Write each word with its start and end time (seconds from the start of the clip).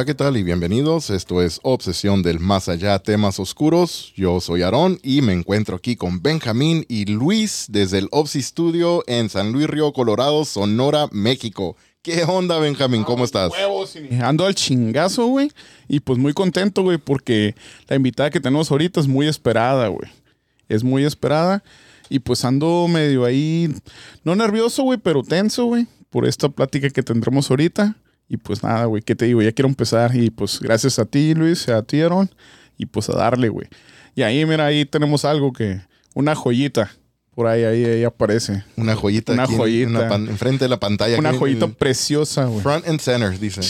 Hola, 0.00 0.06
¿qué 0.06 0.14
tal? 0.14 0.38
Y 0.38 0.42
bienvenidos. 0.42 1.10
Esto 1.10 1.42
es 1.42 1.60
Obsesión 1.62 2.22
del 2.22 2.40
Más 2.40 2.70
Allá, 2.70 2.98
temas 3.00 3.38
oscuros. 3.38 4.14
Yo 4.16 4.40
soy 4.40 4.62
Aarón 4.62 4.98
y 5.02 5.20
me 5.20 5.34
encuentro 5.34 5.76
aquí 5.76 5.94
con 5.94 6.22
Benjamín 6.22 6.86
y 6.88 7.04
Luis 7.04 7.66
desde 7.68 7.98
el 7.98 8.08
Obsi 8.10 8.40
Studio 8.40 9.04
en 9.06 9.28
San 9.28 9.52
Luis 9.52 9.66
Río 9.66 9.92
Colorado, 9.92 10.46
Sonora, 10.46 11.06
México. 11.12 11.76
¿Qué 12.00 12.24
onda, 12.24 12.58
Benjamín? 12.58 13.04
¿Cómo 13.04 13.26
estás? 13.26 13.52
Ando 14.22 14.46
al 14.46 14.54
chingazo, 14.54 15.26
güey. 15.26 15.52
Y 15.86 16.00
pues 16.00 16.18
muy 16.18 16.32
contento, 16.32 16.80
güey, 16.82 16.96
porque 16.96 17.54
la 17.86 17.96
invitada 17.96 18.30
que 18.30 18.40
tenemos 18.40 18.70
ahorita 18.70 19.00
es 19.00 19.06
muy 19.06 19.28
esperada, 19.28 19.88
güey. 19.88 20.10
Es 20.70 20.82
muy 20.82 21.04
esperada. 21.04 21.62
Y 22.08 22.20
pues 22.20 22.46
ando 22.46 22.88
medio 22.88 23.26
ahí, 23.26 23.68
no 24.24 24.34
nervioso, 24.34 24.82
güey, 24.82 24.98
pero 24.98 25.22
tenso, 25.22 25.66
güey, 25.66 25.86
por 26.08 26.26
esta 26.26 26.48
plática 26.48 26.88
que 26.88 27.02
tendremos 27.02 27.50
ahorita. 27.50 27.98
Y 28.32 28.36
pues 28.36 28.62
nada, 28.62 28.84
güey, 28.84 29.02
¿qué 29.02 29.16
te 29.16 29.24
digo? 29.24 29.42
Ya 29.42 29.50
quiero 29.50 29.68
empezar. 29.68 30.14
Y 30.14 30.30
pues 30.30 30.60
gracias 30.60 31.00
a 31.00 31.04
ti, 31.04 31.34
Luis, 31.34 31.68
a 31.68 31.82
ti, 31.82 32.00
Aaron. 32.00 32.30
Y 32.78 32.86
pues 32.86 33.10
a 33.10 33.16
darle, 33.16 33.48
güey. 33.48 33.66
Y 34.14 34.22
ahí, 34.22 34.46
mira, 34.46 34.66
ahí 34.66 34.84
tenemos 34.84 35.24
algo 35.24 35.52
que, 35.52 35.80
una 36.14 36.36
joyita. 36.36 36.92
Por 37.34 37.48
ahí, 37.48 37.64
ahí, 37.64 37.84
ahí 37.84 38.04
aparece. 38.04 38.64
Una 38.76 38.94
joyita. 38.94 39.32
Una 39.32 39.44
aquí 39.44 39.56
joyita. 39.56 40.14
en 40.14 40.28
enfrente 40.28 40.64
de 40.64 40.68
la 40.68 40.78
pantalla. 40.78 41.18
Una 41.18 41.30
en 41.30 41.38
joyita 41.38 41.66
preciosa, 41.66 42.44
güey. 42.44 42.60
Front 42.60 42.86
and 42.86 43.00
center, 43.00 43.36
dice. 43.36 43.62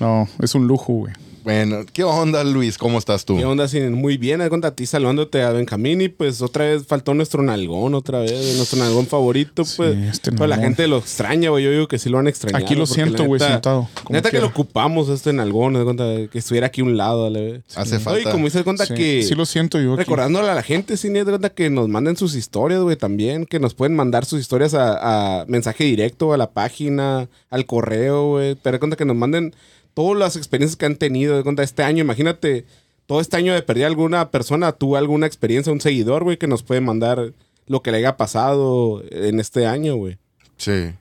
No, 0.00 0.28
es 0.40 0.56
un 0.56 0.66
lujo, 0.66 0.92
güey. 0.92 1.12
Bueno, 1.44 1.84
¿qué 1.92 2.02
onda, 2.04 2.42
Luis? 2.42 2.78
¿Cómo 2.78 2.96
estás 2.98 3.24
tú? 3.26 3.36
¿Qué 3.36 3.44
onda? 3.44 3.68
Sí, 3.68 3.78
muy 3.80 4.16
bien, 4.16 4.40
haz 4.40 4.48
cuenta 4.48 4.68
a 4.68 4.74
ti 4.74 4.86
saludándote 4.86 5.42
a 5.42 5.50
Benjamín 5.50 6.00
y 6.00 6.08
pues 6.08 6.40
otra 6.40 6.64
vez 6.64 6.86
faltó 6.86 7.12
nuestro 7.12 7.42
nalgón, 7.42 7.94
otra 7.94 8.20
vez, 8.20 8.56
nuestro 8.56 8.78
nalgón 8.78 9.06
favorito, 9.06 9.62
pues. 9.76 9.94
este 10.10 10.32
pues 10.32 10.48
la 10.48 10.56
gente 10.56 10.88
lo 10.88 10.96
extraña, 10.96 11.50
güey, 11.50 11.62
yo 11.64 11.70
digo 11.70 11.86
que 11.86 11.98
sí 11.98 12.08
lo 12.08 12.18
han 12.18 12.28
extrañado. 12.28 12.64
Aquí 12.64 12.74
lo 12.74 12.86
siento, 12.86 13.24
güey, 13.24 13.38
neta- 13.40 13.52
sentado. 13.52 13.88
Neta 14.08 14.30
que 14.30 14.40
lo 14.40 14.46
ocupamos 14.46 15.10
este 15.10 15.34
nalgón, 15.34 15.74
de 15.74 15.84
cuenta 15.84 16.04
que 16.32 16.38
estuviera 16.38 16.68
aquí 16.68 16.80
a 16.80 16.84
un 16.84 16.96
lado, 16.96 17.24
dale. 17.24 17.62
Hace 17.76 17.96
Oye, 17.96 18.04
falta. 18.04 18.30
como 18.32 18.46
dices 18.46 18.62
cuenta 18.62 18.86
Sí, 18.86 18.94
que 18.94 19.22
sí 19.22 19.34
lo 19.34 19.44
siento 19.44 19.78
yo. 19.78 19.92
aquí. 19.92 19.98
recordándole 20.00 20.48
a 20.48 20.54
la 20.54 20.62
gente, 20.62 20.96
sí, 20.96 21.10
de 21.10 21.24
cuenta 21.24 21.50
que 21.50 21.68
nos 21.68 21.88
manden 21.88 22.16
sus 22.16 22.34
historias, 22.34 22.80
güey, 22.80 22.96
también, 22.96 23.44
que 23.44 23.60
nos 23.60 23.74
pueden 23.74 23.94
mandar 23.94 24.24
sus 24.24 24.40
historias 24.40 24.72
a, 24.72 25.40
a 25.42 25.44
mensaje 25.46 25.84
directo, 25.84 26.32
a 26.32 26.38
la 26.38 26.50
página, 26.52 27.28
al 27.50 27.66
correo, 27.66 28.28
güey, 28.30 28.54
pero 28.62 28.76
de 28.76 28.78
cuenta 28.78 28.96
que 28.96 29.04
nos 29.04 29.16
manden 29.16 29.54
todas 29.94 30.18
las 30.18 30.36
experiencias 30.36 30.76
que 30.76 30.86
han 30.86 30.96
tenido, 30.96 31.36
de 31.36 31.42
cuenta 31.42 31.62
este 31.62 31.82
año, 31.82 32.02
imagínate, 32.02 32.66
todo 33.06 33.20
este 33.20 33.36
año 33.36 33.54
de 33.54 33.62
perder 33.62 33.86
alguna 33.86 34.30
persona, 34.30 34.72
tuvo 34.72 34.96
alguna 34.96 35.26
experiencia, 35.26 35.72
un 35.72 35.80
seguidor, 35.80 36.24
güey, 36.24 36.36
que 36.36 36.46
nos 36.46 36.62
puede 36.62 36.80
mandar 36.80 37.32
lo 37.66 37.82
que 37.82 37.90
le 37.90 37.98
haya 37.98 38.16
pasado 38.16 39.02
en 39.10 39.40
este 39.40 39.66
año, 39.66 39.96
güey. 39.96 40.18
Sí. 40.56 40.92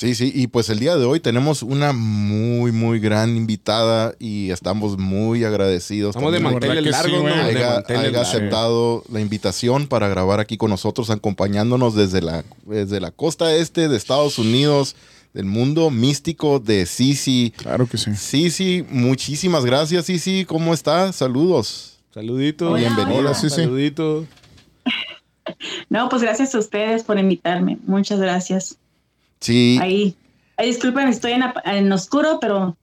Sí, 0.00 0.14
sí, 0.14 0.32
y 0.34 0.46
pues 0.46 0.70
el 0.70 0.78
día 0.78 0.96
de 0.96 1.04
hoy 1.04 1.20
tenemos 1.20 1.62
una 1.62 1.92
muy, 1.92 2.72
muy 2.72 3.00
gran 3.00 3.36
invitada 3.36 4.14
y 4.18 4.50
estamos 4.50 4.96
muy 4.96 5.44
agradecidos. 5.44 6.16
Estamos 6.16 6.32
de 6.32 6.38
también 6.40 6.54
manteles 6.54 6.84
que 6.84 6.90
sí, 6.90 7.10
largos, 7.10 7.20
güey. 7.20 7.34
¿no? 7.34 7.42
Haya, 7.42 7.84
haya 7.86 8.20
aceptado 8.22 9.04
la 9.12 9.20
invitación 9.20 9.88
para 9.88 10.08
grabar 10.08 10.40
aquí 10.40 10.56
con 10.56 10.70
nosotros, 10.70 11.10
acompañándonos 11.10 11.94
desde 11.94 12.22
la, 12.22 12.44
desde 12.64 12.98
la 12.98 13.10
costa 13.10 13.54
este 13.54 13.90
de 13.90 13.96
Estados 13.98 14.38
Unidos, 14.38 14.96
del 15.32 15.44
mundo 15.44 15.90
místico 15.90 16.58
de 16.58 16.86
Sisi. 16.86 17.52
Claro 17.56 17.86
que 17.86 17.98
sí. 17.98 18.14
Sisi, 18.14 18.84
muchísimas 18.90 19.64
gracias, 19.64 20.06
Sisi. 20.06 20.44
¿Cómo 20.44 20.74
está? 20.74 21.12
Saludos. 21.12 21.98
Saluditos. 22.12 22.72
Hola, 22.72 23.34
sí. 23.34 23.50
Saluditos. 23.50 24.26
No, 25.88 26.08
pues 26.08 26.22
gracias 26.22 26.54
a 26.54 26.58
ustedes 26.58 27.02
por 27.02 27.18
invitarme. 27.18 27.78
Muchas 27.84 28.20
gracias. 28.20 28.78
Sí, 29.40 29.78
Ahí, 29.80 30.14
ay, 30.56 30.68
disculpen, 30.68 31.08
estoy 31.08 31.32
en, 31.32 31.42
en 31.64 31.90
oscuro, 31.90 32.38
pero 32.40 32.76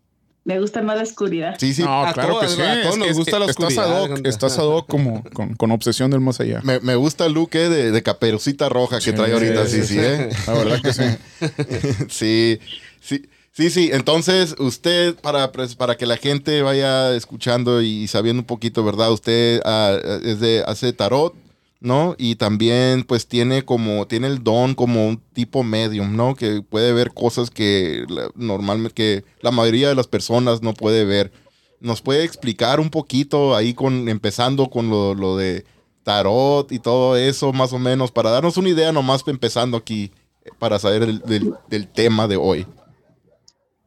me 0.48 0.60
gusta 0.62 0.82
más 0.82 0.96
la 0.96 1.04
oscuridad. 1.04 1.56
sí, 1.60 1.74
sí. 1.74 1.84
No, 1.84 2.04
a 2.06 2.14
claro 2.14 2.36
todas, 2.36 2.52
que 2.56 2.56
sí. 2.56 2.62
a 2.68 2.82
todos 2.82 2.94
Es 2.94 2.98
nos 3.00 3.08
que- 3.10 3.14
gusta 3.14 3.40
la 3.40 3.46
estás 3.48 3.66
oscuridad, 3.66 3.96
ad 3.98 4.02
hoc, 4.12 4.26
estás 4.26 4.58
ad 4.58 4.66
hoc 4.66 4.88
como 4.88 5.24
con, 5.34 5.54
con 5.56 5.72
obsesión 5.72 6.10
del 6.10 6.22
más 6.22 6.40
allá. 6.40 6.62
Me, 6.64 6.80
me 6.80 6.96
gusta 6.96 7.26
el 7.26 7.34
look 7.34 7.50
eh, 7.54 7.68
de, 7.70 7.92
de 7.92 8.02
caperucita 8.04 8.70
roja 8.70 8.98
que 9.00 9.12
Sí, 9.12 9.12
trae 9.12 9.34
ahorita, 9.34 9.68
sí, 9.68 9.82
sí, 9.82 9.88
sí, 9.88 10.00
¿eh? 10.00 10.30
La 10.48 10.54
verdad 10.54 10.82
que 10.82 10.94
sí. 10.94 11.04
sí, 12.10 12.60
sí, 13.02 13.26
sí, 13.52 13.70
sí. 13.70 13.90
Entonces, 13.92 14.56
usted, 14.60 15.16
para, 15.16 15.52
pues, 15.52 15.76
para 15.76 15.96
que 15.98 16.06
la 16.06 16.18
gente 16.18 16.62
vaya 16.62 17.14
escuchando 17.16 17.82
y 17.82 18.08
sabiendo 18.08 18.42
un 18.42 18.48
poquito, 18.48 18.84
¿verdad? 18.84 19.12
Usted 19.12 19.62
ah, 19.66 19.98
es 20.24 20.40
de, 20.40 20.64
hace 20.66 20.94
tarot, 20.94 21.34
¿no? 21.80 22.16
Y 22.18 22.36
también, 22.36 23.04
pues, 23.04 23.28
tiene 23.28 23.64
como, 23.64 24.08
tiene 24.08 24.28
el 24.28 24.44
don 24.44 24.74
como 24.76 25.08
un 25.08 25.18
tipo 25.34 25.64
medium, 25.64 26.16
¿no? 26.16 26.36
Que 26.36 26.62
puede 26.62 26.94
ver 26.94 27.14
cosas 27.14 27.50
que 27.50 28.06
normalmente, 28.36 28.94
que 28.94 29.24
la 29.42 29.52
mayoría 29.52 29.90
de 29.90 29.96
las 29.96 30.08
personas 30.08 30.62
no 30.62 30.74
puede 30.74 31.06
ver. 31.06 31.32
¿Nos 31.80 32.02
puede 32.02 32.24
explicar 32.24 32.80
un 32.80 32.90
poquito 32.90 33.56
ahí 33.56 33.74
con, 33.76 34.10
empezando 34.10 34.70
con 34.70 34.90
lo, 34.90 35.14
lo 35.14 35.38
de 35.38 35.64
tarot 36.04 36.72
y 36.72 36.80
todo 36.80 37.16
eso, 37.18 37.54
más 37.54 37.74
o 37.74 37.80
menos, 37.80 38.12
para 38.12 38.32
darnos 38.32 38.58
una 38.58 38.70
idea 38.70 38.92
nomás 38.92 39.24
empezando 39.28 39.78
aquí, 39.78 40.12
eh, 40.46 40.50
para 40.58 40.80
saber 40.80 41.06
del, 41.06 41.54
del- 41.70 41.88
tema 41.90 42.28
de 42.28 42.38
hoy. 42.38 42.66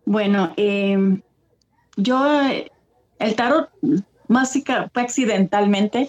Bueno, 0.05 0.53
eh, 0.57 1.21
yo, 1.97 2.23
el 3.19 3.35
tarot 3.37 3.71
más 4.29 4.53
sí 4.53 4.63
que 4.63 4.73
accidentalmente, 4.95 6.09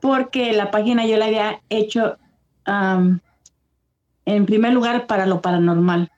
porque 0.00 0.52
la 0.52 0.70
página 0.70 1.06
yo 1.06 1.16
la 1.16 1.26
había 1.26 1.60
hecho 1.68 2.16
am, 2.64 3.20
en 4.24 4.46
primer 4.46 4.72
lugar 4.72 5.06
para 5.06 5.26
lo 5.26 5.40
paranormal, 5.40 6.10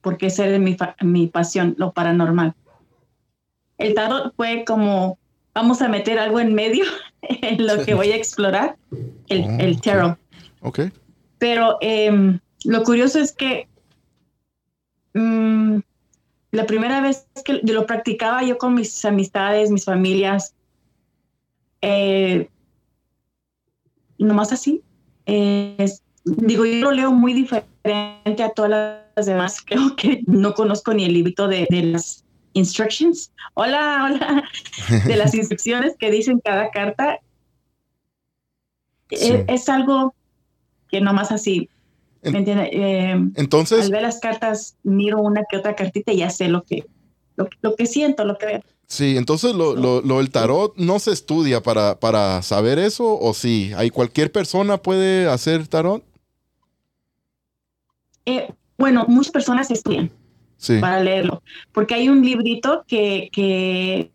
porque 0.00 0.26
esa 0.26 0.46
era 0.46 0.58
mi, 0.58 0.76
mi 1.00 1.26
pasión, 1.26 1.74
lo 1.78 1.92
paranormal. 1.92 2.54
El 3.78 3.94
tarot 3.94 4.34
fue 4.36 4.64
como, 4.64 5.18
vamos 5.54 5.82
a 5.82 5.88
meter 5.88 6.18
algo 6.18 6.40
en 6.40 6.54
medio 6.54 6.84
en 7.22 7.66
lo 7.66 7.84
que 7.84 7.94
voy 7.94 8.12
a 8.12 8.16
explorar, 8.16 8.76
el, 9.28 9.44
Oh, 9.44 9.56
el 9.58 9.80
tarot. 9.80 10.18
Ok. 10.60 10.80
Pero 11.38 11.78
em, 11.80 12.38
lo 12.64 12.84
curioso 12.84 13.18
es 13.18 13.32
que 13.32 13.66
mm, 15.14 15.78
la 16.52 16.66
primera 16.66 17.00
vez 17.00 17.26
que 17.44 17.60
yo 17.64 17.74
lo 17.74 17.86
practicaba 17.86 18.42
yo 18.44 18.58
con 18.58 18.74
mis 18.74 19.04
amistades, 19.04 19.70
mis 19.70 19.84
familias, 19.84 20.54
eh, 21.80 22.48
nomás 24.24 24.52
así. 24.52 24.82
eh, 25.26 25.74
es- 25.78 26.02
digo, 26.24 26.64
yo 26.64 26.74
lo 26.80 26.92
leo 26.92 27.12
muy 27.12 27.32
diferente 27.32 28.42
a 28.42 28.50
todas 28.54 29.00
las 29.16 29.26
demás. 29.26 29.60
Creo 29.66 29.94
que 29.96 30.22
no 30.26 30.54
conozco 30.54 30.92
ni 30.94 31.04
el 31.04 31.12
librito 31.14 31.48
de, 31.48 31.66
de 31.70 31.82
las 31.84 32.24
instructions. 32.54 33.32
Hola, 33.54 34.04
hola. 34.04 34.44
De 35.06 35.16
las 35.16 35.34
instrucciones 35.34 35.94
que 35.98 36.10
dicen 36.10 36.40
cada 36.44 36.70
carta. 36.70 37.18
Sí. 39.10 39.32
Eh, 39.32 39.44
es 39.48 39.68
algo 39.68 40.14
que 40.88 41.00
nomás 41.00 41.32
así, 41.32 41.68
En- 42.22 42.32
¿me 42.32 42.38
entiende? 42.40 42.70
Eh, 42.72 43.12
Entonces, 43.36 43.84
al 43.86 43.90
ver 43.92 44.02
las 44.02 44.20
cartas, 44.20 44.76
miro 44.82 45.20
una 45.20 45.42
que 45.50 45.56
otra 45.56 45.74
cartita 45.74 46.12
y 46.12 46.18
ya 46.18 46.30
sé 46.30 46.48
lo 46.48 46.62
que, 46.62 46.84
lo, 47.36 47.48
lo 47.62 47.74
que 47.76 47.86
siento, 47.86 48.24
lo 48.24 48.36
que 48.38 48.46
veo. 48.46 48.60
Sí, 48.86 49.16
entonces 49.16 49.54
lo, 49.54 49.74
lo, 49.74 50.00
lo 50.02 50.18
del 50.18 50.30
tarot 50.30 50.74
no 50.76 50.98
se 50.98 51.12
estudia 51.12 51.62
para, 51.62 51.98
para 51.98 52.42
saber 52.42 52.78
eso, 52.78 53.18
o 53.18 53.32
sí, 53.34 53.72
hay 53.76 53.90
cualquier 53.90 54.30
persona 54.32 54.78
puede 54.78 55.28
hacer 55.28 55.66
tarot. 55.68 56.04
Eh, 58.26 58.52
bueno, 58.78 59.04
muchas 59.08 59.32
personas 59.32 59.70
estudian 59.70 60.10
Sí. 60.56 60.78
para 60.78 61.00
leerlo, 61.00 61.42
porque 61.72 61.94
hay 61.94 62.08
un 62.08 62.24
librito 62.24 62.84
que, 62.86 63.28
que, 63.32 64.12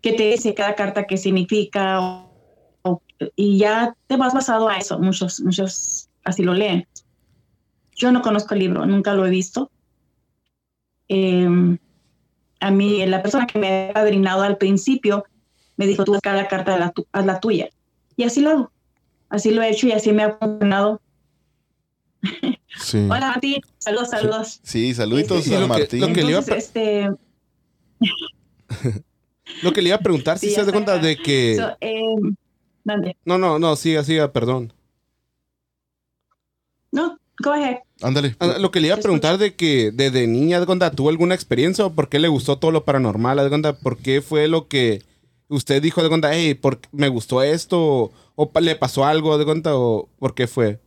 que 0.00 0.12
te 0.12 0.30
dice 0.30 0.52
cada 0.54 0.74
carta 0.74 1.06
qué 1.06 1.16
significa 1.16 2.00
o- 2.00 2.30
o- 2.82 3.00
y 3.36 3.58
ya 3.58 3.96
te 4.08 4.16
vas 4.16 4.34
basado 4.34 4.68
a 4.68 4.78
eso. 4.78 4.98
Muchos, 4.98 5.40
muchos 5.40 6.08
así 6.24 6.42
lo 6.42 6.54
leen. 6.54 6.88
Yo 7.94 8.10
no 8.10 8.20
conozco 8.20 8.54
el 8.54 8.60
libro, 8.60 8.84
nunca 8.84 9.14
lo 9.14 9.24
he 9.24 9.30
visto. 9.30 9.70
Eh, 11.08 11.78
a 12.60 12.70
mí, 12.70 13.04
la 13.06 13.22
persona 13.22 13.46
que 13.46 13.58
me 13.58 13.88
ha 13.90 13.92
padrinado 13.92 14.42
al 14.42 14.56
principio 14.56 15.24
me 15.76 15.86
dijo, 15.86 16.04
tú 16.04 16.14
haz 16.14 16.20
cada 16.22 16.46
carta, 16.48 16.78
la, 16.78 16.90
tu- 16.90 17.06
haz 17.12 17.26
la 17.26 17.40
tuya. 17.40 17.68
Y 18.16 18.22
así 18.24 18.40
lo 18.40 18.50
hago. 18.50 18.72
Así 19.28 19.50
lo 19.50 19.62
he 19.62 19.70
hecho 19.70 19.86
y 19.88 19.92
así 19.92 20.12
me 20.12 20.22
ha 20.22 20.36
funcionado. 20.36 21.00
Sí. 22.78 22.98
Hola, 23.10 23.32
Mati. 23.34 23.60
Saludos, 23.78 24.10
saludos. 24.10 24.60
Sí, 24.62 24.94
saluditos 24.94 25.42
Sí, 25.42 25.50
sí, 25.50 25.54
a 25.56 25.60
lo 25.60 25.66
que- 25.66 25.80
Martín. 25.80 26.00
lo 26.00 26.06
que 26.08 26.22
le 26.22 26.30
iba 26.30 26.38
a 26.38 26.42
Entonces, 26.42 26.64
este, 26.64 27.10
Lo 29.62 29.72
que 29.72 29.82
le 29.82 29.88
iba 29.88 29.96
a 29.96 30.00
preguntar, 30.00 30.38
si 30.38 30.48
Sí, 30.48 30.54
se 30.54 30.64
ya 30.64 30.72
cuenta 30.72 30.98
de 30.98 31.16
que... 31.16 31.56
so, 31.56 31.76
eh, 31.80 32.00
¿dónde? 32.84 33.16
No, 33.24 33.36
no, 33.38 33.58
no, 33.58 33.76
siga, 33.76 34.02
siga, 34.04 34.32
perdón. 34.32 34.72
No, 36.92 37.18
go 37.42 37.52
ahead. 37.52 37.78
Ándale. 38.04 38.36
Ah, 38.38 38.56
Lo 38.60 38.70
que 38.70 38.80
le 38.80 38.88
iba 38.88 38.96
a 38.96 39.00
preguntar 39.00 39.38
de 39.38 39.54
que 39.54 39.90
desde 39.90 40.26
niña, 40.26 40.60
¿de 40.60 40.66
cuenta, 40.66 40.90
tuvo 40.90 41.08
alguna 41.08 41.34
experiencia 41.34 41.86
o 41.86 41.94
por 41.94 42.10
qué 42.10 42.18
le 42.18 42.28
gustó 42.28 42.58
todo 42.58 42.70
lo 42.70 42.84
paranormal? 42.84 43.38
¿De 43.38 43.48
cuenta, 43.48 43.78
por 43.78 43.96
qué 43.96 44.20
fue 44.20 44.46
lo 44.46 44.68
que 44.68 45.02
usted 45.48 45.80
dijo 45.82 46.02
de 46.02 46.10
cuenta, 46.10 46.34
hey, 46.34 46.54
¿por 46.54 46.80
qué 46.80 46.88
me 46.92 47.08
gustó 47.08 47.42
esto? 47.42 48.12
O, 48.36 48.50
le 48.60 48.76
pasó 48.76 49.06
algo 49.06 49.38
de 49.38 49.46
cuenta, 49.46 49.76
o 49.76 50.08
por 50.18 50.34
qué 50.34 50.46
fue? 50.46 50.80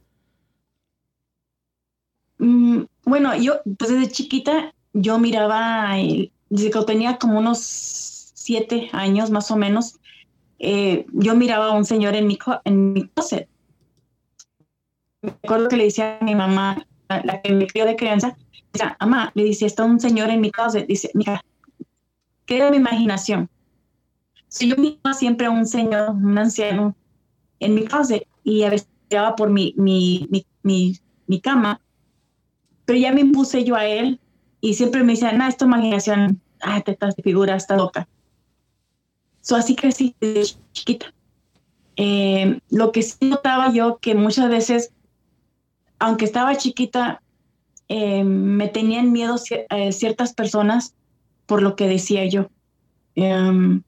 Mm, 2.38 2.84
bueno, 3.06 3.36
yo, 3.36 3.62
pues 3.80 3.90
desde 3.90 4.12
chiquita, 4.12 4.75
yo 4.94 5.18
miraba 5.18 5.98
el- 6.00 6.31
desde 6.50 6.69
que 6.69 6.81
tenía 6.84 7.18
como 7.18 7.40
unos 7.40 7.60
siete 7.60 8.90
años 8.94 9.31
más 9.31 9.50
o 9.50 9.56
menos, 9.56 9.96
eh, 10.60 11.06
yo 11.14 11.36
miraba 11.36 11.68
a 11.68 11.72
un 11.72 11.86
señor 11.86 12.16
en 12.16 12.28
mi, 12.28 12.38
en 12.64 12.94
mi 12.94 13.08
closet. 13.08 13.50
Me 15.22 15.31
acuerdo 15.44 15.68
que 15.68 15.78
le 15.78 15.86
decía 15.86 16.19
a 16.22 16.24
mi 16.24 16.36
mamá, 16.36 16.87
la, 17.09 17.42
que 17.42 17.51
me 17.51 17.68
crió 17.68 17.86
de 17.86 17.95
crianza, 17.95 18.38
decía, 18.74 18.98
mamá, 19.00 19.31
le 19.36 19.44
dice, 19.44 19.65
está 19.65 19.83
un 19.83 20.00
señor 20.00 20.30
en 20.30 20.42
mi 20.42 20.51
closet. 20.51 20.88
Dice, 20.88 21.12
mira, 21.13 21.44
¿qué 22.45 22.57
era 22.57 22.71
mi 22.71 22.77
imaginación? 22.77 23.50
Si 24.48 24.69
yo 24.69 24.75
miraba 24.77 25.13
siempre 25.13 25.48
a 25.48 25.51
un 25.51 25.65
señor, 25.65 26.12
un 26.12 26.38
anciano, 26.38 26.95
en 27.59 27.75
mi 27.75 27.86
closet 27.86 28.27
y 28.44 28.63
a 28.63 28.69
veces 28.69 28.88
miraba 29.09 29.36
por 29.36 29.50
mi, 29.50 29.74
mi, 29.77 30.27
mi, 30.63 30.98
mi, 31.27 31.42
cama, 31.42 31.81
pero 32.86 33.00
ya 33.00 33.12
me 33.12 33.21
impuse 33.21 33.63
yo 33.63 33.75
a 33.75 33.86
él 33.86 34.19
y 34.62 34.74
siempre 34.75 35.04
me 35.04 35.13
decían, 35.13 35.38
no, 35.38 35.48
es 35.48 35.57
tu 35.57 35.65
imaginación, 35.65 36.42
ah, 36.62 36.81
te 36.81 36.92
estás 36.92 37.15
de 37.15 37.24
figura, 37.24 37.56
está 37.56 37.75
loca. 37.75 38.07
So, 39.42 39.56
así 39.56 39.75
crecí 39.75 40.15
desde 40.19 40.57
chiquita. 40.74 41.13
Eh, 41.95 42.59
lo 42.69 42.92
que 42.92 43.01
sí 43.01 43.18
notaba 43.21 43.71
yo 43.71 43.98
que 43.98 44.13
muchas 44.13 44.50
veces, 44.50 44.94
aunque 45.99 46.25
estaba 46.25 46.55
chiquita, 46.57 47.21
eh, 47.89 48.23
me 48.23 48.67
tenían 48.67 49.11
miedo 49.11 49.35
eh, 49.69 49.91
ciertas 49.91 50.33
personas 50.33 50.94
por 51.45 51.61
lo 51.61 51.75
que 51.75 51.88
decía 51.88 52.25
yo. 52.25 52.49
Em, 53.15 53.81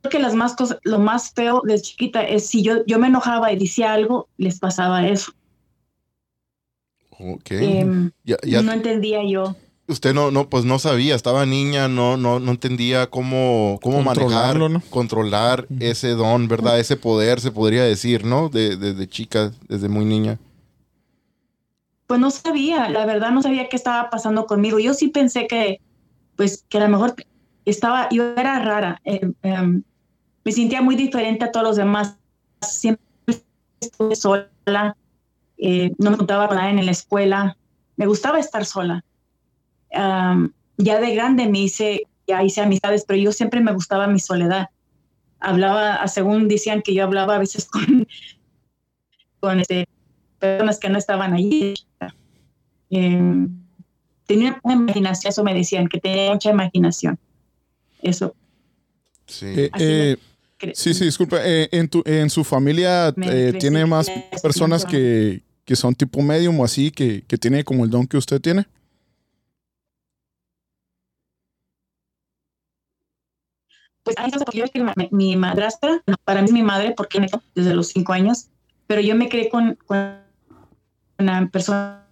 creo 0.00 0.10
que 0.10 0.18
las 0.18 0.34
más 0.34 0.54
cosas, 0.54 0.78
lo 0.84 0.98
más 0.98 1.32
feo 1.32 1.62
de 1.64 1.80
chiquita 1.80 2.22
es 2.22 2.46
si 2.46 2.62
yo, 2.62 2.84
yo 2.86 2.98
me 2.98 3.08
enojaba 3.08 3.52
y 3.52 3.58
decía 3.58 3.92
algo, 3.92 4.28
les 4.36 4.58
pasaba 4.58 5.06
eso. 5.08 5.32
Ok. 7.18 7.50
Em, 7.50 8.10
Ya- 8.24 8.36
ya- 8.42 8.62
no 8.62 8.72
entendía 8.72 9.20
yo. 9.28 9.56
usted 9.86 10.14
no, 10.14 10.30
no, 10.30 10.48
pues 10.48 10.64
no 10.64 10.78
sabía, 10.78 11.14
estaba 11.14 11.44
niña, 11.46 11.88
no, 11.88 12.16
no, 12.16 12.40
no 12.40 12.52
entendía 12.52 13.08
cómo, 13.08 13.78
cómo 13.82 14.02
manejar, 14.02 14.58
controlar 14.90 15.66
ese 15.78 16.10
don, 16.10 16.48
¿verdad? 16.48 16.78
Ese 16.80 16.96
poder, 16.96 17.40
se 17.40 17.50
podría 17.50 17.84
decir, 17.84 18.24
¿no? 18.24 18.48
De, 18.48 18.76
desde 18.76 19.06
chica, 19.06 19.52
desde 19.68 19.88
muy 19.88 20.04
niña. 20.04 20.38
Pues 22.06 22.20
no 22.20 22.30
sabía, 22.30 22.88
la 22.90 23.06
verdad 23.06 23.30
no 23.30 23.42
sabía 23.42 23.68
qué 23.68 23.76
estaba 23.76 24.10
pasando 24.10 24.46
conmigo. 24.46 24.78
Yo 24.78 24.94
sí 24.94 25.08
pensé 25.08 25.46
que, 25.46 25.80
pues, 26.36 26.64
que 26.68 26.78
a 26.78 26.82
lo 26.82 26.88
mejor 26.88 27.14
estaba, 27.64 28.08
yo 28.10 28.34
era 28.36 28.58
rara. 28.58 29.00
eh, 29.04 29.30
em, 29.42 29.82
me 30.44 30.52
sentía 30.52 30.82
muy 30.82 30.96
diferente 30.96 31.44
a 31.44 31.52
todos 31.52 31.66
los 31.66 31.76
demás. 31.76 32.18
Siempre 32.60 33.04
estuve 33.80 34.14
sola, 34.16 34.96
eh, 35.56 35.92
no 35.98 36.10
me 36.10 36.16
juntaba 36.18 36.48
con 36.48 36.58
nadie 36.58 36.78
en 36.78 36.84
la 36.84 36.92
escuela. 36.92 37.56
Me 37.96 38.06
gustaba 38.06 38.38
estar 38.38 38.66
sola. 38.66 39.02
Ya 39.90 41.00
de 41.00 41.14
grande 41.14 41.48
me 41.48 41.60
hice, 41.60 42.02
ya 42.26 42.42
hice 42.42 42.60
amistades, 42.60 43.04
pero 43.06 43.18
yo 43.18 43.32
siempre 43.32 43.60
me 43.60 43.72
gustaba 43.72 44.06
mi 44.06 44.18
soledad. 44.18 44.68
Hablaba, 45.40 46.06
según 46.08 46.48
decían 46.48 46.82
que 46.82 46.94
yo 46.94 47.04
hablaba 47.04 47.36
a 47.36 47.38
veces 47.38 47.66
con, 47.70 48.06
con 49.40 49.60
este, 49.60 49.88
personas 50.44 50.78
que 50.78 50.88
no 50.88 50.98
estaban 50.98 51.32
allí. 51.32 51.74
Eh, 52.90 53.46
tenía 54.26 54.60
una 54.62 54.74
imaginación, 54.74 55.30
eso 55.30 55.42
me 55.44 55.54
decían, 55.54 55.88
que 55.88 56.00
tenía 56.00 56.32
mucha 56.32 56.50
imaginación. 56.50 57.18
Eso. 58.02 58.34
Sí. 59.26 59.46
Eh, 59.46 59.70
eh, 59.78 60.16
sí, 60.74 60.94
sí, 60.94 61.04
disculpa. 61.04 61.38
eh, 61.42 61.68
en, 61.72 61.88
tu, 61.88 62.02
en 62.04 62.28
su 62.28 62.44
familia 62.44 63.14
eh, 63.16 63.54
tiene 63.58 63.86
más 63.86 64.10
personas 64.42 64.84
que, 64.84 65.42
que 65.64 65.76
son 65.76 65.94
tipo 65.94 66.20
medium 66.22 66.60
o 66.60 66.64
así, 66.64 66.90
que, 66.90 67.22
que 67.26 67.38
tiene 67.38 67.64
como 67.64 67.84
el 67.84 67.90
don 67.90 68.06
que 68.06 68.16
usted 68.16 68.40
tiene. 68.40 68.66
Pues 74.02 74.16
yo 74.52 74.64
mi, 74.96 75.08
mi 75.10 75.36
madrastra, 75.36 76.02
para 76.24 76.42
mí 76.42 76.48
es 76.48 76.52
mi 76.52 76.62
madre, 76.62 76.92
porque 76.94 77.26
desde 77.54 77.74
los 77.74 77.88
cinco 77.88 78.12
años, 78.12 78.48
pero 78.86 79.00
yo 79.00 79.14
me 79.14 79.30
crié 79.30 79.48
con, 79.48 79.78
con 79.86 80.23
una 81.18 81.48
persona 81.48 82.04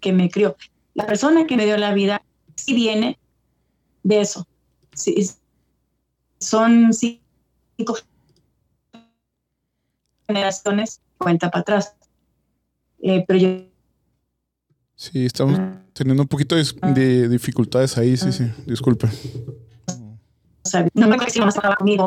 que 0.00 0.12
me 0.12 0.30
crió. 0.30 0.56
La 0.94 1.06
persona 1.06 1.46
que 1.46 1.56
me 1.56 1.64
dio 1.64 1.76
la 1.76 1.94
vida 1.94 2.22
sí 2.56 2.74
viene 2.74 3.18
de 4.02 4.20
eso. 4.20 4.46
Sí, 4.94 5.30
son 6.38 6.92
cinco 6.92 7.96
generaciones, 10.26 11.00
cuenta 11.18 11.50
para 11.50 11.62
atrás. 11.62 11.94
Eh, 13.02 13.24
pero 13.26 13.38
yo 13.38 13.70
Sí, 15.00 15.24
estamos 15.24 15.58
teniendo 15.94 16.22
un 16.22 16.28
poquito 16.28 16.56
de, 16.56 16.62
de 16.94 17.26
dificultades 17.30 17.96
ahí, 17.96 18.18
sí, 18.18 18.32
sí. 18.32 18.52
Disculpe. 18.66 19.08
no 20.92 21.08
me 21.08 21.14
acuerdo 21.14 21.32
si 21.32 21.40
conmigo. 21.78 22.06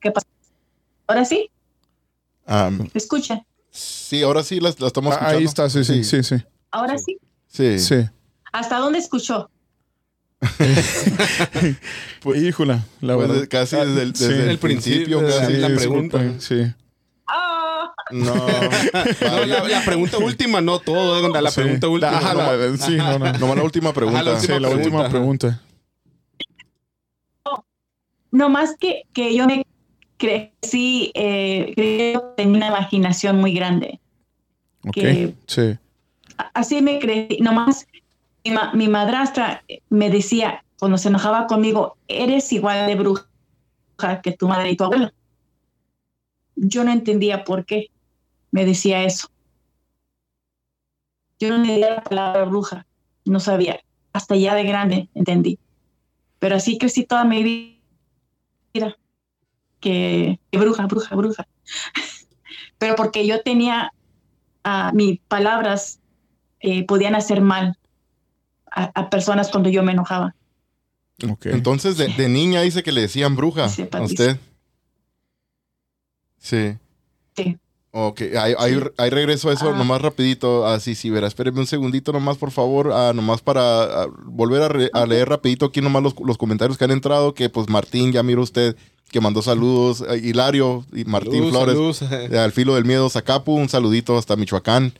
¿Qué 0.00 0.10
pasa? 0.10 0.26
Ahora 1.06 1.24
sí, 1.24 1.50
¿me 2.46 2.90
escucha? 2.92 3.46
Sí, 3.76 4.22
ahora 4.22 4.42
sí 4.42 4.60
la, 4.60 4.72
la 4.78 4.86
estamos 4.86 5.12
Ah, 5.12 5.14
escuchando. 5.14 5.38
ahí 5.38 5.44
está, 5.44 5.70
sí, 5.70 5.84
sí, 5.84 6.04
sí, 6.04 6.22
sí. 6.22 6.36
Ahora 6.70 6.96
sí. 6.98 7.18
Sí. 7.48 7.78
Sí. 7.78 7.96
¿Hasta 8.52 8.78
dónde 8.78 8.98
escuchó? 8.98 9.50
Pues, 12.22 12.42
híjola, 12.42 12.84
la 13.00 13.14
Pues, 13.14 13.28
verdad. 13.28 13.46
casi 13.48 13.76
desde 13.76 14.02
el, 14.02 14.14
Sí. 14.16 14.24
desde 14.24 14.42
el 14.44 14.50
El 14.50 14.58
principio, 14.58 15.20
casi. 15.26 15.52
la 15.54 15.68
pregunta. 15.74 16.34
Sí. 16.38 16.62
¡Ah! 17.28 17.92
No, 18.10 18.34
No, 19.20 19.46
la, 19.46 19.64
la 19.68 19.84
pregunta 19.84 20.18
última, 20.18 20.60
no 20.60 20.78
todo, 20.78 21.28
la 21.28 21.50
Sí. 21.50 21.60
pregunta 21.60 21.88
última. 21.88 22.18
Ajá, 22.18 22.34
no, 22.34 22.56
la- 22.56 22.76
sí, 22.76 22.96
no, 22.96 23.18
no. 23.18 23.32
nomás 23.38 23.56
la 23.56 23.62
última 23.62 23.92
pregunta. 23.92 24.20
Ajá, 24.20 24.30
la 24.30 24.40
Sí, 24.40 24.46
última 24.52 24.60
la 24.68 24.74
última 24.74 25.08
pregunta, 25.08 25.48
pregunta. 25.48 25.62
No 28.32 28.48
más 28.50 28.74
que, 28.78 29.02
que 29.14 29.34
yo 29.34 29.46
me 29.46 29.64
crecí, 30.16 31.10
eh, 31.14 31.72
creo 31.74 32.34
que 32.34 32.42
tenía 32.42 32.56
una 32.56 32.68
imaginación 32.68 33.38
muy 33.40 33.52
grande. 33.54 34.00
Ok. 34.84 34.92
Que- 34.94 35.34
Sí. 35.46 35.78
Así 36.54 36.82
me 36.82 36.98
crecí. 36.98 37.38
Nomás 37.40 37.86
mi, 38.44 38.50
ma- 38.50 38.72
mi 38.74 38.88
madrastra 38.88 39.64
me 39.88 40.10
decía, 40.10 40.64
cuando 40.78 40.98
se 40.98 41.08
enojaba 41.08 41.46
conmigo, 41.46 41.96
eres 42.08 42.52
igual 42.52 42.86
de 42.86 42.94
bruja 42.94 43.26
que 44.22 44.32
tu 44.32 44.46
madre 44.48 44.70
y 44.70 44.76
tu 44.76 44.84
abuela. 44.84 45.12
Yo 46.56 46.84
no 46.84 46.92
entendía 46.92 47.44
por 47.44 47.64
qué 47.64 47.88
me 48.50 48.64
decía 48.64 49.02
eso. 49.04 49.28
Yo 51.38 51.48
no 51.50 51.56
entendía 51.56 51.96
la 51.96 52.02
palabra 52.02 52.44
bruja, 52.44 52.86
no 53.24 53.40
sabía. 53.40 53.80
Hasta 54.12 54.36
ya 54.36 54.54
de 54.54 54.64
grande 54.64 55.08
entendí. 55.14 55.58
Pero 56.38 56.56
así 56.56 56.78
crecí 56.78 57.04
toda 57.04 57.24
mi 57.24 57.42
vida. 58.74 58.96
Que, 59.86 60.40
que 60.50 60.58
bruja, 60.58 60.84
bruja, 60.86 61.14
bruja. 61.14 61.46
Pero 62.76 62.96
porque 62.96 63.24
yo 63.24 63.40
tenía 63.42 63.92
ah, 64.64 64.90
mis 64.92 65.20
palabras 65.28 66.00
eh, 66.58 66.84
podían 66.84 67.14
hacer 67.14 67.40
mal 67.40 67.78
a, 68.68 68.90
a 69.00 69.10
personas 69.10 69.48
cuando 69.48 69.68
yo 69.68 69.84
me 69.84 69.92
enojaba. 69.92 70.34
Ok. 71.30 71.46
Entonces, 71.46 71.96
de, 71.96 72.08
de 72.08 72.28
niña 72.28 72.62
dice 72.62 72.82
que 72.82 72.90
le 72.90 73.02
decían 73.02 73.36
bruja 73.36 73.68
Sí, 73.68 73.88
a 73.92 74.02
usted. 74.02 74.40
Sí. 76.38 76.76
Sí. 77.36 77.56
Ok, 77.98 78.20
ahí, 78.38 78.54
ahí 78.98 79.08
regreso 79.10 79.48
a 79.48 79.54
eso 79.54 79.70
Ah. 79.70 79.76
nomás 79.78 80.02
rapidito. 80.02 80.66
Así, 80.66 80.94
sí, 80.94 81.08
verá, 81.08 81.26
espéreme 81.26 81.60
un 81.60 81.66
segundito 81.66 82.12
nomás, 82.12 82.36
por 82.36 82.50
favor, 82.50 82.92
ah, 82.92 83.12
nomás 83.14 83.40
para 83.40 84.02
ah, 84.02 84.06
volver 84.26 84.60
a, 84.62 84.68
re- 84.68 84.90
a 84.92 85.06
leer 85.06 85.28
rapidito 85.30 85.64
aquí 85.66 85.80
nomás 85.80 86.02
los, 86.02 86.14
los 86.22 86.36
comentarios 86.36 86.76
que 86.76 86.84
han 86.84 86.90
entrado, 86.90 87.32
que 87.32 87.48
pues 87.48 87.70
Martín, 87.70 88.12
ya 88.12 88.22
miro 88.22 88.42
usted, 88.42 88.76
que 89.10 89.20
mandó 89.20 89.40
saludos, 89.40 90.04
eh, 90.10 90.18
Hilario 90.22 90.84
y 90.92 91.04
Martín 91.06 91.48
Flores, 91.48 92.00
de 92.10 92.38
Al 92.38 92.52
Filo 92.52 92.74
del 92.74 92.84
Miedo, 92.84 93.08
Zacapu, 93.08 93.54
un 93.54 93.68
saludito 93.70 94.18
hasta 94.18 94.36
Michoacán. 94.36 94.92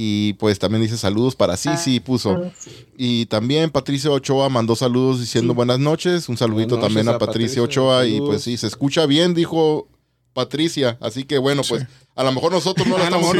Y 0.00 0.34
pues 0.34 0.58
también 0.58 0.82
dice 0.82 0.96
saludos 0.96 1.34
para 1.34 1.56
sí, 1.56 1.70
sí, 1.76 1.98
puso. 2.00 2.50
Y 2.96 3.26
también 3.26 3.68
Patricia 3.70 4.10
Ochoa 4.10 4.48
mandó 4.48 4.76
saludos 4.76 5.18
diciendo 5.20 5.52
Sí. 5.52 5.56
buenas 5.56 5.80
noches. 5.80 6.28
Un 6.28 6.36
saludito 6.36 6.78
también 6.78 7.08
a 7.08 7.12
a 7.12 7.18
Patricia, 7.18 7.60
Patricia, 7.60 7.62
Ochoa. 7.62 8.06
Y 8.06 8.20
pues 8.20 8.42
sí, 8.42 8.56
se 8.56 8.68
escucha 8.68 9.06
bien, 9.06 9.34
dijo 9.34 9.88
Patricia. 10.34 10.98
Así 11.00 11.24
que 11.24 11.38
bueno, 11.38 11.62
pues 11.68 11.86
a 12.18 12.24
lo 12.24 12.32
mejor 12.32 12.52
nosotros 12.52 12.86
no 12.86 12.98
lo 12.98 13.04
estamos 13.04 13.30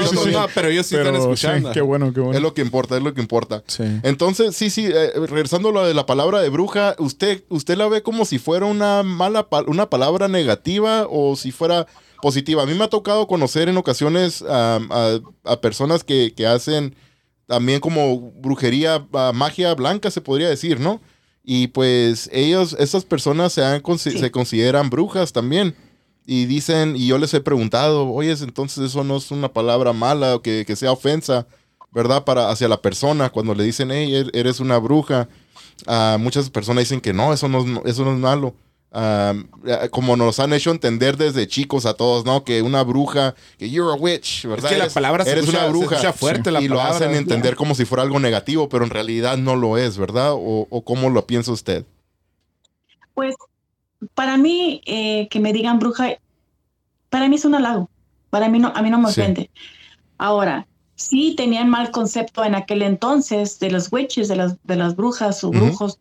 pero 0.54 0.68
ellos 0.68 0.86
sí 0.86 0.94
Pero 0.94 1.08
están 1.10 1.20
escuchando. 1.22 1.68
sí, 1.68 1.74
qué 1.74 1.80
bueno, 1.80 2.12
qué 2.14 2.20
bueno. 2.20 2.36
Es 2.36 2.42
lo 2.42 2.54
que 2.54 2.62
importa, 2.62 2.96
es 2.96 3.02
lo 3.02 3.12
que 3.12 3.20
importa. 3.20 3.62
Sí. 3.66 3.82
Entonces, 4.02 4.56
sí, 4.56 4.70
sí, 4.70 4.86
eh, 4.86 5.12
regresando 5.26 5.70
a 5.70 5.72
lo 5.72 5.86
de 5.86 5.94
la 5.94 6.06
palabra 6.06 6.40
de 6.40 6.48
bruja, 6.48 6.94
¿usted, 6.98 7.42
usted 7.48 7.76
la 7.76 7.88
ve 7.88 8.02
como 8.02 8.24
si 8.24 8.38
fuera 8.38 8.66
una 8.66 9.02
mala, 9.02 9.48
pa- 9.48 9.64
una 9.66 9.90
palabra 9.90 10.28
negativa 10.28 11.06
o 11.10 11.36
si 11.36 11.50
fuera 11.50 11.86
positiva? 12.22 12.62
A 12.62 12.66
mí 12.66 12.74
me 12.74 12.84
ha 12.84 12.88
tocado 12.88 13.26
conocer 13.26 13.68
en 13.68 13.76
ocasiones 13.76 14.42
a, 14.48 14.78
a 15.44 15.60
personas 15.60 16.04
que, 16.04 16.32
que 16.36 16.46
hacen 16.46 16.94
también 17.46 17.80
como 17.80 18.30
brujería, 18.32 19.06
magia 19.34 19.74
blanca, 19.74 20.10
se 20.10 20.20
podría 20.20 20.48
decir, 20.48 20.80
¿no? 20.80 21.00
Y 21.42 21.68
pues 21.68 22.28
ellos, 22.32 22.76
esas 22.78 23.04
personas 23.06 23.54
se, 23.54 23.64
han, 23.64 23.82
Sí. 23.98 24.18
se 24.18 24.30
consideran 24.30 24.90
brujas 24.90 25.32
también. 25.32 25.74
Y 26.30 26.44
dicen, 26.44 26.94
y 26.94 27.06
yo 27.06 27.16
les 27.16 27.32
he 27.32 27.40
preguntado, 27.40 28.06
oye, 28.10 28.32
entonces 28.32 28.84
eso 28.84 29.02
no 29.02 29.16
es 29.16 29.30
una 29.30 29.50
palabra 29.50 29.94
mala 29.94 30.34
o 30.36 30.42
que, 30.42 30.64
que 30.66 30.76
sea 30.76 30.92
ofensa, 30.92 31.46
¿verdad? 31.90 32.24
Para 32.24 32.50
hacia 32.50 32.68
la 32.68 32.82
persona, 32.82 33.30
cuando 33.30 33.54
le 33.54 33.64
dicen, 33.64 33.90
hey, 33.90 34.12
er- 34.14 34.30
eres 34.34 34.60
una 34.60 34.76
bruja. 34.76 35.26
ah, 35.86 36.18
muchas 36.20 36.50
personas 36.50 36.82
dicen 36.82 37.00
que 37.00 37.14
no, 37.14 37.32
eso 37.32 37.48
no, 37.48 37.60
es- 37.60 37.86
eso 37.86 38.04
no 38.04 38.12
es 38.12 38.18
malo. 38.18 38.54
Ah, 38.92 39.32
como 39.90 40.16
nos 40.16 40.38
han 40.38 40.52
hecho 40.52 40.70
entender 40.70 41.16
desde 41.16 41.46
chicos 41.48 41.86
a 41.86 41.94
todos, 41.94 42.26
¿no? 42.26 42.44
Que 42.44 42.60
una 42.60 42.82
bruja, 42.82 43.34
que 43.58 43.70
you're 43.70 43.90
a 43.92 43.94
witch, 43.94 44.44
¿verdad? 44.44 44.68
que 44.68 44.76
la 44.76 44.84
Eres- 44.84 44.92
palabra 44.94 45.24
se 45.24 45.30
eres 45.30 45.44
escucha- 45.44 45.58
una 45.60 45.66
se 45.66 45.70
bruja. 45.78 45.94
escucha 45.96 46.12
fuerte 46.12 46.50
la 46.50 46.60
y 46.60 46.68
lo 46.68 46.80
hacen 46.82 47.14
entender 47.14 47.56
como 47.56 47.74
si 47.74 47.86
fuera 47.86 48.02
algo 48.02 48.18
negativo, 48.20 48.68
pero 48.68 48.84
en 48.84 48.90
realidad 48.90 49.38
no 49.38 49.56
lo 49.56 49.78
es, 49.78 49.96
¿verdad? 49.96 50.32
¿O, 50.34 50.66
o 50.68 50.84
cómo 50.84 51.08
lo 51.08 51.26
piensa 51.26 51.52
usted? 51.52 51.86
Pues 53.14 53.34
para 54.14 54.36
mí, 54.36 54.80
eh, 54.86 55.28
que 55.28 55.40
me 55.40 55.52
digan 55.52 55.78
bruja, 55.78 56.18
para 57.10 57.28
mí 57.28 57.36
es 57.36 57.44
un 57.44 57.54
halago. 57.54 57.90
Para 58.30 58.48
mí 58.48 58.58
no, 58.58 58.72
a 58.74 58.82
mí 58.82 58.90
no 58.90 58.98
me 58.98 59.10
Sí. 59.10 59.20
ofende. 59.20 59.50
Ahora, 60.18 60.66
sí 60.94 61.34
tenían 61.36 61.68
mal 61.68 61.90
concepto 61.90 62.44
en 62.44 62.54
aquel 62.54 62.82
entonces 62.82 63.58
de 63.58 63.70
los 63.70 63.92
witches, 63.92 64.28
de 64.28 64.36
las, 64.36 64.56
de 64.64 64.76
las 64.76 64.96
brujas 64.96 65.42
o 65.44 65.50
brujos, 65.50 65.98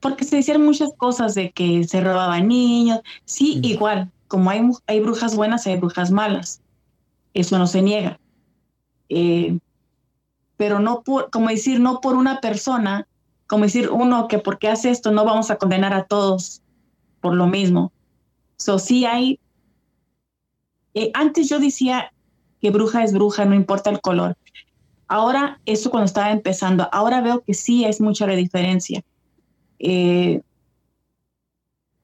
porque 0.00 0.24
se 0.24 0.38
hicieron 0.38 0.64
muchas 0.64 0.90
cosas 0.96 1.34
de 1.34 1.50
que 1.50 1.84
se 1.84 2.00
robaban 2.00 2.48
niños. 2.48 3.00
Sí, 3.24 3.58
igual, 3.62 4.10
como 4.28 4.50
hay, 4.50 4.62
hay 4.86 5.00
brujas 5.00 5.34
buenas, 5.34 5.66
hay 5.66 5.76
brujas 5.76 6.10
malas. 6.10 6.60
Eso 7.32 7.58
no 7.58 7.66
se 7.66 7.82
niega. 7.82 8.20
Eh, 9.08 9.58
pero 10.56 10.78
no 10.78 11.02
por, 11.02 11.30
como 11.30 11.48
decir, 11.48 11.80
no 11.80 12.00
por 12.00 12.14
una 12.14 12.40
persona, 12.40 13.08
como 13.46 13.64
decir 13.64 13.90
uno 13.90 14.28
que 14.28 14.38
porque 14.38 14.68
hace 14.68 14.90
esto 14.90 15.10
no 15.10 15.24
vamos 15.24 15.50
a 15.50 15.56
condenar 15.56 15.92
a 15.94 16.04
todos 16.04 16.62
por 17.24 17.34
lo 17.34 17.46
mismo. 17.46 17.90
So, 18.58 18.78
sí 18.78 19.06
hay. 19.06 19.40
eh, 20.92 21.10
antes 21.14 21.48
yo 21.48 21.58
decía 21.58 22.12
que 22.60 22.70
bruja 22.70 23.02
es 23.02 23.14
bruja, 23.14 23.46
no 23.46 23.54
importa 23.54 23.88
el 23.88 24.00
color. 24.02 24.36
Ahora, 25.08 25.58
eso 25.64 25.90
cuando 25.90 26.04
estaba 26.04 26.30
empezando, 26.32 26.86
ahora 26.92 27.22
veo 27.22 27.42
que 27.42 27.54
sí 27.54 27.84
es 27.86 28.00
mucha 28.00 28.26
la 28.26 28.36
diferencia. 28.36 29.02
eh, 29.80 30.40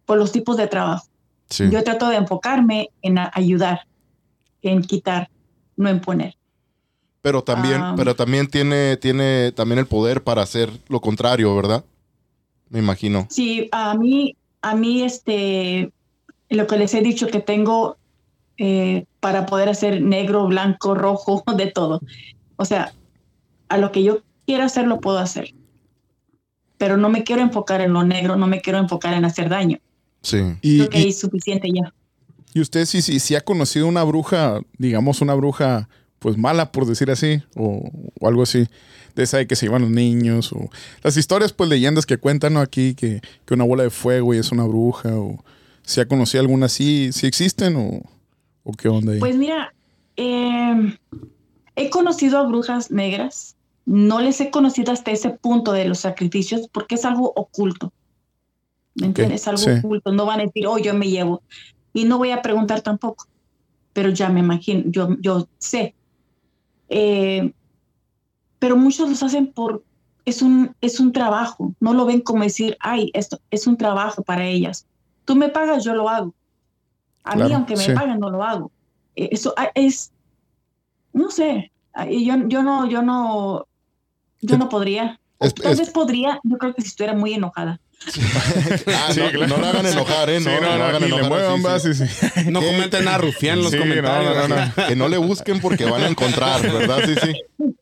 por 0.06 0.18
los 0.18 0.32
tipos 0.32 0.56
de 0.56 0.66
trabajo. 0.66 1.06
Sí. 1.48 1.70
Yo 1.70 1.84
trato 1.84 2.08
de 2.08 2.16
enfocarme 2.16 2.90
en 3.00 3.16
ayudar, 3.32 3.86
en 4.62 4.82
quitar, 4.82 5.30
no 5.76 5.88
en 5.88 6.00
poner. 6.00 6.34
Pero 7.22 7.42
también, 7.44 7.80
Ah. 7.80 7.94
pero 7.96 8.16
también 8.16 8.48
tiene, 8.48 8.96
tiene 8.96 9.52
también 9.52 9.78
el 9.78 9.86
poder 9.86 10.24
para 10.24 10.42
hacer 10.42 10.68
lo 10.88 11.00
contrario, 11.00 11.54
¿verdad? 11.54 11.84
Me 12.70 12.80
imagino. 12.80 13.26
Sí, 13.30 13.68
a 13.72 13.94
mí, 13.94 14.36
a 14.62 14.74
mí, 14.74 15.02
este, 15.02 15.92
lo 16.48 16.66
que 16.66 16.76
les 16.76 16.92
he 16.94 17.00
dicho 17.00 17.26
que 17.28 17.40
tengo 17.40 17.96
eh, 18.58 19.06
para 19.20 19.46
poder 19.46 19.68
hacer 19.68 20.02
negro, 20.02 20.46
blanco, 20.46 20.94
rojo, 20.94 21.42
de 21.56 21.66
todo. 21.68 22.00
O 22.56 22.64
sea, 22.64 22.92
a 23.68 23.78
lo 23.78 23.90
que 23.92 24.02
yo 24.02 24.22
quiera 24.46 24.64
hacer 24.66 24.86
lo 24.86 25.00
puedo 25.00 25.18
hacer. 25.18 25.54
Pero 26.78 26.96
no 26.96 27.08
me 27.10 27.24
quiero 27.24 27.42
enfocar 27.42 27.80
en 27.80 27.92
lo 27.92 28.02
negro, 28.04 28.36
no 28.36 28.46
me 28.46 28.60
quiero 28.60 28.78
enfocar 28.78 29.14
en 29.14 29.24
hacer 29.24 29.48
daño. 29.48 29.78
Sí. 30.22 30.38
Y, 30.62 30.78
Creo 30.78 30.90
que 30.90 31.00
y- 31.00 31.08
es 31.08 31.18
suficiente 31.20 31.68
ya. 31.72 31.92
y 32.52 32.60
usted 32.60 32.84
sí, 32.86 33.00
sí, 33.02 33.20
sí 33.20 33.34
ha 33.34 33.40
conocido 33.42 33.86
una 33.86 34.02
bruja, 34.04 34.60
digamos 34.78 35.20
una 35.20 35.34
bruja, 35.34 35.88
pues 36.20 36.38
mala, 36.38 36.70
por 36.70 36.86
decir 36.86 37.10
así, 37.10 37.42
o, 37.56 37.90
o 38.20 38.28
algo 38.28 38.42
así. 38.42 38.68
De 39.16 39.24
esa 39.24 39.38
de 39.38 39.48
que 39.48 39.56
se 39.56 39.66
llevan 39.66 39.82
los 39.82 39.90
niños, 39.90 40.52
o 40.52 40.70
las 41.02 41.16
historias, 41.16 41.52
pues 41.52 41.68
leyendas 41.68 42.06
que 42.06 42.16
cuentan 42.16 42.54
¿no? 42.54 42.60
aquí, 42.60 42.94
que, 42.94 43.20
que 43.44 43.54
una 43.54 43.64
bola 43.64 43.82
de 43.82 43.90
fuego 43.90 44.32
y 44.32 44.38
es 44.38 44.52
una 44.52 44.64
bruja, 44.64 45.08
o 45.18 45.42
si 45.82 46.00
ha 46.00 46.06
conocido 46.06 46.42
alguna 46.42 46.66
así, 46.66 47.10
si 47.12 47.26
existen, 47.26 47.74
o, 47.74 48.02
o 48.62 48.72
qué 48.72 48.88
onda 48.88 49.12
ahí. 49.12 49.18
Pues 49.18 49.34
mira, 49.34 49.74
eh, 50.16 50.96
he 51.74 51.90
conocido 51.90 52.38
a 52.38 52.46
brujas 52.46 52.92
negras. 52.92 53.56
No 53.86 54.20
les 54.20 54.40
he 54.40 54.50
conocido 54.50 54.92
hasta 54.92 55.10
ese 55.10 55.30
punto 55.30 55.72
de 55.72 55.86
los 55.86 56.00
sacrificios 56.00 56.68
porque 56.70 56.94
es 56.94 57.04
algo 57.04 57.32
oculto. 57.34 57.92
¿Me 58.94 59.06
entiendes? 59.06 59.40
Es 59.40 59.48
algo 59.48 59.62
sí. 59.62 59.70
oculto. 59.70 60.12
No 60.12 60.26
van 60.26 60.40
a 60.40 60.44
decir, 60.44 60.66
oh, 60.66 60.78
yo 60.78 60.94
me 60.94 61.08
llevo. 61.08 61.42
Y 61.92 62.04
no 62.04 62.18
voy 62.18 62.30
a 62.30 62.42
preguntar 62.42 62.82
tampoco. 62.82 63.26
Pero 63.92 64.10
ya 64.10 64.28
me 64.28 64.40
imagino, 64.40 64.84
yo, 64.86 65.16
yo 65.20 65.48
sé. 65.58 65.94
Eh, 66.90 67.52
pero 68.58 68.76
muchos 68.76 69.08
los 69.08 69.22
hacen 69.22 69.52
por, 69.52 69.82
es 70.24 70.42
un, 70.42 70.74
es 70.82 71.00
un 71.00 71.12
trabajo. 71.12 71.74
No 71.80 71.94
lo 71.94 72.04
ven 72.04 72.20
como 72.20 72.42
decir, 72.42 72.76
ay, 72.80 73.10
esto 73.14 73.38
es 73.50 73.66
un 73.66 73.76
trabajo 73.76 74.22
para 74.22 74.44
ellas. 74.46 74.86
Tú 75.24 75.34
me 75.36 75.48
pagas, 75.48 75.82
yo 75.84 75.94
lo 75.94 76.08
hago. 76.08 76.34
A 77.24 77.36
mí, 77.36 77.52
aunque 77.52 77.76
me 77.76 77.84
sí. 77.84 77.92
paguen, 77.92 78.18
no 78.18 78.28
lo 78.30 78.42
hago. 78.42 78.70
Eh, 79.16 79.28
Eso 79.32 79.54
ah, 79.56 79.70
es, 79.74 80.12
no 81.12 81.30
sé, 81.30 81.70
ah, 81.94 82.06
yo, 82.06 82.34
yo 82.48 82.62
no, 82.62 82.86
yo 82.88 83.02
no, 83.02 83.66
yo 84.40 84.58
no 84.58 84.68
podría. 84.68 85.18
O 85.38 85.46
es- 85.46 85.54
Tal 85.54 85.72
es- 85.72 85.78
vez 85.78 85.90
podría, 85.90 86.40
yo 86.42 86.58
creo 86.58 86.74
que 86.74 86.82
si 86.82 86.88
estuviera 86.88 87.16
muy 87.16 87.32
enojada. 87.34 87.80
Ah, 88.06 89.10
Sí, 89.12 89.20
no, 89.20 89.30
claro. 89.30 89.46
no 89.48 89.56
lo 89.58 89.66
hagan 89.66 89.86
enojar, 89.86 90.30
¿eh? 90.30 90.40
Sí, 90.40 90.46
No, 90.46 90.60
no, 90.78 90.84
hagan 90.84 91.02
le 91.08 91.22
muevan, 91.22 91.80
sí. 91.80 91.94
sí. 91.94 92.04
No 92.50 92.60
comenten 92.60 93.04
nada 93.04 93.18
rufián 93.18 93.58
en 93.58 93.62
los 93.64 93.72
Sí, 93.72 93.76
no, 93.78 93.82
comentarios. 93.84 94.34
no, 94.36 94.48
no, 94.48 94.66
no. 94.76 94.86
Que 94.88 94.96
no 94.96 95.08
le 95.08 95.18
busquen 95.18 95.60
porque 95.60 95.84
van 95.84 96.02
a 96.02 96.08
encontrar, 96.08 96.62
¿verdad? 96.62 97.00
Sí, 97.04 97.14
sí. 97.22 97.32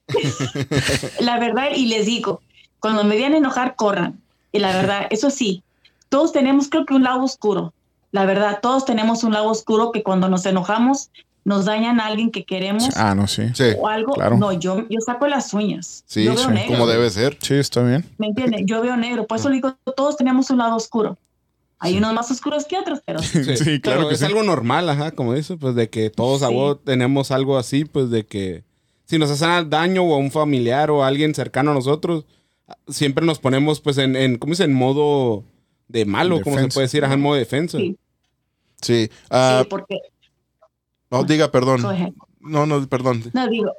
La 1.20 1.38
verdad, 1.38 1.68
y 1.74 1.86
les 1.86 2.06
digo, 2.06 2.42
cuando 2.80 3.04
me 3.04 3.16
vean 3.16 3.34
enojar, 3.34 3.76
corran. 3.76 4.18
Y 4.52 4.58
la 4.58 4.74
verdad, 4.74 5.06
eso 5.10 5.30
sí, 5.30 5.62
todos 6.08 6.32
tenemos, 6.32 6.68
creo 6.68 6.84
que 6.86 6.94
un 6.94 7.04
lado 7.04 7.22
oscuro. 7.22 7.72
La 8.10 8.24
verdad, 8.24 8.58
todos 8.62 8.84
tenemos 8.86 9.22
un 9.22 9.32
lado 9.34 9.48
oscuro 9.50 9.92
que 9.92 10.02
cuando 10.02 10.28
nos 10.28 10.46
enojamos 10.46 11.10
nos 11.48 11.64
dañan 11.64 11.98
a 11.98 12.06
alguien 12.06 12.30
que 12.30 12.44
queremos 12.44 12.88
Ah, 12.96 13.14
no, 13.14 13.26
sí. 13.26 13.42
Sí, 13.54 13.64
o 13.78 13.88
algo. 13.88 14.12
claro. 14.12 14.36
No, 14.36 14.52
yo, 14.52 14.86
yo 14.88 15.00
saco 15.00 15.26
las 15.26 15.52
uñas. 15.54 16.04
sí, 16.06 16.24
yo 16.24 16.34
veo 16.34 16.44
sí, 16.44 16.50
negro. 16.52 16.72
como 16.72 16.86
debe 16.86 17.08
ser. 17.10 17.38
Sí, 17.40 17.54
está 17.54 17.82
bien. 17.82 18.04
¿Me 18.18 18.26
entiendes? 18.28 18.62
Yo 18.66 18.82
veo 18.82 18.96
negro. 18.96 19.26
Por 19.26 19.38
eso 19.38 19.48
digo, 19.48 19.74
todos 19.96 20.16
tenemos 20.18 20.50
un 20.50 20.58
lado 20.58 20.76
oscuro. 20.76 21.16
Hay 21.80 21.96
unos 21.96 22.12
más 22.12 22.30
oscuros 22.30 22.64
que 22.66 22.76
otros, 22.76 23.00
pero 23.06 23.18
Sí, 23.22 23.80
claro 23.80 24.00
Pero 24.00 24.08
que 24.08 24.14
es 24.14 24.20
sí. 24.20 24.26
algo 24.26 24.42
normal, 24.42 24.88
ajá, 24.90 25.12
como 25.12 25.32
dice, 25.32 25.56
pues 25.56 25.74
de 25.74 25.88
que 25.88 26.10
todos 26.10 26.42
a 26.42 26.48
huevo 26.50 26.76
tenemos 26.76 27.30
algo 27.30 27.56
así, 27.56 27.84
pues 27.86 28.10
de 28.10 28.26
que 28.26 28.64
si 29.06 29.18
nos 29.18 29.30
hacen 29.30 29.70
daño 29.70 30.02
o 30.02 30.14
a 30.14 30.18
un 30.18 30.30
familiar 30.30 30.90
o 30.90 31.02
a 31.02 31.06
alguien 31.08 31.34
cercano 31.34 31.70
a 31.70 31.74
nosotros, 31.74 32.24
siempre 32.88 33.24
nos 33.24 33.38
ponemos 33.38 33.80
pues 33.80 33.96
en, 33.96 34.16
en 34.16 34.36
¿cómo 34.38 34.50
dice? 34.52 34.64
En 34.64 34.74
modo 34.74 35.44
de 35.86 36.04
malo, 36.04 36.42
como 36.42 36.58
se 36.58 36.68
puede 36.68 36.86
decir, 36.86 37.04
ajá, 37.04 37.14
en 37.14 37.20
modo 37.22 37.34
de 37.34 37.40
defensa. 37.40 37.78
Sí. 37.78 37.96
Sí. 38.82 39.10
Ah, 39.30 39.60
sí, 39.62 39.68
porque 39.70 39.98
no, 41.10 41.24
diga 41.24 41.50
perdón. 41.50 41.82
No, 42.40 42.66
no, 42.66 42.86
perdón. 42.88 43.24
No, 43.32 43.48
digo, 43.48 43.72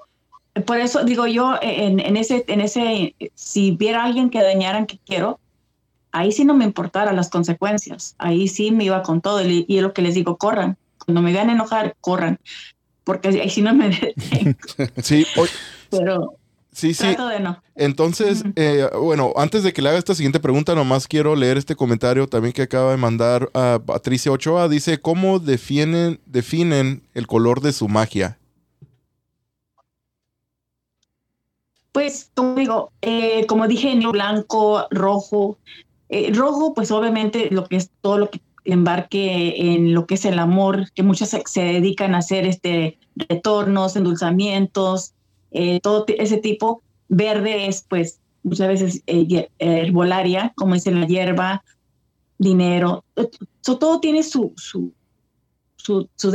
por 0.66 0.80
eso 0.80 1.04
digo 1.04 1.28
yo, 1.28 1.56
en, 1.62 2.00
en 2.00 2.18
ese, 2.18 2.44
en 2.48 2.62
ese, 2.62 3.16
si 3.36 3.72
viera 3.72 4.02
a 4.02 4.06
alguien 4.06 4.30
que 4.30 4.42
dañaran 4.42 4.86
que 4.86 5.00
quiero, 5.06 5.40
ahí 6.12 6.32
sí 6.32 6.46
no 6.46 6.54
me 6.54 6.66
importara 6.66 7.14
las 7.14 7.30
consecuencias. 7.30 8.16
Ahí 8.18 8.48
sí 8.48 8.72
me 8.72 8.86
iba 8.86 9.02
con 9.04 9.22
todo. 9.22 9.42
Y, 9.46 9.66
es 9.70 9.82
lo 9.82 9.94
que 9.94 10.02
les 10.02 10.16
digo, 10.16 10.38
corran. 10.38 10.78
Cuando 11.06 11.22
me 11.22 11.32
vean 11.32 11.50
enojar, 11.50 11.96
corran. 12.02 12.40
Porque 13.04 13.30
ahí 13.30 13.50
sí 13.50 13.62
no 13.62 13.74
me 13.74 13.90
detengo. 13.90 14.58
Sí, 15.02 15.26
oye, 15.38 15.52
Pero 15.90 16.36
sí, 16.80 16.94
sí. 16.94 17.04
trato 17.04 17.28
de 17.28 17.40
no. 17.40 17.62
Entonces, 17.76 18.44
eh, 18.56 18.90
bueno, 19.00 19.34
antes 19.36 19.64
de 19.64 19.74
que 19.74 19.82
le 19.82 19.90
haga 19.90 19.98
esta 19.98 20.16
siguiente 20.16 20.40
pregunta, 20.40 20.76
nomás 20.76 21.08
quiero 21.08 21.36
leer 21.36 21.58
este 21.58 21.76
comentario 21.76 22.28
también 22.28 22.54
que 22.54 22.64
acaba 22.64 22.92
de 22.92 22.98
mandar 22.98 23.50
a 23.54 23.80
Patricia 23.86 24.32
Ochoa. 24.32 24.68
Dice, 24.68 25.00
¿cómo 25.00 25.40
definen, 25.40 26.20
definen 26.26 27.04
el 27.14 27.28
color 27.28 27.62
de 27.62 27.74
su 27.74 27.88
magia? 27.88 28.38
Pues, 31.92 32.32
como 32.34 32.56
digo, 32.56 32.92
eh, 33.02 33.46
como 33.48 33.68
dije, 33.68 33.96
blanco, 34.12 34.88
rojo. 34.92 35.58
Eh, 36.10 36.32
rojo, 36.34 36.74
pues 36.74 36.92
obviamente 36.92 37.50
lo 37.52 37.66
que 37.66 37.76
es 37.76 37.92
todo 38.02 38.18
lo 38.18 38.30
que 38.30 38.42
embarque 38.66 39.74
en 39.74 39.94
lo 39.94 40.06
que 40.06 40.16
es 40.16 40.26
el 40.26 40.40
amor, 40.40 40.92
que 40.94 41.04
muchos 41.04 41.30
se, 41.30 41.44
se 41.46 41.62
dedican 41.62 42.16
a 42.16 42.20
hacer 42.20 42.46
este 42.46 42.98
retornos, 43.16 43.96
endulzamientos, 43.96 45.14
eh, 45.52 45.80
todo 45.82 46.06
ese 46.08 46.38
tipo. 46.38 46.82
Verde 47.08 47.68
es, 47.68 47.86
pues, 47.90 48.20
muchas 48.44 48.68
veces 48.68 49.04
eh, 49.08 49.50
herbolaria, 49.58 50.54
como 50.56 50.76
dice 50.76 50.92
la 50.92 51.08
hierba, 51.08 51.64
dinero. 52.38 53.04
Eh, 53.16 53.28
so, 53.62 53.78
todo 53.78 54.00
tiene 54.00 54.24
su, 54.24 54.54
su, 54.56 54.94
su, 55.76 56.08
su. 56.16 56.32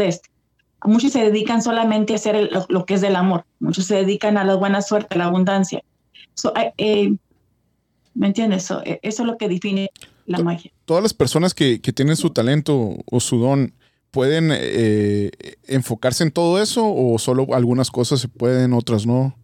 Muchos 0.85 1.12
se 1.12 1.25
dedican 1.25 1.62
solamente 1.62 2.12
a 2.12 2.16
hacer 2.16 2.35
el- 2.37 2.50
lo, 2.52 2.66
lo 2.68 2.85
que 2.85 2.94
es 2.94 3.00
del 3.00 3.16
amor. 3.16 3.44
Muchos 3.61 3.87
se 3.87 3.94
dedican 3.97 4.37
a 4.37 4.44
la 4.44 4.54
buena 4.56 4.83
suerte, 4.83 5.14
a 5.14 5.18
la 5.18 5.25
abundancia. 5.26 5.83
So, 6.35 6.52
eh, 6.56 6.73
eh, 6.78 7.14
¿Me 8.14 8.28
entiendes? 8.28 8.64
So, 8.64 8.80
eh, 8.85 9.00
eso 9.02 9.23
es 9.23 9.26
lo 9.26 9.37
que 9.38 9.49
define 9.49 9.90
la 10.26 10.38
magia. 10.38 10.71
Todas 10.85 11.02
las 11.02 11.14
personas 11.14 11.52
que, 11.54 11.80
que 11.80 11.92
tienen 11.92 12.16
su 12.16 12.30
talento 12.30 12.97
o 13.11 13.21
su 13.21 13.38
don, 13.38 13.73
¿pueden 14.14 14.50
eh, 14.54 15.30
enfocarse 15.66 16.23
en 16.23 16.30
todo 16.30 16.62
eso 16.62 16.83
o 16.87 17.18
solo 17.18 17.49
algunas 17.52 17.90
cosas 17.90 18.21
se 18.21 18.28
pueden, 18.28 18.73
otras 18.73 19.04
no? 19.06 19.37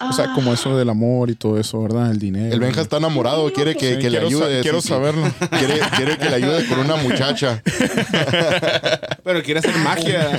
O 0.00 0.12
sea, 0.12 0.32
como 0.32 0.52
eso 0.52 0.76
del 0.78 0.90
amor 0.90 1.28
y 1.28 1.34
todo 1.34 1.58
eso, 1.58 1.82
¿verdad? 1.82 2.12
El 2.12 2.20
dinero. 2.20 2.54
El 2.54 2.60
Benja 2.60 2.82
está 2.82 2.98
enamorado, 2.98 3.52
quiere 3.52 3.74
que, 3.74 3.94
Sí, 3.96 3.98
que 3.98 4.10
le 4.10 4.20
quiero 4.20 4.30
sa- 4.38 4.44
ayude. 4.44 4.60
quiero 4.62 4.80
sí, 4.80 4.88
saberlo. 4.88 5.24
Quiere, 5.50 5.80
quiere 5.96 6.16
que 6.18 6.28
le 6.30 6.36
ayude 6.36 6.66
con 6.68 6.78
una 6.78 6.94
muchacha. 6.94 7.60
Pero 9.24 9.42
quiere 9.42 9.58
hacer 9.58 9.76
magia. 9.78 10.38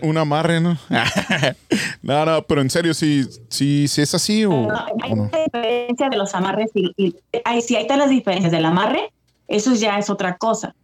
Un 0.00 0.16
amarre, 0.16 0.62
¿no? 0.62 0.78
no, 2.02 2.24
no, 2.24 2.42
pero 2.44 2.62
en 2.62 2.70
serio, 2.70 2.94
si 2.94 3.24
sí, 3.50 3.86
sí 3.88 4.00
es 4.00 4.14
así 4.14 4.46
o, 4.46 4.50
No, 4.50 4.68
o 4.68 4.96
hay 5.02 5.14
no. 5.14 5.22
una 5.24 5.38
diferencia 5.44 6.08
de 6.08 6.16
los 6.16 6.34
amarres 6.34 6.70
y, 6.74 6.92
y 6.96 7.14
hay, 7.44 7.60
si 7.60 7.76
hay 7.76 7.84
todas 7.86 7.98
las 7.98 8.10
diferencias 8.10 8.50
del 8.52 8.64
amarre, 8.64 9.12
eso 9.48 9.74
ya 9.74 9.98
es 9.98 10.08
otra 10.10 10.36
cosa. 10.36 10.74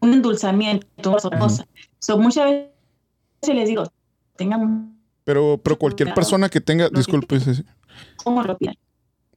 Un 0.00 0.12
endulzamiento 0.14 1.16
es 1.16 1.24
otra 1.24 1.38
cosa. 1.38 1.66
So, 1.98 2.18
muchas 2.18 2.46
veces 2.46 3.54
les 3.56 3.68
digo, 3.68 3.84
tengan 4.36 4.96
Pero, 5.24 5.58
pero 5.62 5.78
cualquier 5.78 6.14
persona 6.14 6.48
que 6.48 6.60
tenga, 6.60 6.88
disculpe, 6.88 7.38
como 8.16 8.42
lo 8.42 8.56
pidan. 8.56 8.74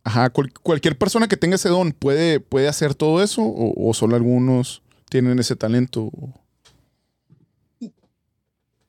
ajá, 0.03 0.29
cual- 0.29 0.53
cualquier 0.61 0.97
persona 0.97 1.27
que 1.27 1.35
tenga 1.37 1.55
ese 1.55 1.69
don 1.69 1.91
puede, 1.91 2.39
puede 2.39 2.67
hacer 2.69 2.95
todo 2.95 3.21
eso 3.21 3.41
o, 3.43 3.89
o 3.89 3.93
solo 3.93 4.15
algunos 4.15 4.81
tienen 5.09 5.39
ese 5.39 5.55
talento. 5.55 6.09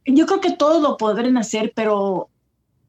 Yo 0.06 0.26
creo 0.26 0.40
que 0.40 0.52
todos 0.52 0.82
lo 0.82 0.96
podrán 0.96 1.36
hacer, 1.38 1.72
pero 1.74 2.28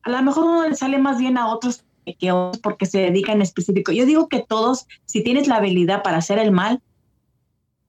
a 0.03 0.09
lo 0.09 0.21
mejor 0.21 0.43
uno 0.45 0.67
le 0.67 0.75
sale 0.75 0.97
más 0.99 1.17
bien 1.17 1.37
a 1.37 1.47
otros 1.47 1.84
que 2.13 2.31
otros 2.31 2.61
porque 2.61 2.85
se 2.85 2.99
dedican 2.99 3.37
en 3.37 3.41
específico. 3.41 3.91
Yo 3.91 4.05
digo 4.05 4.27
que 4.29 4.45
todos, 4.47 4.85
si 5.05 5.23
tienes 5.23 5.47
la 5.47 5.55
habilidad 5.55 6.03
para 6.03 6.17
hacer 6.17 6.37
el 6.37 6.51
mal 6.51 6.81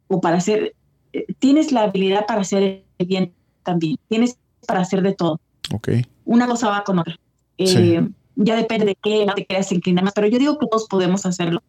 o 0.08 0.20
para 0.20 0.38
hacer, 0.38 0.74
eh, 1.12 1.26
tienes 1.38 1.72
la 1.72 1.82
habilidad 1.82 2.26
para 2.26 2.40
hacer 2.40 2.84
el 2.98 3.06
bien 3.06 3.32
también. 3.62 3.96
Tienes 4.08 4.38
para 4.66 4.80
hacer 4.80 5.02
de 5.02 5.14
todo. 5.14 5.40
Ok. 5.74 5.88
Una 6.24 6.46
cosa 6.46 6.68
va 6.70 6.82
con 6.84 6.98
otra. 6.98 7.18
Eh, 7.58 7.66
Sí. 7.66 7.98
Ya 8.38 8.54
depende 8.54 8.84
de 8.84 8.96
qué 9.02 9.26
te 9.34 9.46
quieras 9.46 9.72
inclinar 9.72 10.04
más, 10.04 10.12
pero 10.12 10.26
yo 10.26 10.38
digo 10.38 10.58
que 10.58 10.66
todos 10.66 10.86
podemos 10.88 11.24
hacerlo 11.24 11.62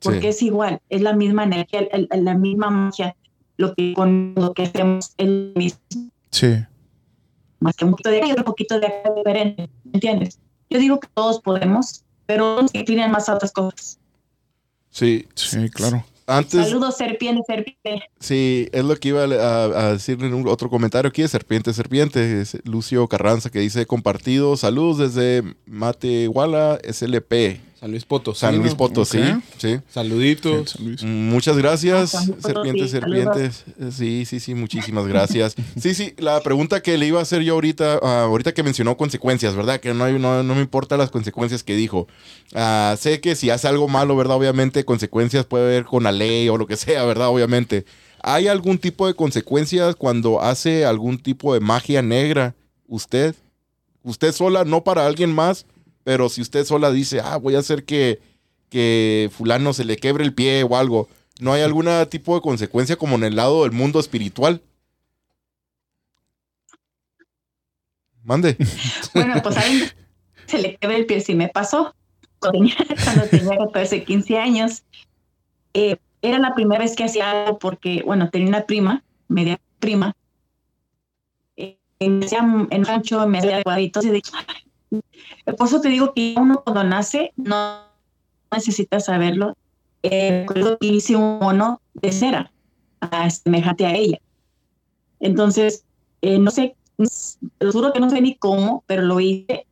porque 0.00 0.20
Sí. 0.22 0.26
es 0.28 0.42
igual, 0.42 0.80
es 0.88 1.02
la 1.02 1.12
misma 1.14 1.44
energía, 1.44 1.80
el- 1.80 2.08
el- 2.10 2.24
la 2.24 2.34
misma 2.34 2.70
magia. 2.70 3.14
Lo 3.58 3.74
que 3.74 3.92
con 3.92 4.32
lo 4.34 4.54
que 4.54 4.62
hacemos 4.62 5.12
es 5.18 5.28
lo 5.28 5.52
mismo 5.54 5.78
Sí. 6.30 6.54
más 7.60 7.76
que 7.76 7.84
un 7.84 7.90
poquito 7.90 8.08
de 8.10 8.18
acá 8.18 8.26
y 8.28 8.32
otro 8.32 8.44
poquito 8.44 8.80
de 8.80 8.86
acá 8.86 9.12
diferente, 9.14 9.68
¿me 9.84 9.90
entiendes? 9.92 10.40
Yo 10.72 10.78
digo 10.78 11.00
que 11.00 11.08
todos 11.14 11.40
podemos, 11.40 12.02
pero 12.26 12.58
unos 12.58 12.74
inclinan 12.74 13.10
más 13.10 13.28
otras 13.28 13.52
cosas. 13.52 13.98
Sí. 14.90 15.26
Sí, 15.34 15.68
claro. 15.70 16.04
Antes, 16.26 16.66
Saludos, 16.68 16.96
serpiente, 16.96 17.42
serpiente. 17.46 18.06
sí, 18.20 18.68
es 18.72 18.84
lo 18.84 18.94
que 18.96 19.08
iba 19.08 19.24
a, 19.24 19.64
a- 19.64 19.92
decirle 19.94 20.28
en 20.28 20.34
un 20.34 20.46
otro 20.46 20.70
comentario 20.70 21.08
aquí 21.08 21.26
Serpiente 21.26 21.72
Serpiente. 21.74 22.40
Es 22.40 22.56
Lucio 22.64 23.06
Carranza 23.08 23.50
que 23.50 23.58
dice 23.58 23.86
compartido. 23.86 24.56
Saludos 24.56 24.98
desde 24.98 25.42
Matehuala, 25.66 26.78
SLP. 26.88 27.60
San 27.82 27.90
Luis 27.90 28.04
Potosí. 28.04 28.38
San 28.38 28.58
Luis. 28.58 28.76
Potosí. 28.76 29.18
Sí. 29.58 29.80
Saluditos. 29.88 30.70
San 30.70 30.86
Luis. 30.86 31.02
Muchas 31.02 31.56
gracias, 31.58 32.10
San 32.10 32.26
Luis 32.28 32.36
Potosí, 32.36 32.52
serpientes, 32.52 32.90
serpientes. 32.92 33.64
Eh, 33.80 33.90
Sí, 33.90 34.24
sí, 34.24 34.38
sí, 34.38 34.54
muchísimas 34.54 35.08
gracias. 35.08 35.56
Sí, 35.80 35.92
sí, 35.92 36.14
la 36.18 36.40
pregunta 36.42 36.80
que 36.80 36.96
le 36.96 37.08
iba 37.08 37.18
a 37.18 37.22
hacer 37.22 37.42
yo 37.42 37.54
ahorita, 37.54 37.98
ah, 38.00 38.22
ahorita 38.22 38.54
que 38.54 38.62
mencionó 38.62 38.96
consecuencias, 38.96 39.56
¿verdad? 39.56 39.80
Que 39.80 39.94
no, 39.94 40.04
hay, 40.04 40.16
no, 40.16 40.44
no 40.44 40.54
me 40.54 40.60
importan 40.60 40.98
las 40.98 41.10
consecuencias 41.10 41.64
que 41.64 41.74
dijo. 41.74 42.06
Ah, 42.54 42.94
sé 43.00 43.20
que 43.20 43.34
si 43.34 43.50
hace 43.50 43.66
algo 43.66 43.88
malo, 43.88 44.14
¿verdad? 44.14 44.36
Obviamente 44.36 44.84
consecuencias 44.84 45.44
puede 45.44 45.64
haber 45.64 45.84
con 45.84 46.04
la 46.04 46.12
ley 46.12 46.48
o 46.50 46.56
lo 46.56 46.68
que 46.68 46.76
sea, 46.76 47.04
¿verdad? 47.04 47.30
Obviamente. 47.30 47.84
¿Hay 48.22 48.46
algún 48.46 48.78
tipo 48.78 49.08
de 49.08 49.14
consecuencias 49.14 49.96
cuando 49.96 50.40
hace 50.40 50.84
algún 50.84 51.18
tipo 51.18 51.52
de 51.52 51.58
magia 51.58 52.00
negra 52.00 52.54
usted? 52.86 53.34
Usted 54.04 54.30
sola, 54.30 54.64
no 54.64 54.84
para 54.84 55.04
alguien 55.04 55.32
más, 55.34 55.66
pero 56.04 56.28
si 56.28 56.40
usted 56.40 56.64
sola 56.64 56.90
dice, 56.90 57.20
ah, 57.20 57.36
voy 57.36 57.54
a 57.54 57.60
hacer 57.60 57.84
que, 57.84 58.20
que 58.68 59.30
fulano 59.32 59.72
se 59.72 59.84
le 59.84 59.96
quebre 59.96 60.24
el 60.24 60.34
pie 60.34 60.62
o 60.64 60.76
algo, 60.76 61.08
¿no 61.40 61.52
hay 61.52 61.62
algún 61.62 61.88
tipo 62.08 62.34
de 62.34 62.40
consecuencia 62.40 62.96
como 62.96 63.16
en 63.16 63.24
el 63.24 63.36
lado 63.36 63.62
del 63.62 63.72
mundo 63.72 64.00
espiritual? 64.00 64.62
Mande. 68.24 68.56
Bueno, 69.14 69.34
pues 69.42 69.56
alguien 69.56 69.90
se 70.46 70.58
le 70.58 70.76
quebra 70.76 70.96
el 70.96 71.06
pie, 71.06 71.20
sí 71.20 71.34
me 71.34 71.48
pasó. 71.48 71.94
Cuando 72.38 72.58
tenía, 72.58 72.76
cuando 73.04 73.26
tenía 73.26 73.58
14, 73.58 74.04
15 74.04 74.38
años, 74.38 74.82
eh, 75.74 75.96
era 76.22 76.38
la 76.38 76.54
primera 76.54 76.80
vez 76.80 76.96
que 76.96 77.04
hacía 77.04 77.30
algo 77.30 77.58
porque, 77.58 78.02
bueno, 78.04 78.30
tenía 78.30 78.48
una 78.48 78.64
prima, 78.64 79.02
media 79.28 79.60
prima, 79.78 80.16
eh, 81.56 81.78
me 82.00 82.24
hacía 82.24 82.40
en 82.70 82.84
rancho, 82.84 83.26
me 83.28 83.38
hacía 83.38 83.62
cuadritos 83.62 84.04
y 84.04 84.10
de 84.10 84.22
por 85.56 85.66
eso 85.66 85.80
te 85.80 85.88
digo 85.88 86.12
que 86.14 86.34
uno 86.36 86.62
cuando 86.62 86.84
nace 86.84 87.32
no 87.36 87.80
necesita 88.50 89.00
saberlo. 89.00 89.56
Eh, 90.02 90.46
hice 90.80 91.16
un 91.16 91.38
mono 91.38 91.80
de 91.94 92.12
cera 92.12 92.52
ah, 93.00 93.30
semejante 93.30 93.86
a 93.86 93.94
ella. 93.94 94.18
Entonces, 95.20 95.84
eh, 96.22 96.38
no 96.38 96.50
sé, 96.50 96.74
lo 97.60 97.72
juro 97.72 97.92
que 97.92 98.00
no 98.00 98.10
sé 98.10 98.20
ni 98.20 98.34
cómo, 98.34 98.82
pero 98.86 99.02
lo 99.02 99.20
hice 99.20 99.66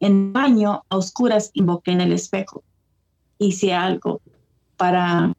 en 0.00 0.32
baño 0.32 0.84
a 0.88 0.96
oscuras, 0.96 1.50
invoqué 1.54 1.92
en 1.92 2.02
el 2.02 2.12
espejo. 2.12 2.62
Hice 3.38 3.72
algo 3.72 4.20
para 4.76 5.32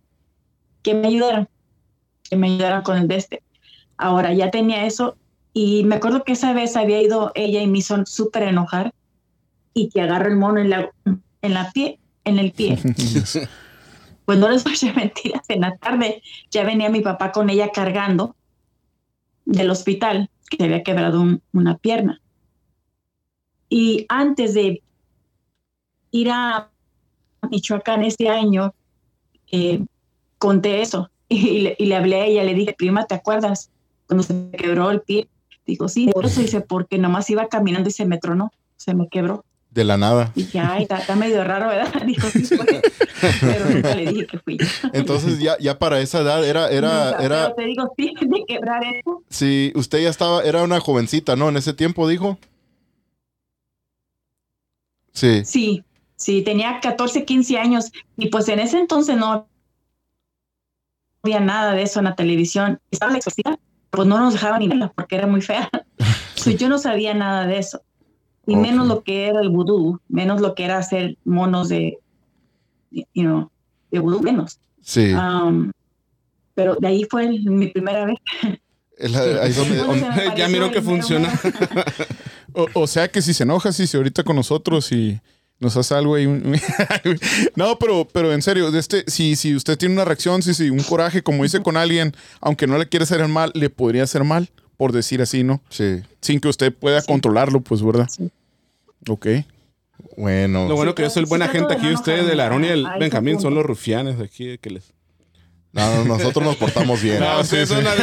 que 0.82 0.96
me 0.96 1.08
ayudaran, 1.08 1.48
que 2.24 2.36
me 2.36 2.48
ayudaran 2.48 2.82
con 2.82 2.98
el 2.98 3.08
de 3.08 3.18
este. 3.18 3.44
Ahora 3.98 4.34
ya 4.34 4.50
tenía 4.50 4.86
eso 4.86 5.16
y 5.54 5.84
me 5.84 5.96
acuerdo 5.96 6.24
que 6.24 6.32
esa 6.32 6.54
vez 6.54 6.76
había 6.76 7.02
ido 7.02 7.32
ella 7.36 7.62
y 7.62 7.68
me 7.68 7.80
hizo 7.80 8.04
súper 8.06 8.44
enojar 8.44 8.94
y 9.74 9.90
que 9.90 10.02
agarro 10.02 10.30
el 10.30 10.36
mono 10.38 10.60
en 10.60 10.70
la, 10.70 10.90
en 11.42 11.54
la 11.54 11.72
pie, 11.72 12.00
en 12.26 12.40
el 12.40 12.52
pie. 12.52 12.78
Pues 14.26 14.38
no 14.40 14.50
les 14.50 14.64
voy 14.64 14.74
a 14.74 14.76
echar 14.76 14.96
mentiras. 14.96 15.42
En 15.50 15.62
la 15.62 15.76
tarde 15.78 16.22
ya 16.52 16.64
venía 16.64 16.90
mi 16.90 17.02
papá 17.02 17.32
con 17.32 17.50
ella 17.50 17.70
cargando 17.74 18.36
del 19.46 19.70
hospital, 19.72 20.30
que 20.50 20.58
se 20.58 20.64
había 20.66 20.84
quebrado 20.84 21.20
un- 21.22 21.42
una 21.54 21.78
pierna. 21.78 22.22
Y 23.68 24.06
antes 24.10 24.54
de 24.54 24.82
ir 26.12 26.30
a 26.30 26.70
Michoacán 27.50 28.04
este 28.04 28.30
año, 28.30 28.74
eh, 29.52 29.84
conté 30.38 30.82
eso 30.82 31.10
y 31.30 31.60
le, 31.62 31.76
y 31.78 31.86
le 31.88 31.96
hablé 31.96 32.22
a 32.22 32.26
ella, 32.26 32.44
le 32.44 32.54
dije, 32.54 32.74
prima, 32.78 33.06
¿te 33.06 33.16
acuerdas 33.16 33.72
cuando 34.08 34.24
se 34.24 34.34
me 34.34 34.52
quebró 34.52 34.92
el 34.92 35.02
pie? 35.02 35.28
Dijo, 35.66 35.88
sí, 35.90 36.08
por 36.08 36.26
eso 36.26 36.42
dice, 36.42 36.62
porque 36.62 36.98
nomás 36.98 37.30
iba 37.30 37.48
caminando 37.48 37.90
y 37.90 37.94
se 37.94 38.06
me 38.06 38.18
tronó, 38.18 38.52
se 38.78 38.94
me 38.94 39.08
quebró. 39.10 39.44
De 39.72 39.86
la 39.86 39.96
nada. 39.96 40.34
Dije, 40.36 40.60
ay, 40.60 40.84
está, 40.84 40.98
está 40.98 41.16
medio 41.16 41.46
raro, 41.46 41.70
¿verdad? 41.70 42.02
Dijo, 42.06 42.28
sí, 42.30 42.44
fue. 42.44 42.82
Pero 43.40 43.70
nunca 43.70 43.96
le 43.96 44.12
dije 44.12 44.28
que 44.28 44.38
fui 44.40 44.58
yo. 44.58 44.66
Entonces 44.92 45.40
ya, 45.40 45.58
ya 45.60 45.80
para 45.80 46.02
esa 46.02 46.20
edad 46.20 46.46
era, 46.46 46.70
era, 46.70 47.12
era, 47.22 47.56
pero 47.56 47.56
te 47.56 47.64
digo, 47.64 47.94
sí, 47.98 48.14
de 48.22 48.44
quebrar 48.46 48.84
eso. 48.84 49.24
si 49.30 49.72
usted 49.76 50.04
ya 50.04 50.10
estaba, 50.10 50.44
era 50.44 50.64
una 50.64 50.82
jovencita, 50.82 51.38
¿no? 51.38 51.48
En 51.48 51.56
ese 51.56 51.72
tiempo 51.74 52.06
dijo. 52.06 52.38
Sí. 55.14 55.46
Sí, 55.46 55.86
sí, 56.18 56.42
tenía 56.42 56.82
14, 56.82 57.24
15 57.24 57.58
años 57.58 57.92
y 58.18 58.28
pues 58.28 58.50
en 58.50 58.60
ese 58.60 58.78
entonces 58.78 59.16
no 59.16 59.48
había 61.24 61.40
nada 61.40 61.74
de 61.74 61.84
eso 61.84 62.00
en 62.00 62.06
la 62.06 62.16
televisión. 62.16 62.82
Estaba 62.92 63.14
la 63.14 63.20
exorcista, 63.20 63.58
pues 63.90 64.06
no 64.06 64.20
nos 64.20 64.34
dejaban 64.34 64.60
ni 64.60 64.68
verla 64.68 64.92
porque 64.94 65.16
era 65.16 65.28
muy 65.28 65.42
fea. 65.42 65.70
Yo 66.58 66.68
no 66.68 66.78
sabía 66.78 67.14
nada 67.14 67.48
de 67.48 67.58
eso. 67.58 67.82
Y 68.48 68.56
menos 68.56 68.88
lo 68.88 69.04
que 69.04 69.28
era 69.28 69.40
el 69.42 69.50
vudú, 69.50 70.00
menos 70.10 70.42
lo 70.42 70.56
que 70.56 70.66
era 70.66 70.78
hacer 70.78 71.18
monos 71.26 71.70
de, 71.70 72.00
you 72.92 73.04
know, 73.24 73.50
de 73.92 74.00
vudú, 74.00 74.22
menos. 74.22 74.60
Sí. 74.82 75.14
Um, 75.14 75.72
pero 76.56 76.76
de 76.76 76.88
ahí 76.88 77.06
fue 77.10 77.26
el- 77.26 77.44
mi 77.50 77.68
primera 77.68 78.06
vez. 78.06 78.18
Ahí 79.00 79.54
donde- 79.54 79.84
me 80.32 80.38
Ya 80.38 80.48
miró 80.48 80.72
que 80.72 80.82
funciona. 80.82 81.30
O, 82.54 82.68
o 82.74 82.86
sea 82.88 83.08
que 83.08 83.22
si 83.22 83.34
se 83.34 83.44
enoja, 83.44 83.72
si 83.72 83.88
se 83.88 83.96
ahorita 83.96 84.24
con 84.26 84.36
nosotros 84.36 84.92
y 84.92 85.22
nos 85.62 85.78
hace 85.78 85.96
algo 85.96 86.16
ahí. 86.16 86.26
un- 86.26 86.58
no, 87.56 87.80
pero, 87.80 88.06
pero 88.12 88.34
en 88.34 88.42
serio, 88.42 88.72
de 88.72 88.80
este, 88.80 89.06
si, 89.08 89.38
si 89.38 89.56
usted 89.56 89.78
tiene 89.78 89.96
una 89.96 90.04
reacción, 90.04 90.42
si, 90.42 90.54
si 90.54 90.70
un 90.70 90.84
coraje, 90.84 91.22
como 91.24 91.44
dice 91.44 91.62
con 91.62 91.78
alguien, 91.78 92.14
aunque 92.42 92.68
no 92.68 92.78
le 92.78 92.90
quiere 92.90 93.04
hacer 93.04 93.22
el 93.22 93.30
mal, 93.30 93.52
le 93.56 93.70
podría 93.70 94.04
hacer 94.04 94.26
mal, 94.26 94.50
por 94.82 94.94
decir 94.94 95.22
así, 95.22 95.44
¿no? 95.44 95.62
sí. 95.70 96.02
Sin 96.22 96.40
que 96.40 96.48
usted 96.48 96.74
pueda 96.74 97.04
controlarlo, 97.04 97.62
pues, 97.62 97.84
¿verdad? 97.84 98.10
Sí. 98.10 98.32
Ok. 99.08 99.28
Bueno. 100.18 100.68
Lo 100.68 100.76
bueno 100.76 100.96
que 100.96 101.04
yo 101.04 101.10
soy 101.12 101.22
el 101.22 101.30
buena 101.30 101.46
Sí, 101.46 101.52
gente 101.52 101.72
aquí. 101.76 101.94
Ustedes, 101.94 102.22
enojarme. 102.22 102.34
el 102.34 102.40
Aarón 102.40 102.66
y 102.66 102.68
el 102.70 102.88
Benjamín, 103.00 103.40
son 103.40 103.54
los 103.54 103.64
rufianes 103.64 104.20
aquí 104.20 104.58
que 104.58 104.72
les. 104.72 104.86
No, 105.72 105.98
no, 105.98 106.18
nosotros 106.18 106.44
nos 106.44 106.56
portamos 106.56 107.00
bien. 107.00 107.20
No, 107.20 107.44
son 107.44 107.84
las 107.84 107.96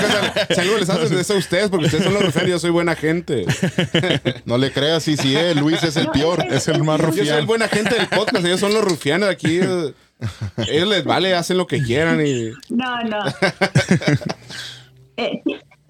Si 0.54 0.60
algo 0.60 0.78
les 0.78 0.88
hacen 0.88 1.08
de 1.16 1.20
eso 1.20 1.34
a 1.34 1.38
ustedes, 1.38 1.68
porque 1.68 1.86
ustedes 1.86 2.04
son 2.04 2.14
los 2.14 2.24
rufianes, 2.26 2.50
yo 2.52 2.58
soy 2.60 2.70
buena 2.70 2.94
gente. 2.94 3.44
No 4.44 4.56
le 4.56 4.70
creas, 4.70 5.02
sí, 5.02 5.16
sí, 5.16 5.34
eh, 5.34 5.56
Luis 5.56 5.82
es 5.82 5.96
el 5.96 6.06
peor. 6.10 6.44
Es 6.48 6.68
el 6.68 6.84
más 6.84 7.00
Yo 7.00 7.08
soy 7.08 7.18
el 7.18 7.26
rufián. 7.26 7.46
buena 7.48 7.66
gente 7.66 7.96
del 7.96 8.06
podcast, 8.06 8.46
ellos 8.46 8.60
son 8.60 8.72
los 8.72 8.84
rufianes 8.84 9.28
aquí. 9.28 9.58
eh. 9.60 9.94
Ellos 10.68 10.88
les 10.88 11.02
vale, 11.04 11.34
hacen 11.34 11.56
lo 11.56 11.66
que 11.66 11.82
quieran 11.82 12.24
y. 12.24 12.52
No, 12.68 13.02
no. 13.02 13.18
Eh, 15.20 15.42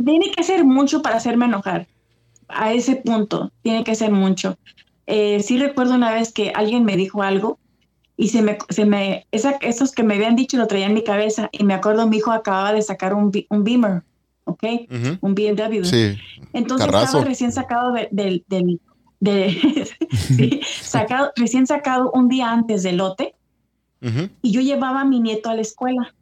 tiene 0.05 0.31
que 0.31 0.43
ser 0.43 0.65
mucho 0.65 1.03
para 1.03 1.17
hacerme 1.17 1.47
enojar. 1.47 1.87
A 2.49 2.73
ese 2.73 2.97
punto, 2.97 3.53
tiene 3.63 3.85
que 3.85 3.95
ser 3.95 4.11
mucho. 4.11 4.57
eh, 5.07 5.43
sí 5.43 5.59
recuerdo 5.59 5.95
una 5.95 6.13
vez 6.13 6.33
que 6.33 6.51
alguien 6.55 6.85
me 6.85 6.97
dijo 6.97 7.23
algo 7.23 7.59
y 8.17 8.29
se 8.29 8.43
me, 8.43 8.59
se 8.69 8.85
me 8.85 9.27
esa, 9.31 9.53
esos 9.61 9.93
que 9.93 10.03
me 10.03 10.15
habían 10.17 10.37
dicho 10.37 10.57
lo 10.59 10.67
traía 10.67 10.87
en 10.87 10.95
mi 10.95 11.03
cabeza 11.05 11.49
y 11.53 11.65
me 11.65 11.73
acuerdo 11.75 12.07
mi 12.09 12.19
hijo 12.19 12.31
acababa 12.33 12.73
de 12.73 12.83
sacar 12.83 13.15
un, 13.15 13.31
un 13.49 13.65
Beamer, 13.65 14.03
¿ok? 14.45 14.65
Un 15.21 15.35
BMW. 15.35 15.85
Sí. 15.85 16.19
Entonces 16.53 16.87
Carrazo. 16.87 17.05
estaba 17.07 17.25
recién 17.25 17.53
sacado 17.53 17.93
de- 17.93 18.09
del, 18.11 18.45
de, 19.21 19.87
sí, 20.13 20.61
sacado, 20.83 21.33
recién 21.37 21.67
sacado 21.67 22.11
un 22.13 22.29
día 22.29 22.51
antes 22.53 22.83
del 22.83 22.97
lote 22.99 23.35
y 24.43 24.51
yo 24.53 24.61
llevaba 24.61 25.01
a 25.01 25.05
mi 25.05 25.21
nieto 25.21 25.49
a 25.51 25.55
la 25.55 25.63
escuela 25.63 26.15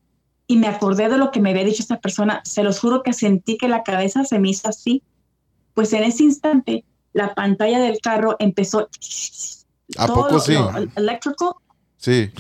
y 0.47 0.57
me 0.57 0.69
acordé 0.69 1.09
de 1.09 1.19
lo 1.19 1.31
que 1.31 1.41
me 1.41 1.51
había 1.51 1.65
dicho 1.65 1.83
esta 1.83 2.01
persona. 2.01 2.41
Se 2.45 2.63
los 2.63 2.79
juro 2.81 3.03
que 3.03 3.13
sentí 3.13 3.57
que 3.59 3.69
la 3.69 3.83
cabeza 3.83 4.25
se 4.25 4.39
me 4.39 4.51
hizo 4.51 4.69
así. 4.69 5.03
Pues 5.75 5.93
en 5.93 6.05
ese 6.05 6.23
instante 6.25 6.85
la 7.13 7.35
pantalla 7.35 7.79
del 7.81 8.01
carro 8.01 8.37
empezó. 8.39 8.89
¿A 9.99 10.07
todo 10.07 10.17
poco 10.17 10.35
lo- 10.35 10.41
sí? 10.41 10.53
lo 10.55 10.71
eléctrico 10.97 11.61
Sí. 11.99 12.31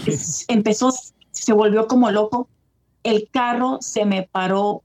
empezó, 0.48 0.92
se 1.32 1.52
volvió 1.52 1.86
como 1.86 2.10
loco. 2.10 2.48
El 3.02 3.28
carro 3.30 3.78
se 3.80 4.04
me 4.04 4.24
paró 4.30 4.82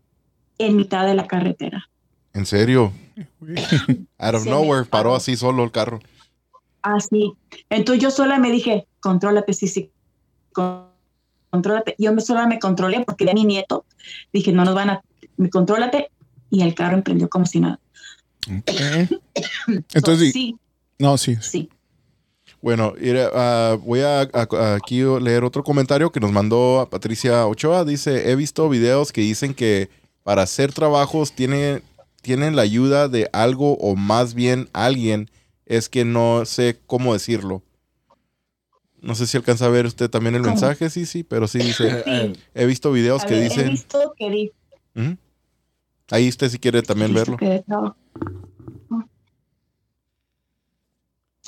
en 0.58 0.76
mitad 0.78 1.06
de 1.06 1.14
la 1.16 1.28
carretera. 1.28 1.90
En 2.34 2.46
serio. 2.46 2.94
Out 4.18 4.36
of 4.36 4.44
Se 4.44 4.50
nowhere, 4.50 4.86
paró 4.86 5.10
paró. 5.10 5.16
así 5.16 5.36
solo 5.36 5.64
el 5.64 5.72
carro. 5.72 6.00
Así. 6.82 7.34
Entonces 7.70 8.02
yo 8.02 8.10
sola 8.12 8.40
me 8.40 8.50
dije, 8.52 8.88
contrólate, 9.02 9.54
sí, 9.54 9.68
sí, 9.68 9.92
con- 10.54 10.90
contrólate. 11.52 11.96
Yo 12.00 12.14
me 12.14 12.22
sola 12.22 12.48
me 12.48 12.58
controlé 12.60 13.04
porque 13.06 13.26
de 13.26 13.34
mi 13.36 13.46
nieto 13.46 13.86
dije, 14.34 14.52
no 14.52 14.66
nos 14.66 14.74
van 14.74 14.90
a, 14.90 15.02
me 15.38 15.50
contrólate 15.50 16.10
y 16.50 16.64
el 16.64 16.74
carro 16.74 16.96
emprendió 16.96 17.30
como 17.30 17.46
si 17.46 17.60
nada. 17.60 17.80
Entonces, 19.94 20.28
So, 20.30 20.34
sí. 20.34 20.56
no, 21.00 21.18
sí. 21.18 21.38
sí. 21.42 21.70
Bueno, 22.62 22.94
ah, 23.34 23.78
voy 23.84 24.02
a, 24.02 24.22
a- 24.22 24.48
a 24.52 24.76
aquí 24.76 25.02
leer 25.22 25.44
otro 25.44 25.64
comentario 25.64 26.12
que 26.12 26.20
nos 26.20 26.32
mandó 26.32 26.80
a 26.80 26.90
Patricia 26.90 27.48
Ochoa. 27.48 27.86
Dice, 27.86 28.30
he 28.32 28.36
visto 28.36 28.70
videos 28.70 29.12
que 29.12 29.22
dicen 29.22 29.54
que 29.54 29.90
para 30.24 30.44
hacer 30.44 30.72
trabajos 30.72 31.32
tiene, 31.34 31.82
tienen 32.22 32.56
la 32.56 32.62
ayuda 32.62 33.08
de 33.08 33.30
algo 33.34 33.74
o 33.78 33.96
más 33.96 34.34
bien 34.36 34.70
alguien. 34.74 35.30
Es 35.66 35.90
que 35.90 36.06
no 36.06 36.46
sé 36.46 36.78
cómo 36.86 37.14
decirlo. 37.14 37.64
No 39.02 39.16
sé 39.16 39.26
si 39.26 39.36
alcanza 39.36 39.66
a 39.66 39.70
ver 39.70 39.88
usted 39.88 40.10
también 40.10 40.36
el 40.36 40.42
¿Cómo? 40.42 40.52
mensaje, 40.54 40.90
sí, 40.92 41.06
sí, 41.08 41.24
pero 41.24 41.48
sí 41.48 41.58
dice, 41.58 42.04
Sí. 42.06 42.40
he 42.54 42.66
visto 42.66 42.92
videos 42.92 43.24
A 43.24 43.26
que 43.26 43.34
ver, 43.34 43.42
He 43.44 43.50
dicen, 43.50 43.70
visto 43.72 44.14
que 44.16 44.52
ahí 46.12 46.30
usted 46.30 46.50
si 46.50 46.60
quiere 46.60 46.84
también 46.84 47.12
he 47.12 47.14
verlo. 47.16 47.38
que. 47.38 47.64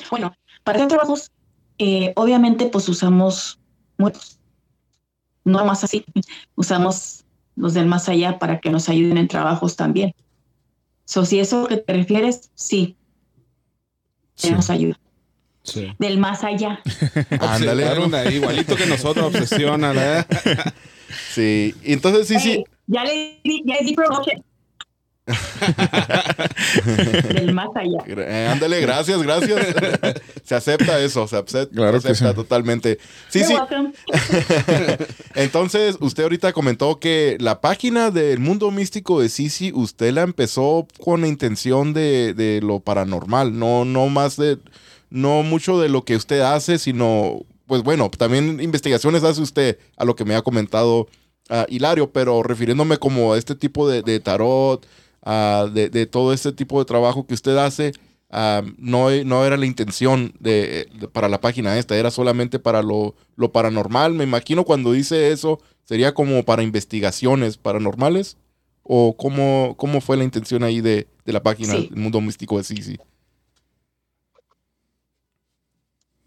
Bueno, 0.10 0.34
para 0.64 0.78
hacer 0.80 0.88
trabajos, 0.90 1.32
eh, 1.78 2.14
obviamente, 2.16 2.66
pues 2.68 2.90
usamos 2.90 3.60
muchos, 4.00 4.40
no 5.46 5.64
más 5.66 5.84
así, 5.84 6.04
usamos 6.56 7.24
los 7.56 7.76
del 7.76 7.86
más 7.86 8.10
allá 8.10 8.40
para 8.40 8.60
que 8.60 8.72
nos 8.72 8.90
ayuden 8.90 9.18
en 9.18 9.28
trabajos 9.28 9.76
también. 9.76 10.16
So, 11.06 11.26
si 11.26 11.40
eso 11.40 11.68
que 11.68 11.78
te 11.78 11.94
refieres, 11.94 12.50
sí, 12.56 12.98
Sí. 14.36 14.48
tenemos 14.48 14.72
ayuda. 14.72 15.00
Sí. 15.64 15.94
Del 15.98 16.18
más 16.18 16.44
allá. 16.44 16.82
Ándale. 17.40 17.86
Ahí, 17.86 18.36
igualito 18.36 18.76
que 18.76 18.86
nosotros, 18.86 19.34
obsesiona, 19.34 19.94
¿verdad? 19.94 20.28
Sí, 21.32 21.76
y 21.84 21.94
entonces 21.94 22.28
sí, 22.28 22.40
sí. 22.40 22.64
Ya 22.88 23.04
le 23.04 23.40
di, 23.44 23.62
ya 23.66 23.76
le 23.76 23.86
di 23.86 23.94
promotion. 23.94 24.44
Del 27.34 27.54
más 27.54 27.70
allá. 27.76 28.00
Eh, 28.08 28.50
ándale, 28.52 28.82
gracias, 28.82 29.22
gracias. 29.22 29.76
se 30.44 30.56
acepta 30.56 31.00
eso, 31.00 31.28
se 31.28 31.38
acepta, 31.38 31.76
Claro 31.76 32.02
se 32.02 32.10
acepta 32.10 32.32
sí. 32.32 32.36
totalmente. 32.36 32.98
Sí, 33.30 33.42
You're 33.42 33.48
sí. 33.48 33.54
welcome. 33.54 33.94
Entonces, 35.36 35.98
usted 36.00 36.24
ahorita 36.24 36.52
comentó 36.52 37.00
que 37.00 37.38
la 37.40 37.62
página 37.62 38.10
del 38.10 38.40
mundo 38.40 38.72
místico 38.72 39.22
de 39.22 39.30
Sisi, 39.30 39.72
usted 39.74 40.14
la 40.14 40.24
empezó 40.24 40.88
con 41.00 41.22
la 41.22 41.28
intención 41.28 41.94
de, 41.94 42.34
de 42.34 42.60
lo 42.62 42.80
paranormal, 42.80 43.58
no, 43.58 43.86
no 43.86 44.08
más 44.08 44.36
de, 44.36 44.58
no 45.14 45.44
mucho 45.44 45.80
de 45.80 45.90
lo 45.90 46.04
que 46.04 46.16
usted 46.16 46.40
hace, 46.42 46.80
sino, 46.80 47.42
pues 47.68 47.84
bueno, 47.84 48.10
también 48.10 48.60
investigaciones 48.60 49.24
hace 49.24 49.42
usted 49.42 49.78
a 49.96 50.06
lo 50.06 50.16
que 50.16 50.26
me 50.26 50.36
ha 50.36 50.42
comentado 50.42 51.08
ah, 51.50 51.66
Hilario, 51.70 52.12
pero 52.12 52.42
refiriéndome 52.42 52.98
como 52.98 53.34
a 53.34 53.38
este 53.38 53.54
tipo 53.56 53.88
de, 53.88 54.02
de 54.02 54.20
tarot, 54.20 54.86
ah, 55.22 55.68
de, 55.72 55.90
de 55.90 56.06
todo 56.08 56.34
este 56.34 56.52
tipo 56.52 56.80
de 56.80 56.86
trabajo 56.86 57.28
que 57.28 57.36
usted 57.36 57.56
hace, 57.58 57.92
ah, 58.32 58.64
no, 58.78 59.12
no 59.24 59.46
era 59.46 59.56
la 59.58 59.66
intención 59.68 60.34
de, 60.40 60.88
de- 61.00 61.08
para 61.08 61.30
la 61.30 61.40
página 61.40 61.78
esta, 61.78 61.96
era 61.96 62.10
solamente 62.10 62.58
para 62.58 62.82
lo, 62.82 63.14
lo 63.36 63.52
paranormal. 63.52 64.14
Me 64.14 64.24
imagino 64.24 64.64
cuando 64.64 64.92
dice 64.94 65.32
eso, 65.32 65.60
sería 65.86 66.14
como 66.16 66.44
para 66.44 66.64
investigaciones 66.64 67.58
paranormales. 67.58 68.38
¿O 68.86 69.16
cómo, 69.16 69.76
cómo 69.78 70.02
fue 70.02 70.18
la 70.18 70.26
intención 70.26 70.62
ahí 70.62 70.82
de, 70.82 71.08
de 71.26 71.32
la 71.32 71.42
página 71.42 71.74
Sí. 71.76 71.88
del 71.90 71.96
mundo 72.02 72.20
místico 72.20 72.58
de 72.58 72.66
Sisi? 72.66 72.98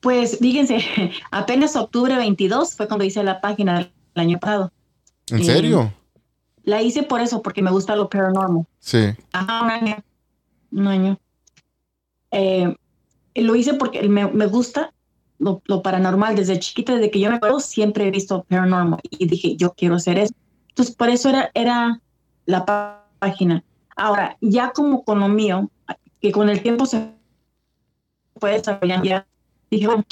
Pues 0.06 0.38
fíjense, 0.38 0.78
apenas 1.32 1.74
octubre 1.74 2.14
22 2.14 2.76
fue 2.76 2.86
cuando 2.86 3.04
hice 3.04 3.24
la 3.24 3.40
página 3.40 3.78
del 3.78 3.90
año 4.14 4.38
pasado. 4.38 4.70
¿En 5.32 5.40
Eh, 5.40 5.44
serio? 5.44 5.92
La 6.62 6.80
hice 6.80 7.02
por 7.02 7.20
eso, 7.20 7.42
porque 7.42 7.60
me 7.60 7.72
gusta 7.72 7.96
lo 7.96 8.08
paranormal. 8.08 8.64
Sí. 8.78 9.00
Ajá, 9.32 9.64
un 9.64 9.70
año. 9.72 9.96
Un 10.70 10.86
año. 10.86 11.18
Eh, 12.30 12.72
lo 13.34 13.56
hice 13.56 13.74
porque 13.74 14.08
me, 14.08 14.28
me 14.28 14.46
gusta 14.46 14.92
lo, 15.40 15.60
lo 15.64 15.82
paranormal. 15.82 16.36
Desde 16.36 16.60
chiquita, 16.60 16.94
desde 16.94 17.10
que 17.10 17.18
yo 17.18 17.28
me 17.28 17.36
acuerdo, 17.38 17.58
siempre 17.58 18.06
he 18.06 18.12
visto 18.12 18.44
paranormal 18.44 19.00
y 19.10 19.26
dije, 19.26 19.56
yo 19.56 19.74
quiero 19.74 19.96
hacer 19.96 20.18
eso. 20.20 20.34
Entonces, 20.68 20.94
por 20.94 21.08
eso 21.08 21.30
era, 21.30 21.50
era 21.52 22.00
la 22.44 22.64
pá- 22.64 23.08
página. 23.18 23.64
Ahora, 23.96 24.36
ya 24.40 24.70
como 24.70 25.02
con 25.04 25.18
lo 25.18 25.26
mío, 25.28 25.68
que 26.20 26.30
con 26.30 26.48
el 26.48 26.62
tiempo 26.62 26.86
se 26.86 27.10
fue 28.36 28.52
desarrollando, 28.52 29.04
ya 29.04 29.26
dije, 29.70 29.86
bueno, 29.86 30.04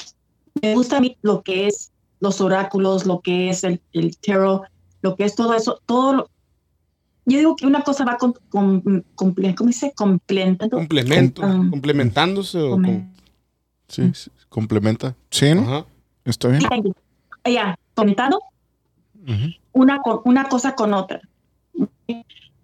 me 0.63 0.75
gusta 0.75 0.99
a 0.99 1.01
mí 1.01 1.17
lo 1.23 1.43
que 1.43 1.67
es 1.67 1.93
los 2.21 2.41
oráculos, 2.41 3.07
lo 3.07 3.21
que 3.21 3.51
es 3.51 3.65
el, 3.65 3.81
el 3.93 4.17
tarot, 4.19 4.63
lo 5.03 5.17
que 5.17 5.25
es 5.25 5.35
todo 5.35 5.55
eso, 5.55 5.81
todo 5.87 6.13
lo, 6.15 6.31
yo 7.27 7.39
digo 7.39 7.57
que 7.57 7.67
una 7.67 7.83
cosa 7.83 8.05
va 8.05 8.17
con, 8.19 8.35
con, 8.51 8.83
comple- 9.15 9.55
¿cómo 9.55 9.69
dice? 9.69 9.93
Complementando. 9.97 10.77
Complemento, 10.77 11.43
Um, 11.43 11.71
complementándose 11.71 12.59
o 12.61 12.73
con- 12.73 13.13
Sí, 13.89 14.11
sí, 14.15 14.31
complementa. 14.49 15.15
Sí, 15.31 15.55
¿no? 15.55 15.63
Ajá. 15.63 15.87
Está 16.25 16.49
bien. 16.49 16.63
Ya, 17.45 17.79
comentando 17.95 18.41
Ujú. 19.23 19.51
una, 19.73 20.01
con- 20.01 20.21
una 20.25 20.49
cosa 20.49 20.75
con 20.75 20.95
otra. 20.95 21.21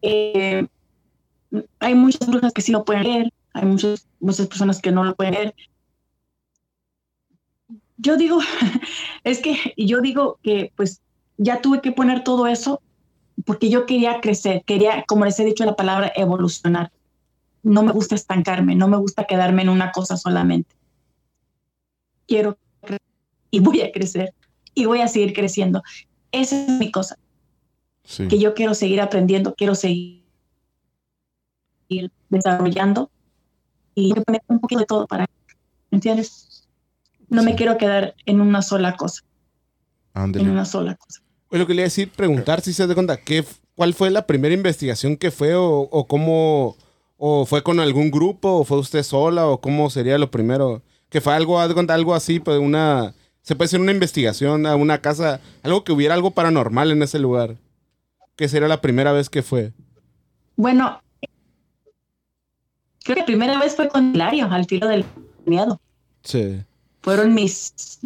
Eh, 0.03 0.67
hay 1.79 1.95
muchas 1.95 2.27
brujas 2.29 2.53
que 2.53 2.63
sí 2.63 2.73
lo 2.73 2.85
pueden 2.85 3.03
leer, 3.05 3.33
hay 3.53 3.65
muchas, 3.67 4.07
muchas 4.21 4.47
personas 4.47 4.81
que 4.81 4.93
no 4.93 5.05
lo 5.05 5.15
pueden 5.15 5.35
leer. 5.35 5.55
Yo 8.03 8.17
digo, 8.17 8.39
es 9.25 9.41
que 9.41 9.75
yo 9.77 10.01
digo 10.01 10.39
que 10.43 10.73
pues 10.77 11.03
ya 11.37 11.61
tuve 11.61 11.81
que 11.81 11.93
poner 11.93 12.25
todo 12.25 12.47
eso 12.47 12.81
porque 13.45 13.71
yo 13.71 13.87
quería 13.87 14.21
crecer, 14.21 14.63
quería, 14.65 15.05
como 15.07 15.25
les 15.25 15.39
he 15.41 15.45
dicho 15.45 15.65
la 15.65 15.77
palabra, 15.77 16.13
evolucionar. 16.15 16.93
No 17.63 17.83
me 17.83 17.93
gusta 17.93 18.15
estancarme, 18.15 18.75
no 18.75 18.89
me 18.89 18.97
gusta 18.97 19.25
quedarme 19.25 19.63
en 19.63 19.69
una 19.69 19.93
cosa 19.93 20.17
solamente. 20.17 20.75
Quiero 22.27 22.59
crecer 22.81 23.01
y 23.51 23.61
voy 23.61 23.81
a 23.81 23.93
crecer 23.93 24.35
y 24.75 24.85
voy 24.87 25.01
a 25.01 25.09
seguir 25.09 25.33
creciendo. 25.33 25.83
Esa 26.33 26.63
es 26.63 26.69
mi 26.69 26.91
cosa, 26.91 27.17
Sí. 28.05 28.29
que 28.29 28.39
yo 28.39 28.55
quiero 28.55 28.75
seguir 28.75 29.01
aprendiendo, 29.01 29.55
quiero 29.55 29.75
seguir 29.75 30.23
desarrollando 32.29 33.11
y 33.95 34.15
poner 34.15 34.43
un 34.47 34.61
poquito 34.61 34.81
de 34.81 34.87
todo 34.87 35.07
para, 35.07 35.27
¿entiendes? 35.91 36.50
No 37.31 37.43
me 37.43 37.55
quiero 37.55 37.79
quedar 37.79 38.15
en 38.27 38.41
una 38.41 38.61
sola 38.61 38.97
cosa, 38.97 39.23
en 40.15 40.51
una 40.51 40.65
sola 40.65 40.97
cosa. 40.97 41.23
Oye, 41.49 41.61
lo 41.61 41.67
que 41.67 41.75
le 41.75 41.83
iba 41.83 41.85
a 41.85 41.91
decir, 41.91 42.11
preguntar 42.11 42.61
si 42.61 42.73
se 42.73 42.87
da 42.87 42.95
cuenta, 42.95 43.17
¿qué, 43.17 43.45
¿cuál 43.75 43.95
fue 43.95 44.11
la 44.11 44.27
primera 44.27 44.55
investigación 44.55 45.17
que 45.17 45.31
fue 45.31 45.55
o, 45.55 45.81
o 45.81 46.07
cómo, 46.07 46.77
o 47.17 47.47
fue 47.47 47.63
con 47.63 47.81
algún 47.81 48.11
grupo 48.11 48.59
o 48.59 48.65
fue 48.65 48.79
usted 48.79 49.03
sola 49.03 49.47
o 49.47 49.61
cómo 49.61 49.91
sería 49.91 50.19
lo 50.19 50.31
primero? 50.31 50.83
Que 51.09 51.21
fue 51.21 51.35
algo, 51.35 51.59
algo 51.59 52.15
así, 52.15 52.41
pues 52.41 52.59
una, 52.59 53.15
se 53.43 53.57
puede 53.57 53.67
hacer 53.67 53.81
una 53.81 53.93
investigación 53.93 54.67
a 54.67 54.77
una 54.77 55.01
casa, 55.01 55.41
algo 55.63 55.83
que 55.83 55.93
hubiera 55.93 56.15
algo 56.15 56.33
paranormal 56.33 56.91
en 56.91 57.03
ese 57.03 57.19
lugar. 57.19 57.57
Que 58.37 58.49
sería 58.49 58.69
la 58.69 58.81
primera 58.81 59.13
vez 59.13 59.29
que 59.29 59.43
fue. 59.43 59.73
Bueno, 60.57 61.03
creo 63.03 63.15
que 63.15 63.21
la 63.21 63.27
primera 63.27 63.59
vez 63.59 63.75
fue 63.75 63.89
con 63.89 64.15
Hilario, 64.15 64.47
al 64.51 64.67
filo 64.67 64.89
del 64.89 65.05
miedo. 65.47 65.81
Sí. 66.23 66.63
Fueron 67.03 67.35
mis, 67.35 67.99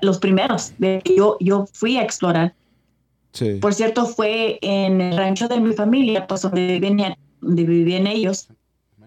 los 0.00 0.18
primeros. 0.18 0.72
De, 0.78 1.02
yo, 1.16 1.36
yo 1.40 1.66
fui 1.72 1.96
a 1.98 2.02
explorar. 2.02 2.54
Sí. 3.32 3.54
Por 3.60 3.74
cierto, 3.74 4.06
fue 4.06 4.58
en 4.62 5.00
el 5.00 5.16
rancho 5.16 5.48
de 5.48 5.60
mi 5.60 5.74
familia, 5.74 6.26
pues 6.26 6.42
donde 6.42 6.78
vivían, 6.78 7.14
donde 7.40 7.64
vivían 7.64 8.06
ellos. 8.06 8.48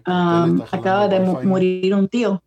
Um, 0.06 0.62
acaba 0.70 1.08
de 1.08 1.20
mu- 1.20 1.42
morir 1.42 1.94
un 1.94 2.08
tío. 2.08 2.42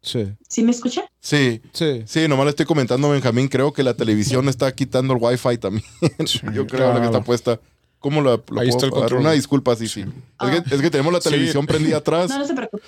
Sí. 0.00 0.32
¿Sí 0.48 0.62
me 0.62 0.72
escucha? 0.72 1.02
Sí, 1.20 1.60
Sí. 1.72 2.02
sí, 2.06 2.26
nomás 2.28 2.44
le 2.46 2.50
estoy 2.50 2.66
comentando 2.66 3.10
Benjamín. 3.10 3.48
Creo 3.48 3.72
que 3.72 3.82
la 3.84 3.94
televisión 3.94 4.48
está 4.48 4.72
quitando 4.74 5.14
el 5.14 5.20
wifi 5.22 5.58
también. 5.58 5.84
Yo 6.54 6.66
creo 6.66 6.92
la 6.92 7.00
que 7.00 7.06
está 7.06 7.22
puesta. 7.22 7.60
¿Cómo 8.00 8.20
la, 8.20 8.30
la 8.30 8.36
Ahí 8.36 8.42
puedo 8.46 8.62
está 8.68 8.86
el 8.86 8.90
control. 8.92 9.20
Una 9.20 9.30
disculpa, 9.32 9.76
sí, 9.76 9.86
sí. 9.86 10.00
Es, 10.40 10.50
que, 10.62 10.74
es 10.74 10.80
que 10.82 10.90
tenemos 10.90 11.12
la 11.12 11.20
Sí. 11.20 11.30
televisión 11.30 11.66
prendida 11.66 11.98
atrás 11.98 12.30
No, 12.30 12.38
no 12.38 12.44
se 12.46 12.54
preocupe. 12.54 12.82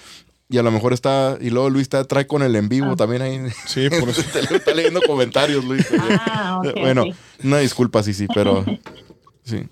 Y 0.48 0.58
a 0.58 0.62
lo 0.62 0.70
mejor 0.70 0.92
está. 0.92 1.36
Y 1.40 1.50
luego 1.50 1.70
Luis 1.70 1.82
está, 1.82 2.04
trae 2.04 2.26
con 2.26 2.42
el 2.42 2.54
en 2.56 2.68
vivo 2.68 2.92
Ah. 2.92 2.96
también 2.96 3.22
ahí. 3.22 3.40
Sí, 3.66 3.88
por 3.88 4.08
eso. 4.10 4.20
Está- 4.20 4.40
está 4.40 4.74
leyendo 4.74 5.00
comentarios, 5.06 5.64
Luis. 5.64 5.86
Ah, 6.20 6.60
ok. 6.62 6.78
bueno, 6.80 7.04
una 7.42 7.58
disculpa, 7.58 8.02
sí, 8.02 8.12
sí, 8.14 8.26
pero. 8.34 8.64
Sí. 9.42 9.68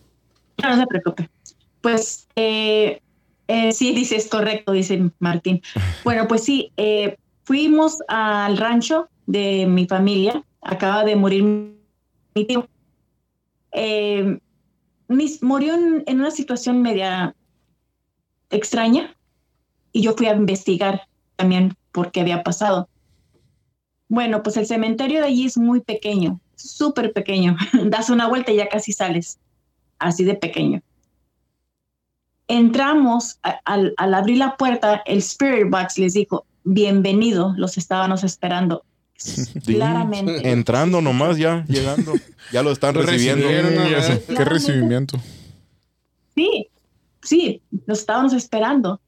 No, 0.63 0.69
no 0.69 0.77
se 0.83 0.87
preocupe. 0.87 1.31
Pues 1.81 2.29
eh, 2.37 3.01
eh, 3.49 3.73
sí, 3.73 3.95
dices 3.95 4.29
correcto, 4.29 4.73
dice 4.73 5.11
Martín. 5.19 5.63
Bueno, 6.05 6.29
pues 6.29 6.45
sí, 6.45 6.71
eh, 6.77 7.17
fuimos 7.45 7.99
al 8.09 8.59
rancho 8.59 9.09
de 9.27 9.65
mi 9.67 9.87
familia. 9.87 10.45
Acaba 10.61 11.05
de 11.05 11.17
morir 11.17 11.43
mi 11.43 12.45
tío. 12.47 12.69
Eh, 13.73 14.39
mis- 15.09 15.43
murió 15.43 15.75
en, 15.75 16.05
en 16.07 16.21
una 16.21 16.31
situación 16.31 16.83
media 16.83 17.35
extraña 18.51 19.17
y 19.93 20.03
yo 20.03 20.15
fui 20.17 20.27
a 20.27 20.35
investigar 20.35 21.03
también 21.37 21.75
por 21.93 22.11
qué 22.11 22.21
había 22.21 22.43
pasado. 22.43 22.89
Bueno, 24.09 24.43
pues 24.43 24.57
el 24.57 24.67
cementerio 24.67 25.21
de 25.21 25.27
allí 25.27 25.47
es 25.47 25.57
muy 25.57 25.81
pequeño, 25.81 26.41
súper 26.57 27.13
pequeño. 27.13 27.57
Das 27.87 28.11
una 28.11 28.29
vuelta 28.29 28.53
y 28.53 28.57
ya 28.57 28.69
casi 28.69 28.93
sales 28.93 29.39
así 29.99 30.25
de 30.25 30.35
pequeño. 30.35 30.83
Entramos, 32.49 33.39
a- 33.43 33.61
al, 33.65 33.95
al 33.97 34.15
abrir 34.15 34.39
la 34.39 34.57
puerta, 34.57 35.03
el 35.07 35.19
Spirit 35.19 35.71
Box 35.71 35.99
les 35.99 36.15
dijo, 36.15 36.45
bienvenido, 36.65 37.55
los 37.57 37.79
estábamos 37.79 38.25
esperando. 38.25 38.85
Claramente. 39.65 40.51
Entrando 40.51 41.01
nomás 41.01 41.39
ya, 41.39 41.65
llegando. 41.69 42.13
Ya 42.53 42.63
lo 42.63 42.73
están 42.73 42.95
recibiendo. 42.95 43.47
Qué 43.49 44.45
recibimiento. 44.45 45.19
Sí, 46.35 46.69
sí, 47.23 47.63
los 47.87 48.01
estábamos 48.01 48.33
esperando. 48.33 49.01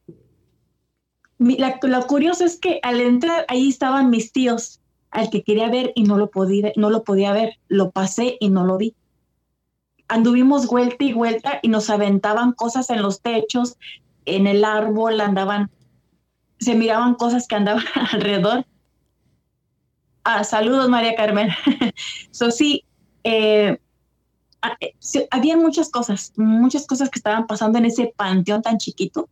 La- 1.45 1.79
lo 1.83 2.07
curioso 2.07 2.45
es 2.45 2.59
que 2.59 2.81
al 2.83 3.01
entrar 3.01 3.45
ahí 3.49 3.69
estaban 3.69 4.09
mis 4.09 4.33
tíos, 4.33 4.81
al 5.11 5.29
que 5.31 5.43
quería 5.43 5.69
ver 5.69 5.93
y 5.95 6.05
no 6.05 6.17
lo 6.17 6.31
podía, 6.31 6.73
no 6.77 6.89
lo 6.91 7.05
podía 7.05 7.33
ver. 7.33 7.55
Lo 7.69 7.91
pasé 7.91 8.37
y 8.41 8.49
no 8.49 8.65
lo 8.65 8.79
vi. 8.79 8.95
Anduvimos 10.09 10.67
vuelta 10.67 11.05
y 11.05 11.13
vuelta 11.13 11.61
y 11.63 11.69
nos 11.69 11.91
aventaban 11.91 12.53
cosas 12.53 12.89
en 12.91 13.03
los 13.03 13.21
techos, 13.21 13.77
en 14.25 14.47
el 14.47 14.65
árbol, 14.65 15.21
andaban, 15.21 15.71
se 16.59 16.75
miraban 16.75 17.15
cosas 17.15 17.47
que 17.47 17.57
andaban 17.57 17.85
alrededor. 18.13 18.65
Ah, 20.25 20.45
saludos, 20.45 20.89
María 20.89 21.15
Carmen. 21.15 21.51
so, 22.31 22.51
sí, 22.51 22.85
eh, 23.23 23.79
ah, 24.63 24.77
eh, 24.81 24.95
había 25.31 25.57
muchas 25.59 25.91
cosas, 25.91 26.33
muchas 26.37 26.87
cosas 26.87 27.11
que 27.11 27.19
estaban 27.19 27.47
pasando 27.47 27.79
en 27.79 27.85
ese 27.85 28.15
panteón 28.17 28.63
tan 28.63 28.79
chiquito. 28.79 29.29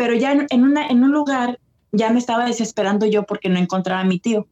Pero 0.00 0.14
ya 0.14 0.32
en, 0.48 0.64
una, 0.64 0.86
en 0.86 1.04
un 1.04 1.12
lugar 1.12 1.60
ya 1.92 2.08
me 2.08 2.18
estaba 2.18 2.46
desesperando 2.46 3.04
yo 3.04 3.24
porque 3.24 3.50
no 3.50 3.58
encontraba 3.58 4.00
a 4.00 4.04
mi 4.04 4.18
tío. 4.18 4.48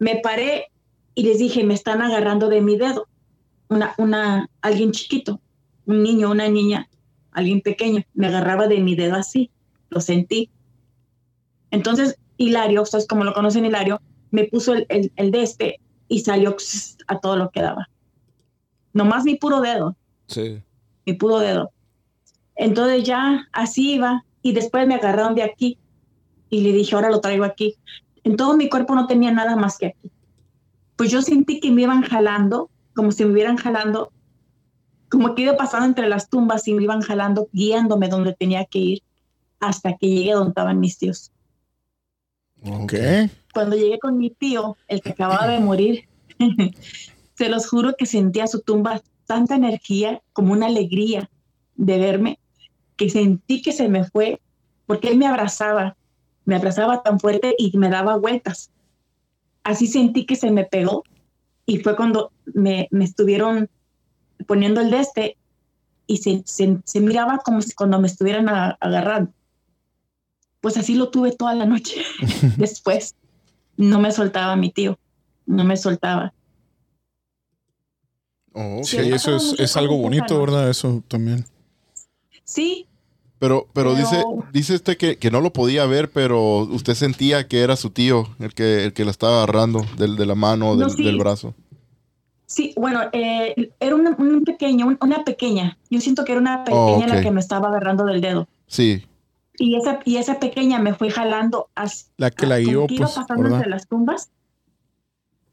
Me 0.00 0.16
paré 0.16 0.72
y 1.14 1.22
les 1.22 1.38
dije, 1.38 1.62
me 1.62 1.74
están 1.74 2.02
agarrando 2.02 2.48
de 2.48 2.60
mi 2.60 2.76
dedo. 2.76 3.06
Una, 3.68 3.94
una, 3.96 4.50
alguien 4.62 4.90
chiquito, 4.90 5.40
un 5.86 6.02
niño, 6.02 6.28
una 6.28 6.48
niña, 6.48 6.88
alguien 7.30 7.60
pequeño, 7.60 8.02
me 8.14 8.26
agarraba 8.26 8.66
de 8.66 8.80
mi 8.80 8.96
dedo 8.96 9.14
así, 9.14 9.52
lo 9.90 10.00
sentí. 10.00 10.50
Entonces, 11.70 12.18
Hilario, 12.36 12.82
ustedes 12.82 13.06
como 13.06 13.22
lo 13.22 13.32
conocen, 13.32 13.64
Hilario, 13.64 14.02
me 14.32 14.42
puso 14.42 14.74
el, 14.74 14.86
el, 14.88 15.12
el 15.14 15.30
de 15.30 15.42
este 15.44 15.80
y 16.08 16.18
salió 16.18 16.56
a 17.06 17.20
todo 17.20 17.36
lo 17.36 17.50
que 17.50 17.62
daba. 17.62 17.88
Nomás 18.92 19.22
mi 19.22 19.36
puro 19.36 19.60
dedo, 19.60 19.96
Sí. 20.26 20.60
mi 21.06 21.12
puro 21.12 21.38
dedo. 21.38 21.70
Entonces 22.58 23.04
ya 23.04 23.48
así 23.52 23.94
iba 23.94 24.24
y 24.42 24.52
después 24.52 24.86
me 24.86 24.96
agarraron 24.96 25.36
de 25.36 25.44
aquí 25.44 25.78
y 26.50 26.60
le 26.62 26.72
dije, 26.72 26.94
ahora 26.94 27.08
lo 27.08 27.20
traigo 27.20 27.44
aquí. 27.44 27.76
En 28.24 28.36
todo 28.36 28.56
mi 28.56 28.68
cuerpo 28.68 28.96
no 28.96 29.06
tenía 29.06 29.30
nada 29.30 29.54
más 29.54 29.78
que 29.78 29.86
aquí. 29.86 30.10
Pues 30.96 31.10
yo 31.10 31.22
sentí 31.22 31.60
que 31.60 31.70
me 31.70 31.82
iban 31.82 32.02
jalando, 32.02 32.68
como 32.94 33.12
si 33.12 33.24
me 33.24 33.30
hubieran 33.30 33.56
jalando, 33.56 34.10
como 35.08 35.36
que 35.36 35.42
iba 35.42 35.56
pasando 35.56 35.86
entre 35.86 36.08
las 36.08 36.28
tumbas 36.28 36.66
y 36.66 36.74
me 36.74 36.82
iban 36.82 37.00
jalando, 37.00 37.48
guiándome 37.52 38.08
donde 38.08 38.34
tenía 38.34 38.64
que 38.64 38.78
ir 38.80 39.02
hasta 39.60 39.96
que 39.96 40.08
llegué 40.08 40.32
donde 40.32 40.50
estaban 40.50 40.80
mis 40.80 40.98
tíos. 40.98 41.30
Ok. 42.68 42.94
Cuando 43.54 43.76
llegué 43.76 44.00
con 44.00 44.18
mi 44.18 44.30
tío, 44.30 44.76
el 44.88 45.00
que 45.00 45.10
acababa 45.10 45.46
de 45.46 45.60
morir, 45.60 46.08
se 47.34 47.48
los 47.48 47.68
juro 47.68 47.94
que 47.96 48.06
sentía 48.06 48.48
su 48.48 48.62
tumba 48.62 49.00
tanta 49.26 49.54
energía 49.54 50.20
como 50.32 50.52
una 50.52 50.66
alegría 50.66 51.30
de 51.76 51.98
verme, 51.98 52.40
que 52.98 53.08
sentí 53.08 53.62
que 53.62 53.72
se 53.72 53.88
me 53.88 54.04
fue, 54.04 54.40
porque 54.84 55.08
él 55.08 55.16
me 55.16 55.26
abrazaba, 55.26 55.96
me 56.44 56.56
abrazaba 56.56 57.02
tan 57.02 57.18
fuerte 57.20 57.54
y 57.56 57.74
me 57.78 57.88
daba 57.88 58.16
vueltas. 58.16 58.70
Así 59.62 59.86
sentí 59.86 60.26
que 60.26 60.36
se 60.36 60.50
me 60.50 60.64
pegó 60.64 61.04
y 61.64 61.78
fue 61.78 61.94
cuando 61.96 62.32
me, 62.44 62.88
me 62.90 63.04
estuvieron 63.04 63.70
poniendo 64.46 64.80
el 64.80 64.90
de 64.90 64.98
este 65.00 65.36
y 66.06 66.18
se, 66.18 66.42
se, 66.44 66.78
se 66.84 67.00
miraba 67.00 67.38
como 67.38 67.62
si 67.62 67.72
cuando 67.72 68.00
me 68.00 68.08
estuvieran 68.08 68.48
a- 68.48 68.76
agarrando. 68.80 69.32
Pues 70.60 70.76
así 70.76 70.94
lo 70.94 71.10
tuve 71.10 71.32
toda 71.32 71.54
la 71.54 71.66
noche. 71.66 72.02
Después 72.56 73.14
no 73.76 74.00
me 74.00 74.10
soltaba 74.10 74.56
mi 74.56 74.70
tío, 74.72 74.98
no 75.46 75.62
me 75.64 75.76
soltaba. 75.76 76.34
Oh, 78.54 78.78
ok. 78.78 78.84
Sí, 78.86 78.96
eso 79.12 79.36
es, 79.36 79.54
es 79.60 79.76
algo 79.76 79.98
bonito. 79.98 80.40
¿verdad? 80.40 80.68
Eso 80.68 81.04
también. 81.06 81.44
Sí, 82.42 82.87
Pero, 83.38 83.68
pero, 83.72 83.94
Pero- 83.94 84.04
dice, 84.04 84.24
dice 84.52 84.74
usted 84.74 84.96
que, 84.96 85.16
que 85.16 85.30
no 85.30 85.40
lo 85.40 85.52
podía 85.52 85.86
ver, 85.86 86.10
pero 86.10 86.58
usted 86.62 86.94
sentía 86.94 87.46
que 87.46 87.60
era 87.60 87.76
su 87.76 87.90
tío 87.90 88.26
el 88.40 88.52
que, 88.52 88.84
el 88.86 88.92
que 88.92 89.04
la 89.04 89.12
estaba 89.12 89.38
agarrando 89.42 89.84
del, 89.96 90.16
de 90.16 90.26
la 90.26 90.34
mano, 90.34 90.74
No, 90.74 90.76
del, 90.76 90.90
sí. 90.90 91.04
del 91.04 91.18
brazo. 91.18 91.54
sí, 92.46 92.72
bueno, 92.76 93.00
eh, 93.12 93.70
era 93.78 93.94
una, 93.94 94.10
un 94.18 94.42
pequeño, 94.42 94.86
un- 94.88 94.98
una 95.00 95.22
pequeña. 95.24 95.78
Yo 95.88 96.00
siento 96.00 96.24
que 96.24 96.32
era 96.32 96.40
una 96.40 96.64
pequeña 96.64 96.80
Oh, 96.82 97.06
la 97.06 97.16
ok. 97.16 97.22
que 97.22 97.30
me 97.30 97.40
estaba 97.40 97.68
agarrando 97.68 98.04
del 98.06 98.20
dedo. 98.20 98.48
Sí. 98.66 99.04
Y 99.60 99.76
esa, 99.76 100.00
y 100.04 100.16
esa 100.16 100.40
pequeña 100.40 100.78
me 100.80 100.94
fue 100.94 101.10
jalando 101.10 101.68
así. 101.76 102.06
La 102.16 102.30
que 102.30 102.46
la 102.46 102.58
guió, 102.58 102.86
que 102.88 102.94
iba 102.94 103.06
pues, 103.06 103.16
pasando 103.16 103.42
¿verdad? 103.44 103.58
entre 103.58 103.70
las 103.70 103.86
tumbas. 103.86 104.30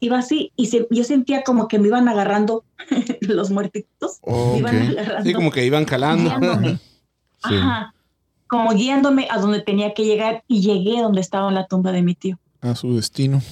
Iba 0.00 0.18
así 0.18 0.52
y 0.56 0.66
se- 0.66 0.86
yo 0.90 1.04
sentía 1.04 1.42
como 1.42 1.68
que 1.68 1.78
me 1.78 1.86
iban 1.88 2.08
agarrando 2.08 2.64
los 3.20 3.50
muertitos. 3.50 4.18
Oh, 4.22 4.52
me 4.54 4.58
iban 4.58 4.76
agarrando. 4.98 5.22
Sí, 5.24 5.34
como 5.34 5.50
que 5.52 5.64
iban 5.64 5.84
jalando. 5.86 6.30
Ajá. 7.54 7.94
Como 8.48 8.70
guiándome 8.72 9.26
a 9.30 9.38
donde 9.38 9.60
tenía 9.60 9.92
que 9.94 10.04
llegar 10.04 10.44
y 10.46 10.60
llegué 10.60 11.00
donde 11.00 11.20
estaba 11.20 11.50
la 11.50 11.66
tumba 11.66 11.92
de 11.92 12.02
mi 12.02 12.14
tío. 12.14 12.38
A 12.60 12.74
su 12.76 12.94
destino. 12.96 13.42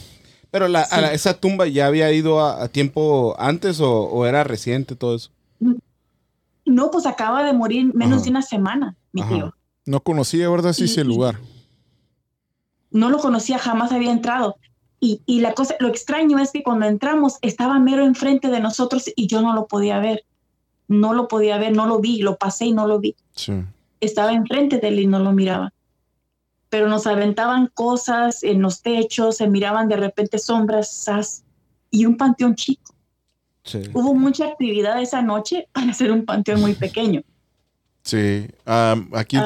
Pero 0.50 0.68
la, 0.68 0.82
a 0.82 1.00
la- 1.00 1.12
esa 1.12 1.34
tumba 1.34 1.66
ya 1.66 1.86
había 1.86 2.12
ido 2.12 2.40
a, 2.40 2.62
a 2.62 2.68
tiempo 2.68 3.34
antes 3.38 3.80
o, 3.80 3.90
o 4.04 4.24
era 4.26 4.44
reciente 4.44 4.94
todo 4.94 5.16
eso. 5.16 5.30
No, 6.64 6.90
pues 6.90 7.06
acaba 7.06 7.42
de 7.44 7.52
morir 7.52 7.92
menos 7.94 8.18
Ajá. 8.18 8.24
de 8.24 8.30
una 8.30 8.42
semana, 8.42 8.96
mi 9.12 9.20
Ajá. 9.22 9.34
tío. 9.34 9.54
No 9.84 10.00
conocía, 10.00 10.48
¿verdad? 10.48 10.72
Sí, 10.72 10.88
sí, 10.88 11.00
el 11.00 11.08
lugar. 11.08 11.38
No 12.90 13.10
lo 13.10 13.18
conocía, 13.18 13.58
jamás 13.58 13.92
había 13.92 14.12
entrado. 14.12 14.56
Y, 15.00 15.20
y 15.26 15.40
la 15.40 15.52
cosa, 15.52 15.74
lo 15.80 15.88
extraño 15.88 16.38
es 16.38 16.52
que 16.52 16.62
cuando 16.62 16.86
entramos 16.86 17.36
estaba 17.42 17.78
mero 17.78 18.04
enfrente 18.06 18.48
de 18.48 18.60
nosotros 18.60 19.10
y 19.14 19.26
yo 19.26 19.42
no 19.42 19.52
lo 19.54 19.66
podía 19.66 19.98
ver. 19.98 20.24
No 20.88 21.12
lo 21.12 21.28
podía 21.28 21.58
ver, 21.58 21.74
no 21.74 21.86
lo 21.86 21.98
vi, 21.98 22.22
lo 22.22 22.36
pasé 22.36 22.66
y 22.66 22.72
no 22.72 22.86
lo 22.86 22.98
vi. 23.00 23.14
Sí. 23.34 23.52
Estaba 24.00 24.32
enfrente 24.32 24.78
de 24.78 24.88
él 24.88 25.00
y 25.00 25.06
no 25.06 25.18
lo 25.18 25.32
miraba. 25.32 25.72
Pero 26.68 26.88
nos 26.88 27.06
aventaban 27.06 27.70
cosas 27.72 28.42
en 28.42 28.60
los 28.60 28.82
techos, 28.82 29.36
se 29.36 29.48
miraban 29.48 29.88
de 29.88 29.96
repente 29.96 30.38
sombras 30.38 31.04
zas, 31.04 31.44
y 31.90 32.06
un 32.06 32.16
panteón 32.16 32.56
chico. 32.56 32.92
Sí. 33.62 33.82
Hubo 33.94 34.14
mucha 34.14 34.46
actividad 34.46 35.00
esa 35.00 35.22
noche 35.22 35.68
para 35.72 35.92
ser 35.92 36.10
un 36.10 36.24
panteón 36.24 36.60
muy 36.60 36.74
pequeño. 36.74 37.22
Sí. 38.02 38.48
Am, 38.66 39.10
aquí 39.14 39.38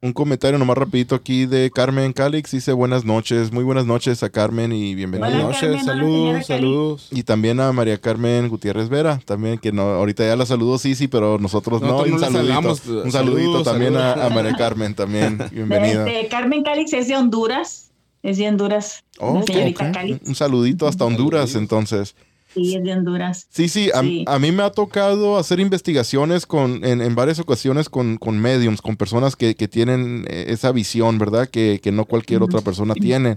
un 0.00 0.12
comentario 0.12 0.58
nomás 0.58 0.78
rapidito 0.78 1.14
aquí 1.16 1.46
de 1.46 1.70
Carmen 1.72 2.12
Calix. 2.12 2.52
Dice 2.52 2.72
buenas 2.72 3.04
noches. 3.04 3.50
Muy 3.52 3.64
buenas 3.64 3.84
noches 3.84 4.22
a 4.22 4.30
Carmen 4.30 4.72
y 4.72 4.94
bienvenida. 4.94 5.28
Buenas 5.28 5.46
noches, 5.46 5.60
Carmen, 5.60 5.84
saludos, 5.84 6.46
saludos. 6.46 7.08
Y 7.10 7.24
también 7.24 7.58
a 7.58 7.72
María 7.72 7.98
Carmen 8.00 8.48
Gutiérrez 8.48 8.88
Vera, 8.88 9.20
también 9.24 9.58
que 9.58 9.72
no, 9.72 9.82
ahorita 9.82 10.24
ya 10.24 10.36
la 10.36 10.46
saludó 10.46 10.78
sí, 10.78 10.94
sí, 10.94 11.08
pero 11.08 11.38
nosotros, 11.38 11.80
Nosotros 11.82 12.08
no. 12.08 12.14
Un 12.14 12.20
saludito, 12.20 12.38
saludamos. 12.38 12.86
un 12.86 13.10
saludito 13.12 13.42
Saludos, 13.42 13.64
también 13.64 13.96
a- 13.96 14.10
saludos. 14.14 14.30
A, 14.30 14.34
María 14.34 14.54
Carmen 14.54 14.94
también, 14.94 15.38
bienvenida. 15.50 16.08
Este, 16.08 16.28
Carmen 16.28 16.62
Calix 16.62 16.92
es 16.92 17.08
de 17.08 17.16
Honduras. 17.16 17.90
Es 18.22 18.36
de 18.36 18.48
Honduras. 18.48 19.04
Oh, 19.18 19.34
la 19.34 19.40
ok, 19.40 19.46
señorita 19.46 19.88
ok. 19.88 19.94
Calix. 19.94 20.28
Un 20.28 20.34
saludito 20.34 20.86
hasta 20.86 21.04
Honduras, 21.04 21.54
entonces. 21.54 22.14
Sí, 22.54 22.74
es 22.74 22.82
de 22.82 22.92
Honduras. 22.92 23.46
Sí, 23.50 23.68
sí, 23.68 23.90
a, 23.94 24.00
Sí. 24.00 24.24
a 24.26 24.38
mí 24.38 24.52
me 24.52 24.62
ha 24.62 24.70
tocado 24.70 25.36
hacer 25.36 25.60
investigaciones 25.60 26.46
con, 26.46 26.84
en, 26.84 27.00
en 27.02 27.14
varias 27.14 27.38
ocasiones 27.38 27.88
con, 27.88 28.16
con 28.16 28.38
mediums, 28.38 28.80
con 28.82 28.96
personas 28.96 29.36
que, 29.36 29.54
que 29.54 29.68
tienen 29.68 30.24
eh, 30.28 30.46
esa 30.48 30.72
visión, 30.72 31.18
¿verdad? 31.18 31.48
Que, 31.48 31.80
que 31.82 31.92
no 31.92 32.04
cualquier 32.06 32.42
otra 32.42 32.60
persona 32.62 32.94
tiene. 32.94 33.36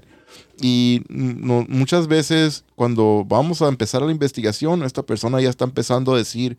Y 0.62 1.02
no- 1.10 1.66
muchas 1.68 2.08
veces 2.08 2.64
cuando 2.76 3.26
vamos 3.28 3.62
a 3.62 3.68
empezar 3.68 4.02
la 4.02 4.12
investigación, 4.12 4.84
esta 4.84 5.04
persona 5.04 5.42
ya 5.42 5.50
está 5.50 5.66
empezando 5.66 6.14
a 6.14 6.18
decir, 6.18 6.58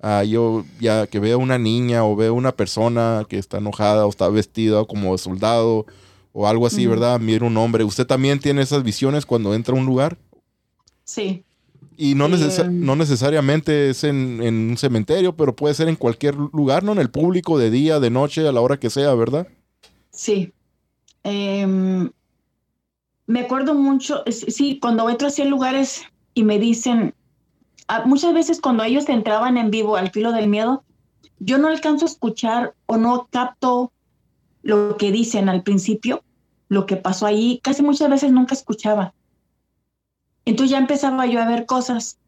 ah, 0.00 0.24
yo 0.24 0.64
ya 0.80 1.06
que 1.06 1.18
veo 1.20 1.38
una 1.38 1.58
niña 1.58 2.04
o 2.04 2.16
veo 2.16 2.32
una 2.32 2.52
persona 2.52 3.26
que 3.28 3.36
está 3.38 3.58
enojada 3.58 4.06
o 4.06 4.10
está 4.10 4.28
vestida 4.30 4.84
como 4.86 5.12
de 5.12 5.18
soldado 5.18 5.84
o 6.32 6.46
algo 6.48 6.66
así. 6.66 6.86
¿verdad? 6.86 7.20
Mira 7.20 7.44
un 7.44 7.56
hombre. 7.58 7.84
¿Usted 7.84 8.06
también 8.06 8.38
tiene 8.40 8.62
esas 8.62 8.82
visiones 8.84 9.26
cuando 9.26 9.52
entra 9.54 9.74
a 9.74 9.78
un 9.78 9.84
lugar? 9.84 10.16
Sí. 11.04 11.44
Y 12.02 12.14
no, 12.14 12.28
necesa- 12.28 12.64
Eh, 12.64 12.70
no 12.70 12.96
necesariamente 12.96 13.90
es 13.90 14.04
en, 14.04 14.42
en 14.42 14.70
un 14.70 14.76
cementerio, 14.78 15.36
pero 15.36 15.54
puede 15.54 15.74
ser 15.74 15.86
en 15.90 15.96
cualquier 15.96 16.34
lugar, 16.34 16.82
¿no? 16.82 16.92
En 16.92 16.98
el 16.98 17.10
público, 17.10 17.58
de 17.58 17.70
día, 17.70 18.00
de 18.00 18.08
noche, 18.08 18.48
a 18.48 18.52
la 18.52 18.62
hora 18.62 18.80
que 18.80 18.88
sea, 18.88 19.12
¿verdad? 19.14 19.46
Sí. 20.10 20.54
Em, 21.24 22.10
me 23.26 23.40
acuerdo 23.40 23.74
mucho, 23.74 24.24
sí, 24.30 24.78
cuando 24.80 25.10
entro 25.10 25.28
en 25.36 25.50
lugares 25.50 26.02
y 26.32 26.42
me 26.42 26.58
dicen, 26.58 27.14
ah, 27.86 28.04
muchas 28.06 28.32
veces 28.32 28.62
cuando 28.62 28.82
ellos 28.82 29.06
entraban 29.10 29.58
en 29.58 29.70
vivo 29.70 29.96
al 29.96 30.10
filo 30.10 30.32
del 30.32 30.48
miedo, 30.48 30.82
yo 31.38 31.58
no 31.58 31.68
alcanzo 31.68 32.06
a 32.06 32.08
escuchar 32.08 32.74
o 32.86 32.96
no 32.96 33.28
capto 33.30 33.92
lo 34.62 34.96
que 34.96 35.12
dicen 35.12 35.50
al 35.50 35.62
principio, 35.62 36.22
lo 36.70 36.86
que 36.86 36.96
pasó 36.96 37.26
allí, 37.26 37.60
casi 37.62 37.82
muchas 37.82 38.08
veces 38.08 38.32
nunca 38.32 38.54
escuchaba. 38.54 39.12
Entonces 40.44 40.70
ya 40.70 40.78
empezaba 40.78 41.26
yo 41.26 41.40
a 41.40 41.48
ver 41.48 41.66
cosas 41.66 42.18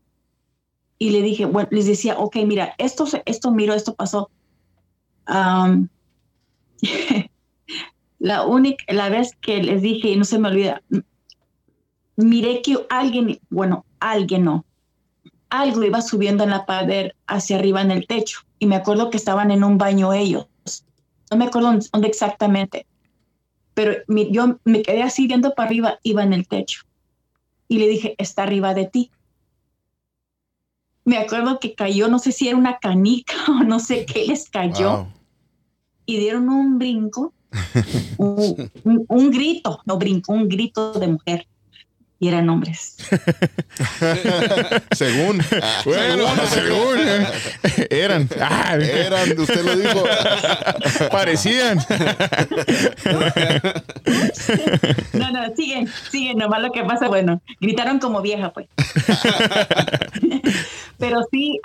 y 0.98 1.10
le 1.10 1.22
dije, 1.22 1.46
bueno, 1.46 1.68
les 1.72 1.86
decía, 1.86 2.18
ok, 2.18 2.36
mira, 2.46 2.74
esto, 2.78 3.06
esto 3.24 3.50
miro, 3.50 3.74
esto 3.74 3.94
pasó. 3.94 4.30
La 8.18 8.46
única, 8.46 8.84
la 8.88 9.08
vez 9.08 9.36
que 9.40 9.62
les 9.62 9.82
dije, 9.82 10.10
y 10.10 10.16
no 10.16 10.24
se 10.24 10.38
me 10.38 10.48
olvida, 10.48 10.80
miré 12.14 12.62
que 12.62 12.78
alguien, 12.88 13.40
bueno, 13.50 13.84
alguien 13.98 14.44
no, 14.44 14.64
algo 15.52 15.84
iba 15.84 16.00
subiendo 16.00 16.44
en 16.44 16.50
la 16.50 16.64
pared 16.64 17.10
hacia 17.26 17.56
arriba 17.56 17.82
en 17.82 17.90
el 17.90 18.06
techo. 18.06 18.40
Y 18.58 18.66
me 18.66 18.76
acuerdo 18.76 19.10
que 19.10 19.18
estaban 19.18 19.50
en 19.50 19.64
un 19.64 19.76
baño 19.76 20.12
ellos. 20.12 20.46
No 21.30 21.36
me 21.36 21.44
acuerdo 21.44 21.78
dónde, 21.92 22.08
exactamente. 22.08 22.86
Pero 23.74 23.96
yo 24.08 24.58
me 24.64 24.82
quedé 24.82 25.02
así 25.02 25.26
viendo 25.26 25.54
para 25.54 25.68
arriba, 25.68 25.98
iba 26.02 26.22
en 26.22 26.32
el 26.32 26.48
techo. 26.48 26.82
Y 27.72 27.78
le 27.78 27.88
dije, 27.88 28.14
está 28.18 28.42
arriba 28.42 28.74
de 28.74 28.84
ti. 28.84 29.10
Me 31.06 31.16
acuerdo 31.16 31.58
que 31.58 31.74
cayó, 31.74 32.06
no 32.08 32.18
sé 32.18 32.30
si 32.30 32.46
era 32.48 32.58
una 32.58 32.76
canica 32.78 33.34
o 33.48 33.64
no 33.64 33.80
sé 33.80 34.04
qué 34.04 34.26
les 34.26 34.50
cayó 34.50 34.90
Wow. 34.98 35.06
y 36.04 36.18
dieron 36.18 36.50
un 36.50 36.78
brinco, 36.78 37.32
un, 38.18 38.70
un- 38.84 39.04
un 39.08 39.30
grito, 39.30 39.80
no 39.86 39.96
brinco, 39.96 40.34
un 40.34 40.48
grito 40.50 40.92
de 40.92 41.06
mujer. 41.08 41.46
Y 42.22 42.28
eran 42.28 42.48
hombres. 42.50 42.94
Según. 44.92 45.42
Bueno, 45.84 46.28
según. 46.48 46.98
eh, 47.00 47.26
Eran. 47.90 48.28
Ah, 48.40 48.76
Eran, 48.80 49.36
usted 49.40 49.64
lo 49.64 49.74
dijo. 49.74 50.04
parecían. 51.10 51.84
No, 55.14 55.30
no, 55.32 55.52
siguen, 55.56 55.88
siguen, 56.12 56.38
nomás 56.38 56.62
lo 56.62 56.70
que 56.70 56.84
pasa, 56.84 57.08
bueno, 57.08 57.42
gritaron 57.60 57.98
como 57.98 58.22
vieja, 58.22 58.52
pues. 58.52 58.66
Pero 60.98 61.22
sí, 61.32 61.58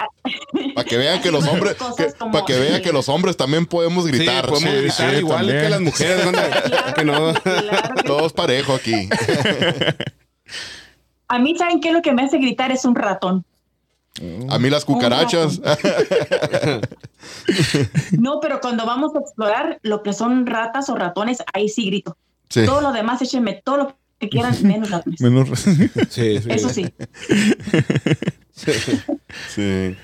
Para 0.74 0.88
que 0.88 0.98
vean 0.98 1.22
que 1.22 1.30
los 1.30 1.46
hombres, 1.50 1.76
Cosas 1.76 2.16
como- 2.18 2.32
para 2.32 2.46
que 2.46 2.58
vean 2.58 2.82
que 2.82 2.92
los 2.92 3.08
hombres 3.10 3.38
también 3.38 3.68
podemos 3.68 4.08
gritar. 4.08 4.46
Sí, 4.46 4.50
podemos 4.50 4.72
Sí, 4.72 4.78
gritar 4.82 5.12
sí, 5.12 5.18
igual 5.18 5.38
también. 5.38 5.62
que 5.62 5.70
las 5.70 5.82
mujeres. 5.82 6.26
que 6.96 7.04
no. 7.06 7.34
claro 7.36 7.94
que- 7.96 8.04
Todos 8.08 8.34
parejo 8.34 8.74
aquí. 8.74 9.08
A 11.28 11.40
mí, 11.40 11.56
¿saben 11.58 11.80
qué? 11.82 11.92
Lo 11.92 12.02
que 12.02 12.14
me 12.14 12.24
hace 12.24 12.38
gritar 12.38 12.72
es 12.72 12.86
un 12.86 12.96
ratón. 12.96 13.44
A 14.50 14.58
mí 14.58 14.70
las 14.70 14.84
cucarachas. 14.86 15.62
No, 18.18 18.40
pero 18.40 18.60
cuando 18.62 18.86
vamos 18.86 19.14
a 19.16 19.20
explorar 19.20 19.80
lo 19.82 20.02
que 20.04 20.14
son 20.14 20.46
ratas 20.46 20.90
o 20.90 20.96
ratones, 20.96 21.44
ahí 21.54 21.68
sí 21.70 21.86
grito. 21.88 22.18
Sí. 22.50 22.66
Todo 22.66 22.82
lo 22.82 22.92
demás, 22.94 23.22
échenme 23.22 23.62
todo 23.64 23.78
lo 23.78 23.96
que 24.20 24.30
quieran, 24.30 24.56
menos 24.64 24.90
ratones. 24.90 25.22
Menos. 25.22 25.50
Sí, 26.10 26.40
sí. 26.40 26.50
Eso 26.50 26.70
sí. 26.70 26.86
Sí. 29.50 29.96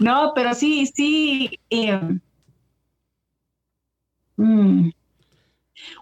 No, 0.00 0.32
pero 0.34 0.54
sí, 0.54 0.86
sí. 0.92 1.58
eh, 1.70 2.00
mm. 4.36 4.90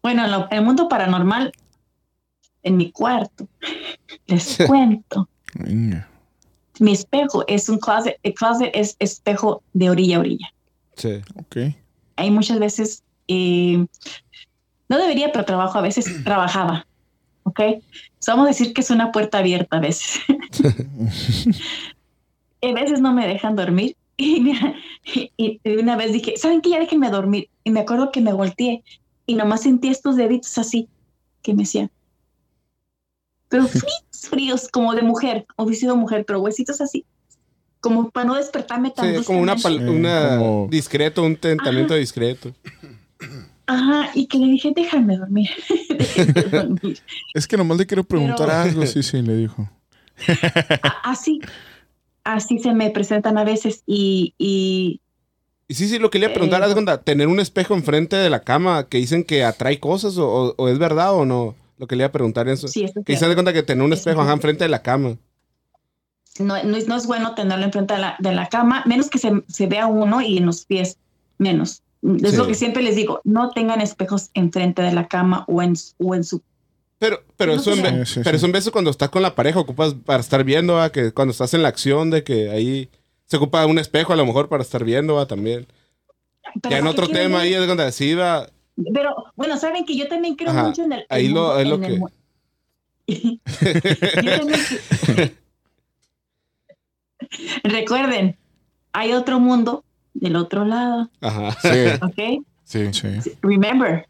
Bueno, 0.02 0.24
en 0.24 0.30
lo- 0.30 0.48
en 0.50 0.58
el 0.58 0.64
mundo 0.64 0.88
paranormal, 0.88 1.52
en 2.66 2.76
mi 2.76 2.90
cuarto, 2.90 3.48
les 4.26 4.58
cuento. 4.66 5.28
Venga. 5.54 6.08
Mi 6.80 6.92
espejo 6.92 7.44
es 7.46 7.68
un 7.68 7.78
closet, 7.78 8.18
el 8.22 8.34
closet 8.34 8.70
es 8.74 8.96
espejo 8.98 9.62
de 9.72 9.88
orilla 9.90 10.16
a 10.16 10.20
orilla. 10.20 10.48
Sí. 10.96 11.20
Ok. 11.36 11.56
Hay 12.16 12.30
muchas 12.30 12.58
veces, 12.58 13.02
eh, 13.28 13.86
no 14.88 14.98
debería, 14.98 15.32
pero 15.32 15.44
trabajo 15.44 15.78
a 15.78 15.82
veces, 15.82 16.04
trabajaba. 16.24 16.86
¿Ok? 17.44 17.60
So, 18.18 18.32
vamos 18.32 18.46
a 18.46 18.48
decir 18.48 18.74
que 18.74 18.80
es 18.80 18.90
una 18.90 19.12
puerta 19.12 19.38
abierta 19.38 19.76
a 19.76 19.80
veces. 19.80 20.20
a 22.62 22.72
veces 22.72 23.00
no 23.00 23.12
me 23.12 23.26
dejan 23.26 23.56
dormir. 23.56 23.96
Y, 24.18 24.40
mira, 24.40 24.74
y- 25.04 25.30
y 25.62 25.76
una 25.76 25.94
vez 25.94 26.10
dije, 26.10 26.38
¿saben 26.38 26.62
qué? 26.62 26.70
Ya 26.70 26.78
déjenme 26.80 27.10
dormir. 27.10 27.50
Y 27.64 27.70
me 27.70 27.80
acuerdo 27.80 28.10
que 28.10 28.22
me 28.22 28.32
volteé 28.32 28.82
y 29.26 29.34
nomás 29.34 29.60
sentí 29.64 29.88
estos 29.88 30.16
deditos 30.16 30.56
así 30.56 30.88
que 31.42 31.52
me 31.52 31.64
hacían. 31.64 31.90
Pero 33.48 33.66
fríos, 33.68 34.28
fríos, 34.30 34.68
como 34.68 34.94
de 34.94 35.02
mujer, 35.02 35.46
o 35.56 35.70
sido 35.72 35.96
mujer, 35.96 36.24
pero 36.26 36.40
huesitos 36.40 36.80
así. 36.80 37.04
Como 37.80 38.10
para 38.10 38.26
no 38.26 38.34
despertarme 38.34 38.90
tan 38.90 39.14
Sí, 39.18 39.24
como 39.24 39.40
una, 39.40 39.54
pal- 39.56 39.88
una 39.88 40.38
como- 40.38 40.68
discreto, 40.70 41.22
un 41.22 41.36
tentamiento 41.36 41.94
discreto. 41.94 42.52
Ajá, 43.68 44.10
y 44.14 44.26
que 44.26 44.38
le 44.38 44.46
dije, 44.46 44.72
déjame 44.74 45.16
dormir. 45.16 45.50
déjame 45.90 46.32
dormir. 46.50 46.98
Es 47.34 47.46
que 47.46 47.56
nomás 47.56 47.78
le 47.78 47.86
quiero 47.86 48.04
preguntar 48.04 48.46
Pero- 48.48 48.52
algo. 48.60 48.86
Sí, 48.86 49.02
sí, 49.02 49.22
le 49.22 49.36
dijo. 49.36 49.68
Así, 51.04 51.40
así 52.24 52.58
se 52.58 52.72
me 52.74 52.90
presentan 52.90 53.38
a 53.38 53.44
veces 53.44 53.82
y, 53.86 54.34
y 54.38 55.00
Y 55.68 55.74
sí, 55.74 55.88
sí, 55.88 55.98
lo 55.98 56.10
que 56.10 56.18
le 56.18 56.24
iba 56.26 56.30
a 56.32 56.34
preguntar 56.34 56.62
Eh, 56.62 56.66
es, 56.66 56.74
onda, 56.76 57.00
tener 57.02 57.28
un 57.28 57.38
espejo 57.40 57.74
enfrente 57.74 58.16
de 58.16 58.30
la 58.30 58.40
cama 58.40 58.88
que 58.88 58.98
dicen 58.98 59.24
que 59.24 59.44
atrae 59.44 59.78
cosas 59.78 60.16
o, 60.18 60.26
o- 60.28 60.54
o 60.56 60.68
es 60.68 60.78
verdad 60.78 61.14
o 61.14 61.24
no. 61.24 61.54
Lo 61.78 61.86
que 61.86 61.96
le 61.96 62.02
iba 62.02 62.08
a 62.08 62.12
preguntar 62.12 62.48
es 62.48 62.60
eso. 62.60 62.68
sí, 62.68 62.84
eso 62.84 63.00
es 63.00 63.04
Que 63.04 63.16
se 63.16 63.28
de 63.28 63.34
cuenta 63.34 63.52
que 63.52 63.62
tener 63.62 63.84
un 63.84 63.92
espejo 63.92 64.20
es 64.20 64.24
ajá, 64.24 64.32
enfrente 64.34 64.64
de 64.64 64.70
la 64.70 64.82
cama. 64.82 65.16
no, 66.38 66.62
no 66.64 66.76
es, 66.76 66.86
no 66.88 66.96
es 66.96 67.06
bueno 67.06 67.34
tenerlo 67.34 67.64
enfrente 67.64 67.94
de 67.94 68.00
la, 68.00 68.16
de 68.18 68.32
la 68.32 68.48
cama, 68.48 68.82
menos 68.86 69.08
que 69.10 69.18
se, 69.18 69.30
se 69.48 69.66
vea 69.66 69.86
uno 69.86 70.20
y 70.20 70.38
en 70.38 70.46
los 70.46 70.64
pies, 70.66 70.98
menos. 71.38 71.82
Es 72.22 72.30
Sí. 72.32 72.36
lo 72.36 72.46
que 72.46 72.54
siempre 72.54 72.82
les 72.82 72.94
digo, 72.96 73.20
no 73.24 73.50
tengan 73.50 73.80
espejos 73.80 74.30
enfrente 74.34 74.82
de 74.82 74.92
la 74.92 75.08
cama 75.08 75.44
o 75.48 75.62
en, 75.62 75.76
su- 75.76 75.92
o 75.98 76.14
en 76.14 76.24
su... 76.24 76.42
Pero, 76.98 77.22
pero 77.36 77.54
No 77.54 77.60
eso 77.60 77.72
en, 77.72 77.76
sé. 77.76 77.82
ve- 77.82 78.06
Sí, 78.06 78.14
sí, 78.14 78.20
pero 78.22 78.30
sí. 78.30 78.36
eso 78.36 78.46
en 78.46 78.52
veces 78.52 78.70
cuando 78.70 78.90
estás 78.90 79.10
con 79.10 79.22
la 79.22 79.34
pareja 79.34 79.58
ocupas 79.60 79.94
para 79.94 80.20
estar 80.20 80.44
viendo, 80.44 80.74
¿va? 80.74 80.90
que 80.92 81.12
cuando 81.12 81.32
estás 81.32 81.52
en 81.54 81.62
la 81.62 81.68
acción 81.68 82.10
de 82.10 82.22
que 82.24 82.50
ahí 82.50 82.88
se 83.26 83.36
ocupa 83.38 83.66
un 83.66 83.78
espejo 83.78 84.12
a 84.12 84.16
lo 84.16 84.24
mejor 84.24 84.48
para 84.48 84.62
estar 84.62 84.84
viendo 84.84 85.14
¿va? 85.14 85.26
también. 85.26 85.66
Pero 86.62 86.70
Ya 86.70 86.78
en 86.78 86.84
¿para 86.84 86.94
qué 86.94 87.00
otro 87.02 87.08
tema 87.08 87.40
ahí 87.40 87.54
es 87.54 87.64
cuando 87.66 87.90
sí 87.92 88.14
va. 88.14 88.48
Pero 88.92 89.14
bueno, 89.36 89.56
saben 89.56 89.84
que 89.84 89.96
yo 89.96 90.06
también 90.08 90.34
creo 90.36 90.50
Ajá, 90.50 90.64
mucho 90.64 90.82
en 90.84 90.92
el... 90.92 91.06
ahí 91.08 91.26
el 91.26 91.32
lo- 91.32 91.54
lo 91.64 91.76
en 91.76 91.84
el 91.84 92.00
que- 93.06 93.38
también 94.26 95.36
Recuerden, 97.64 98.36
hay 98.92 99.12
otro 99.12 99.40
mundo 99.40 99.84
del 100.14 100.36
otro 100.36 100.64
lado, 100.64 101.10
Ajá. 101.20 101.56
Sí, 101.62 101.68
¿ok? 102.02 102.44
sí. 102.64 102.88
Sí. 103.22 103.32
Remember, 103.42 104.06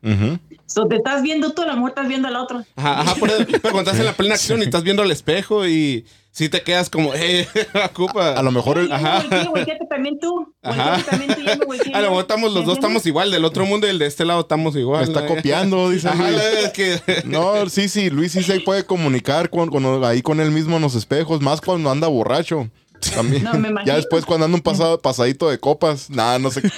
so 0.67 0.87
te 0.87 0.97
estás 0.97 1.23
viendo 1.23 1.53
tú, 1.53 1.63
a 1.63 1.67
lo 1.67 1.75
mejor 1.75 1.91
estás 1.91 2.09
viendo 2.09 2.29
al 2.29 2.37
otro. 2.37 2.65
Ajá, 2.77 3.01
ajá, 3.01 3.15
por 3.17 3.29
eso- 3.31 3.45
pero 3.47 3.61
cuando 3.63 3.81
estás 3.81 3.99
en 4.01 4.07
la 4.07 4.13
plena 4.13 4.35
acción 4.35 4.61
y 4.61 4.65
estás 4.65 4.83
viendo 4.83 5.03
al 5.03 5.11
espejo 5.11 5.67
y 5.67 6.05
si 6.37 6.51
te 6.51 6.61
quedas 6.63 6.91
como, 6.91 7.15
eh, 7.15 7.49
ocupa. 7.91 8.35
A 8.35 8.43
lo 8.43 8.51
mejor 8.51 8.77
el, 8.77 8.93
Ajá. 8.93 9.25
Volteate 9.49 9.87
también 9.89 10.19
tú. 10.21 10.55
Ajá. 10.63 11.03
También 11.09 11.35
tú, 11.35 11.41
me 11.67 11.95
A 11.95 12.01
lo 12.03 12.09
mejor 12.09 12.21
estamos, 12.21 12.53
los 12.53 12.67
dos 12.67 12.75
estamos 12.75 13.07
igual, 13.07 13.31
del 13.31 13.47
otro 13.47 13.65
mundo 13.65 13.87
y 13.87 13.91
el 13.91 13.99
de 13.99 14.05
este 14.05 14.27
lado 14.27 14.41
estamos 14.43 14.77
igual. 14.77 15.01
me 15.01 15.07
está 15.07 15.23
¿no? 15.23 15.29
copiando, 15.29 15.89
dice 15.89 16.09
Ajá, 16.09 16.31
Luis. 16.31 16.43
es 16.63 16.73
que. 16.73 17.23
No, 17.25 17.67
sí, 17.71 17.89
sí, 17.89 18.11
Luis 18.11 18.33
sí 18.33 18.43
se 18.43 18.61
puede 18.61 18.85
comunicar 18.85 19.49
con, 19.49 19.71
con- 19.71 20.05
ahí 20.05 20.21
con 20.21 20.39
él 20.41 20.51
mismo 20.51 20.77
en 20.77 20.83
los 20.83 20.95
espejos, 20.95 21.41
más 21.41 21.63
cuando 21.63 21.91
anda 21.91 22.07
borracho. 22.07 22.69
También. 23.15 23.43
No, 23.43 23.55
me 23.55 23.69
imagino. 23.71 23.87
ya 23.91 23.97
después 23.97 24.27
cuando 24.27 24.45
anda 24.45 24.57
un 24.57 24.63
pasado, 24.63 25.01
pasadito 25.01 25.49
de 25.49 25.59
copas. 25.59 26.11
Nada, 26.11 26.39
no 26.39 26.51
sé. 26.51 26.61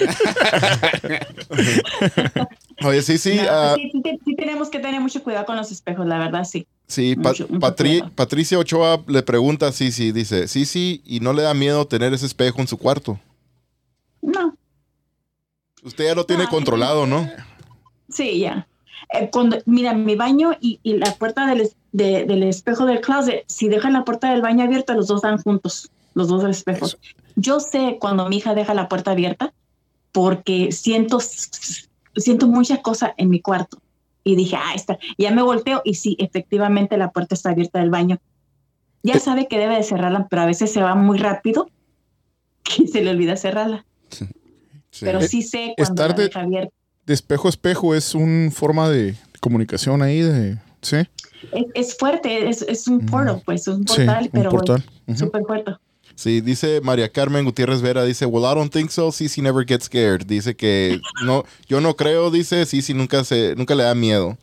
Oye, 2.85 3.03
sí, 3.03 3.19
sí. 3.19 3.35
No, 3.35 3.43
ah, 3.51 3.75
sí, 3.75 3.91
sí 3.93 4.19
sí 4.25 4.37
tenemos 4.37 4.69
que 4.69 4.79
tener 4.79 5.01
mucho 5.01 5.21
cuidado 5.25 5.47
con 5.47 5.57
los 5.57 5.73
espejos, 5.73 6.07
la 6.07 6.19
verdad, 6.19 6.45
sí. 6.45 6.65
Sí, 6.89 7.17
Pa- 7.17 7.35
Patri-. 7.61 8.03
Patricia 8.15 8.59
Ochoa 8.59 9.03
le 9.07 9.23
pregunta 9.23 9.69
a 9.69 9.73
Sisi, 9.73 10.11
dice, 10.11 10.49
sí, 10.49 10.65
sí, 10.65 11.03
y 11.05 11.21
no 11.21 11.33
le 11.35 11.43
da 11.43 11.53
miedo 11.55 11.87
tener 11.87 12.15
ese 12.15 12.25
espejo 12.27 12.61
en 12.61 12.67
su 12.67 12.79
cuarto. 12.79 13.21
No, 14.23 14.57
Usted 15.85 16.07
ya 16.07 16.15
lo 16.15 16.27
tiene 16.27 16.45
No, 16.45 16.51
controlado, 16.51 17.07
¿no? 17.07 17.29
sí, 18.09 18.41
ya. 18.41 18.67
Eh, 19.13 19.29
cuando, 19.31 19.59
mira, 19.65 19.93
mi 19.95 20.17
baño 20.17 20.53
y, 20.61 20.81
y 20.83 20.95
la 20.97 21.15
puerta 21.15 21.47
del, 21.47 21.71
de- 21.93 22.25
del 22.25 22.43
espejo 22.43 22.85
del 22.85 23.01
closet, 23.01 23.45
si 23.47 23.69
dejan 23.69 23.93
la 23.93 24.05
puerta 24.05 24.33
del 24.33 24.43
baño 24.43 24.65
abierta, 24.65 24.95
los 24.95 25.07
dos 25.07 25.19
están 25.19 25.39
juntos, 25.39 25.91
los 26.15 26.27
dos 26.29 26.43
espejos. 26.45 26.99
Yo 27.37 27.61
sé 27.61 27.99
cuando 28.01 28.29
mi 28.29 28.39
hija 28.39 28.55
deja 28.55 28.75
la 28.75 28.89
puerta 28.89 29.13
abierta 29.13 29.53
porque 30.11 30.73
siento, 30.73 31.21
siento 32.17 32.49
mucha 32.49 32.83
cosa 32.83 33.15
en 33.17 33.29
mi 33.31 33.41
cuarto. 33.41 33.79
Y 34.29 34.37
dije, 34.37 34.57
ah, 34.57 34.75
está. 34.75 34.99
Ya 35.17 35.31
me 35.31 35.41
volteo 35.41 35.81
y 35.87 35.95
sí, 35.95 36.15
efectivamente 36.21 36.99
la 36.99 37.13
puerta 37.13 37.35
está 37.35 37.49
abierta 37.51 37.79
del 37.79 37.89
baño. 37.89 38.19
Ya 39.03 39.15
Eh. 39.15 39.21
sabe 39.21 39.49
que 39.49 39.59
debe 39.59 39.77
de 39.77 39.83
cerrarla, 39.83 40.27
pero 40.29 40.43
a 40.43 40.47
veces 40.47 40.71
se 40.71 40.83
va 40.83 40.95
muy 40.95 41.17
rápido 41.17 41.71
que 42.63 42.87
se 42.87 43.01
le 43.03 43.11
olvida 43.11 43.37
cerrarla. 43.39 43.87
Sí. 44.11 44.27
Pero 45.01 45.23
sí 45.23 45.41
sé 45.43 45.73
cuando 45.79 45.95
estar 45.95 46.11
la 46.11 46.17
de- 46.17 46.25
deja 46.25 46.41
abierta. 46.43 46.75
De 47.07 47.15
espejo 47.15 47.49
a 47.49 47.51
espejo 47.51 47.95
es 47.95 48.15
una 48.15 48.51
forma 48.51 48.91
de 48.91 49.15
comunicación 49.41 50.03
ahí, 50.03 50.21
de, 50.21 50.59
¿sí? 50.83 50.97
Es, 51.53 51.65
es 51.75 51.97
fuerte, 51.97 52.51
es, 52.51 52.61
es 52.61 52.87
un 52.87 52.97
Mm. 52.99 53.07
portal, 53.07 53.43
pues, 53.47 53.67
un 53.67 53.89
Sí, 53.89 53.97
portal, 53.97 54.25
un 54.25 54.31
pero 54.31 54.51
portal. 54.51 54.85
Ujú. 55.07 55.19
súper 55.19 55.43
fuerte. 55.45 55.73
Sí, 56.19 56.41
dice 56.41 56.81
María 56.83 57.09
Carmen 57.13 57.45
Gutiérrez 57.45 57.81
Vera, 57.81 58.03
dice, 58.05 58.27
well, 58.27 58.43
I 58.45 58.53
don't 58.57 58.73
think 58.73 58.91
so, 58.91 59.13
Sisi 59.13 59.41
never 59.41 59.65
gets 59.65 59.85
scared. 59.85 60.27
Dice 60.27 60.57
que 60.57 61.01
no, 61.25 61.45
yo 61.69 61.81
no 61.81 61.95
creo, 61.95 62.33
dice, 62.33 62.67
Sisi 62.67 62.93
nunca 62.93 63.23
se, 63.23 63.55
nunca 63.55 63.77
le 63.77 63.85
da 63.85 63.95
miedo. 63.95 64.37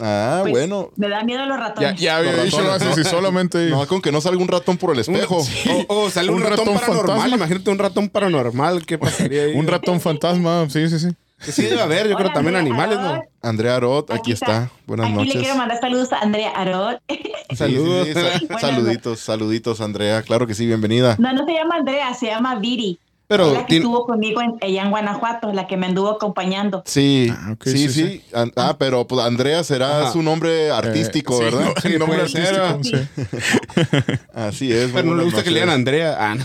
Ah, 0.00 0.38
Pues, 0.40 0.52
bueno. 0.52 0.90
Me 0.96 1.10
da 1.10 1.22
miedo 1.22 1.44
los 1.44 1.58
Ya, 1.58 1.62
ratones. 1.68 2.00
ya 2.00 2.16
había 2.16 2.32
Los 2.32 2.44
dicho 2.46 2.62
¿no? 2.62 2.94
si 2.94 3.04
solamente... 3.04 3.68
No, 3.70 3.86
con 3.86 4.00
que 4.00 4.10
no 4.10 4.22
salga 4.22 4.40
un 4.40 4.48
ratón 4.48 4.78
por 4.78 4.94
el 4.94 5.00
espejo. 5.00 5.36
O, 5.88 6.04
o 6.04 6.10
sale 6.10 6.30
un, 6.30 6.36
Un 6.36 6.42
ratón, 6.44 6.66
ratón 6.66 6.74
paranormal. 6.80 7.06
fantasma. 7.16 7.36
Imagínate 7.36 7.70
un 7.70 7.78
ratón 7.78 8.08
paranormal. 8.08 8.86
¿Qué 8.86 8.96
pasaría 8.98 9.42
ahí? 9.44 9.52
Un 9.54 9.66
ratón 9.66 10.00
fantasma, 10.00 10.66
sí, 10.70 10.88
sí, 10.88 10.98
sí. 10.98 11.08
Que 11.44 11.52
sí 11.52 11.62
debe 11.62 11.82
haber, 11.82 12.08
yo 12.08 12.14
creo 12.16 12.26
Hola, 12.28 12.34
también 12.34 12.56
Andrea 12.56 12.72
animales, 12.84 12.98
¿no? 12.98 13.22
Andrea 13.42 13.76
Arot, 13.76 14.10
aquí, 14.10 14.18
Aquí 14.20 14.32
está. 14.32 14.46
está. 14.64 14.70
Buenas 14.86 15.06
Aquí 15.06 15.14
le 15.14 15.24
noches. 15.24 15.42
quiero 15.42 15.56
mandar 15.56 15.80
saludos 15.80 16.12
a 16.12 16.18
Andrea 16.20 16.50
Arot. 16.50 17.00
Sí, 17.48 17.56
Saludos. 17.56 18.08
sí, 18.08 18.14
sí, 18.40 18.48
saluditos, 18.60 19.20
saluditos, 19.20 19.80
Andrea. 19.80 20.20
Claro 20.22 20.48
que 20.48 20.54
sí, 20.54 20.66
bienvenida. 20.66 21.14
No, 21.18 21.32
no 21.32 21.46
se 21.46 21.52
llama 21.52 21.76
Andrea, 21.76 22.12
se 22.14 22.26
llama 22.26 22.56
Viri. 22.56 22.98
Pero 23.28 23.52
la 23.52 23.60
que 23.60 23.64
tiene- 23.66 23.84
estuvo 23.84 24.04
conmigo 24.04 24.40
en, 24.42 24.54
allá 24.60 24.82
en 24.82 24.90
Guanajuato, 24.90 25.52
la 25.52 25.66
que 25.68 25.76
me 25.76 25.86
anduvo 25.86 26.10
acompañando. 26.10 26.82
Sí, 26.86 27.28
Ah, 27.32 27.54
sí, 27.62 27.70
sí, 27.70 27.88
sí, 27.88 28.08
sí. 28.08 28.24
Ah, 28.56 28.76
pero 28.78 29.06
pues 29.06 29.24
Andrea 29.24 29.62
será 29.62 30.02
Ajá. 30.02 30.12
su 30.12 30.22
nombre 30.22 30.70
artístico, 30.70 31.34
Eh, 31.34 31.50
sí, 31.50 31.56
¿verdad? 31.56 31.72
no, 31.74 31.74
el 31.90 31.98
nombre 32.00 32.18
puede 32.18 32.28
ser, 32.30 32.60
artístico, 32.60 32.98
sí. 32.98 34.12
Así 34.34 34.72
es. 34.72 34.90
Pero 34.92 35.08
no 35.08 35.14
le 35.16 35.24
gusta 35.24 35.42
que 35.44 35.50
le 35.50 35.60
digan. 35.60 35.74
Andrea. 35.74 36.16
Ah, 36.18 36.34
no. 36.34 36.44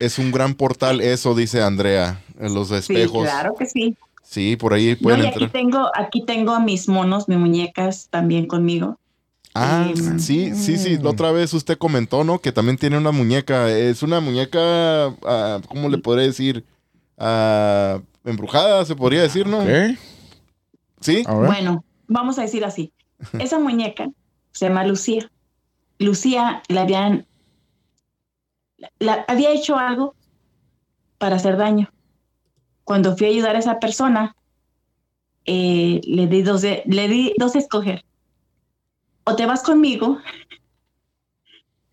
Es 0.00 0.18
un 0.18 0.32
gran 0.32 0.54
portal, 0.54 1.00
eso 1.00 1.34
dice 1.36 1.62
Andrea, 1.62 2.20
en 2.40 2.54
los 2.54 2.68
Sí, 2.68 2.74
espejos. 2.74 3.22
claro 3.22 3.54
que 3.56 3.66
sí. 3.66 3.94
Sí, 4.24 4.56
por 4.56 4.72
ahí 4.74 4.92
No, 4.92 4.98
pueden 5.02 5.20
y 5.20 5.26
aquí 5.26 5.44
entrar. 5.44 5.50
tengo, 5.52 5.90
aquí 5.94 6.24
tengo 6.24 6.52
a 6.52 6.60
mis 6.60 6.88
monos, 6.88 7.28
mis 7.28 7.38
muñecas 7.38 8.08
también 8.10 8.46
conmigo. 8.46 8.98
Ah, 9.54 9.88
Mm. 9.94 10.18
sí, 10.20 10.54
sí, 10.54 10.78
sí. 10.78 10.96
La 10.98 11.10
otra 11.10 11.32
vez 11.32 11.52
usted 11.54 11.76
comentó, 11.76 12.22
¿no? 12.24 12.38
Que 12.38 12.52
también 12.52 12.76
tiene 12.78 12.96
una 12.96 13.10
muñeca. 13.10 13.68
Es 13.68 14.02
una 14.04 14.20
muñeca, 14.20 15.06
ah, 15.24 15.60
¿cómo 15.68 15.88
le 15.88 15.98
podría 15.98 16.26
decir? 16.26 16.64
Ah, 17.18 18.00
embrujada, 18.24 18.84
se 18.84 18.94
podría 18.96 19.22
decir, 19.22 19.46
¿no? 19.46 19.58
Ok, 19.60 19.96
Sí. 21.00 21.24
Bueno, 21.28 21.84
vamos 22.06 22.38
a 22.38 22.42
decir 22.42 22.64
así. 22.64 22.92
Esa 23.38 23.58
muñeca 23.58 24.08
se 24.52 24.66
llama 24.68 24.84
Lucía. 24.84 25.30
Lucía 25.98 26.62
la 26.68 26.82
habían, 26.82 27.26
la- 28.98 29.24
había 29.28 29.50
hecho 29.52 29.76
algo 29.76 30.14
para 31.18 31.36
hacer 31.36 31.56
daño. 31.56 31.90
Cuando 32.84 33.16
fui 33.16 33.26
a 33.26 33.30
ayudar 33.30 33.56
a 33.56 33.58
esa 33.60 33.78
persona, 33.78 34.34
eh, 35.44 36.00
le 36.04 36.26
di 36.26 36.42
dos 36.42 36.62
de, 36.62 36.82
le 36.86 37.08
di 37.08 37.34
dos 37.38 37.56
escoger. 37.56 38.04
O 39.24 39.36
te 39.36 39.46
vas 39.46 39.62
conmigo 39.62 40.18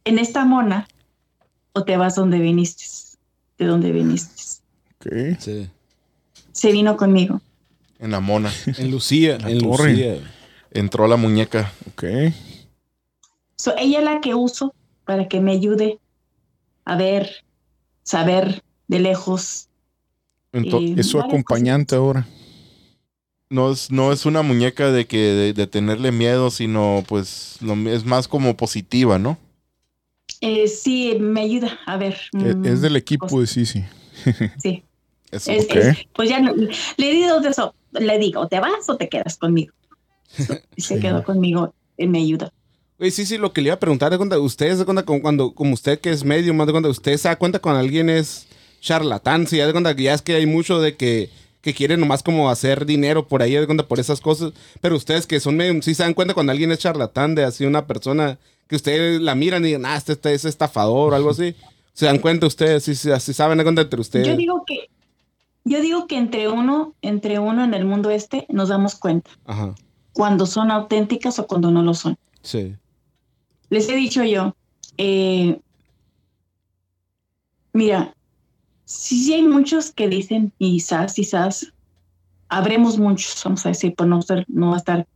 en 0.06 0.20
esta 0.20 0.46
mona, 0.46 0.88
o 1.74 1.84
te 1.84 1.98
vas 1.98 2.16
donde 2.16 2.40
viniste, 2.40 2.86
de 3.58 3.66
donde 3.66 3.92
viniste. 3.92 4.62
Sí. 5.40 5.70
Se 6.52 6.72
vino 6.72 6.98
conmigo. 6.98 7.42
En 8.00 8.12
la 8.12 8.20
mona. 8.20 8.52
En 8.78 8.92
Lucía, 8.92 9.38
La 9.40 9.50
en 9.52 9.60
torre. 9.60 9.92
Lucía. 9.92 10.16
Entró 10.72 11.08
la 11.08 11.18
muñeca. 11.18 11.72
Ok. 11.90 12.04
So, 13.58 13.74
ella 13.78 14.00
es 14.00 14.06
la 14.06 14.22
que 14.22 14.36
uso 14.36 14.74
para 15.06 15.28
que 15.28 15.40
me 15.40 15.52
ayude 15.54 16.00
a 16.88 16.96
ver, 16.96 17.44
saber 18.04 18.64
de 18.88 19.00
lejos. 19.00 19.68
Ento- 20.54 20.82
eh, 20.82 20.96
Es 20.98 21.08
su 21.08 21.20
acompañante 21.20 21.96
ahora. 21.96 22.26
no, 23.50 23.72
es, 23.72 23.92
no 23.92 24.12
es 24.14 24.26
una 24.26 24.42
muñeca 24.42 24.92
de 24.92 25.06
que 25.06 25.18
de, 25.18 25.54
de 25.54 25.68
tenerle 25.68 26.12
miedo, 26.12 26.50
sino 26.50 27.04
pues 27.08 27.58
lo- 27.62 27.76
es 27.90 28.06
más 28.06 28.28
como 28.28 28.56
positiva, 28.56 29.20
¿no? 29.20 29.38
Eh, 30.42 30.68
sí, 30.68 31.18
me 31.20 31.42
ayuda 31.42 31.78
a 31.86 31.98
ver. 31.98 32.18
E- 32.34 32.56
mm, 32.56 32.66
Es 32.66 32.82
del 32.82 32.96
equipo 32.96 33.28
cosas. 33.28 33.40
de 33.40 33.48
Sisi. 33.48 33.84
Sí. 34.62 34.84
Es- 35.32 35.48
Ok. 35.48 35.76
es- 35.76 35.98
pues 36.16 36.30
ya 36.30 36.40
no- 36.40 36.54
le 36.56 37.12
di 37.14 37.24
dos 37.26 37.44
de 37.44 37.50
eso. 37.50 37.74
Le 37.92 38.18
digo, 38.20 38.48
te 38.48 38.60
vas 38.60 38.88
o 38.90 38.96
te 38.98 39.10
quedas 39.10 39.38
conmigo. 39.38 39.74
Se 40.30 40.64
Sí. 40.78 41.00
quedó 41.00 41.24
conmigo 41.24 41.74
y 41.98 42.08
me 42.08 42.20
ayuda. 42.20 42.52
Oye, 43.00 43.12
sí, 43.12 43.26
sí, 43.26 43.38
lo 43.38 43.54
que 43.54 43.62
le 43.62 43.68
iba 43.68 43.76
a 43.76 43.80
preguntar 43.80 44.12
de 44.12 44.18
cuenta, 44.18 44.40
ustedes 44.40 44.80
de 44.80 44.86
cuenta 44.86 45.04
cuando, 45.04 45.54
como 45.54 45.74
usted 45.74 46.00
que 46.00 46.10
es 46.10 46.24
medio 46.24 46.54
más 46.54 46.66
de 46.66 46.74
cuenta, 46.74 46.90
usted 46.90 47.16
se 47.18 47.28
da 47.28 47.36
cuenta 47.36 47.60
cuando 47.60 47.80
alguien 47.80 48.10
es 48.10 48.48
charlatán, 48.82 49.46
sí, 49.46 49.58
ya 49.58 49.68
de 49.68 49.72
cuenta 49.72 49.96
que 49.96 50.04
ya 50.04 50.14
es 50.16 50.22
que 50.24 50.34
hay 50.34 50.48
mucho 50.48 50.80
de 50.80 50.96
que, 50.96 51.30
que 51.62 51.74
quieren 51.76 52.00
nomás 52.00 52.24
como 52.24 52.50
hacer 52.50 52.88
dinero 52.88 53.28
por 53.28 53.44
ahí, 53.44 53.54
de 53.54 53.66
cuenta 53.68 53.88
por 53.88 54.00
esas 54.00 54.20
cosas, 54.20 54.54
pero 54.82 54.96
ustedes 54.96 55.28
que 55.28 55.40
son 55.40 55.58
medio, 55.58 55.80
sí 55.84 55.94
se 55.94 56.02
dan 56.04 56.16
cuenta 56.16 56.34
cuando 56.34 56.52
alguien 56.52 56.72
es 56.72 56.80
charlatán 56.80 57.36
de 57.36 57.44
así 57.44 57.66
una 57.66 57.86
persona 57.86 58.40
que 58.68 58.76
ustedes 58.76 59.22
la 59.22 59.36
miran 59.36 59.64
y 59.64 59.68
digan, 59.68 59.86
ah, 59.86 59.96
este, 59.96 60.14
este 60.14 60.34
es 60.34 60.46
estafador 60.46 61.14
o 61.14 61.16
algo 61.16 61.30
así, 61.30 61.56
se 61.94 62.08
dan 62.08 62.18
cuenta 62.18 62.48
ustedes, 62.48 62.84
sí, 62.84 62.96
sí, 62.96 63.12
así 63.12 63.32
saben 63.32 63.60
de 63.60 63.64
cuenta 63.64 63.84
entre 63.84 64.02
ustedes. 64.02 64.28
Yo 64.28 64.36
digo 64.36 64.64
que, 64.66 64.90
yo 65.66 65.82
digo 65.82 66.08
que 66.08 66.18
entre 66.18 66.50
uno, 66.50 66.96
entre 67.04 67.38
uno 67.38 67.64
en 67.64 67.76
el 67.76 67.86
mundo 67.86 68.10
este, 68.10 68.48
nos 68.50 68.70
damos 68.70 68.96
cuenta 68.96 69.30
Ajá, 69.46 69.76
cuando 70.14 70.48
son 70.48 70.72
auténticas 70.72 71.38
o 71.38 71.46
cuando 71.46 71.70
no 71.70 71.84
lo 71.84 71.94
son. 71.94 72.18
sí, 72.42 72.76
les 73.70 73.90
he 73.90 73.96
dicho 73.96 74.24
yo, 74.24 74.56
eh, 74.98 75.60
mira, 77.74 78.14
sí 78.86 79.34
hay 79.34 79.44
muchos 79.44 79.92
que 79.92 80.08
dicen 80.08 80.54
quizás, 80.58 81.14
quizás, 81.14 81.74
habremos 82.50 82.98
muchos, 82.98 83.42
vamos 83.44 83.66
a 83.66 83.70
decir, 83.70 83.94
por 83.96 84.08
no, 84.08 84.22
ser, 84.22 84.46
no 84.48 84.76
estar 84.76 85.08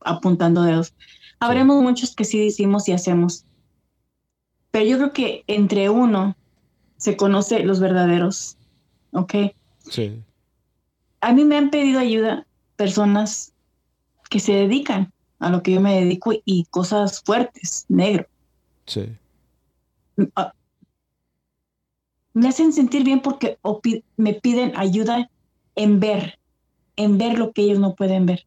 apuntando 0.00 0.62
dedos, 0.62 0.94
habremos 1.38 1.82
muchos 1.82 2.14
que 2.14 2.24
sí 2.24 2.38
decimos 2.42 2.88
y 2.88 2.92
hacemos, 2.92 3.44
pero 4.70 4.86
yo 4.86 4.96
creo 4.96 5.12
que 5.12 5.44
entre 5.46 5.90
uno 5.90 6.36
se 6.96 7.16
conoce 7.16 7.64
los 7.64 7.80
verdaderos, 7.80 8.56
¿ok? 9.12 9.34
sí, 9.88 10.22
A 11.20 11.32
mí 11.32 11.44
me 11.44 11.56
han 11.56 11.70
pedido 11.70 12.00
ayuda 12.00 12.46
personas 12.76 13.52
que 14.30 14.40
se 14.40 14.52
dedican 14.52 15.12
a 15.40 15.50
lo 15.50 15.62
que 15.62 15.72
yo 15.72 15.80
me 15.80 16.00
dedico 16.00 16.32
y 16.44 16.64
cosas 16.70 17.22
fuertes, 17.22 17.84
negro. 17.88 18.26
sí, 18.86 19.16
ah, 20.36 20.52
me 22.32 22.48
hacen 22.48 22.72
sentir 22.72 23.02
bien 23.04 23.20
porque 23.20 23.58
me 24.16 24.34
piden 24.34 24.72
ayuda 24.76 25.28
en 25.74 25.98
ver, 25.98 26.38
en 26.96 27.18
ver 27.18 27.38
lo 27.38 27.52
que 27.52 27.62
ellos 27.62 27.78
no 27.80 27.94
pueden 27.94 28.26
ver. 28.26 28.46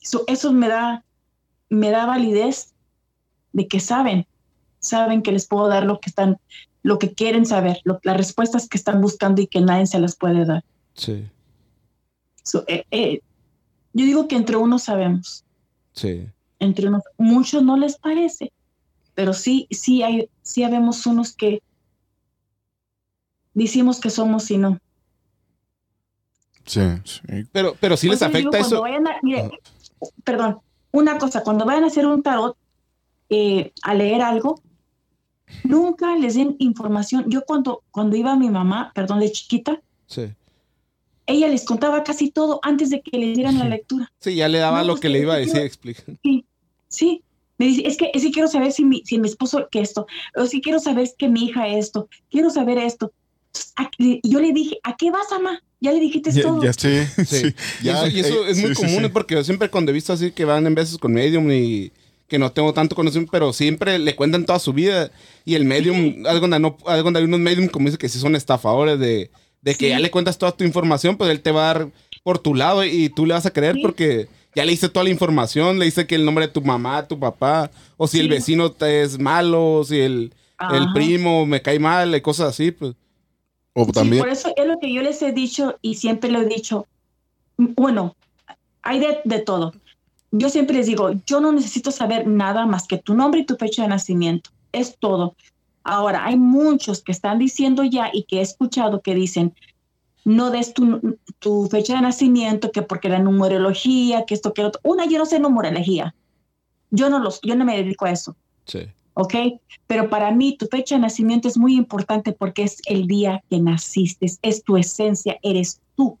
Eso, 0.00 0.24
eso 0.26 0.52
me 0.52 0.68
da, 0.68 1.04
me 1.68 1.90
da 1.90 2.06
validez 2.06 2.72
de 3.52 3.66
que 3.68 3.80
saben, 3.80 4.26
saben 4.78 5.22
que 5.22 5.32
les 5.32 5.46
puedo 5.46 5.68
dar 5.68 5.84
lo 5.84 6.00
que 6.00 6.08
están, 6.08 6.38
lo 6.82 6.98
que 6.98 7.12
quieren 7.12 7.44
saber, 7.44 7.80
lo- 7.84 8.00
las 8.04 8.16
respuestas 8.16 8.68
que 8.68 8.78
están 8.78 9.00
buscando 9.02 9.42
y 9.42 9.46
que 9.48 9.60
nadie 9.60 9.86
se 9.86 9.98
las 9.98 10.16
puede 10.16 10.44
dar. 10.46 10.64
sí, 10.94 11.28
So, 12.44 12.64
eh, 12.66 12.84
eh, 12.90 13.20
yo 13.92 14.04
digo 14.04 14.28
que 14.28 14.36
entre 14.36 14.56
unos 14.56 14.84
sabemos, 14.84 15.44
sí, 15.92 16.28
entre 16.58 16.88
unos, 16.88 17.02
muchos 17.16 17.62
no 17.62 17.76
les 17.76 17.96
parece, 17.96 18.52
pero 19.14 19.32
sí, 19.32 19.66
sí 19.70 20.02
hay, 20.02 20.28
sí 20.42 20.62
habemos 20.64 21.06
unos 21.06 21.34
que 21.34 21.62
decimos 23.54 24.00
que 24.00 24.10
somos 24.10 24.50
y 24.50 24.58
no. 24.58 24.78
Sí. 26.64 26.80
Sí. 27.04 27.20
pero, 27.50 27.74
pero 27.80 27.96
sí 27.96 28.08
les 28.08 28.18
digo, 28.20 28.28
afecta 28.30 28.58
eso, 28.58 28.80
vayan 28.82 29.06
a- 29.08 29.16
mire, 29.22 29.50
perdón, 30.22 30.58
una 30.92 31.18
cosa, 31.18 31.42
cuando 31.42 31.64
vayan 31.64 31.84
a 31.84 31.86
hacer 31.86 32.06
un 32.06 32.22
tarot, 32.22 32.56
eh, 33.30 33.72
a 33.82 33.94
leer 33.94 34.20
algo, 34.22 34.60
nunca 35.64 36.14
les 36.16 36.34
den 36.34 36.56
información. 36.58 37.24
Yo 37.28 37.42
cuando, 37.46 37.82
cuando 37.90 38.16
iba 38.16 38.32
a 38.32 38.36
mi 38.36 38.50
mamá, 38.50 38.92
perdón, 38.94 39.20
de 39.20 39.32
chiquita, 39.32 39.80
sí, 40.06 40.30
ella 41.28 41.46
les 41.48 41.64
contaba 41.64 42.02
casi 42.02 42.30
todo 42.30 42.58
antes 42.62 42.90
de 42.90 43.00
que 43.02 43.16
le 43.18 43.32
dieran 43.34 43.58
la 43.58 43.66
lectura. 43.66 44.10
Sí, 44.20 44.34
ya 44.34 44.48
le 44.48 44.58
daba 44.58 44.80
No, 44.80 44.88
lo 44.88 44.96
que 44.96 45.08
le 45.08 45.20
iba 45.20 45.34
a 45.34 45.38
decir, 45.38 45.58
explica. 45.60 46.02
Sí, 46.24 46.44
sí. 46.88 47.22
Me 47.58 47.66
dice, 47.66 47.82
es 47.86 47.96
que, 47.96 48.10
es 48.14 48.22
que 48.22 48.30
quiero 48.30 48.48
saber 48.48 48.72
si 48.72 48.84
mi, 48.84 49.02
si 49.04 49.18
mi 49.18 49.28
esposo 49.28 49.66
que 49.70 49.80
esto, 49.80 50.06
o 50.36 50.46
si 50.46 50.60
quiero 50.60 50.78
saber 50.78 51.08
que 51.18 51.28
mi 51.28 51.46
hija 51.46 51.66
esto, 51.68 52.08
quiero 52.30 52.50
saber 52.50 52.78
esto. 52.78 53.12
Entonces, 53.48 53.72
¿a 53.76 53.90
qué- 53.90 54.20
y 54.22 54.28
yo 54.30 54.40
le 54.40 54.52
dije, 54.52 54.78
¿a 54.84 54.96
qué 54.96 55.10
vas, 55.10 55.30
ama? 55.32 55.62
Ya 55.80 55.92
le 55.92 56.00
dijiste 56.00 56.30
Ya, 56.32 56.42
todo. 56.42 56.62
ya 56.62 56.72
Sí, 56.72 57.00
Sí. 57.24 57.36
Sí. 57.40 57.54
Y 57.82 57.84
Ya, 57.84 58.04
eso, 58.06 58.16
y 58.16 58.20
eso 58.20 58.46
eh, 58.46 58.50
es 58.50 58.58
muy 58.58 58.68
sí, 58.70 58.74
sí, 58.76 58.82
común 58.82 59.04
sí. 59.04 59.10
porque 59.12 59.34
yo 59.34 59.42
siempre 59.44 59.70
cuando 59.70 59.90
he 59.90 59.94
visto 59.94 60.12
así 60.12 60.30
que 60.30 60.44
van 60.44 60.66
en 60.66 60.74
veces 60.74 60.98
con 60.98 61.12
medium 61.12 61.50
y 61.50 61.90
que 62.28 62.38
no 62.38 62.52
tengo 62.52 62.72
tanto 62.74 62.94
conocimiento, 62.94 63.32
pero 63.32 63.52
siempre 63.52 63.98
le 63.98 64.14
cuentan 64.14 64.44
toda 64.46 64.58
su 64.60 64.72
vida. 64.72 65.10
Y 65.44 65.54
el 65.56 65.64
medium, 65.64 66.26
algo 66.26 66.40
donde, 66.46 66.60
no, 66.60 66.76
hay 66.86 67.00
unos 67.00 67.40
medium 67.40 67.68
como 67.68 67.86
dice 67.86 67.98
que 67.98 68.08
sí 68.08 68.18
son 68.20 68.36
estafadores 68.36 68.98
de, 69.00 69.30
de 69.62 69.74
que 69.74 69.86
Sí. 69.86 69.90
ya 69.90 69.98
le 69.98 70.10
cuentas 70.10 70.38
toda 70.38 70.52
tu 70.52 70.64
información, 70.64 71.16
pues 71.16 71.30
él 71.30 71.40
te 71.40 71.50
va 71.52 71.70
a 71.70 71.74
dar 71.74 71.88
por 72.22 72.38
tu 72.38 72.54
lado 72.54 72.84
y 72.84 73.08
tú 73.08 73.26
le 73.26 73.34
vas 73.34 73.46
a 73.46 73.52
creer 73.52 73.74
Sí. 73.76 73.82
porque 73.82 74.28
ya 74.54 74.64
le 74.64 74.72
hice 74.72 74.88
toda 74.88 75.04
la 75.04 75.10
información, 75.10 75.78
le 75.78 75.84
dice 75.84 76.06
que 76.06 76.14
el 76.14 76.24
nombre 76.24 76.46
de 76.46 76.52
tu 76.52 76.60
mamá, 76.62 77.06
tu 77.06 77.18
papá, 77.18 77.70
o 77.96 78.06
si 78.06 78.18
el 78.20 78.28
vecino 78.28 78.70
te 78.72 79.02
es 79.02 79.18
malo, 79.18 79.74
o 79.74 79.84
si 79.84 80.00
el, 80.00 80.32
el 80.72 80.92
primo 80.92 81.46
me 81.46 81.62
cae 81.62 81.78
mal, 81.78 82.14
y 82.14 82.20
cosas 82.20 82.48
así, 82.50 82.70
pues. 82.72 82.94
O 83.74 83.84
Sí, 83.84 83.92
también, 83.92 84.22
por 84.22 84.28
eso 84.32 84.52
es 84.56 84.66
lo 84.66 84.78
que 84.80 84.92
yo 84.92 85.02
les 85.02 85.22
he 85.22 85.30
dicho 85.32 85.78
y 85.82 85.94
siempre 85.94 86.30
lo 86.30 86.40
he 86.40 86.46
dicho. 86.46 86.86
Bueno, 87.56 88.16
hay 88.82 88.98
de, 88.98 89.18
de 89.24 89.38
todo. 89.40 89.72
Yo 90.32 90.50
siempre 90.50 90.76
les 90.76 90.86
digo, 90.86 91.10
yo 91.26 91.40
no 91.40 91.52
necesito 91.52 91.90
saber 91.92 92.26
nada 92.26 92.66
más 92.66 92.86
que 92.88 92.98
tu 92.98 93.14
nombre 93.14 93.40
y 93.40 93.46
tu 93.46 93.56
fecha 93.56 93.82
de 93.82 93.88
nacimiento. 93.88 94.50
Es 94.72 94.96
todo. 94.98 95.36
Ahora, 95.88 96.26
hay 96.26 96.36
muchos 96.36 97.02
que 97.02 97.12
están 97.12 97.38
diciendo 97.38 97.82
ya 97.82 98.10
y 98.12 98.24
que 98.24 98.38
he 98.38 98.42
escuchado 98.42 99.00
que 99.00 99.14
dicen, 99.14 99.54
no 100.24 100.50
des 100.50 100.74
tu, 100.74 101.18
tu 101.38 101.66
fecha 101.68 101.94
de 101.94 102.02
nacimiento, 102.02 102.70
que 102.70 102.82
porque 102.82 103.08
la 103.08 103.20
numerología, 103.20 104.26
que 104.26 104.34
esto, 104.34 104.52
que 104.52 104.60
lo 104.60 104.68
otro. 104.68 104.80
Una, 104.84 105.06
yo 105.06 105.16
no 105.18 105.24
sé 105.24 105.40
numerología. 105.40 106.14
Yo 106.90 107.08
no, 107.08 107.18
los, 107.18 107.40
yo 107.40 107.56
no 107.56 107.64
me 107.64 107.76
dedico 107.76 108.04
a 108.04 108.10
eso. 108.10 108.36
Sí. 108.66 108.80
¿ok? 109.14 109.34
Pero 109.86 110.10
para 110.10 110.30
mí 110.30 110.56
tu 110.56 110.66
fecha 110.66 110.94
de 110.94 111.00
nacimiento 111.00 111.48
es 111.48 111.56
muy 111.56 111.74
importante 111.74 112.32
porque 112.32 112.64
es 112.64 112.80
el 112.86 113.06
día 113.06 113.42
que 113.48 113.58
naciste, 113.58 114.26
es 114.42 114.62
tu 114.62 114.76
esencia, 114.76 115.38
eres 115.42 115.80
tú. 115.96 116.18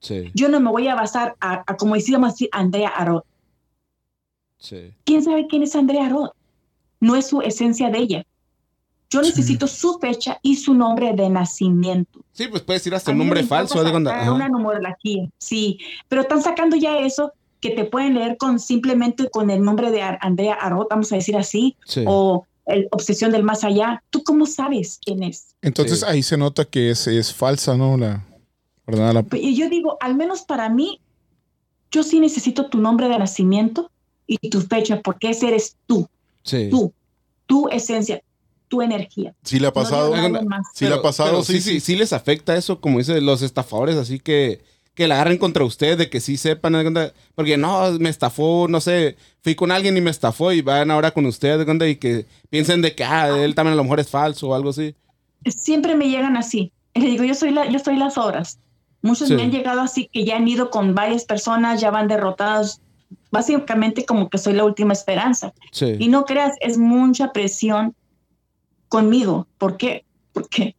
Sí, 0.00 0.30
Yo 0.34 0.48
no 0.48 0.60
me 0.60 0.70
voy 0.70 0.86
a 0.88 0.94
basar 0.94 1.34
a, 1.40 1.64
a 1.66 1.76
como 1.76 1.94
decíamos 1.94 2.34
así, 2.34 2.48
Andrea 2.52 2.90
Arot. 2.90 3.24
sí. 4.58 4.92
¿Quién 5.04 5.22
sabe 5.24 5.46
quién 5.48 5.62
es 5.62 5.74
Andrea 5.74 6.06
Arot? 6.06 6.32
No 7.00 7.16
es 7.16 7.26
su 7.26 7.40
esencia 7.40 7.90
de 7.90 7.98
ella. 7.98 8.26
Yo 9.12 9.22
Sí. 9.22 9.28
necesito 9.30 9.66
su 9.66 9.98
fecha 9.98 10.38
y 10.42 10.56
su 10.56 10.72
nombre 10.74 11.12
de 11.12 11.28
nacimiento. 11.28 12.20
Sí, 12.32 12.48
pues 12.48 12.62
puedes 12.62 12.86
ir 12.86 12.94
hasta 12.94 13.10
un 13.12 13.18
nombre 13.18 13.42
falso. 13.44 13.74
sacar. 13.84 14.30
Una 14.32 14.48
numerología, 14.48 15.28
sí. 15.38 15.78
Pero 16.08 16.22
están 16.22 16.42
sacando 16.42 16.76
ya 16.76 16.98
eso 16.98 17.32
que 17.60 17.70
te 17.70 17.84
pueden 17.84 18.14
leer 18.14 18.36
con 18.38 18.58
simplemente 18.58 19.28
con 19.30 19.50
el 19.50 19.62
nombre 19.62 19.90
de 19.90 20.00
Andrea 20.02 20.54
Arot, 20.54 20.88
vamos 20.90 21.12
a 21.12 21.16
decir 21.16 21.36
así, 21.36 21.76
Sí. 21.84 22.04
o 22.06 22.44
el 22.66 22.88
Obsesión 22.90 23.30
del 23.32 23.42
Más 23.42 23.64
Allá. 23.64 24.02
¿Tú 24.10 24.22
cómo 24.24 24.46
sabes 24.46 24.98
quién 25.04 25.22
es? 25.22 25.54
Entonces 25.60 26.00
Sí. 26.00 26.06
ahí 26.08 26.22
se 26.22 26.36
nota 26.38 26.64
que 26.64 26.90
es, 26.90 27.06
es 27.06 27.32
falsa, 27.34 27.76
¿no? 27.76 27.96
La, 27.98 28.24
¿verdad? 28.86 29.12
La- 29.12 29.38
Y 29.38 29.54
yo 29.54 29.68
digo, 29.68 29.96
al 30.00 30.14
menos 30.16 30.42
para 30.42 30.68
mí, 30.70 31.00
yo 31.90 32.02
sí 32.02 32.18
necesito 32.18 32.68
tu 32.70 32.78
nombre 32.78 33.08
de 33.08 33.18
nacimiento 33.18 33.90
y 34.26 34.38
tu 34.48 34.60
fecha, 34.62 35.00
porque 35.02 35.30
ese 35.30 35.48
eres 35.48 35.76
tú, 35.86 36.08
Sí. 36.42 36.68
tú, 36.70 36.92
tu 37.46 37.68
esencia, 37.68 38.22
tu 38.72 38.80
energía. 38.80 39.34
sí 39.44 39.58
le 39.60 39.66
ha 39.66 39.72
pasado. 39.72 40.16
No 40.16 40.28
nadie 40.30 40.46
más. 40.46 40.66
Sí 40.74 40.86
le 40.86 40.94
ha 40.94 41.02
pasado, 41.02 41.28
pero 41.30 41.44
sí, 41.44 41.54
sí, 41.54 41.60
sí, 41.60 41.70
sí. 41.72 41.80
sí 41.80 41.96
les 41.96 42.14
afecta 42.14 42.56
eso, 42.56 42.80
como 42.80 42.98
dicen 42.98 43.24
los 43.26 43.42
estafadores, 43.42 43.96
así 43.96 44.18
que 44.18 44.62
que 44.94 45.08
la 45.08 45.14
agarren 45.16 45.38
contra 45.38 45.64
usted, 45.64 45.96
de 45.96 46.10
que 46.10 46.20
sí 46.20 46.36
sepan, 46.36 46.74
porque 47.34 47.56
no, 47.56 47.92
me 47.98 48.10
estafó, 48.10 48.66
no 48.68 48.80
sé, 48.80 49.16
fui 49.42 49.54
con 49.54 49.70
alguien 49.70 49.96
y 49.96 50.00
me 50.00 50.10
estafó 50.10 50.52
y 50.52 50.60
van 50.60 50.90
ahora 50.90 51.12
con 51.12 51.24
usted, 51.26 51.66
y 51.86 51.96
que 51.96 52.26
piensen 52.50 52.82
de 52.82 52.94
que, 52.94 53.04
ah, 53.04 53.28
él 53.38 53.54
también 53.54 53.72
a 53.72 53.76
lo 53.76 53.84
mejor 53.84 54.00
es 54.00 54.08
falso 54.08 54.48
o 54.48 54.54
algo 54.54 54.70
así. 54.70 54.94
Siempre 55.46 55.94
me 55.94 56.08
llegan 56.08 56.36
así. 56.36 56.72
Y 56.94 57.00
le 57.00 57.08
digo, 57.08 57.24
yo 57.24 57.34
soy, 57.34 57.50
la, 57.52 57.66
yo 57.70 57.78
soy 57.78 57.96
las 57.96 58.18
obras. 58.18 58.58
Muchos 59.00 59.28
Sí. 59.28 59.34
me 59.34 59.42
han 59.42 59.50
llegado 59.50 59.80
así 59.80 60.08
que 60.12 60.24
ya 60.24 60.36
han 60.36 60.46
ido 60.46 60.70
con 60.70 60.94
varias 60.94 61.24
personas, 61.24 61.80
ya 61.80 61.90
van 61.90 62.06
derrotados. 62.06 62.80
Básicamente 63.30 64.04
como 64.04 64.28
que 64.28 64.38
soy 64.38 64.52
la 64.52 64.64
última 64.64 64.92
esperanza. 64.92 65.54
Y 65.72 65.76
Sí, 65.76 66.08
no 66.08 66.24
creas, 66.26 66.52
es 66.60 66.76
mucha 66.76 67.32
presión 67.32 67.94
conmigo. 68.92 69.46
¿Por 69.56 69.78
qué? 69.78 70.04
Porque 70.34 70.76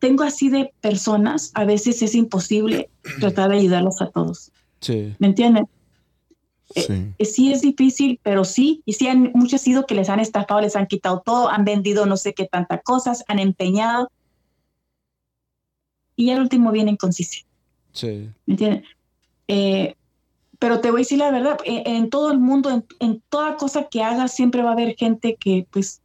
tengo 0.00 0.22
así 0.22 0.48
de 0.48 0.72
personas, 0.80 1.50
a 1.52 1.66
veces 1.66 2.00
es 2.00 2.14
imposible 2.14 2.88
tratar 3.20 3.50
de 3.50 3.58
ayudarlos 3.58 4.00
a 4.00 4.10
todos. 4.10 4.50
sí, 4.80 5.14
¿Me 5.18 5.26
entienden? 5.26 5.68
Sí. 6.74 7.12
Eh, 7.18 7.24
Sí 7.26 7.52
es 7.52 7.60
difícil, 7.60 8.18
pero 8.22 8.46
sí, 8.46 8.82
y 8.86 8.94
sí 8.94 9.08
han 9.08 9.30
muchos 9.34 9.60
sido 9.60 9.84
que 9.84 9.94
les 9.94 10.08
han 10.08 10.20
estafado, 10.20 10.62
les 10.62 10.74
han 10.74 10.86
quitado 10.86 11.20
todo, 11.20 11.50
han 11.50 11.66
vendido 11.66 12.06
no 12.06 12.16
sé 12.16 12.32
qué 12.32 12.46
tantas 12.46 12.82
cosas, 12.82 13.22
han 13.28 13.38
empeñado. 13.38 14.10
Y 16.16 16.30
al 16.30 16.40
último 16.40 16.72
vienen 16.72 16.96
con 16.96 17.12
sí, 17.12 17.26
¿me 18.46 18.54
entienden? 18.54 18.84
Eh, 19.48 19.96
pero 20.58 20.80
te 20.80 20.90
voy 20.90 21.00
a 21.00 21.04
decir 21.04 21.18
la 21.18 21.30
verdad, 21.30 21.58
eh, 21.66 21.82
en, 21.84 22.08
todo 22.08 22.32
el 22.32 22.38
mundo, 22.38 22.70
en, 22.70 22.86
en 23.00 23.22
toda 23.28 23.58
cosa 23.58 23.88
que 23.90 24.02
hagas, 24.02 24.32
siempre 24.32 24.62
va 24.62 24.70
a 24.70 24.72
haber 24.72 24.96
gente 24.96 25.36
que, 25.38 25.66
pues, 25.70 26.00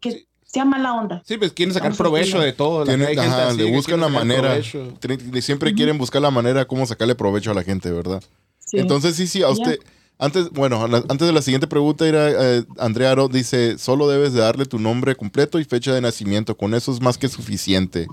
que 0.00 0.10
Sí. 0.10 0.26
Sea 0.52 0.64
mala 0.64 0.92
onda. 0.94 1.22
Sí, 1.26 1.36
pues 1.38 1.52
quieren 1.52 1.72
sacar 1.74 1.94
provecho 1.96 2.38
de 2.40 2.52
todo. 2.52 2.80
la- 2.80 2.86
Tienen- 2.92 3.08
hay 3.08 3.14
gente 3.16 3.28
ajá, 3.30 3.48
así 3.48 3.56
le 3.58 3.64
buscan 3.72 3.98
quiere 3.98 4.12
la 4.12 4.18
manera. 4.20 4.48
provecho. 4.50 4.92
Siempre 5.40 5.74
quieren 5.74 5.98
buscar 5.98 6.20
la 6.22 6.30
manera 6.30 6.64
cómo 6.66 6.84
sacarle 6.86 7.14
provecho 7.14 7.50
a 7.50 7.54
la 7.54 7.62
gente, 7.62 7.90
¿verdad? 7.90 8.22
Sí. 8.58 8.78
Entonces, 8.78 9.16
sí, 9.16 9.26
sí, 9.26 9.42
a 9.42 9.48
usted. 9.48 9.78
Antes, 10.18 10.50
bueno, 10.50 10.86
la- 10.86 11.02
antes 11.08 11.26
de 11.26 11.32
la 11.32 11.42
siguiente 11.42 11.66
pregunta, 11.66 12.06
era, 12.06 12.30
eh, 12.30 12.64
Andrea 12.78 13.10
Aro 13.12 13.28
dice: 13.28 13.76
solo 13.78 14.08
debes 14.08 14.34
de 14.34 14.40
darle 14.40 14.66
tu 14.66 14.78
nombre 14.78 15.16
completo 15.16 15.58
y 15.58 15.64
fecha 15.64 15.92
de 15.94 16.00
nacimiento. 16.00 16.56
Con 16.56 16.74
eso 16.74 16.92
es 16.92 17.00
más 17.00 17.18
que 17.18 17.28
suficiente. 17.28 18.06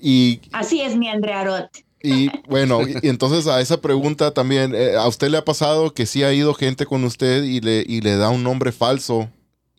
Y, 0.00 0.40
Así 0.52 0.80
es 0.80 0.96
mi 0.96 1.08
Andrea 1.08 1.40
Arot. 1.40 1.68
y 2.02 2.28
bueno, 2.48 2.82
y, 2.86 2.94
y 3.02 3.08
entonces 3.08 3.46
a 3.46 3.60
esa 3.60 3.80
pregunta 3.80 4.32
también, 4.32 4.74
eh, 4.74 4.94
¿a 4.96 5.06
usted 5.08 5.28
le 5.28 5.38
ha 5.38 5.44
pasado 5.44 5.92
que 5.94 6.06
sí 6.06 6.22
ha 6.22 6.32
ido 6.32 6.54
gente 6.54 6.86
con 6.86 7.04
usted 7.04 7.42
y 7.44 7.60
le, 7.60 7.84
y 7.86 8.00
le 8.00 8.16
da 8.16 8.28
un 8.30 8.42
nombre 8.42 8.72
falso 8.72 9.28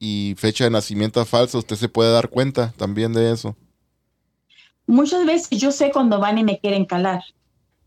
y 0.05 0.35
fecha 0.37 0.65
de 0.65 0.69
nacimiento 0.69 1.25
falsa? 1.25 1.57
¿Usted 1.57 1.75
se 1.75 1.89
puede 1.89 2.11
dar 2.11 2.29
cuenta 2.29 2.73
también 2.77 3.11
de 3.13 3.31
eso? 3.31 3.55
Muchas 4.85 5.25
veces 5.25 5.59
yo 5.59 5.71
sé 5.71 5.91
cuando 5.91 6.19
van 6.19 6.37
y 6.37 6.43
me 6.43 6.59
quieren 6.59 6.85
calar. 6.85 7.23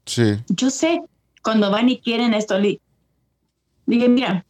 Sí, 0.05 0.35
yo 0.49 0.71
sé 0.71 1.01
cuando 1.43 1.71
van 1.71 1.89
y 1.89 2.01
quieren 2.01 2.35
esto, 2.35 2.59
dije, 2.61 4.09
mira, 4.09 4.45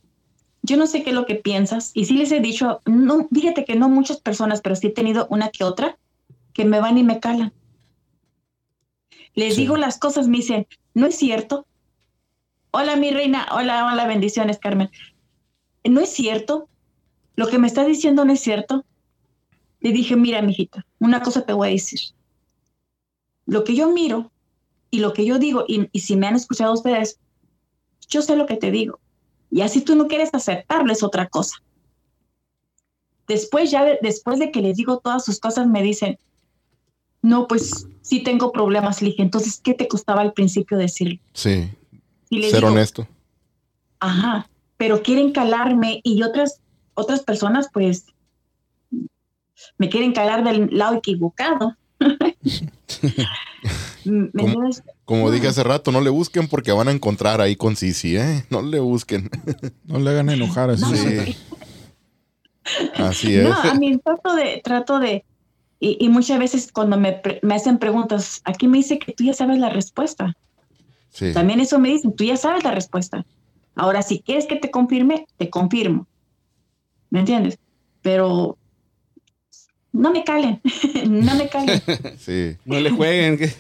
yo 0.63 0.77
no 0.79 0.87
sé 0.87 1.03
qué 1.03 1.11
es 1.11 1.15
lo 1.15 1.27
que 1.27 1.35
piensas. 1.35 1.91
Y 1.95 2.07
sí 2.07 2.15
les 2.15 2.33
he 2.33 2.41
dicho, 2.41 2.81
no, 2.87 3.29
fíjate 3.33 3.65
que 3.67 3.77
no 3.77 3.89
muchas 3.89 4.19
personas, 4.19 4.61
pero 4.63 4.75
sí 4.75 4.87
he 4.87 4.91
tenido 4.91 5.27
una 5.31 5.51
que 5.51 5.65
otra 5.65 5.99
que 6.55 6.65
me 6.65 6.81
van 6.81 6.97
y 6.97 7.03
me 7.03 7.21
calan. 7.21 7.53
Les 9.35 9.55
Sí. 9.55 9.61
digo 9.63 9.77
las 9.77 9.99
cosas, 9.99 10.27
me 10.27 10.39
dicen, 10.39 10.67
no 10.95 11.07
es 11.07 11.17
cierto. 11.17 11.67
Hola, 12.71 12.97
mi 12.97 13.11
reina. 13.11 13.47
Hola, 13.53 13.87
hola, 13.87 14.07
bendiciones, 14.07 14.59
Carmen. 14.59 14.91
No 15.85 16.01
es 16.01 16.09
cierto. 16.11 16.69
Lo 17.39 17.47
que 17.47 17.59
me 17.61 17.69
estás 17.69 17.87
diciendo 17.87 18.25
no 18.25 18.33
es 18.33 18.41
cierto. 18.41 18.85
Le 19.79 19.93
dije, 19.93 20.17
mira, 20.17 20.43
mijita, 20.43 20.85
una 20.99 21.23
cosa 21.23 21.47
te 21.47 21.53
voy 21.53 21.69
a 21.69 21.71
decir. 21.71 22.01
Lo 23.47 23.63
que 23.63 23.77
yo 23.77 23.93
miro 23.93 24.33
y 24.91 24.99
lo 24.99 25.13
que 25.13 25.25
yo 25.25 25.39
digo, 25.39 25.65
y, 25.69 25.89
y 25.93 26.01
si 26.01 26.17
me 26.17 26.27
han 26.27 26.35
escuchado 26.35 26.73
ustedes, 26.75 27.21
yo 28.09 28.23
sé 28.23 28.35
lo 28.35 28.47
que 28.47 28.57
te 28.57 28.73
digo. 28.73 28.99
Y 29.53 29.61
así 29.61 29.83
tú 29.83 29.95
no 29.95 30.09
quieres 30.09 30.31
aceptarlo, 30.33 30.93
es 30.93 31.05
otra 31.05 31.29
cosa. 31.29 31.59
Después, 33.29 33.71
ya 33.71 33.85
de- 33.85 34.01
después 34.03 34.41
de 34.41 34.51
que 34.51 34.61
les 34.61 34.77
digo 34.77 34.99
todas 34.99 35.25
sus 35.25 35.39
cosas, 35.39 35.69
me 35.69 35.83
dicen, 35.83 36.19
no, 37.23 37.47
pues 37.47 37.87
sí 38.03 38.21
tengo 38.25 38.51
problemas. 38.51 39.01
Le 39.01 39.11
dije, 39.11 39.23
entonces, 39.23 39.61
¿qué 39.63 39.75
te 39.75 39.87
costaba 39.87 40.23
al 40.23 40.33
principio 40.33 40.77
decirlo? 40.77 41.21
sí, 41.35 41.71
Y 42.31 42.43
ser 42.43 42.55
digo, 42.57 42.73
honesto. 42.73 43.07
ajá, 44.01 44.51
pero 44.77 45.03
quieren 45.03 45.31
calarme 45.33 46.01
y 46.03 46.23
otras, 46.25 46.61
otras 46.99 47.23
personas, 47.23 47.69
pues, 47.73 48.07
me 49.79 49.89
quieren 49.89 50.13
calar 50.13 50.45
del 50.45 50.69
lado 50.77 50.97
equivocado. 50.97 51.77
¿Me 54.05 54.31
¿Cómo? 54.31 54.49
entiendes? 54.49 54.83
Como 55.05 55.27
No. 55.27 55.31
dije 55.31 55.49
hace 55.49 55.63
rato, 55.65 55.91
no 55.93 56.01
le 56.01 56.11
busquen 56.11 56.49
porque 56.49 56.73
van 56.73 56.89
a 56.89 56.93
encontrar 56.93 57.41
ahí 57.41 57.57
con 57.57 57.77
Sisi, 57.77 58.17
¿eh? 58.17 58.45
No 58.51 58.63
le 58.63 58.81
busquen. 58.81 59.31
No 59.85 59.99
le 59.99 60.11
hagan 60.11 60.31
enojar 60.31 60.71
así. 60.71 60.83
No, 60.83 60.95
Sí. 60.97 61.37
Así 62.97 63.35
es. 63.35 63.45
No, 63.49 63.55
a 63.55 63.75
mí 63.75 63.97
trato 63.99 64.35
de, 64.35 64.61
trato 64.63 64.99
de, 64.99 65.25
y, 65.81 65.97
y 66.05 66.09
muchas 66.11 66.39
veces 66.39 66.71
cuando 66.71 66.99
me, 66.99 67.13
pre- 67.15 67.41
me 67.43 67.55
hacen 67.55 67.79
preguntas, 67.79 68.43
aquí 68.45 68.69
me 68.69 68.77
dice 68.79 68.99
que 68.99 69.13
tú 69.13 69.25
ya 69.25 69.33
sabes 69.33 69.59
la 69.59 69.71
respuesta. 69.71 70.35
Sí. 71.09 71.33
También 71.33 71.61
eso 71.61 71.79
me 71.79 71.89
dicen, 71.89 72.15
tú 72.15 72.25
ya 72.25 72.37
sabes 72.37 72.65
la 72.65 72.73
respuesta. 72.73 73.25
Ahora, 73.75 74.03
si 74.03 74.21
quieres 74.21 74.45
que 74.47 74.57
te 74.57 74.71
confirme, 74.71 75.27
te 75.39 75.49
confirmo. 75.49 76.07
¿Me 77.11 77.21
entiendes? 77.21 77.59
Pero 78.03 78.57
no 79.93 80.13
me 80.13 80.25
calen, 80.25 80.61
no 81.09 81.35
me 81.35 81.49
calen. 81.49 81.83
Sí. 82.19 82.57
No 82.65 82.79
le 82.81 82.91
jueguen. 82.91 83.39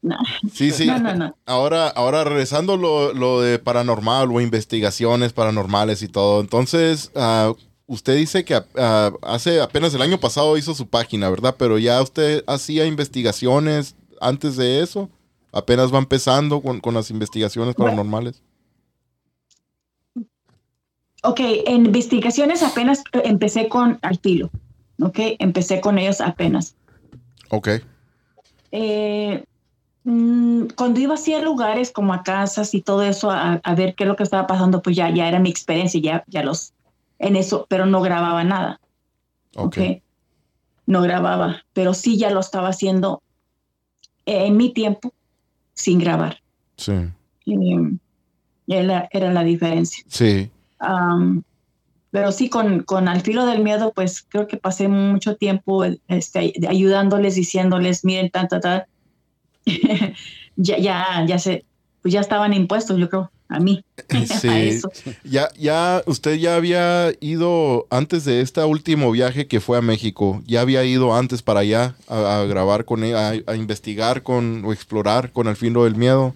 No, 0.00 0.16
Sí, 0.54 0.70
sí. 0.70 0.86
no, 0.86 1.00
no. 1.00 1.12
no. 1.16 1.36
Ahora, 1.44 1.88
ahora 1.88 2.22
regresando 2.22 2.76
lo, 2.76 3.12
lo 3.12 3.40
de 3.40 3.58
paranormal 3.58 4.30
o 4.30 4.40
investigaciones 4.40 5.32
paranormales 5.32 6.02
y 6.02 6.08
todo. 6.08 6.40
Entonces, 6.40 7.10
ah, 7.16 7.52
usted 7.88 8.14
dice 8.16 8.44
que 8.44 8.62
ah, 8.76 9.10
hace 9.22 9.60
apenas 9.60 9.92
el 9.94 10.02
año 10.02 10.20
pasado 10.20 10.56
hizo 10.56 10.72
su 10.76 10.86
página, 10.86 11.28
¿verdad? 11.28 11.56
Pero 11.58 11.78
ya 11.78 12.00
usted 12.00 12.44
hacía 12.46 12.86
investigaciones 12.86 13.96
antes 14.20 14.56
de 14.56 14.82
eso. 14.84 15.10
Apenas 15.50 15.92
va 15.92 15.98
empezando 15.98 16.60
con, 16.62 16.78
con 16.78 16.94
las 16.94 17.10
investigaciones 17.10 17.74
paranormales. 17.74 18.40
Ok, 21.22 21.40
en 21.40 21.86
investigaciones 21.86 22.62
apenas 22.62 23.02
empecé 23.12 23.68
con 23.68 23.98
al 24.02 24.18
filo. 24.18 24.50
Ok, 25.00 25.18
empecé 25.38 25.80
con 25.80 25.98
ellos 25.98 26.20
apenas. 26.20 26.76
Ok. 27.50 27.68
Eh, 28.70 29.44
mm, 30.04 30.66
cuando 30.76 31.00
iba 31.00 31.14
así 31.14 31.34
a 31.34 31.40
lugares 31.40 31.90
como 31.90 32.12
a 32.12 32.22
casas 32.22 32.74
y 32.74 32.82
todo 32.82 33.02
eso 33.02 33.30
a, 33.30 33.54
a 33.54 33.74
ver 33.74 33.94
qué 33.94 34.04
es 34.04 34.08
lo 34.08 34.16
que 34.16 34.22
estaba 34.22 34.46
pasando, 34.46 34.82
pues 34.82 34.96
ya, 34.96 35.10
ya 35.10 35.28
era 35.28 35.40
mi 35.40 35.50
experiencia, 35.50 36.00
ya, 36.00 36.24
ya 36.28 36.42
los 36.42 36.72
en 37.18 37.36
eso, 37.36 37.66
pero 37.68 37.86
no 37.86 38.00
grababa 38.00 38.44
nada. 38.44 38.80
Ok. 39.56 39.78
Ok. 39.78 40.02
No 40.86 41.02
grababa, 41.02 41.64
pero 41.74 41.92
sí 41.92 42.16
ya 42.16 42.30
lo 42.30 42.40
estaba 42.40 42.68
haciendo 42.68 43.22
en 44.24 44.56
mi 44.56 44.72
tiempo 44.72 45.12
sin 45.74 45.98
grabar. 45.98 46.40
Sí. 46.76 46.92
Eh, 47.46 47.98
era, 48.68 49.08
era 49.12 49.32
la 49.32 49.44
diferencia. 49.44 50.02
Sí. 50.08 50.50
Pero 52.10 52.32
sí, 52.32 52.48
con, 52.48 52.82
con 52.84 53.06
Al 53.08 53.20
filo 53.20 53.44
del 53.44 53.62
miedo, 53.62 53.92
pues 53.94 54.24
creo 54.28 54.46
que 54.46 54.56
pasé 54.56 54.88
mucho 54.88 55.36
tiempo 55.36 55.84
este, 56.08 56.54
ayudándoles, 56.68 57.34
diciéndoles, 57.34 58.04
miren, 58.04 58.30
tan, 58.30 58.48
tan, 58.48 58.60
tan. 58.62 58.82
ya, 60.56 60.78
ya, 60.78 61.24
ya 61.26 61.38
se, 61.38 61.64
pues 62.00 62.14
ya 62.14 62.20
estaban 62.20 62.54
impuestos, 62.54 62.98
yo 62.98 63.10
creo, 63.10 63.30
a 63.50 63.60
mí. 63.60 63.84
a 64.08 64.24
Sí. 64.38 64.48
eso. 64.48 64.90
Ya, 65.22 65.50
ya, 65.58 66.02
usted 66.06 66.36
ya 66.36 66.56
había 66.56 67.12
ido 67.20 67.86
antes 67.90 68.24
de 68.24 68.40
este 68.40 68.64
último 68.64 69.10
viaje 69.10 69.46
que 69.46 69.60
fue 69.60 69.76
a 69.76 69.82
México. 69.82 70.42
Ya 70.46 70.62
había 70.62 70.84
ido 70.84 71.14
antes 71.14 71.42
para 71.42 71.60
allá 71.60 71.94
a, 72.08 72.40
a 72.40 72.44
grabar 72.46 72.86
con 72.86 73.04
él, 73.04 73.14
a, 73.16 73.32
a 73.46 73.54
investigar 73.54 74.22
con 74.22 74.64
o 74.64 74.72
explorar 74.72 75.30
con 75.32 75.46
el 75.46 75.56
filo 75.56 75.84
del 75.84 75.96
miedo. 75.96 76.34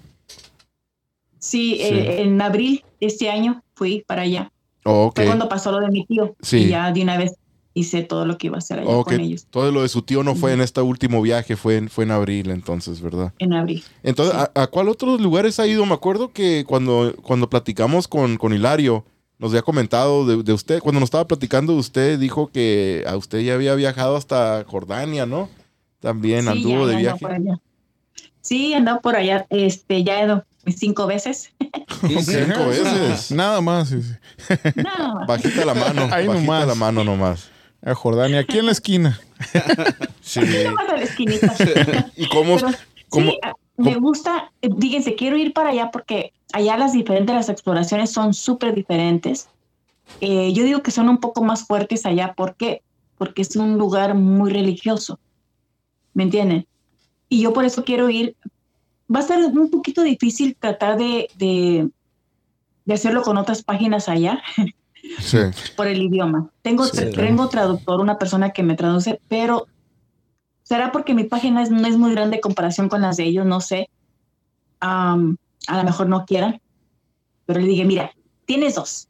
Sí, 1.39 1.77
Sí. 1.79 1.83
eh, 1.83 2.21
en 2.23 2.41
abril 2.43 2.85
de 3.01 3.07
este 3.07 3.31
año 3.31 3.63
fui 3.83 4.05
para 4.07 4.23
allá. 4.23 4.53
Oh. 4.85 5.11
Fue 5.15 5.27
cuando 5.27 5.49
pasó 5.49 5.73
lo 5.73 5.81
de 5.81 5.89
mi 5.91 6.07
tío. 6.07 6.37
Sí. 6.41 6.59
Y 6.59 6.69
ya 6.69 6.93
de 6.93 7.03
una 7.03 7.19
vez 7.19 7.33
hice 7.75 8.03
todo 8.03 8.27
lo 8.27 8.37
que 8.39 8.47
iba 8.49 8.57
a 8.57 8.59
hacer 8.59 8.79
allá 8.81 9.03
con 9.03 9.19
ellos 9.19 9.47
Todo 9.51 9.73
lo 9.73 9.81
de 9.83 9.89
su 9.89 10.03
tío 10.03 10.23
no 10.23 10.35
fue 10.37 10.53
en 10.53 10.61
este 10.61 10.81
último 10.83 11.23
viaje, 11.23 11.57
fue 11.57 11.77
en, 11.79 11.89
fue 11.89 12.05
en 12.05 12.11
abril 12.13 12.51
entonces, 12.51 13.01
¿verdad? 13.01 13.33
en 13.39 13.55
abril. 13.55 13.83
Entonces, 14.03 14.35
¿a, 14.37 14.51
a 14.55 14.67
cuál 14.67 14.89
otros 14.89 15.21
lugares 15.21 15.59
ha 15.59 15.67
ido? 15.67 15.85
Me 15.87 15.95
acuerdo 15.95 16.33
que 16.33 16.65
cuando, 16.67 17.15
cuando 17.23 17.49
platicamos 17.51 18.07
con, 18.09 18.37
con 18.37 18.53
Hilario, 18.53 19.05
nos 19.39 19.51
había 19.53 19.63
comentado 19.63 20.27
de, 20.27 20.43
de 20.43 20.53
usted, 20.53 20.81
cuando 20.81 21.01
nos 21.01 21.07
estaba 21.09 21.27
platicando 21.27 21.73
de 21.73 21.79
usted, 21.81 22.19
dijo 22.19 22.49
que 22.53 23.05
a 23.09 23.17
usted 23.17 23.41
ya 23.41 23.55
había 23.55 23.75
viajado 23.75 24.17
hasta 24.17 24.65
Jordania, 24.69 25.25
¿no? 25.27 25.49
También 25.99 26.43
Sí, 26.43 26.49
anduvo 26.49 26.81
ya- 26.87 26.87
de 26.97 27.03
ya 27.03 27.15
viaje. 27.17 27.61
Sí, 28.43 28.75
andaba 28.75 29.01
por 29.01 29.17
allá, 29.17 29.47
este, 29.51 30.05
ya 30.05 30.21
he 30.21 30.25
ido 30.27 30.45
cinco 30.77 31.07
veces. 31.07 31.53
Cinco 32.01 32.67
veces. 32.69 33.31
Nada 33.31 33.61
más. 33.61 33.89
sí, 33.89 34.03
sí. 34.03 34.55
Nada 34.77 35.15
más. 35.15 35.27
Bajita 35.27 35.65
la 35.65 35.75
mano. 35.75 36.03
Ahí 36.13 36.27
bajita 36.27 36.35
nomás. 36.47 36.67
la 36.67 36.75
mano 36.75 37.05
nomás. 37.05 37.49
A 37.85 37.95
Jordania, 37.95 38.41
aquí 38.41 38.59
en 38.59 38.67
la 38.67 38.73
esquina. 38.73 39.21
Sí. 40.21 40.41
Nada 40.41 40.71
más 40.73 40.89
a 40.89 40.97
la 40.97 41.03
esquinita. 41.03 41.55
¿Y 42.17 42.29
cómo? 42.29 42.57
Pero 42.57 42.69
cómo- 43.09 43.31
sí, 43.33 43.39
me 43.77 43.97
gusta, 43.97 44.53
díganse, 44.63 45.17
quiero 45.17 45.37
ir 45.37 45.53
para 45.53 45.71
allá 45.71 45.91
porque 45.91 46.33
allá 46.53 46.77
las 46.77 46.93
diferentes, 46.93 47.35
las 47.35 47.49
exploraciones 47.49 48.11
son 48.13 48.35
súper 48.35 48.75
diferentes. 48.75 49.49
Eh, 50.21 50.53
yo 50.53 50.63
digo 50.65 50.83
que 50.83 50.91
son 50.93 51.09
un 51.09 51.19
poco 51.19 51.43
más 51.43 51.67
fuertes 51.67 52.07
allá, 52.07 52.35
¿por 52.35 52.55
qué? 52.55 52.83
Porque 53.19 53.43
es 53.43 53.57
un 53.57 53.79
lugar 53.79 54.15
muy 54.15 54.53
religioso, 54.53 55.19
¿me 56.15 56.23
entienden? 56.25 56.67
Y 57.29 57.41
yo 57.43 57.53
por 57.53 57.65
eso 57.65 57.83
quiero 57.85 58.11
ir. 58.11 58.37
Va 59.15 59.21
a 59.21 59.23
ser 59.23 59.45
un 59.45 59.71
poquito 59.71 60.03
difícil 60.03 60.57
tratar 60.59 60.97
de, 60.97 61.29
de, 61.37 61.91
de 62.85 62.95
hacerlo 62.95 63.23
con 63.23 63.37
otras 63.37 63.63
páginas 63.63 64.09
allá 64.09 64.43
Sí. 65.19 65.39
por 65.77 65.87
el 65.89 66.01
idioma. 66.01 66.49
Tengo, 66.63 66.87
Sí. 66.87 67.11
tengo 67.13 67.49
traductor, 67.49 68.01
una 68.01 68.19
persona 68.19 68.51
que 68.51 68.63
me 68.63 68.75
traduce, 68.77 69.21
pero 69.29 69.67
será 70.63 70.93
porque 70.93 71.13
mi 71.15 71.25
página 71.25 71.63
es- 71.63 71.71
no 71.71 71.87
es 71.87 71.97
muy 71.99 72.13
grande 72.13 72.37
en 72.37 72.43
comparación 72.43 72.89
con 72.89 73.03
las 73.03 73.17
de 73.17 73.25
ellos, 73.25 73.45
no 73.45 73.61
sé. 73.61 73.89
Am, 74.81 75.37
a 75.67 75.77
lo 75.79 75.85
mejor 75.85 76.09
no 76.09 76.25
quieran, 76.25 76.61
pero 77.47 77.61
le 77.61 77.67
dije, 77.67 77.85
mira, 77.85 78.13
tienes 78.47 78.77
dos. 78.77 79.09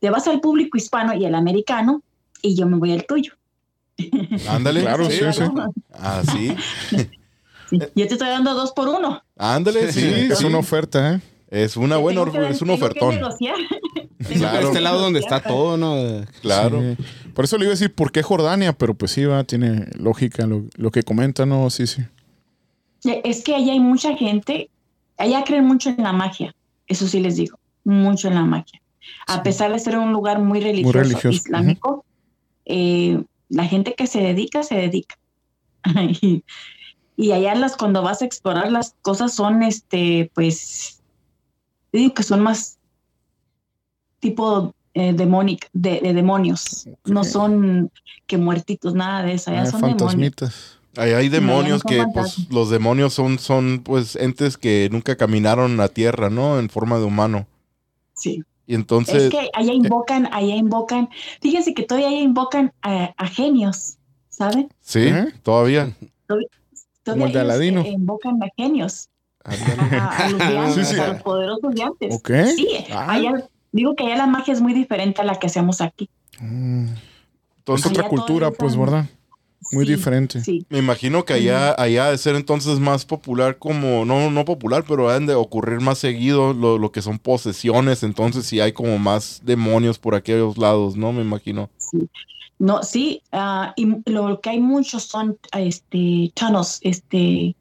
Te 0.00 0.10
vas 0.10 0.26
al 0.28 0.40
público 0.40 0.76
hispano 0.76 1.14
y 1.14 1.24
al 1.24 1.34
americano 1.34 2.02
y 2.42 2.54
yo 2.56 2.66
me 2.66 2.76
voy 2.76 2.92
al 2.92 3.06
tuyo. 3.06 3.32
Ándale. 4.48 4.82
Claro, 4.82 5.08
sí, 5.08 5.18
sí. 5.32 5.42
Ah, 5.94 6.22
sí. 7.70 7.78
Sí, 7.78 7.86
Yo 7.94 8.06
te 8.06 8.14
estoy 8.14 8.28
dando 8.28 8.54
dos 8.54 8.72
por 8.72 8.88
uno. 8.88 9.22
Ándale, 9.36 9.92
sí. 9.92 10.00
Sí, 10.00 10.28
es 10.30 10.42
una 10.42 10.58
oferta, 10.58 11.14
¿eh? 11.14 11.20
Es 11.50 11.76
una 11.76 11.96
buena, 11.98 12.24
que- 12.30 12.48
es 12.48 12.62
un 12.62 12.70
ofertón. 12.70 13.18
Claro. 14.28 14.68
Este 14.68 14.80
lado 14.80 15.00
donde 15.00 15.20
está 15.20 15.42
todo, 15.42 15.76
¿no? 15.76 16.24
Claro. 16.40 16.80
Sí. 16.80 17.04
Por 17.34 17.44
eso 17.44 17.58
le 17.58 17.64
iba 17.64 17.72
a 17.72 17.76
decir 17.76 17.92
por 17.92 18.10
qué 18.10 18.22
Jordania, 18.22 18.72
pero 18.72 18.94
pues 18.94 19.10
sí, 19.10 19.24
va, 19.24 19.44
tiene 19.44 19.86
lógica 19.98 20.46
lo, 20.46 20.64
lo 20.76 20.90
que 20.90 21.02
comenta, 21.02 21.44
¿no? 21.44 21.68
Sí, 21.68 21.86
sí. 21.86 22.02
Es 23.22 23.42
que 23.44 23.54
allá 23.54 23.72
hay 23.72 23.80
mucha 23.80 24.16
gente, 24.16 24.70
allá 25.18 25.44
creen 25.44 25.66
mucho 25.66 25.90
en 25.90 26.02
la 26.02 26.12
magia, 26.14 26.54
eso 26.86 27.06
sí 27.06 27.20
les 27.20 27.36
digo, 27.36 27.58
mucho 27.84 28.28
en 28.28 28.34
la 28.36 28.44
magia. 28.44 28.80
A 29.26 29.42
pesar 29.42 29.70
de 29.72 29.78
ser 29.78 29.98
un 29.98 30.10
lugar 30.12 30.38
muy 30.38 30.60
religioso, 30.60 30.98
religioso, 30.98 31.28
islámico, 31.28 32.04
eh, 32.64 33.22
la 33.50 33.66
gente 33.66 33.94
que 33.94 34.06
se 34.06 34.20
dedica, 34.20 34.62
se 34.62 34.76
dedica. 34.76 35.18
y, 36.22 36.42
y 37.16 37.32
allá 37.32 37.54
las, 37.54 37.76
cuando 37.76 38.02
vas 38.02 38.22
a 38.22 38.24
explorar 38.24 38.70
las 38.72 38.94
cosas 39.02 39.32
son, 39.34 39.62
este, 39.62 40.30
pues, 40.34 41.00
digo 41.92 42.12
que 42.14 42.22
son 42.22 42.40
más 42.40 42.78
tipo 44.20 44.74
eh, 44.94 45.12
de, 45.12 46.00
de 46.00 46.12
demonios, 46.12 46.88
no 47.04 47.24
son 47.24 47.90
que 48.26 48.38
muertitos, 48.38 48.94
nada 48.94 49.22
de 49.22 49.34
eso, 49.34 49.50
allá 49.50 49.62
Ah, 49.62 49.66
son 49.66 49.80
demonios. 49.80 50.00
fantasmitas. 50.02 50.78
Ahí 50.96 51.12
hay 51.12 51.28
demonios 51.28 51.82
que, 51.82 52.04
pues, 52.14 52.48
los 52.50 52.70
demonios 52.70 53.12
son, 53.14 53.38
son, 53.40 53.80
pues, 53.84 54.14
entes 54.14 54.56
que 54.56 54.88
nunca 54.92 55.16
caminaron 55.16 55.76
la 55.76 55.88
tierra, 55.88 56.30
¿no? 56.30 56.60
En 56.60 56.68
forma 56.70 56.98
de 56.98 57.04
humano. 57.04 57.46
Sí. 58.14 58.44
Y 58.66 58.74
entonces, 58.76 59.24
es 59.24 59.30
que 59.30 59.50
allá 59.54 59.72
invocan, 59.72 60.26
allá 60.32 60.54
invocan, 60.54 61.10
fíjense 61.42 61.74
que 61.74 61.82
todavía 61.82 62.08
allá 62.08 62.20
invocan 62.20 62.72
a, 62.80 63.12
a 63.16 63.26
genios, 63.26 63.96
¿saben? 64.30 64.68
sí, 64.80 65.00
¿Eh? 65.00 65.26
todavía. 65.42 65.92
Como 67.12 67.26
el 67.26 67.32
de 67.32 67.38
ellos, 67.40 67.50
Aladino. 67.52 67.80
eh, 67.82 67.88
invocan 67.90 68.42
a 68.42 68.46
genios, 68.56 69.08
a, 69.44 69.50
a 70.28 70.30
los 70.30 70.74
Sí, 70.74 70.84
sí. 70.84 70.98
a 71.00 71.08
los 71.08 71.22
poderosos 71.22 71.74
de 71.74 71.82
antes. 71.82 72.14
Ok. 72.14 72.30
Sí, 72.56 72.68
Ah. 72.92 73.12
allá, 73.12 73.48
digo 73.72 73.94
que 73.94 74.04
allá 74.04 74.16
la 74.16 74.26
magia 74.26 74.52
es 74.54 74.60
muy 74.60 74.72
diferente 74.72 75.20
a 75.20 75.24
la 75.24 75.34
que 75.38 75.46
hacemos 75.46 75.80
aquí. 75.80 76.08
Mm. 76.40 76.86
Es 76.86 77.00
Entonces, 77.58 77.86
otra 77.90 78.02
Allá 78.02 78.10
cultura, 78.10 78.38
todavía 78.50 78.58
pues, 78.58 78.72
están- 78.72 78.84
¿verdad? 78.86 79.06
Muy 79.72 79.86
Sí, 79.86 79.94
diferente. 79.94 80.40
Sí, 80.42 80.66
me 80.68 80.78
imagino 80.78 81.24
que 81.24 81.32
allá, 81.32 81.74
allá 81.78 82.10
de 82.10 82.18
ser 82.18 82.36
entonces 82.36 82.78
más 82.80 83.06
popular 83.06 83.56
como, 83.56 84.04
no, 84.04 84.30
no 84.30 84.44
popular, 84.44 84.84
pero 84.86 85.08
han 85.08 85.24
de 85.24 85.34
ocurrir 85.34 85.80
más 85.80 85.96
seguido 85.96 86.52
lo, 86.52 86.76
lo 86.76 86.92
que 86.92 87.00
son 87.00 87.18
posesiones, 87.18 88.02
entonces 88.02 88.44
sí 88.44 88.60
hay 88.60 88.72
como 88.72 88.98
más 88.98 89.40
demonios 89.42 89.98
por 89.98 90.14
aquellos 90.14 90.58
lados, 90.58 90.96
¿no? 90.98 91.14
Me 91.14 91.22
imagino. 91.22 91.70
No, 92.58 92.82
sí, 92.82 93.22
ah, 93.32 93.72
y 93.76 93.86
lo 94.10 94.40
que 94.40 94.50
hay 94.50 94.60
muchos 94.60 95.04
son 95.04 95.38
este 95.52 96.30
tunnels, 96.34 96.78
este 96.82 97.56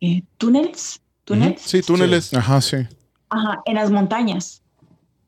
eh, 0.00 0.22
túneles, 0.36 1.00
túneles. 1.24 1.60
Sí, 1.62 1.80
túneles. 1.82 2.32
Ajá, 2.34 2.60
sí. 2.60 2.76
Ajá, 3.30 3.62
en 3.64 3.74
las 3.74 3.90
montañas. 3.90 4.62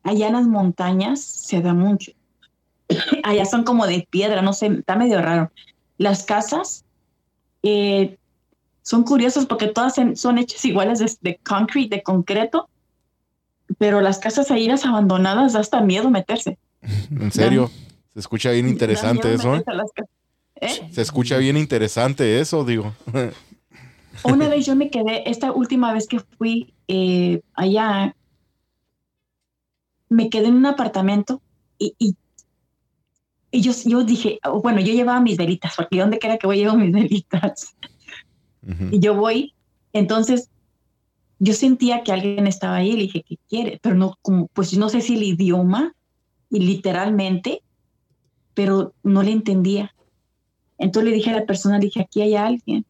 Allá 0.03 0.27
en 0.27 0.33
las 0.33 0.47
montañas 0.47 1.19
se 1.21 1.61
da 1.61 1.73
mucho. 1.73 2.11
Allá 3.23 3.45
son 3.45 3.63
como 3.63 3.85
de 3.87 4.07
piedra, 4.09 4.41
no 4.41 4.53
sé, 4.53 4.67
está 4.67 4.95
medio 4.95 5.21
raro. 5.21 5.51
Las 5.97 6.23
casas 6.23 6.85
eh, 7.63 8.17
son 8.83 9.03
curiosas 9.03 9.45
porque 9.45 9.67
todas 9.67 9.97
en- 9.97 10.15
son 10.15 10.37
hechas 10.37 10.63
iguales 10.65 10.99
de, 10.99 11.11
de 11.21 11.37
concrete, 11.43 11.97
de 11.97 12.03
concreto, 12.03 12.69
pero 13.77 14.01
las 14.01 14.19
casas 14.19 14.49
ahí 14.51 14.67
las 14.67 14.85
abandonadas 14.85 15.53
da 15.53 15.59
hasta 15.59 15.81
miedo 15.81 16.09
meterse. 16.09 16.57
En 17.11 17.31
serio. 17.31 17.69
Se 18.13 18.19
escucha 18.19 18.51
bien 18.51 18.67
interesante 18.67 19.33
eso, 19.33 19.55
¿eh? 19.55 19.63
¿Eh? 20.61 20.89
Se 20.91 21.01
escucha 21.01 21.37
bien 21.37 21.57
interesante 21.57 22.39
eso, 22.39 22.65
digo. 22.65 22.93
Una 24.23 24.49
vez 24.49 24.65
yo 24.65 24.75
me 24.75 24.89
quedé, 24.89 25.29
esta 25.29 25.51
última 25.51 25.93
vez 25.93 26.07
que 26.07 26.19
fui 26.19 26.73
eh, 26.87 27.41
allá, 27.53 28.15
me 30.09 30.29
quedé 30.29 30.47
en 30.47 30.55
un 30.55 30.65
apartamento 30.65 31.41
y, 31.77 31.95
y, 31.97 32.15
y 33.51 33.61
yo, 33.61 33.71
yo 33.85 34.03
dije, 34.03 34.39
oh, 34.43 34.61
bueno, 34.61 34.81
yo 34.81 34.93
llevaba 34.93 35.21
mis 35.21 35.37
velitas, 35.37 35.75
porque 35.77 35.99
donde 35.99 36.19
quiera 36.19 36.37
que 36.37 36.47
voy 36.47 36.57
llevo 36.57 36.75
mis 36.75 36.91
velitas. 36.91 37.75
Ujú. 38.67 38.89
Y 38.91 38.99
yo 38.99 39.15
voy 39.15 39.53
Entonces, 39.93 40.49
yo 41.39 41.53
sentía 41.53 42.03
que 42.03 42.11
alguien 42.11 42.47
estaba 42.47 42.77
ahí 42.77 42.89
y 42.89 42.95
le 42.95 43.01
dije, 43.03 43.23
¿qué 43.23 43.37
quiere? 43.47 43.79
Pero 43.81 43.95
no, 43.95 44.17
como, 44.21 44.47
pues 44.47 44.77
no 44.77 44.89
sé 44.89 44.99
si 44.99 45.15
el 45.15 45.23
idioma, 45.23 45.95
y 46.49 46.59
literalmente, 46.59 47.61
pero 48.59 48.93
no 49.03 49.23
le 49.23 49.31
entendía. 49.31 49.95
Entonces 50.77 51.09
le 51.09 51.15
dije 51.15 51.29
a 51.29 51.39
la 51.39 51.45
persona, 51.45 51.79
le 51.79 51.85
dije, 51.85 52.01
aquí 52.01 52.21
hay 52.21 52.35
alguien. 52.35 52.85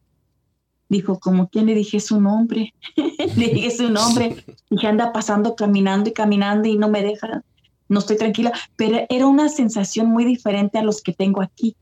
Dijo, 0.88 1.20
como 1.20 1.48
quién 1.48 1.66
le 1.66 1.76
dije 1.76 2.00
su 2.00 2.20
nombre. 2.20 2.74
le 3.36 3.48
dije 3.50 3.70
su 3.70 3.88
nombre. 3.88 4.44
Dije, 4.68 4.88
anda 4.88 5.12
pasando, 5.12 5.54
caminando 5.54 6.10
y 6.10 6.12
caminando 6.12 6.68
y 6.68 6.76
no 6.76 6.88
me 6.88 7.04
deja, 7.04 7.44
no 7.88 8.00
estoy 8.00 8.16
tranquila. 8.16 8.52
Pero 8.74 9.06
era 9.08 9.28
una 9.28 9.48
sensación 9.48 10.08
muy 10.08 10.24
diferente 10.24 10.76
a 10.76 10.82
los 10.82 11.02
que 11.02 11.12
tengo 11.12 11.40
aquí. 11.40 11.76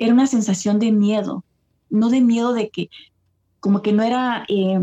Era 0.00 0.12
una 0.12 0.26
sensación 0.26 0.80
de 0.80 0.90
miedo, 0.90 1.44
no 1.88 2.08
de 2.10 2.22
miedo 2.22 2.52
de 2.52 2.68
que, 2.68 2.90
como 3.60 3.80
que 3.80 3.92
no 3.92 4.02
era, 4.02 4.44
eh, 4.48 4.80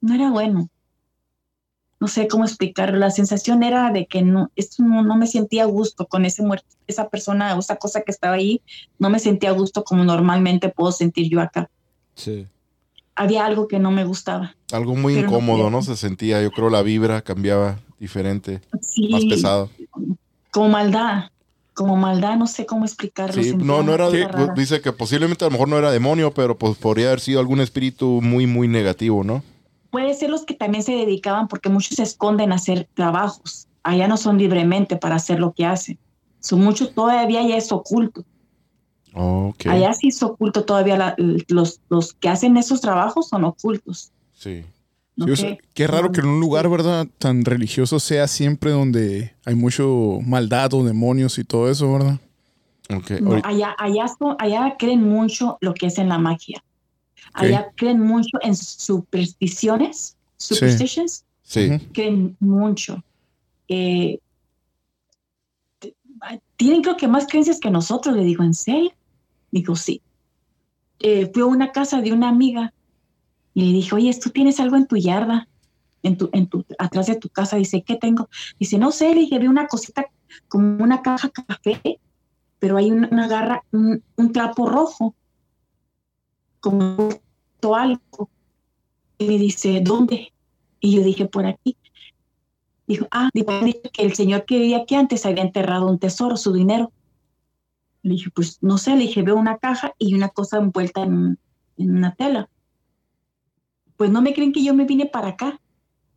no 0.00 0.14
era 0.14 0.32
bueno. 0.32 0.68
No 2.00 2.06
sé 2.08 2.28
cómo 2.28 2.44
explicarlo. 2.44 2.96
La 2.98 3.10
sensación 3.10 3.62
era 3.62 3.90
de 3.90 4.06
que 4.06 4.22
no, 4.22 4.50
esto 4.54 4.82
no, 4.82 5.02
no 5.02 5.16
me 5.16 5.26
sentía 5.26 5.64
a 5.64 5.66
gusto 5.66 6.06
con 6.06 6.24
ese 6.24 6.42
muerto, 6.42 6.66
esa 6.86 7.08
persona 7.08 7.56
o 7.56 7.58
esa 7.58 7.76
cosa 7.76 8.02
que 8.02 8.12
estaba 8.12 8.34
ahí. 8.34 8.62
No 8.98 9.10
me 9.10 9.18
sentía 9.18 9.50
a 9.50 9.52
gusto 9.52 9.82
como 9.82 10.04
normalmente 10.04 10.68
puedo 10.68 10.92
sentir 10.92 11.28
yo 11.28 11.40
acá. 11.40 11.68
Sí. 12.14 12.46
Había 13.16 13.46
algo 13.46 13.66
que 13.66 13.80
no 13.80 13.90
me 13.90 14.04
gustaba. 14.04 14.54
Algo 14.70 14.94
muy 14.94 15.14
no 15.14 15.20
incómodo. 15.20 15.70
¿no? 15.70 15.82
Se 15.82 15.96
sentía, 15.96 16.40
yo 16.40 16.52
creo 16.52 16.70
la 16.70 16.82
vibra 16.82 17.22
cambiaba 17.22 17.78
diferente, 17.98 18.60
Sí, 18.80 19.08
más 19.08 19.24
pesado. 19.24 19.70
como 20.50 20.68
maldad, 20.68 21.30
como 21.74 21.96
maldad, 21.96 22.36
no 22.36 22.46
sé 22.46 22.66
cómo 22.66 22.84
explicarlo. 22.84 23.42
Sí, 23.42 23.54
no, 23.56 23.82
no 23.82 23.92
era, 23.94 24.08
dice 24.54 24.80
que 24.80 24.92
posiblemente 24.92 25.44
a 25.44 25.48
lo 25.48 25.52
mejor 25.52 25.68
no 25.68 25.78
era 25.78 25.90
demonio, 25.90 26.32
pero 26.32 26.56
pues 26.56 26.76
podría 26.76 27.08
haber 27.08 27.20
sido 27.20 27.40
algún 27.40 27.60
espíritu 27.60 28.20
muy, 28.22 28.46
muy 28.46 28.68
negativo, 28.68 29.24
¿no? 29.24 29.42
Puede 29.90 30.14
ser 30.14 30.30
los 30.30 30.44
que 30.44 30.54
también 30.54 30.82
se 30.82 30.92
dedicaban, 30.92 31.48
porque 31.48 31.68
muchos 31.68 31.96
se 31.96 32.02
esconden 32.02 32.52
a 32.52 32.56
hacer 32.56 32.88
trabajos. 32.94 33.66
Allá 33.82 34.06
no 34.08 34.16
son 34.16 34.36
libremente 34.38 34.96
para 34.96 35.14
hacer 35.16 35.40
lo 35.40 35.52
que 35.52 35.64
hacen. 35.64 35.98
Son 36.40 36.60
muchos, 36.62 36.92
todavía 36.94 37.42
ya 37.46 37.56
es 37.56 37.72
oculto. 37.72 38.24
Ok. 39.14 39.66
Allá 39.66 39.92
sí 39.94 40.08
es 40.08 40.22
oculto 40.22 40.64
todavía. 40.64 40.96
la- 40.96 41.14
los, 41.48 41.80
los 41.88 42.12
que 42.14 42.28
hacen 42.28 42.56
esos 42.56 42.80
trabajos 42.80 43.28
son 43.28 43.44
ocultos. 43.44 44.12
Sí. 44.34 44.64
Sí, 45.16 45.30
o 45.32 45.34
sea, 45.36 45.50
¿ok? 45.52 45.58
qué 45.74 45.86
raro 45.88 46.12
que 46.12 46.20
en 46.20 46.26
un 46.28 46.38
lugar, 46.38 46.68
¿verdad? 46.68 47.08
Tan 47.18 47.44
religioso 47.44 47.98
sea 47.98 48.28
siempre 48.28 48.70
donde 48.70 49.34
hay 49.44 49.56
mucho 49.56 50.20
maldad 50.24 50.72
o 50.74 50.84
demonios 50.84 51.38
y 51.38 51.44
todo 51.44 51.68
eso, 51.68 51.92
¿verdad? 51.92 52.20
Ok. 52.94 53.20
No, 53.20 53.40
allá, 53.42 53.74
allá, 53.78 54.06
son- 54.16 54.36
allá 54.38 54.76
creen 54.78 55.02
mucho 55.02 55.58
lo 55.60 55.74
que 55.74 55.86
es 55.86 55.98
en 55.98 56.08
la 56.08 56.18
magia. 56.18 56.62
Allá 57.32 57.70
creen 57.76 58.00
mucho 58.00 58.38
en 58.42 58.56
supersticiones, 58.56 60.16
superstitions, 60.36 61.24
sí. 61.42 61.60
Creen 61.92 62.36
mucho. 62.40 63.02
Eh, 63.68 64.18
t- 65.78 65.94
tienen 66.56 66.82
creo 66.82 66.96
que 66.96 67.08
más 67.08 67.26
creencias 67.26 67.60
que 67.60 67.70
nosotros, 67.70 68.16
le 68.16 68.24
digo, 68.24 68.42
¿en 68.44 68.54
serio? 68.54 68.92
Digo, 69.50 69.76
sí. 69.76 70.00
Eh, 71.00 71.30
fui 71.32 71.42
a 71.42 71.46
una 71.46 71.70
casa 71.72 72.00
de 72.00 72.12
una 72.12 72.28
amiga 72.28 72.72
y 73.54 73.64
le 73.66 73.72
dije, 73.72 73.94
oye, 73.94 74.18
¿tú 74.20 74.30
tienes 74.30 74.58
algo 74.60 74.76
en 74.76 74.86
tu 74.86 74.96
yarda? 74.96 75.48
En 76.02 76.16
tu, 76.16 76.30
en 76.32 76.46
tu, 76.46 76.64
atrás 76.78 77.06
de 77.06 77.16
tu 77.16 77.28
casa. 77.28 77.56
Dice, 77.56 77.82
¿qué 77.82 77.96
tengo? 77.96 78.28
Dice, 78.58 78.78
no 78.78 78.90
sé, 78.92 79.14
le 79.14 79.20
dije, 79.22 79.38
vi 79.38 79.46
una 79.46 79.66
cosita 79.66 80.06
como 80.48 80.82
una 80.82 81.02
caja 81.02 81.30
café, 81.30 81.98
pero 82.58 82.76
hay 82.76 82.90
una, 82.90 83.08
una 83.10 83.26
garra, 83.28 83.64
un, 83.72 84.02
un 84.16 84.32
trapo 84.32 84.68
rojo, 84.68 85.14
como 86.60 87.08
algo. 87.74 88.30
Y 89.18 89.26
me 89.26 89.38
dice, 89.38 89.80
¿dónde? 89.82 90.32
Y 90.80 90.96
yo 90.96 91.02
dije, 91.02 91.26
por 91.26 91.46
aquí. 91.46 91.76
Dijo, 92.86 93.06
ah, 93.10 93.28
dijo 93.34 93.52
que 93.92 94.02
el 94.02 94.14
señor 94.14 94.44
que 94.44 94.58
vivía 94.58 94.78
aquí 94.78 94.94
antes 94.94 95.26
había 95.26 95.42
enterrado 95.42 95.86
un 95.88 95.98
tesoro, 95.98 96.36
su 96.36 96.52
dinero. 96.52 96.92
Le 98.02 98.12
dije, 98.12 98.30
pues 98.30 98.58
no 98.62 98.78
sé, 98.78 98.92
le 98.92 99.02
dije, 99.02 99.22
veo 99.22 99.36
una 99.36 99.58
caja 99.58 99.92
y 99.98 100.14
una 100.14 100.28
cosa 100.28 100.58
envuelta 100.58 101.02
en, 101.02 101.38
en 101.76 101.96
una 101.96 102.14
tela. 102.14 102.48
Pues 103.96 104.10
no 104.10 104.22
me 104.22 104.32
creen 104.32 104.52
que 104.52 104.62
yo 104.62 104.72
me 104.72 104.84
vine 104.84 105.06
para 105.06 105.28
acá 105.28 105.60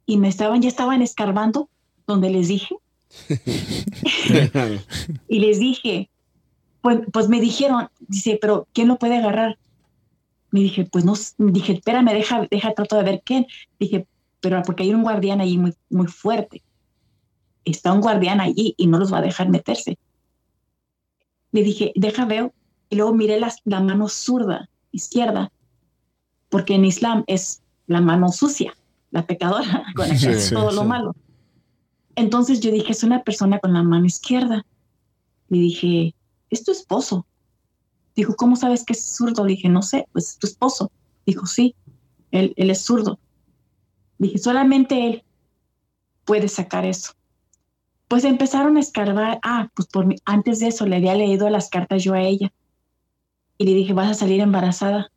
y 0.05 0.17
me 0.17 0.27
estaban, 0.27 0.61
ya 0.61 0.69
estaban 0.69 1.01
escarbando 1.01 1.69
donde 2.07 2.29
les 2.29 2.47
dije. 2.47 2.75
Y 5.27 5.39
les 5.39 5.59
dije, 5.59 6.09
pues, 6.81 6.99
pues 7.11 7.29
me 7.29 7.39
dijeron, 7.39 7.89
dice, 8.07 8.37
pero 8.41 8.67
¿quién 8.73 8.87
lo 8.87 8.97
puede 8.97 9.17
agarrar? 9.17 9.57
Me 10.51 10.59
dije, 10.59 10.85
pues 10.85 11.05
no, 11.05 11.13
dije, 11.37 11.73
espérame, 11.73 12.11
deja, 12.13 12.47
deja, 12.51 12.73
trato 12.73 12.97
de 12.97 13.03
ver 13.03 13.21
quién. 13.23 13.45
Dije, 13.79 14.05
pero 14.41 14.61
porque 14.63 14.83
hay 14.83 14.93
un 14.93 15.03
guardián 15.03 15.39
allí 15.41 15.57
muy, 15.57 15.73
muy 15.89 16.07
fuerte. 16.07 16.61
Está 17.63 17.93
un 17.93 18.01
guardián 18.01 18.41
allí 18.41 18.73
y 18.77 18.87
no 18.87 18.97
los 18.99 19.13
va 19.13 19.19
a 19.19 19.21
dejar 19.21 19.49
meterse. 19.49 19.97
Le 21.51 21.63
dije, 21.63 21.91
deja 21.95 22.25
veo. 22.25 22.53
Y 22.89 22.95
luego 22.97 23.13
miré 23.13 23.39
las- 23.39 23.61
la 23.63 23.79
mano 23.79 24.09
zurda, 24.09 24.69
izquierda, 24.91 25.51
porque 26.49 26.75
en 26.75 26.83
Islam 26.85 27.23
es 27.27 27.61
la 27.87 28.01
mano 28.01 28.29
sucia, 28.29 28.75
la 29.11 29.25
pecadora, 29.25 29.85
con 29.95 30.07
la 30.09 30.13
que 30.15 30.19
Sí, 30.19 30.27
hace 30.27 30.39
sí, 30.49 30.53
todo 30.55 30.71
lo 30.71 30.83
malo. 30.83 31.15
Entonces 32.15 32.59
yo 32.59 32.71
dije, 32.71 32.91
es 32.91 33.03
una 33.03 33.23
persona 33.23 33.59
con 33.59 33.73
la 33.73 33.83
mano 33.83 34.05
izquierda. 34.05 34.65
Le 35.47 35.57
dije, 35.59 36.13
es 36.49 36.63
tu 36.65 36.71
esposo. 36.71 37.25
Dijo, 38.15 38.35
¿cómo 38.35 38.55
sabes 38.55 38.83
que 38.85 38.93
es 38.93 39.15
zurdo? 39.15 39.45
Dije, 39.45 39.69
no 39.69 39.81
sé, 39.81 40.07
pues 40.11 40.29
es 40.29 40.37
tu 40.37 40.47
esposo. 40.47 40.91
Dijo, 41.25 41.45
sí, 41.45 41.75
él, 42.31 42.53
él 42.57 42.69
es 42.69 42.81
zurdo. 42.83 43.19
Dije, 44.17 44.37
solamente 44.37 45.07
él 45.07 45.23
puede 46.25 46.47
sacar 46.47 46.85
eso. 46.85 47.13
Pues 48.07 48.25
empezaron 48.25 48.77
a 48.77 48.81
escarbar. 48.81 49.39
Ah, 49.43 49.69
pues 49.73 49.87
por 49.87 50.05
mi- 50.05 50.17
antes 50.25 50.59
de 50.59 50.67
eso 50.67 50.85
le 50.85 50.97
había 50.97 51.15
leído 51.15 51.49
las 51.49 51.69
cartas 51.69 52.03
yo 52.03 52.13
a 52.13 52.21
ella. 52.21 52.51
Y 53.57 53.65
le 53.65 53.73
dije, 53.73 53.93
vas 53.93 54.11
a 54.11 54.13
salir 54.13 54.41
embarazada. 54.41 55.11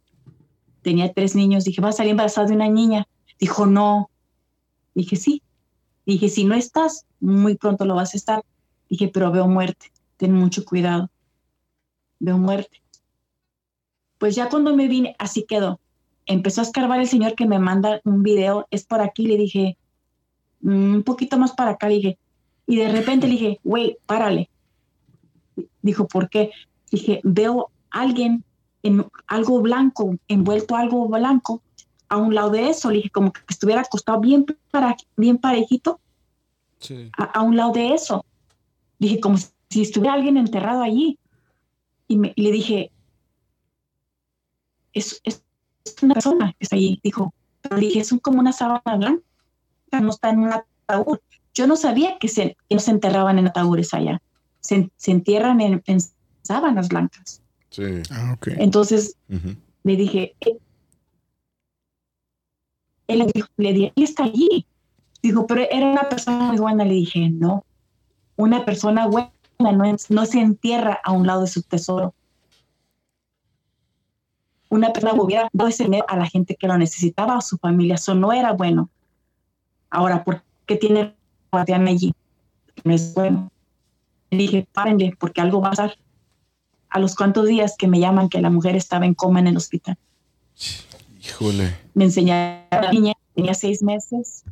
Tenía 0.82 1.12
tres 1.12 1.34
niños. 1.34 1.64
Dije, 1.64 1.80
vas 1.80 1.96
a 1.96 1.98
salir 1.98 2.12
embarazada 2.12 2.46
de 2.46 2.54
una 2.54 2.68
niña. 2.68 3.06
Dijo, 3.40 3.66
no. 3.66 4.10
Dije, 4.94 5.16
sí. 5.16 5.42
Dije, 6.06 6.28
si 6.28 6.44
no 6.44 6.54
estás, 6.54 7.06
muy 7.20 7.56
pronto 7.56 7.84
lo 7.84 7.94
vas 7.96 8.14
a 8.14 8.16
estar. 8.18 8.44
Dije, 8.88 9.08
pero 9.08 9.32
veo 9.32 9.48
muerte. 9.48 9.90
Ten 10.16 10.32
mucho 10.34 10.64
cuidado. 10.64 11.10
Veo 12.20 12.38
muerte. 12.38 12.83
Pues 14.24 14.36
ya 14.36 14.48
cuando 14.48 14.74
me 14.74 14.88
vine, 14.88 15.14
así 15.18 15.44
quedó. 15.46 15.80
Empezó 16.24 16.62
a 16.62 16.64
escarbar 16.64 16.98
el 16.98 17.06
señor 17.06 17.34
que 17.34 17.44
me 17.44 17.58
manda 17.58 18.00
un 18.04 18.22
video. 18.22 18.66
Es 18.70 18.86
por 18.86 19.02
aquí. 19.02 19.26
Le 19.26 19.36
dije, 19.36 19.76
"Mm, 20.62 20.94
un 20.94 21.02
poquito 21.02 21.36
más 21.36 21.52
para 21.52 21.72
acá. 21.72 21.90
Le 21.90 21.96
dije, 21.96 22.18
y 22.66 22.76
de 22.76 22.88
repente 22.90 23.26
le 23.26 23.34
dije, 23.34 23.60
güey, 23.62 23.98
párale. 24.06 24.48
Dijo, 25.82 26.08
¿por 26.08 26.30
qué? 26.30 26.52
Dije, 26.90 27.20
veo 27.22 27.68
a 27.90 28.00
alguien 28.00 28.44
en 28.82 29.04
algo 29.26 29.60
blanco, 29.60 30.16
envuelto 30.26 30.74
algo 30.74 31.06
blanco, 31.06 31.60
a 32.08 32.16
un 32.16 32.34
lado 32.34 32.48
de 32.48 32.70
eso. 32.70 32.88
Le 32.90 32.96
dije, 32.96 33.10
como 33.10 33.30
que 33.30 33.42
estuviera 33.50 33.82
acostado 33.82 34.20
bien, 34.20 34.46
para, 34.70 34.96
bien 35.18 35.36
parejito 35.36 36.00
Sí. 36.78 37.10
a, 37.18 37.24
a 37.24 37.42
un 37.42 37.58
lado 37.58 37.72
de 37.72 37.92
eso. 37.92 38.24
Dije, 38.98 39.20
como 39.20 39.36
si 39.68 39.82
estuviera 39.82 40.14
alguien 40.14 40.38
enterrado 40.38 40.80
allí. 40.82 41.18
Y, 42.08 42.16
me- 42.16 42.32
y 42.34 42.40
le 42.42 42.52
dije, 42.52 42.90
es, 44.94 45.20
es, 45.24 45.42
es 45.84 45.96
una 46.02 46.14
persona 46.14 46.52
que 46.58 46.64
está 46.64 46.76
allí. 46.76 47.00
Dijo, 47.02 47.34
pero 47.62 47.76
le 47.76 47.86
dije, 47.88 48.00
es 48.00 48.14
como 48.22 48.40
una 48.40 48.52
sábana 48.52 48.96
blanca, 48.96 49.22
no 50.00 50.10
está 50.10 50.30
en 50.30 50.38
un 50.40 50.52
ataúd. 50.52 51.18
Yo 51.54 51.66
no 51.66 51.76
sabía 51.76 52.18
que, 52.18 52.28
se, 52.28 52.56
que 52.68 52.74
no 52.74 52.80
se 52.80 52.90
enterraban 52.90 53.38
en 53.38 53.46
ataúdes 53.46 53.92
allá. 53.94 54.20
Se, 54.60 54.90
se 54.96 55.10
entierran 55.10 55.60
en, 55.60 55.82
en 55.86 55.98
sábanas 56.42 56.88
blancas. 56.88 57.42
Sí. 57.70 57.82
Ah, 58.10 58.32
ok. 58.36 58.48
Entonces 58.56 59.16
le 59.82 59.96
dije, 59.96 60.34
"Eh". 60.40 60.58
él 63.08 63.18
le 63.18 63.26
dijo, 63.32 63.48
le 63.56 63.72
dije, 63.72 63.92
él 63.96 64.02
está 64.04 64.24
allí. 64.24 64.66
Dijo, 65.22 65.46
pero 65.46 65.62
era 65.70 65.86
una 65.86 66.08
persona 66.08 66.38
muy 66.52 66.58
buena. 66.58 66.84
Le 66.84 66.94
dije, 66.94 67.30
no, 67.30 67.64
una 68.36 68.64
persona 68.64 69.06
buena 69.06 69.30
no, 69.58 69.84
es- 69.84 70.10
no 70.10 70.26
se 70.26 70.40
entierra 70.40 71.00
a 71.04 71.12
un 71.12 71.26
lado 71.26 71.42
de 71.42 71.46
su 71.46 71.62
tesoro. 71.62 72.14
Una 74.74 74.92
persona 74.92 75.14
hubiera 75.14 75.48
dado 75.52 75.68
ese 75.68 75.84
dinero 75.84 76.04
a 76.08 76.16
la 76.16 76.26
gente 76.26 76.56
que 76.56 76.66
lo 76.66 76.76
necesitaba, 76.76 77.36
a 77.36 77.40
su 77.42 77.58
familia. 77.58 77.94
Eso 77.94 78.16
no 78.16 78.32
era 78.32 78.54
bueno. 78.54 78.90
Ahora, 79.88 80.24
¿por 80.24 80.42
qué 80.66 80.74
tiene 80.74 81.14
guardián 81.52 81.86
allí? 81.86 82.12
No 82.82 82.92
es 82.92 83.14
bueno. 83.14 83.52
Le 84.30 84.38
dije, 84.38 84.66
párenle, 84.72 85.14
porque 85.16 85.40
algo 85.40 85.60
va 85.60 85.68
a 85.68 85.70
pasar. 85.70 85.96
A 86.88 86.98
los 86.98 87.14
cuantos 87.14 87.46
días 87.46 87.76
que 87.78 87.86
me 87.86 88.00
llaman 88.00 88.28
que 88.28 88.40
la 88.40 88.50
mujer 88.50 88.74
estaba 88.74 89.06
en 89.06 89.14
coma 89.14 89.38
en 89.38 89.46
el 89.46 89.56
hospital. 89.56 89.96
Híjole. 91.22 91.76
Me 91.94 92.06
enseñaron 92.06 92.66
a 92.72 92.82
la 92.82 92.90
niña, 92.90 93.12
tenía 93.32 93.54
seis 93.54 93.80
meses, 93.80 94.42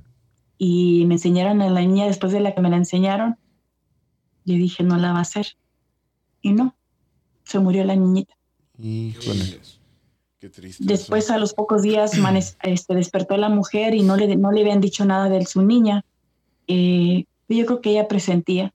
y 0.56 1.04
me 1.06 1.14
enseñaron 1.14 1.60
a 1.62 1.68
la 1.68 1.80
niña 1.80 2.06
después 2.06 2.30
de 2.30 2.38
la 2.38 2.54
que 2.54 2.60
me 2.60 2.70
la 2.70 2.76
enseñaron. 2.76 3.38
Yo 4.44 4.54
dije, 4.54 4.84
no 4.84 4.98
la 4.98 5.10
va 5.10 5.18
a 5.18 5.22
hacer. 5.22 5.56
Y 6.42 6.52
no, 6.52 6.76
se 7.42 7.58
murió 7.58 7.82
la 7.82 7.96
niñita. 7.96 8.36
Híjole. 8.78 9.81
Qué 10.42 10.48
triste. 10.48 10.82
Después, 10.84 11.30
a 11.30 11.38
los 11.38 11.54
pocos 11.54 11.82
días, 11.82 12.18
este, 12.64 12.96
despertó 12.96 13.36
la 13.36 13.48
mujer 13.48 13.94
y 13.94 14.02
no 14.02 14.16
le, 14.16 14.34
no 14.34 14.50
le 14.50 14.62
habían 14.62 14.80
dicho 14.80 15.04
nada 15.04 15.28
de 15.28 15.46
su 15.46 15.62
niña. 15.62 16.04
Eh, 16.66 17.26
yo 17.48 17.64
creo 17.64 17.80
que 17.80 17.90
ella 17.90 18.08
presentía. 18.08 18.74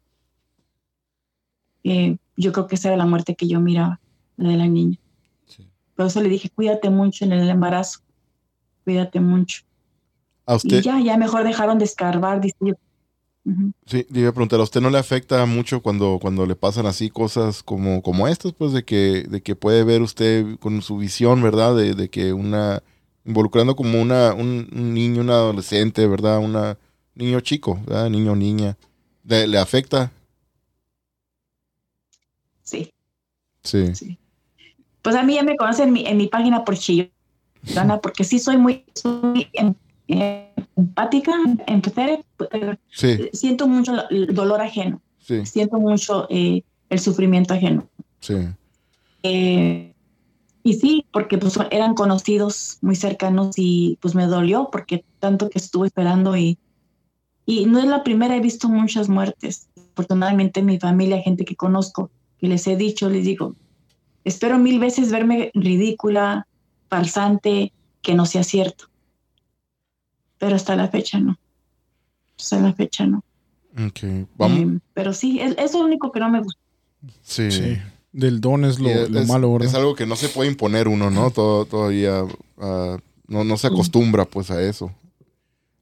Eh, 1.84 2.16
yo 2.38 2.54
creo 2.54 2.68
que 2.68 2.76
esa 2.76 2.88
era 2.88 2.96
la 2.96 3.06
muerte 3.06 3.36
que 3.36 3.50
yo 3.50 3.60
miraba, 3.60 4.00
la 4.38 4.52
de 4.52 4.56
la 4.56 4.68
niña. 4.68 4.98
Por 5.94 6.06
eso 6.06 6.22
le 6.22 6.30
dije, 6.30 6.50
cuídate 6.50 6.90
mucho 6.90 7.26
en 7.26 7.34
el 7.34 7.50
embarazo. 7.50 8.00
Cuídate 8.86 9.20
mucho. 9.20 9.64
A 10.46 10.56
usted, 10.56 10.78
Y 10.78 10.82
ya, 10.84 11.02
ya 11.02 11.18
mejor 11.18 11.44
dejaron 11.44 11.80
de 11.80 11.84
escarbar. 11.84 12.40
Dice 12.40 12.56
yo. 12.62 12.76
Sí, 13.86 14.06
le 14.10 14.20
iba 14.20 14.30
a 14.30 14.34
preguntar, 14.34 14.60
¿a 14.60 14.64
usted 14.64 14.82
no 14.82 14.90
le 14.90 14.98
afecta 14.98 15.46
mucho 15.46 15.82
cuando, 15.82 16.20
cuando 16.22 16.46
le 16.46 16.56
pasan 16.56 16.86
así 16.86 17.10
cosas 17.10 17.64
como, 17.64 18.02
como 18.02 18.28
estas, 18.28 18.52
pues 18.54 18.74
de 18.74 18.84
que, 18.84 19.26
de 19.30 19.42
que 19.42 19.56
puede 19.56 19.84
ver 19.86 20.02
usted 20.02 20.58
con 20.60 20.82
su 20.82 20.98
visión, 20.98 21.42
¿verdad? 21.42 21.76
De, 21.76 21.94
de 21.94 22.10
que 22.10 22.34
una, 22.34 22.84
involucrando 23.26 23.76
como 23.76 24.02
una, 24.02 24.34
un, 24.34 24.68
un 24.74 24.94
niño, 24.94 25.22
un 25.22 25.30
adolescente, 25.30 26.06
¿verdad? 26.08 26.40
Una 26.40 26.78
niño 27.16 27.40
chico, 27.40 27.80
¿verdad? 27.86 28.10
Niño 28.10 28.34
o 28.34 28.36
niña. 28.36 28.78
¿Le, 29.24 29.48
le 29.48 29.58
afecta? 29.58 30.12
Sí. 32.64 32.92
Sí. 33.64 34.18
Pues 35.02 35.16
a 35.16 35.24
mí 35.24 35.36
ya 35.36 35.44
me 35.44 35.56
conocen 35.56 35.88
en 35.88 35.94
mi, 35.94 36.06
en 36.06 36.18
mi 36.18 36.28
página 36.28 36.66
por 36.66 36.78
chillona, 36.78 37.12
porque 38.02 38.24
sí 38.24 38.40
soy 38.40 38.58
muy, 38.58 38.84
soy 38.94 39.48
eh, 40.10 40.47
empática, 40.78 41.34
empathetic, 41.66 42.26
eh, 42.52 42.78
Sí, 42.90 43.30
siento 43.34 43.68
mucho 43.68 44.10
el 44.10 44.34
dolor 44.34 44.62
ajeno, 44.62 45.02
sí, 45.20 45.46
siento 45.46 45.78
mucho 45.78 46.28
eh, 46.30 46.64
el 46.90 47.00
sufrimiento 47.00 47.54
ajeno. 47.54 47.90
sí. 48.20 48.36
Eh, 49.24 49.94
y 50.64 50.74
sí, 50.74 51.06
porque 51.12 51.38
pues 51.38 51.58
eran 51.72 51.94
conocidos 51.94 52.78
muy 52.82 52.96
cercanos 52.96 53.56
y 53.58 53.98
pues 54.02 54.16
me 54.16 54.26
dolió 54.26 54.70
porque 54.70 55.06
tanto 55.20 55.50
que 55.50 55.60
estuve 55.60 55.88
esperando 55.88 56.36
y, 56.36 56.58
y 57.46 57.66
no 57.66 57.80
es 57.80 57.86
la 57.86 58.04
primera, 58.04 58.36
he 58.36 58.42
visto 58.42 58.68
muchas 58.68 59.08
muertes. 59.08 59.70
Afortunadamente 59.94 60.60
en 60.60 60.66
mi 60.66 60.78
familia, 60.78 61.22
gente 61.22 61.46
que 61.46 61.56
conozco, 61.56 62.12
que 62.38 62.48
les 62.48 62.68
he 62.68 62.76
dicho, 62.76 63.10
les 63.10 63.24
digo, 63.24 63.56
espero 64.26 64.60
mil 64.60 64.78
veces 64.80 65.10
verme 65.10 65.52
ridícula, 65.54 66.46
falsante, 66.90 67.72
que 68.02 68.14
no 68.14 68.26
sea 68.26 68.44
cierto. 68.44 68.90
Pero 70.38 70.56
hasta 70.56 70.76
la 70.76 70.88
fecha 70.88 71.20
no. 71.20 71.38
Hasta 72.38 72.60
la 72.60 72.74
fecha 72.74 73.06
no. 73.06 73.24
Ok, 73.88 74.28
vamos. 74.36 74.60
Eh, 74.60 74.80
pero 74.94 75.14
sí, 75.14 75.40
es, 75.40 75.56
es 75.58 75.74
lo 75.74 75.82
único 75.82 76.12
que 76.12 76.20
no 76.20 76.30
me 76.30 76.42
gusta. 76.42 76.60
sí. 77.22 77.52
Sí. 77.52 77.78
Del 78.14 78.42
don 78.42 78.66
es 78.66 78.80
lo, 78.80 78.90
Y 78.90 78.94
es, 78.94 79.10
lo 79.12 79.24
malo, 79.26 79.54
¿verdad? 79.54 79.68
es 79.68 79.76
algo 79.76 79.94
que 79.94 80.08
no 80.08 80.16
se 80.16 80.30
puede 80.30 80.50
imponer 80.50 80.88
uno, 80.88 81.12
¿no? 81.12 81.30
Todo, 81.30 81.66
todavía 81.66 82.24
ah, 82.58 82.98
no, 83.28 83.44
no 83.44 83.58
se 83.58 83.68
acostumbra 83.68 84.26
pues 84.26 84.50
a 84.50 84.60
eso. 84.64 84.92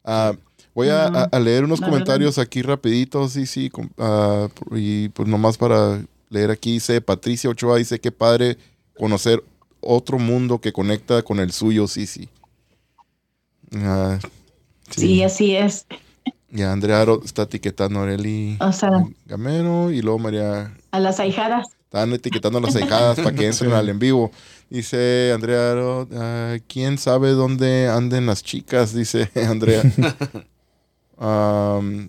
Ah, 0.04 0.34
voy 0.74 0.90
a, 0.90 1.08
No, 1.10 1.20
a- 1.20 1.24
a 1.32 1.40
leer 1.40 1.64
unos 1.64 1.80
comentarios 1.80 2.38
aquí 2.38 2.62
rapiditos, 2.62 3.32
sí, 3.34 3.46
sí, 3.46 3.72
ah, 4.00 4.50
y 4.72 5.08
pues 5.10 5.30
nomás 5.30 5.58
para 5.58 6.04
leer 6.30 6.52
aquí 6.52 6.74
dice 6.74 7.00
Patricia 7.00 7.50
Ochoa, 7.50 7.78
dice 7.78 8.00
que 8.02 8.12
padre 8.12 8.58
conocer 8.98 9.42
otro 9.80 10.20
mundo 10.20 10.60
que 10.60 10.74
conecta 10.74 11.22
con 11.22 11.40
el 11.40 11.54
suyo, 11.54 11.88
sí, 11.88 12.06
sí. 12.08 12.28
Sí, 14.90 15.24
así 15.24 15.56
es. 15.56 15.86
Y 16.52 16.62
Andrea 16.62 17.02
Aro 17.02 17.22
está 17.26 17.42
etiquetando 17.44 18.00
a 18.00 18.04
Areli 18.04 18.56
O 18.62 18.72
sea, 18.72 18.90
Gamero 19.26 19.92
y 19.92 20.02
luego 20.02 20.20
María 20.20 20.74
a 20.92 21.00
las 21.00 21.20
ahijadas. 21.20 21.68
Están 21.84 22.14
etiquetando 22.14 22.60
a 22.60 22.62
las 22.62 22.76
ahijadas 22.76 23.20
para 23.20 23.34
que 23.36 23.48
entren 23.48 23.74
al 23.74 23.90
en 23.90 24.00
vivo. 24.00 24.32
Dice 24.70 25.32
Andrea, 25.34 25.72
Aro, 25.72 26.08
ah, 26.16 26.56
¿quién 26.68 26.98
sabe 26.98 27.32
dónde 27.32 27.88
anden 27.90 28.26
las 28.26 28.42
chicas? 28.44 28.94
Dice 28.94 29.30
Andrea. 29.48 29.82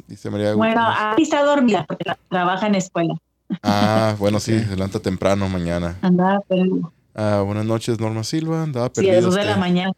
Dice 0.08 0.30
María. 0.30 0.54
Bueno, 0.54 0.82
ahí 0.84 1.22
está 1.22 1.42
dormida 1.44 1.84
porque 1.86 2.04
tra- 2.04 2.18
trabaja 2.28 2.66
en 2.66 2.74
escuela. 2.76 3.14
ah, 3.62 4.14
bueno, 4.18 4.40
sí, 4.40 4.58
se 4.58 4.74
levanta 4.76 4.98
temprano 5.00 5.48
mañana. 5.48 5.96
Andaba 6.02 6.40
perdido. 6.40 6.92
Ah, 7.14 7.42
buenas 7.44 7.64
noches, 7.64 7.98
Norma 8.00 8.24
Silva. 8.24 8.62
Andaba 8.64 8.86
Sí, 8.86 8.90
a 8.90 8.94
perdido. 8.94 9.14
las 9.14 9.24
dos 9.24 9.34
de 9.36 9.44
la 9.44 9.56
mañana. 9.56 9.92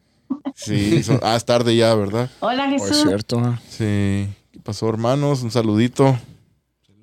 Sí, 0.55 1.03
son- 1.03 1.21
ah, 1.23 1.37
es 1.37 1.45
tarde 1.45 1.75
ya, 1.77 1.95
¿verdad? 1.95 2.31
Hola 2.41 2.69
Oh, 2.71 2.75
es 2.75 2.83
Jesús. 2.83 3.03
cierto. 3.07 3.39
ah. 3.41 3.61
Sí. 3.69 4.29
¿Qué 4.53 4.61
pasó, 4.63 4.89
hermanos? 4.89 5.43
Un 5.43 5.51
saludito. 5.51 6.19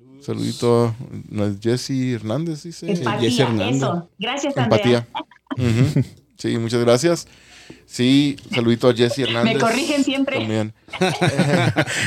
Un 0.00 0.22
saludito. 0.22 0.94
¿No 1.28 1.44
es 1.46 1.56
Jesse 1.60 2.14
Hernández, 2.14 2.62
dice? 2.62 2.86
Jesse 2.86 2.98
Empatía, 3.00 3.44
Hernández. 3.44 3.76
eso. 3.76 4.10
Gracias, 4.18 4.56
Andrea. 4.56 4.98
Empatía. 4.98 5.08
Ujú. 5.96 6.02
Sí, 6.38 6.58
muchas 6.58 6.80
gracias. 6.80 7.26
Sí, 7.88 8.36
saludito 8.52 8.88
a 8.88 8.94
Jesse 8.94 9.20
Hernández. 9.20 9.54
Me 9.54 9.60
corrigen 9.60 10.04
siempre. 10.04 10.38
También. 10.38 10.74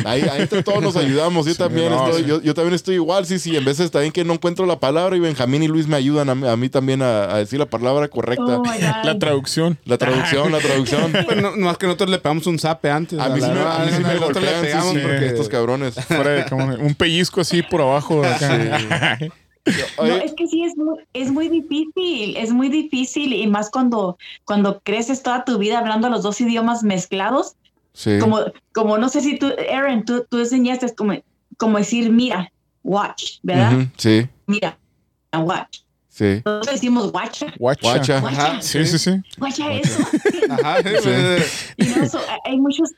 ahí, 0.05 0.21
ahí 0.21 0.41
entre 0.41 0.61
todos 0.61 0.83
nos 0.83 0.95
ayudamos. 0.95 1.45
Yo 1.45 1.53
Sí, 1.53 1.57
también 1.57 1.89
no, 1.89 2.05
estoy, 2.05 2.23
sí. 2.23 2.29
yo, 2.29 2.41
yo 2.41 2.53
también 2.53 2.75
estoy 2.75 2.95
igual. 2.95 3.25
Sí, 3.25 3.39
sí. 3.39 3.55
En 3.55 3.63
veces 3.65 3.89
también 3.89 4.11
que 4.11 4.23
no 4.23 4.33
encuentro 4.33 4.65
la 4.65 4.79
palabra 4.79 5.15
y 5.15 5.19
Benjamín 5.19 5.63
y 5.63 5.67
Luis 5.67 5.87
me 5.87 5.95
ayudan 5.95 6.29
a 6.29 6.35
mí, 6.35 6.47
a 6.47 6.55
mí 6.57 6.69
también 6.69 7.01
a, 7.01 7.33
a 7.33 7.37
decir 7.37 7.57
la 7.59 7.65
palabra 7.65 8.07
correcta. 8.07 8.59
Oh. 8.59 8.63
La 9.03 9.17
traducción. 9.17 9.79
La 9.85 9.97
traducción, 9.97 10.51
la 10.51 10.59
traducción. 10.59 11.11
No, 11.39 11.55
más 11.55 11.77
que 11.77 11.85
nosotros 11.85 12.09
le 12.09 12.19
pegamos 12.19 12.45
un 12.47 12.59
zape 12.59 12.91
antes. 12.91 13.17
A 13.17 13.29
mí 13.29 13.39
sí 13.39 13.47
me, 13.49 13.59
a 13.61 13.79
mí 13.85 13.91
sí 13.95 14.03
me 14.03 14.13
nosotros 14.15 14.43
le 14.43 14.51
golpean, 14.51 14.55
sí, 14.61 14.67
pegamos 14.67 14.93
sí, 14.93 14.99
porque 15.01 15.25
estos 15.27 15.47
cabrones. 15.49 15.95
Fuera 16.05 16.29
de 16.31 16.45
cámara. 16.45 16.77
un 16.81 16.93
pellizco 16.95 17.39
así 17.41 17.61
por 17.61 17.81
abajo. 17.81 18.23
acá. 18.23 19.17
No, 19.97 20.15
es 20.17 20.33
que 20.33 20.47
sí, 20.47 20.63
es 20.63 20.75
muy, 20.77 20.97
es 21.13 21.31
muy 21.31 21.49
difícil, 21.49 22.37
es 22.37 22.51
muy 22.51 22.69
difícil 22.69 23.33
y 23.33 23.47
más 23.47 23.69
cuando, 23.69 24.17
cuando 24.45 24.79
creces 24.81 25.21
toda 25.23 25.43
tu 25.45 25.57
vida 25.57 25.79
hablando 25.79 26.09
los 26.09 26.23
dos 26.23 26.39
idiomas 26.41 26.83
mezclados, 26.83 27.55
sí. 27.93 28.17
como, 28.19 28.39
como 28.73 28.97
no 28.97 29.09
sé 29.09 29.21
si 29.21 29.37
tú, 29.37 29.51
Aaron, 29.73 30.05
tú, 30.05 30.25
tú 30.29 30.39
enseñaste 30.39 30.93
como, 30.95 31.13
como 31.57 31.77
decir, 31.77 32.09
mira, 32.11 32.51
watch, 32.83 33.39
¿verdad? 33.43 33.73
Ujú, 33.73 33.87
Sí, 33.97 34.27
Mira, 34.47 34.77
watch. 35.33 35.79
sí. 36.07 36.41
Nosotros 36.45 36.73
decimos 36.75 37.11
watcha, 37.13 37.53
Guacha. 37.59 37.81
Guacha. 37.91 38.17
Ajá, 38.17 38.61
Sí, 38.61 38.85
sí, 38.85 38.97
sí. 38.97 39.11
watcha 39.39 39.71
eso. 39.73 39.99
Ajá, 40.49 40.77
sí, 40.83 41.59
Y 41.77 41.85
no, 41.87 42.09
so, 42.09 42.19
hay 42.45 42.57
muchos, 42.59 42.89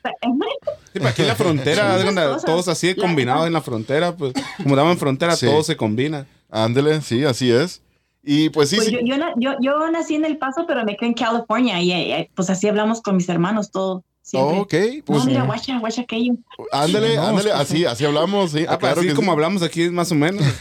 Sí, 0.92 1.00
aquí 1.04 1.22
en 1.22 1.28
la 1.28 1.34
frontera, 1.36 1.96
todos 2.44 2.68
así 2.68 2.94
combinados 2.94 3.46
en 3.46 3.52
la 3.52 3.60
frontera, 3.60 4.16
pues 4.16 4.32
como 4.62 4.74
estamos 4.74 4.92
en 4.92 4.98
frontera, 4.98 5.36
Sí. 5.36 5.46
todo 5.46 5.62
se 5.62 5.76
combina. 5.76 6.26
Ándele, 6.52 7.00
sí, 7.00 7.24
así 7.24 7.50
es. 7.50 7.82
Y 8.22 8.50
pues 8.50 8.68
sí, 8.68 8.76
Pues 8.76 8.88
sí. 8.88 8.98
yo, 9.02 9.16
yo, 9.16 9.26
yo, 9.36 9.54
yo 9.60 9.90
nací 9.90 10.14
en 10.14 10.24
El 10.24 10.38
Paso, 10.38 10.64
pero 10.68 10.84
me 10.84 10.96
crié 10.96 11.08
en 11.08 11.14
California 11.14 11.80
y, 11.80 11.90
eh, 11.90 12.30
pues 12.36 12.50
así 12.50 12.68
hablamos 12.68 13.00
con 13.00 13.16
mis 13.16 13.28
hermanos 13.28 13.72
todo. 13.72 14.04
Siempre. 14.24 14.56
Oh, 14.56 14.62
ok, 14.62 15.04
pues 15.04 15.18
no, 15.18 15.24
mira, 15.26 15.42
guacha, 15.44 15.78
guacha 15.80 16.02
aquello. 16.02 16.34
ándale, 16.70 17.16
No, 17.16 17.22
ándale, 17.26 17.50
así, 17.52 17.84
así 17.84 18.04
hablamos, 18.04 18.52
sí. 18.52 18.60
Ah, 18.68 18.74
ah, 18.74 18.78
claro 18.78 19.00
así 19.00 19.08
que 19.08 19.14
como 19.14 19.26
sí. 19.26 19.32
hablamos 19.32 19.62
aquí 19.62 19.90
más 19.90 20.12
o 20.12 20.14
menos. 20.14 20.42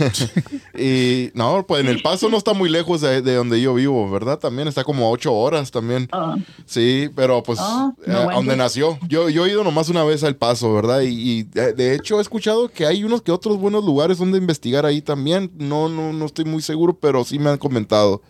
Y 0.78 1.30
no, 1.36 1.66
pues 1.68 1.82
en 1.82 1.90
El 1.90 2.02
Paso 2.02 2.28
no 2.30 2.38
está 2.38 2.54
muy 2.54 2.68
lejos 2.70 3.02
de, 3.02 3.22
de 3.22 3.36
donde 3.36 3.62
yo 3.62 3.74
vivo, 3.76 4.10
¿verdad? 4.10 4.40
También 4.40 4.68
está 4.68 4.84
como 4.84 5.06
a 5.06 5.10
ocho 5.12 5.32
horas 5.34 5.70
también. 5.70 6.08
Oh, 6.12 6.36
Sí, 6.66 7.10
pero 7.16 7.44
pues 7.44 7.60
Ah, 7.62 7.94
no, 8.08 8.14
eh, 8.14 8.24
bueno. 8.24 8.38
donde 8.38 8.56
nació. 8.56 8.98
Yo, 9.08 9.30
yo 9.30 9.46
he 9.46 9.52
ido 9.52 9.64
nomás 9.64 9.90
una 9.90 10.04
vez 10.04 10.24
al 10.24 10.36
Paso, 10.38 10.74
¿verdad? 10.74 11.02
Y, 11.02 11.10
y, 11.40 11.44
de, 11.44 11.74
de 11.74 11.94
hecho 11.94 12.18
he 12.18 12.22
escuchado 12.22 12.70
que 12.70 12.86
hay 12.88 13.04
unos 13.04 13.22
que 13.22 13.32
otros 13.32 13.58
buenos 13.60 13.84
lugares 13.86 14.18
donde 14.18 14.38
investigar 14.40 14.86
ahí 14.88 15.02
también. 15.02 15.52
No, 15.58 15.88
no, 15.88 16.14
no 16.14 16.26
estoy 16.26 16.46
muy 16.46 16.64
seguro, 16.64 16.98
pero 16.98 17.24
sí 17.26 17.38
me 17.38 17.50
han 17.52 17.58
comentado 17.60 18.22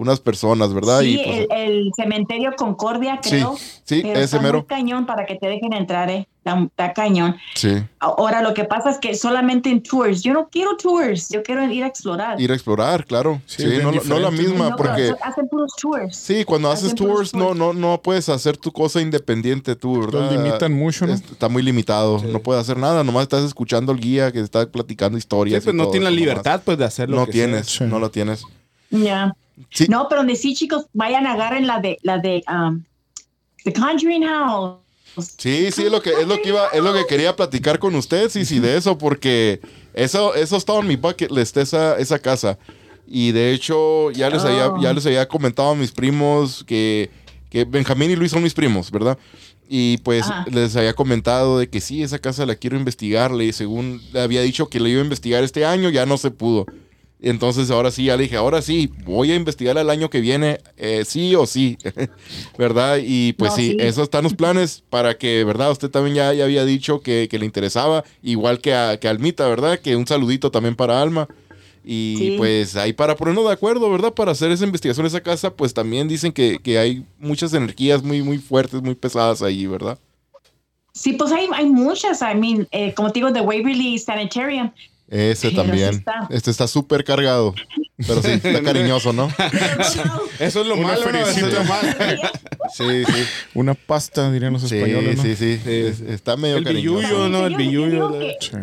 unas 0.00 0.18
personas, 0.20 0.72
¿verdad? 0.72 1.00
sí, 1.00 1.20
y 1.20 1.24
pues, 1.24 1.38
el, 1.50 1.70
el 1.70 1.90
cementerio 1.94 2.52
Concordia, 2.56 3.20
creo. 3.22 3.56
sí, 3.84 4.00
pero 4.02 4.14
ese 4.14 4.24
está 4.24 4.40
mero. 4.40 4.58
muy 4.58 4.66
cañón 4.66 5.06
para 5.06 5.26
que 5.26 5.36
te 5.36 5.46
dejen 5.46 5.72
entrar, 5.74 6.10
¿eh? 6.10 6.26
Está, 6.38 6.58
está 6.58 6.92
cañón. 6.94 7.36
Sí, 7.54 7.82
Ahora, 7.98 8.40
lo 8.40 8.54
que 8.54 8.64
pasa 8.64 8.88
es 8.88 8.96
que 8.96 9.14
solamente 9.14 9.68
en 9.68 9.82
tours. 9.82 10.22
Yo 10.22 10.32
no 10.32 10.48
quiero 10.48 10.74
tours, 10.78 11.28
yo 11.28 11.42
quiero 11.42 11.70
ir 11.70 11.84
a 11.84 11.86
explorar. 11.88 12.40
ir 12.40 12.50
a 12.50 12.54
explorar, 12.54 13.04
claro. 13.04 13.42
Sí, 13.44 13.62
Sí, 13.62 13.78
no, 13.82 13.92
no 13.92 14.18
la 14.18 14.30
misma, 14.30 14.70
No, 14.70 14.76
porque... 14.76 15.12
hacen 15.22 15.48
puros 15.48 15.70
tours. 15.78 16.16
Sí, 16.16 16.44
cuando 16.46 16.70
haces 16.70 16.86
Hacen 16.94 16.96
puros 16.96 17.32
tours 17.32 17.34
no, 17.34 17.44
tours. 17.48 17.58
no, 17.58 17.72
no 17.74 18.00
puedes 18.00 18.30
hacer 18.30 18.56
tu 18.56 18.72
cosa 18.72 19.02
independiente 19.02 19.76
tú, 19.76 20.00
¿verdad? 20.00 20.32
Los 20.32 20.42
limitan 20.42 20.72
mucho, 20.72 21.06
¿no? 21.06 21.12
Es- 21.12 21.20
Está 21.30 21.50
muy 21.50 21.62
limitado, 21.62 22.20
Sí. 22.20 22.26
no 22.32 22.38
puedes 22.40 22.62
hacer 22.62 22.78
nada, 22.78 23.04
nomás 23.04 23.24
estás 23.24 23.44
escuchando 23.44 23.92
al 23.92 24.00
guía 24.00 24.32
que 24.32 24.40
está 24.40 24.64
platicando 24.66 25.18
Sí, 25.18 25.20
historias. 25.20 25.62
pues 25.62 25.74
y 25.74 25.76
no 25.76 25.82
todo 25.84 25.92
tiene 25.92 26.04
la 26.04 26.10
eso 26.10 26.14
nomás. 26.20 26.30
libertad 26.30 26.62
pues 26.64 26.78
de 26.78 26.84
hacer 26.86 27.10
lo 27.10 27.16
No 27.16 27.26
que 27.26 27.32
tienes, 27.32 27.66
sea. 27.66 27.86
no 27.86 27.98
lo 27.98 28.10
tienes. 28.10 28.46
Ya. 28.90 29.34
Sí. 29.70 29.86
No, 29.88 30.08
pero 30.08 30.20
donde 30.20 30.36
sí, 30.36 30.54
chicos, 30.54 30.86
vayan, 30.92 31.26
agarren 31.26 31.66
la 31.66 31.80
de, 31.80 31.98
la 32.02 32.18
de, 32.18 32.42
um, 32.50 32.82
The 33.64 33.72
Conjuring 33.72 34.24
House. 34.24 34.78
Sí, 35.36 35.70
sí, 35.72 35.82
es 35.84 35.90
lo 35.92 36.00
que 36.00 36.10
es 36.12 36.26
lo 36.26 36.40
que 36.40 36.48
iba, 36.50 36.68
es 36.68 36.82
lo 36.82 36.92
que 36.94 37.04
quería 37.06 37.34
platicar 37.34 37.78
con 37.78 37.94
usted, 37.96 38.30
sí, 38.30 38.44
sí, 38.44 38.58
de 38.60 38.76
eso, 38.76 38.96
porque 38.96 39.60
eso, 39.92 40.34
eso 40.34 40.56
estaba 40.56 40.78
en 40.80 40.86
mi 40.86 40.96
bucket 40.96 41.30
list, 41.30 41.56
esa, 41.56 41.98
esa 41.98 42.18
casa. 42.18 42.58
Y 43.06 43.32
de 43.32 43.52
hecho, 43.52 44.12
ya 44.12 44.30
les 44.30 44.44
había, 44.44 44.68
Oh. 44.68 44.80
ya 44.80 44.92
les 44.92 45.04
había 45.04 45.26
comentado 45.26 45.70
a 45.70 45.74
mis 45.74 45.90
primos 45.90 46.62
que, 46.64 47.10
que 47.50 47.64
Benjamín 47.64 48.12
y 48.12 48.16
Luis 48.16 48.30
son 48.30 48.42
mis 48.42 48.54
primos, 48.54 48.90
¿verdad? 48.92 49.18
Y 49.68 49.98
pues 49.98 50.26
Ajá. 50.26 50.44
les 50.50 50.76
había 50.76 50.94
comentado 50.94 51.58
de 51.58 51.68
que 51.68 51.80
sí, 51.80 52.02
esa 52.02 52.18
casa 52.20 52.46
la 52.46 52.54
quiero 52.54 52.76
investigar. 52.76 53.32
Le, 53.32 53.52
según 53.52 54.00
le 54.12 54.20
había 54.20 54.42
dicho 54.42 54.68
que 54.68 54.78
la 54.80 54.88
iba 54.88 55.00
a 55.00 55.04
investigar 55.04 55.42
este 55.42 55.64
año, 55.66 55.90
ya 55.90 56.06
no 56.06 56.18
se 56.18 56.30
pudo. 56.30 56.66
Entonces 57.22 57.70
ahora 57.70 57.90
sí, 57.90 58.04
ya 58.04 58.16
le 58.16 58.22
dije, 58.22 58.36
ahora 58.36 58.62
sí, 58.62 58.90
voy 59.04 59.30
a 59.30 59.36
investigar 59.36 59.76
el 59.76 59.90
año 59.90 60.08
que 60.08 60.20
viene, 60.20 60.58
eh, 60.78 61.04
sí 61.06 61.34
o 61.34 61.44
sí, 61.46 61.76
¿verdad? 62.58 62.98
Y 63.02 63.34
pues 63.34 63.50
No, 63.52 63.56
sí, 63.56 63.70
sí. 63.72 63.76
eso 63.78 64.02
están 64.02 64.24
los 64.24 64.34
planes 64.34 64.82
para 64.88 65.18
que, 65.18 65.44
¿verdad? 65.44 65.70
Usted 65.70 65.90
también 65.90 66.16
ya, 66.16 66.32
ya 66.32 66.44
había 66.44 66.64
dicho 66.64 67.00
que, 67.02 67.28
que 67.30 67.38
le 67.38 67.44
interesaba, 67.44 68.04
igual 68.22 68.60
que 68.60 68.74
a, 68.74 68.98
que 68.98 69.08
Almita, 69.08 69.46
¿verdad? 69.48 69.78
Que 69.80 69.96
un 69.96 70.06
saludito 70.06 70.50
también 70.50 70.74
para 70.76 71.00
Alma. 71.02 71.28
Y 71.84 72.14
Sí. 72.18 72.34
pues 72.36 72.76
ahí 72.76 72.92
para 72.92 73.16
ponernos 73.16 73.44
de 73.46 73.52
acuerdo, 73.52 73.90
¿verdad? 73.90 74.12
Para 74.12 74.32
hacer 74.32 74.50
esa 74.50 74.64
investigación 74.64 75.04
en 75.04 75.08
esa 75.08 75.22
casa, 75.22 75.50
pues 75.54 75.72
también 75.74 76.08
dicen 76.08 76.30
que, 76.32 76.58
que 76.62 76.78
hay 76.78 77.04
muchas 77.18 77.52
energías 77.54 78.02
muy, 78.02 78.22
muy 78.22 78.38
fuertes, 78.38 78.82
muy 78.82 78.94
pesadas 78.94 79.40
ahí, 79.42 79.66
¿verdad? 79.66 79.98
Sí, 80.92 81.12
pues 81.14 81.32
hay, 81.32 81.48
hay 81.54 81.66
muchas. 81.66 82.20
I 82.20 82.34
mean, 82.34 82.66
eh, 82.72 82.92
como 82.94 83.10
te 83.12 83.20
digo, 83.20 83.32
The 83.32 83.40
Waverly 83.40 83.98
Sanitarium. 83.98 84.70
Ese 85.10 85.50
Pero 85.50 85.62
sí 85.62 85.68
también. 85.68 85.90
está. 85.90 86.28
Este 86.30 86.50
está 86.52 86.68
súper 86.68 87.02
cargado, 87.04 87.52
pero 88.06 88.22
sí, 88.22 88.30
está 88.30 88.62
cariñoso, 88.62 89.12
¿no? 89.12 89.28
Eso 90.38 90.60
es 90.60 90.66
lo 90.66 90.76
Una 90.76 90.86
malo, 90.88 91.10
¿no? 91.12 91.18
Eso 91.18 91.28
es 91.30 91.34
felicita. 91.34 91.62
lo 91.62 91.64
malo. 91.68 91.88
Sí, 92.72 93.04
sí. 93.04 93.24
Una 93.54 93.74
pasta, 93.74 94.30
dirían 94.30 94.52
los 94.52 94.62
Sí, 94.62 94.76
españoles, 94.76 95.16
¿no? 95.16 95.22
sí, 95.24 95.34
sí, 95.34 95.58
Sí. 95.64 95.70
Es- 95.70 96.00
está 96.02 96.36
medio 96.36 96.56
El 96.58 96.64
cariñoso. 96.64 97.28
¿no? 97.28 97.46
El 97.46 97.56
billullo. 97.56 98.10
digo 98.10 98.18
que- 98.20 98.36
Sí. 98.40 98.56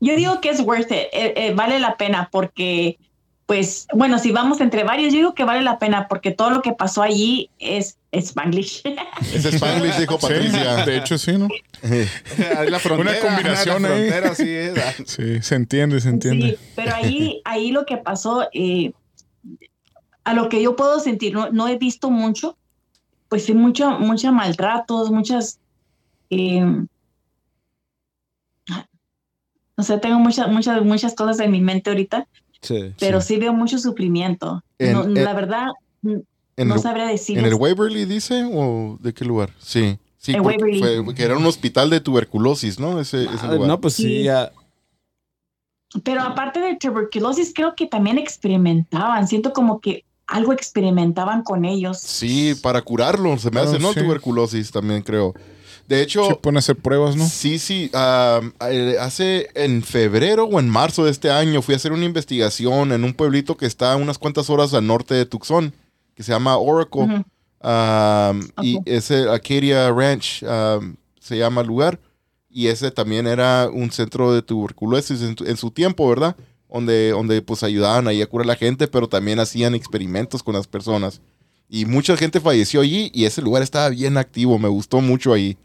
Yo 0.00 0.16
digo 0.16 0.40
que 0.42 0.50
es 0.50 0.60
worth 0.60 0.90
it, 0.92 1.08
eh, 1.12 1.32
eh, 1.36 1.52
vale 1.54 1.78
la 1.78 1.96
pena 1.96 2.28
porque, 2.30 2.98
pues, 3.46 3.86
bueno, 3.94 4.18
si 4.18 4.32
vamos 4.32 4.60
entre 4.60 4.84
varios, 4.84 5.12
yo 5.14 5.18
digo 5.20 5.34
que 5.34 5.44
vale 5.44 5.62
la 5.62 5.78
pena 5.78 6.08
porque 6.08 6.32
todo 6.32 6.50
lo 6.50 6.60
que 6.60 6.72
pasó 6.72 7.02
allí 7.02 7.48
es 7.58 7.96
Spanglish. 8.12 8.82
Es 9.34 9.44
Spanglish, 9.46 9.96
dijo 9.98 10.18
Sí, 10.20 10.26
Patricia. 10.26 10.84
de 10.84 10.96
hecho, 10.98 11.16
sí, 11.18 11.32
¿no? 11.38 11.48
La 12.68 12.78
frontera. 12.78 13.20
combinación 13.20 13.82
la 13.82 13.88
ahí. 13.88 14.08
frontera, 14.10 14.34
sí 14.34 14.50
es. 14.50 14.78
ah. 14.84 14.92
Sí, 15.06 15.40
se 15.42 15.54
entiende, 15.54 16.00
se 16.00 16.08
entiende. 16.10 16.50
Sí, 16.50 16.56
pero 16.76 16.94
ahí, 16.94 17.40
ahí 17.44 17.70
lo 17.72 17.86
que 17.86 17.96
pasó, 17.96 18.48
eh, 18.52 18.92
a 20.24 20.34
lo 20.34 20.48
que 20.48 20.62
yo 20.62 20.76
puedo 20.76 21.00
sentir, 21.00 21.32
no, 21.32 21.50
no 21.50 21.66
he 21.68 21.78
visto 21.78 22.10
mucho, 22.10 22.56
pues 23.28 23.44
sí, 23.46 23.54
mucho, 23.54 23.90
muchos 23.98 24.32
maltratos, 24.32 25.10
muchas, 25.10 25.58
eh, 26.30 26.60
no 29.76 29.84
sé, 29.84 29.98
tengo 29.98 30.18
muchas, 30.18 30.48
muchas, 30.48 30.82
muchas 30.84 31.14
cosas 31.14 31.40
en 31.40 31.50
mi 31.50 31.60
mente 31.60 31.90
ahorita, 31.90 32.28
Sí. 32.60 32.94
pero 33.00 33.20
sí, 33.20 33.38
veo 33.38 33.52
mucho 33.52 33.78
sufrimiento. 33.78 34.62
En- 34.78 34.92
No, 34.92 35.04
en- 35.04 35.14
la 35.24 35.32
verdad, 35.34 35.66
mm, 36.02 36.18
En, 36.62 36.68
no 36.68 36.74
el, 36.76 36.80
sabría 36.80 37.06
decir. 37.06 37.38
en 37.38 37.44
el 37.44 37.54
Waverly 37.54 38.04
dice 38.06 38.48
o 38.52 38.96
de 39.00 39.12
qué 39.12 39.24
lugar? 39.24 39.50
Sí. 39.58 39.98
Sí, 40.18 40.32
porque 40.34 40.56
Waverly. 40.58 41.02
fue- 41.04 41.14
que 41.14 41.22
era 41.24 41.36
un 41.36 41.44
hospital 41.46 41.90
de 41.90 42.00
tuberculosis, 42.00 42.78
¿no? 42.78 43.00
Ese, 43.00 43.24
ese 43.24 43.32
Ah, 43.46 43.52
lugar. 43.54 43.68
no, 43.68 43.80
pues 43.80 43.94
sí, 43.94 44.04
Sí. 44.04 44.22
ya. 44.22 44.52
Pero 46.04 46.22
aparte 46.22 46.60
de 46.60 46.76
tuberculosis, 46.76 47.52
creo 47.54 47.74
que 47.74 47.86
también 47.86 48.18
experimentaban. 48.18 49.28
Siento 49.28 49.52
como 49.52 49.80
que 49.80 50.04
algo 50.26 50.52
experimentaban 50.52 51.42
con 51.42 51.64
ellos. 51.66 51.98
Sí, 51.98 52.54
para 52.62 52.80
curarlo, 52.80 53.36
se 53.38 53.46
me 53.48 53.52
Claro, 53.52 53.68
hace, 53.70 53.78
¿no? 53.78 53.92
sí. 53.92 54.00
Tuberculosis 54.00 54.70
también 54.70 55.02
creo. 55.02 55.34
De 55.88 56.00
hecho, 56.00 56.24
Se 56.24 56.36
pueden 56.36 56.56
hacer 56.56 56.76
pruebas, 56.76 57.16
¿no? 57.16 57.26
Sí, 57.26 57.58
sí. 57.58 57.90
eh, 57.92 58.96
hace 59.00 59.48
en 59.54 59.82
febrero 59.82 60.44
o 60.44 60.58
en 60.60 60.68
marzo 60.68 61.04
de 61.04 61.10
este 61.10 61.30
año 61.30 61.60
fui 61.60 61.74
a 61.74 61.76
hacer 61.76 61.92
una 61.92 62.04
investigación 62.06 62.92
en 62.92 63.04
un 63.04 63.12
pueblito 63.12 63.56
que 63.58 63.66
está 63.66 63.92
a 63.92 63.96
unas 63.96 64.16
cuantas 64.16 64.48
horas 64.48 64.72
al 64.72 64.86
norte 64.86 65.14
de 65.14 65.26
Tucson, 65.26 65.74
que 66.22 66.26
se 66.26 66.32
llama 66.32 66.56
Oracle. 66.56 67.24
Am, 67.60 68.48
Y 68.62 68.78
ese 68.86 69.28
Acadia 69.30 69.90
Ranch 69.90 70.42
am, 70.44 70.96
se 71.20 71.36
llama 71.38 71.60
el 71.60 71.66
lugar. 71.68 72.00
Y 72.50 72.66
ese 72.66 72.90
también 72.90 73.26
era 73.26 73.68
un 73.72 73.90
centro 73.90 74.32
de 74.32 74.42
tuberculosis 74.42 75.22
en, 75.22 75.34
tu- 75.34 75.44
en 75.44 75.56
su 75.56 75.70
tiempo, 75.70 76.08
¿verdad? 76.08 76.36
Donde, 76.70 77.10
donde 77.10 77.40
pues 77.42 77.62
ayudaban 77.62 78.08
ahí 78.08 78.20
a 78.20 78.26
curar 78.26 78.44
a 78.46 78.48
la 78.48 78.56
gente, 78.56 78.88
pero 78.88 79.08
también 79.08 79.38
hacían 79.40 79.74
experimentos 79.74 80.42
con 80.42 80.54
las 80.54 80.66
personas. 80.66 81.20
Y 81.68 81.86
mucha 81.86 82.16
gente 82.16 82.40
falleció 82.40 82.80
allí 82.82 83.10
y 83.14 83.24
ese 83.24 83.40
lugar 83.40 83.62
estaba 83.62 83.88
bien 83.88 84.18
activo, 84.18 84.58
me 84.58 84.68
gustó 84.68 85.00
mucho 85.00 85.32
ahí. 85.32 85.56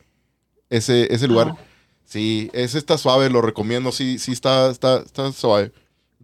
Ese, 0.70 1.14
ese 1.14 1.28
lugar. 1.28 1.56
Ah. 1.58 1.64
Sí, 2.06 2.50
ese 2.54 2.78
está 2.78 2.98
suave, 2.98 3.30
lo 3.30 3.42
recomiendo, 3.42 3.92
sí, 3.92 4.18
sí 4.18 4.32
está, 4.32 4.70
está, 4.70 5.00
está 5.00 5.30
suave. 5.34 5.74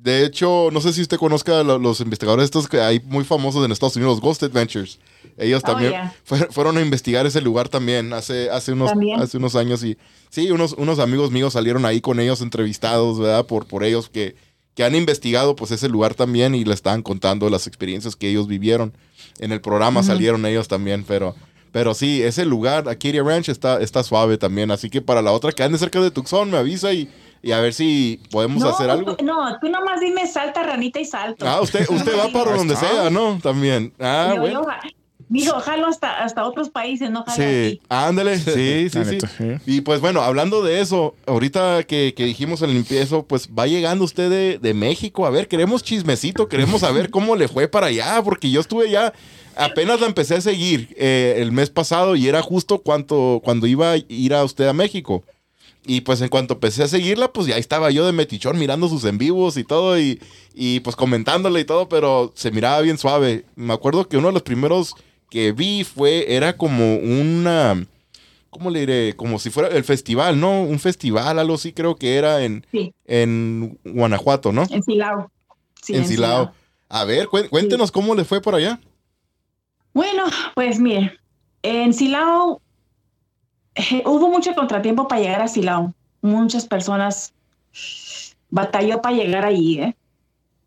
De 0.03 0.25
hecho, 0.25 0.67
no 0.73 0.81
sé 0.81 0.91
si 0.91 1.01
usted 1.01 1.15
conozca 1.17 1.63
lo- 1.63 1.79
los 1.79 2.01
investigadores 2.01 2.43
estos 2.43 2.67
que 2.67 2.81
hay 2.81 2.99
muy 3.05 3.23
famosos 3.23 3.63
en 3.63 3.71
Estados 3.71 3.95
Unidos, 3.95 4.19
Ghost 4.19 4.43
Adventures. 4.43 4.99
Ellos 5.37 5.61
Oh, 5.63 5.67
también 5.67 5.91
yeah. 5.91 6.13
fue- 6.25 6.47
fueron 6.51 6.77
a 6.77 6.81
investigar 6.81 7.25
ese 7.25 7.39
lugar 7.39 7.69
también 7.69 8.11
hace, 8.11 8.49
hace, 8.49 8.73
unos, 8.73 8.89
También. 8.89 9.21
hace 9.21 9.37
unos 9.37 9.55
años 9.55 9.81
y 9.81 9.97
sí, 10.29 10.51
unos, 10.51 10.73
unos 10.73 10.99
amigos 10.99 11.31
míos 11.31 11.53
salieron 11.53 11.85
ahí 11.85 12.01
con 12.01 12.19
ellos 12.19 12.41
entrevistados, 12.41 13.17
¿verdad? 13.17 13.45
Por, 13.45 13.65
por 13.65 13.85
ellos 13.85 14.09
que, 14.09 14.35
que 14.75 14.83
han 14.83 14.93
investigado 14.93 15.55
pues 15.55 15.71
ese 15.71 15.87
lugar 15.87 16.15
también 16.15 16.53
y 16.53 16.65
le 16.65 16.73
estaban 16.73 17.01
contando 17.01 17.49
las 17.49 17.65
experiencias 17.67 18.17
que 18.17 18.29
ellos 18.29 18.45
vivieron. 18.47 18.91
En 19.39 19.53
el 19.53 19.61
programa 19.61 20.03
salieron 20.03 20.45
ellos 20.45 20.67
también, 20.67 21.05
pero, 21.07 21.33
pero 21.71 21.93
sí, 21.93 22.21
ese 22.21 22.43
lugar, 22.45 22.89
Acadia 22.89 23.23
Ranch, 23.23 23.47
está, 23.47 23.79
está 23.81 24.03
suave 24.03 24.37
también. 24.37 24.69
Así 24.69 24.89
que 24.89 25.01
para 25.01 25.21
la 25.21 25.31
otra 25.31 25.53
que 25.53 25.63
ande 25.63 25.77
cerca 25.77 26.01
de 26.01 26.11
Tucson, 26.11 26.51
me 26.51 26.57
avisa 26.57 26.91
y, 26.91 27.09
y 27.43 27.51
a 27.51 27.59
ver 27.59 27.73
si 27.73 28.19
podemos 28.31 28.63
No, 28.63 28.69
hacer 28.69 28.89
algo. 28.89 29.15
tú- 29.15 29.23
no, 29.25 29.59
tú 29.59 29.69
nomás 29.69 29.99
dime 29.99 30.25
salta, 30.25 30.63
ranita 30.63 30.99
y 30.99 31.05
salto. 31.05 31.47
Ah, 31.47 31.61
usted, 31.61 31.87
usted 31.89 32.17
va 32.17 32.29
para 32.29 32.55
donde 32.55 32.75
sea, 32.75 33.09
¿no? 33.11 33.37
También. 33.43 33.93
Ah, 33.99 34.31
Yo- 34.33 34.41
bueno. 34.41 34.61
yo 34.63 34.67
mijo, 35.29 35.59
jalo 35.61 35.87
hasta, 35.87 36.23
hasta 36.23 36.45
otros 36.45 36.69
países, 36.69 37.09
no 37.09 37.23
jalo 37.23 37.35
Sí, 37.35 37.43
aquí. 37.43 37.81
ándale, 37.89 38.37
sí, 38.39 38.87
sí, 38.89 38.99
sí. 39.37 39.43
Y 39.65 39.81
pues 39.81 39.99
bueno, 39.99 40.21
hablando 40.21 40.61
de 40.61 40.79
eso, 40.79 41.15
ahorita 41.25 41.83
que, 41.83 42.13
que 42.15 42.25
dijimos 42.25 42.61
el 42.61 42.69
empiezo, 42.71 43.23
pues 43.25 43.49
va 43.49 43.65
llegando 43.67 44.05
usted 44.05 44.29
de, 44.29 44.59
de 44.59 44.73
México. 44.75 45.25
A 45.25 45.31
ver, 45.31 45.47
queremos 45.47 45.81
chismecito, 45.83 46.47
queremos 46.47 46.81
saber 46.81 47.09
cómo 47.09 47.35
le 47.35 47.47
fue 47.47 47.67
para 47.67 47.87
allá, 47.87 48.21
porque 48.23 48.51
yo 48.51 48.61
estuve 48.61 48.89
ya, 48.91 49.11
apenas 49.55 49.99
la 50.01 50.05
empecé 50.07 50.35
a 50.35 50.41
seguir 50.41 50.93
eh, 50.97 51.35
el 51.37 51.51
mes 51.51 51.69
pasado 51.71 52.15
y 52.15 52.27
era 52.27 52.41
justo 52.43 52.79
cuando, 52.79 53.41
cuando 53.43 53.65
iba 53.65 53.91
a 53.93 53.97
ir 54.07 54.33
a 54.35 54.43
usted 54.43 54.67
a 54.67 54.73
México. 54.73 55.23
Y 55.85 56.01
pues 56.01 56.21
en 56.21 56.29
cuanto 56.29 56.53
empecé 56.53 56.83
a 56.83 56.87
seguirla, 56.87 57.33
pues 57.33 57.47
ya 57.47 57.57
estaba 57.57 57.91
yo 57.91 58.05
de 58.05 58.13
metichón 58.13 58.57
mirando 58.57 58.87
sus 58.87 59.03
en 59.03 59.17
vivos 59.17 59.57
y 59.57 59.63
todo 59.65 59.99
y, 59.99 60.21
y 60.53 60.79
pues 60.79 60.95
comentándole 60.95 61.59
y 61.59 61.65
todo, 61.65 61.89
pero 61.89 62.31
se 62.35 62.51
miraba 62.51 62.79
bien 62.81 62.97
suave. 62.97 63.43
Me 63.55 63.73
acuerdo 63.73 64.07
que 64.07 64.15
uno 64.17 64.27
de 64.27 64.33
los 64.33 64.43
primeros 64.43 64.95
que 65.29 65.51
vi 65.51 65.83
fue, 65.83 66.33
era 66.35 66.55
como 66.55 66.95
una, 66.97 67.85
¿cómo 68.49 68.69
le 68.69 68.79
diré? 68.81 69.15
Como 69.17 69.39
si 69.39 69.49
fuera 69.49 69.69
el 69.75 69.83
festival, 69.83 70.39
¿no? 70.39 70.61
Un 70.61 70.79
festival, 70.79 71.37
algo 71.37 71.55
así 71.55 71.73
creo 71.73 71.95
que 71.97 72.15
era 72.15 72.43
en, 72.45 72.65
Sí, 72.71 72.93
en 73.05 73.77
Guanajuato, 73.83 74.53
¿no? 74.53 74.65
en 74.69 74.83
Silao. 74.83 75.31
Sí, 75.81 75.95
en 75.95 76.07
Silao. 76.07 76.53
A 76.87 77.03
ver, 77.03 77.27
cué- 77.27 77.49
cuéntenos 77.49 77.91
cómo 77.91 78.15
le 78.15 78.23
fue 78.23 78.39
por 78.41 78.55
allá. 78.55 78.79
Bueno, 79.93 80.23
pues 80.55 80.79
mire, 80.79 81.19
en 81.61 81.93
Silao 81.93 82.61
hubo 84.05 84.29
mucho 84.29 84.53
contratiempo 84.55 85.07
para 85.07 85.21
llegar 85.21 85.41
a 85.41 85.47
Silao. 85.47 85.93
Muchas 86.21 86.65
personas 86.65 87.33
batalló 88.49 89.01
para 89.01 89.15
llegar 89.15 89.45
allí, 89.45 89.79
¿eh? 89.79 89.95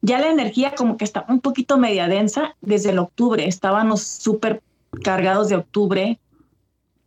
Ya 0.03 0.19
la 0.21 0.29
energía 0.29 0.75
como 0.75 0.97
que 0.97 1.05
está 1.05 1.25
un 1.29 1.41
poquito 1.41 1.79
media 1.79 2.07
densa 2.09 2.55
desde 2.61 2.91
el 2.91 2.99
octubre. 2.99 3.47
Estábamos 3.47 4.03
súper 4.03 4.63
cargados 5.03 5.49
de 5.49 5.57
octubre. 5.57 6.19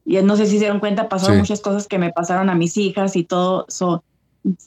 Y 0.06 0.18
no 0.22 0.36
sé 0.36 0.46
si 0.48 0.54
se 0.54 0.60
dieron 0.60 0.80
cuenta, 0.80 1.08
pasaron 1.08 1.36
Sí. 1.36 1.40
muchas 1.42 1.62
cosas 1.62 1.88
que 1.88 2.00
me 2.00 2.12
pasaron 2.12 2.50
a 2.50 2.56
mis 2.56 2.76
hijas 2.78 3.16
y 3.16 3.24
todo. 3.24 3.66
So, 3.70 4.04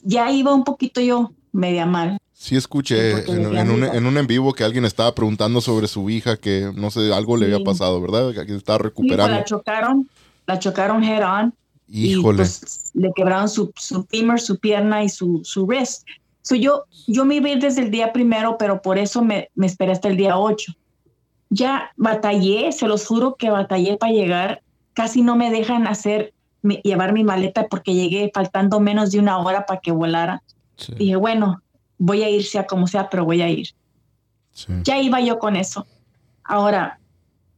ya 0.03 0.31
iba 0.31 0.53
un 0.53 0.63
poquito 0.63 1.01
yo 1.01 1.31
media 1.51 1.85
mal. 1.85 2.17
Sí 2.33 2.55
escuché 2.55 3.23
Sí, 3.25 3.31
en, 3.31 3.43
decía 3.43 3.61
en 3.61 3.69
un, 3.71 3.83
en 3.83 4.05
un 4.05 4.17
en 4.17 4.27
vivo 4.27 4.53
que 4.53 4.63
alguien 4.63 4.85
estaba 4.85 5.13
preguntando 5.13 5.61
sobre 5.61 5.87
su 5.87 6.09
hija 6.09 6.37
que 6.37 6.71
no 6.75 6.91
sé, 6.91 7.13
algo 7.13 7.37
le 7.37 7.45
había 7.45 7.57
Sí. 7.57 7.63
pasado, 7.63 8.01
¿verdad? 8.01 8.33
Que 8.45 8.55
estaba 8.55 8.77
Sí, 8.77 8.83
pues, 8.83 8.83
recuperando. 8.83 9.37
la 9.37 9.43
chocaron, 9.45 10.09
la 10.47 10.59
chocaron 10.59 11.03
head 11.03 11.23
on. 11.23 11.53
Híjole. 11.87 12.35
Y 12.35 12.37
pues 12.37 12.91
le 12.93 13.11
quebraron 13.15 13.49
su, 13.49 13.71
su 13.75 14.03
femur, 14.05 14.39
su 14.39 14.57
pierna 14.59 15.03
y 15.03 15.09
su, 15.09 15.41
su 15.43 15.65
wrist. 15.65 16.07
So 16.41 16.55
yo, 16.55 16.83
yo 17.07 17.23
me 17.25 17.35
iba 17.35 17.47
a 17.49 17.51
ir 17.53 17.59
desde 17.59 17.81
el 17.81 17.91
día 17.91 18.11
primero, 18.13 18.57
pero 18.57 18.81
por 18.81 18.97
eso 18.97 19.23
me, 19.23 19.49
me 19.55 19.65
esperé 19.67 19.91
hasta 19.91 20.07
el 20.09 20.17
día 20.17 20.37
8. 20.37 20.73
Ya 21.49 21.91
batallé, 21.97 22.71
se 22.71 22.87
los 22.87 23.05
juro 23.05 23.35
que 23.35 23.49
batallé 23.49 23.97
para 23.97 24.11
llegar. 24.11 24.61
Casi 24.93 25.21
no 25.21 25.35
me 25.35 25.51
dejan 25.51 25.87
hacer, 25.87 26.33
mi- 26.61 26.81
llevar 26.83 27.13
mi 27.13 27.23
maleta 27.23 27.67
porque 27.67 27.93
llegué 27.93 28.31
faltando 28.33 28.79
menos 28.79 29.11
de 29.11 29.19
una 29.19 29.37
hora 29.37 29.65
para 29.65 29.79
que 29.79 29.91
volara. 29.91 30.41
Sí. 30.77 30.93
Dije, 30.95 31.15
bueno, 31.15 31.61
voy 31.97 32.23
a 32.23 32.29
ir 32.29 32.43
sea 32.43 32.65
como 32.65 32.87
sea, 32.87 33.09
pero 33.09 33.23
voy 33.25 33.41
a 33.41 33.49
ir 33.49 33.67
Sí. 34.51 34.67
ya 34.83 34.99
iba 35.01 35.19
yo 35.21 35.39
con 35.39 35.55
eso. 35.55 35.85
Ahora, 36.43 36.99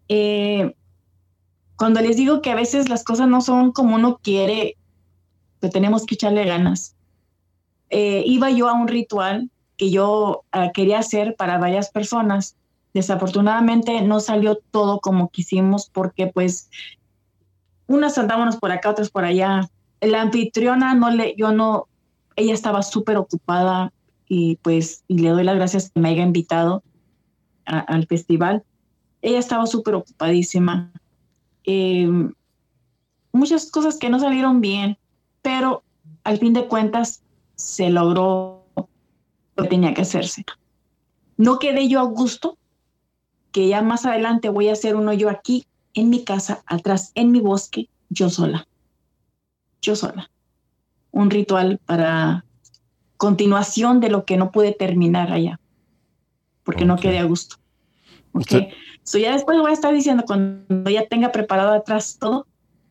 eh, 0.07 0.75
cuando 1.77 2.01
les 2.01 2.17
digo 2.17 2.41
que 2.41 2.51
a 2.51 2.55
veces 2.55 2.89
las 2.89 3.03
cosas 3.03 3.27
no 3.27 3.41
son 3.41 3.71
como 3.71 3.95
uno 3.95 4.19
quiere, 4.21 4.77
que 5.61 5.69
tenemos 5.69 6.05
que 6.05 6.15
echarle 6.15 6.45
ganas. 6.45 6.95
Eh, 7.89 8.23
iba 8.25 8.49
yo 8.49 8.67
a 8.69 8.73
un 8.73 8.87
ritual 8.87 9.49
que 9.77 9.91
yo 9.91 10.43
ah, 10.51 10.71
quería 10.73 10.99
hacer 10.99 11.35
para 11.35 11.57
varias 11.57 11.91
personas. 11.91 12.55
Desafortunadamente 12.93 14.01
no 14.01 14.19
salió 14.19 14.59
todo 14.71 14.99
como 14.99 15.29
quisimos 15.29 15.89
porque 15.91 16.27
pues 16.27 16.69
unas 17.87 18.17
andábamos 18.17 18.57
por 18.57 18.71
acá, 18.71 18.89
otras 18.89 19.09
por 19.09 19.25
allá. 19.25 19.69
La 20.01 20.21
anfitriona 20.21 20.93
no 20.93 21.09
le, 21.11 21.35
yo 21.37 21.51
no, 21.51 21.87
ella 22.35 22.53
estaba 22.53 22.83
súper 22.83 23.17
ocupada 23.17 23.91
y 24.27 24.55
pues 24.57 25.03
y 25.07 25.19
le 25.19 25.29
doy 25.29 25.43
las 25.43 25.55
gracias 25.55 25.91
que 25.91 25.99
me 25.99 26.09
haya 26.09 26.23
invitado 26.23 26.83
a- 27.65 27.79
al 27.79 28.07
festival. 28.07 28.63
Ella 29.21 29.39
estaba 29.39 29.65
súper 29.65 29.95
ocupadísima. 29.95 30.91
Eh, 31.65 32.07
muchas 33.31 33.69
cosas 33.71 33.97
que 33.97 34.09
no 34.09 34.19
salieron 34.19 34.61
bien, 34.61 34.97
pero 35.41 35.83
al 36.23 36.37
fin 36.37 36.53
de 36.53 36.67
cuentas 36.67 37.23
se 37.55 37.89
logró 37.89 38.65
lo 38.75 39.63
que 39.63 39.69
tenía 39.69 39.93
que 39.93 40.01
hacerse. 40.01 40.45
No 41.37 41.59
quedé 41.59 41.87
yo 41.87 41.99
a 41.99 42.03
gusto, 42.03 42.57
que 43.51 43.67
ya 43.67 43.81
más 43.81 44.05
adelante 44.05 44.49
voy 44.49 44.69
a 44.69 44.73
hacer 44.73 44.95
uno 44.95 45.13
yo 45.13 45.29
aquí, 45.29 45.65
en 45.93 46.09
mi 46.09 46.23
casa, 46.23 46.63
atrás, 46.65 47.11
en 47.15 47.31
mi 47.31 47.39
bosque, 47.39 47.89
yo 48.09 48.29
sola. 48.29 48.67
Yo 49.81 49.95
sola. 49.95 50.29
Un 51.11 51.29
ritual 51.29 51.79
para 51.85 52.43
continuación 53.17 54.01
de 54.01 54.09
lo 54.09 54.25
que 54.25 54.37
no 54.37 54.51
pude 54.51 54.73
terminar 54.73 55.31
allá, 55.31 55.59
porque 56.63 56.85
no 56.85 56.97
quedé 56.97 57.19
a 57.19 57.23
gusto. 57.23 57.55
Ok. 58.33 58.53
So 59.05 59.19
ya 59.19 59.33
después 59.33 59.57
voy 59.59 59.69
a 59.69 59.73
estar 59.73 59.93
diciendo 59.93 60.23
cuando 60.25 60.89
ya 60.89 61.07
tenga 61.07 61.31
preparado 61.31 61.73
atrás 61.73 62.17
todo 62.19 62.47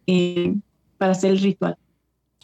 eh, 0.06 0.54
para 0.96 1.12
hacer 1.12 1.32
el 1.32 1.40
ritual. 1.40 1.76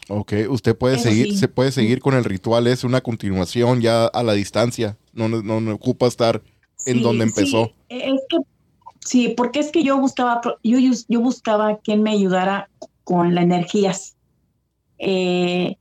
Ok, 0.09 0.33
usted 0.49 0.77
puede 0.77 0.95
Eso 0.95 1.03
seguir, 1.05 1.27
sí. 1.27 1.37
se 1.37 1.47
puede 1.47 1.71
seguir 1.71 2.01
con 2.01 2.13
el 2.13 2.25
ritual, 2.25 2.67
es 2.67 2.83
una 2.83 2.99
continuación 2.99 3.79
ya 3.79 4.05
a 4.07 4.23
la 4.23 4.33
distancia. 4.33 4.97
No, 5.13 5.29
no, 5.29 5.41
no, 5.41 5.73
ocupa 5.73 6.07
estar 6.07 6.41
en 6.85 6.97
Sí, 6.97 7.01
donde 7.01 7.23
empezó. 7.23 7.67
sí, 7.89 8.01
es 8.01 8.21
que 8.27 8.37
sí, 8.99 9.33
porque 9.37 9.59
es 9.59 9.71
que 9.71 9.83
yo 9.83 9.97
buscaba, 9.97 10.41
yo, 10.63 10.77
yo 11.07 11.19
buscaba 11.21 11.77
quien 11.77 12.03
me 12.03 12.11
ayudara 12.11 12.69
con 13.05 13.35
las 13.35 13.45
energías, 13.45 14.17
eh, 14.97 15.77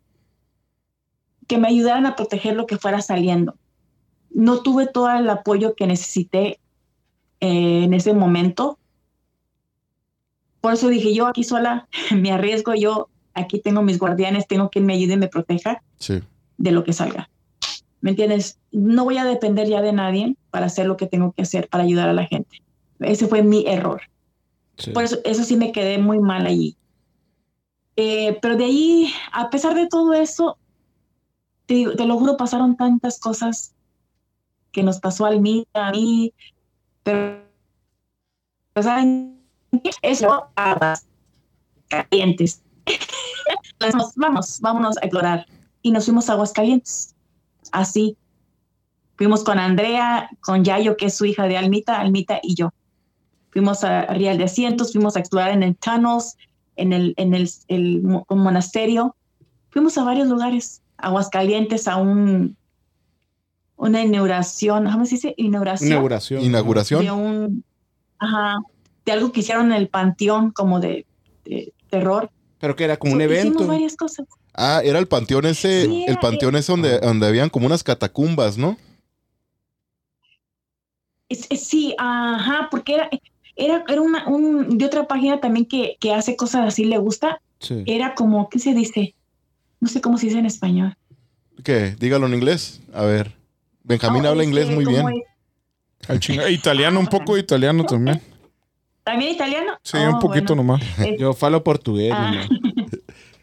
que 1.48 1.58
me 1.58 1.66
ayudaran 1.66 2.06
a 2.06 2.14
proteger 2.14 2.54
lo 2.54 2.66
que 2.66 2.78
fuera 2.78 3.02
saliendo. 3.02 3.56
No 4.30 4.62
tuve 4.62 4.86
todo 4.86 5.10
el 5.10 5.28
apoyo 5.28 5.74
que 5.74 5.88
necesité 5.88 6.60
eh, 7.40 7.84
en 7.84 7.94
ese 7.94 8.12
momento. 8.14 8.78
Por 10.60 10.74
eso 10.74 10.88
dije, 10.88 11.14
yo 11.14 11.26
aquí 11.26 11.44
sola 11.44 11.88
me 12.14 12.32
arriesgo, 12.32 12.74
yo 12.74 13.08
aquí 13.34 13.60
tengo 13.60 13.82
mis 13.82 13.98
guardianes, 13.98 14.46
tengo 14.46 14.68
quien 14.70 14.86
me 14.86 14.94
ayude 14.94 15.14
y 15.14 15.18
me 15.18 15.28
proteja 15.28 15.82
Sí. 15.98 16.20
de 16.58 16.70
lo 16.72 16.84
que 16.84 16.92
salga. 16.92 17.30
¿Me 18.00 18.10
entiendes? 18.10 18.58
No 18.72 19.04
voy 19.04 19.18
a 19.18 19.24
depender 19.24 19.68
ya 19.68 19.82
de 19.82 19.92
nadie 19.92 20.36
para 20.50 20.66
hacer 20.66 20.86
lo 20.86 20.96
que 20.96 21.06
tengo 21.06 21.32
que 21.32 21.42
hacer 21.42 21.68
para 21.68 21.84
ayudar 21.84 22.08
a 22.08 22.14
la 22.14 22.26
gente. 22.26 22.62
Ese 22.98 23.26
fue 23.26 23.42
mi 23.42 23.64
error. 23.66 24.00
Sí. 24.78 24.90
Por 24.92 25.04
eso, 25.04 25.18
eso 25.24 25.44
sí 25.44 25.56
me 25.56 25.72
quedé 25.72 25.98
muy 25.98 26.18
mal 26.18 26.46
allí. 26.46 26.76
Eh, 27.96 28.38
pero 28.40 28.56
de 28.56 28.64
ahí, 28.64 29.12
a 29.32 29.50
pesar 29.50 29.74
de 29.74 29.86
todo 29.86 30.14
eso, 30.14 30.56
te, 31.66 31.86
te 31.96 32.06
lo 32.06 32.18
juro, 32.18 32.38
pasaron 32.38 32.76
tantas 32.76 33.20
cosas 33.20 33.74
que 34.72 34.82
nos 34.82 34.98
pasó 35.00 35.26
al 35.26 35.40
mí, 35.40 35.66
a 35.74 35.90
mí, 35.90 36.32
pero 37.02 37.40
¿saben 38.80 39.40
qué? 39.82 39.90
Eso, 40.02 40.46
aguas 40.56 41.06
calientes. 41.88 42.62
Vamos, 43.80 44.12
vamos, 44.14 44.60
vámonos 44.60 44.96
a 44.98 45.00
explorar. 45.06 45.46
Y 45.80 45.90
nos 45.90 46.04
fuimos 46.04 46.28
a 46.28 46.34
aguas 46.34 46.52
calientes. 46.52 47.14
Así. 47.72 48.16
Fuimos 49.16 49.42
con 49.42 49.58
Andrea, 49.58 50.28
con 50.40 50.64
Yayo, 50.64 50.96
que 50.98 51.06
es 51.06 51.14
su 51.16 51.24
hija 51.24 51.46
de 51.46 51.56
Almita, 51.56 51.98
Almita 51.98 52.40
y 52.42 52.54
yo. 52.54 52.70
Fuimos 53.50 53.82
a 53.82 54.02
Real 54.06 54.36
de 54.36 54.44
Asientos, 54.44 54.92
fuimos 54.92 55.16
a 55.16 55.20
explorar 55.20 55.50
en 55.50 55.62
el 55.62 55.76
tunnels, 55.76 56.36
en 56.76 56.92
el, 56.92 57.14
en 57.16 57.32
el, 57.34 57.50
el 57.68 58.02
mo- 58.02 58.26
monasterio. 58.28 59.16
Fuimos 59.70 59.96
a 59.96 60.04
varios 60.04 60.28
lugares. 60.28 60.82
Aguascalientes, 60.98 61.88
a 61.88 61.96
un 61.96 62.56
una 63.80 64.02
inauguración, 64.02 64.84
¿cómo 64.90 65.06
se 65.06 65.14
dice? 65.16 65.34
Inauguración 65.36 65.88
Inauguración. 65.90 66.42
Inauguración. 66.42 67.04
de 67.04 67.10
un, 67.10 67.64
ajá, 68.18 68.58
de 69.04 69.12
algo 69.12 69.32
que 69.32 69.40
hicieron 69.40 69.66
en 69.66 69.78
el 69.78 69.88
panteón 69.88 70.50
como 70.50 70.80
de, 70.80 71.06
de 71.44 71.72
terror. 71.88 72.30
Pero 72.58 72.76
que 72.76 72.84
era 72.84 72.96
como 72.98 73.14
un 73.14 73.20
evento. 73.22 73.48
Hicimos 73.48 73.66
varias 73.68 73.96
cosas. 73.96 74.26
Ah, 74.54 74.82
era 74.84 74.98
el 74.98 75.06
panteón 75.08 75.46
ese, 75.46 75.86
Sí, 75.86 76.04
el 76.06 76.18
panteón 76.18 76.56
ese 76.56 76.72
donde, 76.72 76.98
donde 76.98 77.26
habían 77.26 77.48
como 77.48 77.66
unas 77.66 77.82
catacumbas, 77.82 78.58
¿no? 78.58 78.76
Es- 81.28 81.46
es- 81.50 81.66
sí, 81.66 81.94
ajá, 81.98 82.68
porque 82.70 82.94
era, 82.94 83.08
era, 83.56 83.84
era 83.88 84.00
una, 84.00 84.26
un, 84.28 84.76
de 84.78 84.84
otra 84.84 85.06
página 85.06 85.40
también 85.40 85.64
que, 85.66 85.96
que 86.00 86.12
hace 86.12 86.36
cosas 86.36 86.66
así, 86.66 86.84
le 86.84 86.98
gusta. 86.98 87.40
Sí. 87.60 87.82
Era 87.86 88.14
como, 88.14 88.48
¿qué 88.48 88.58
se 88.58 88.74
dice? 88.74 89.14
No 89.80 89.88
sé 89.88 90.00
cómo 90.00 90.18
se 90.18 90.26
dice 90.26 90.38
en 90.38 90.46
español. 90.46 90.94
¿Qué? 91.62 91.94
Dígalo 91.98 92.26
en 92.26 92.34
inglés. 92.34 92.80
A 92.92 93.04
ver. 93.04 93.32
Benjamín 93.90 94.24
Oh, 94.24 94.28
habla 94.30 94.44
inglés 94.44 94.70
muy 94.70 94.84
bien. 94.84 95.06
Al 96.08 96.50
Italiano, 96.52 96.98
un 97.00 97.06
poco 97.08 97.34
de 97.34 97.40
italiano 97.40 97.84
también. 97.84 98.20
¿También 99.04 99.32
italiano? 99.34 99.72
Sí, 99.82 99.96
Oh, 99.98 100.10
un 100.14 100.18
poquito 100.20 100.54
bueno. 100.54 100.74
nomás. 100.78 100.82
Yo 101.18 101.32
falo 101.34 101.62
portugués. 101.64 102.12
Ah. 102.14 102.32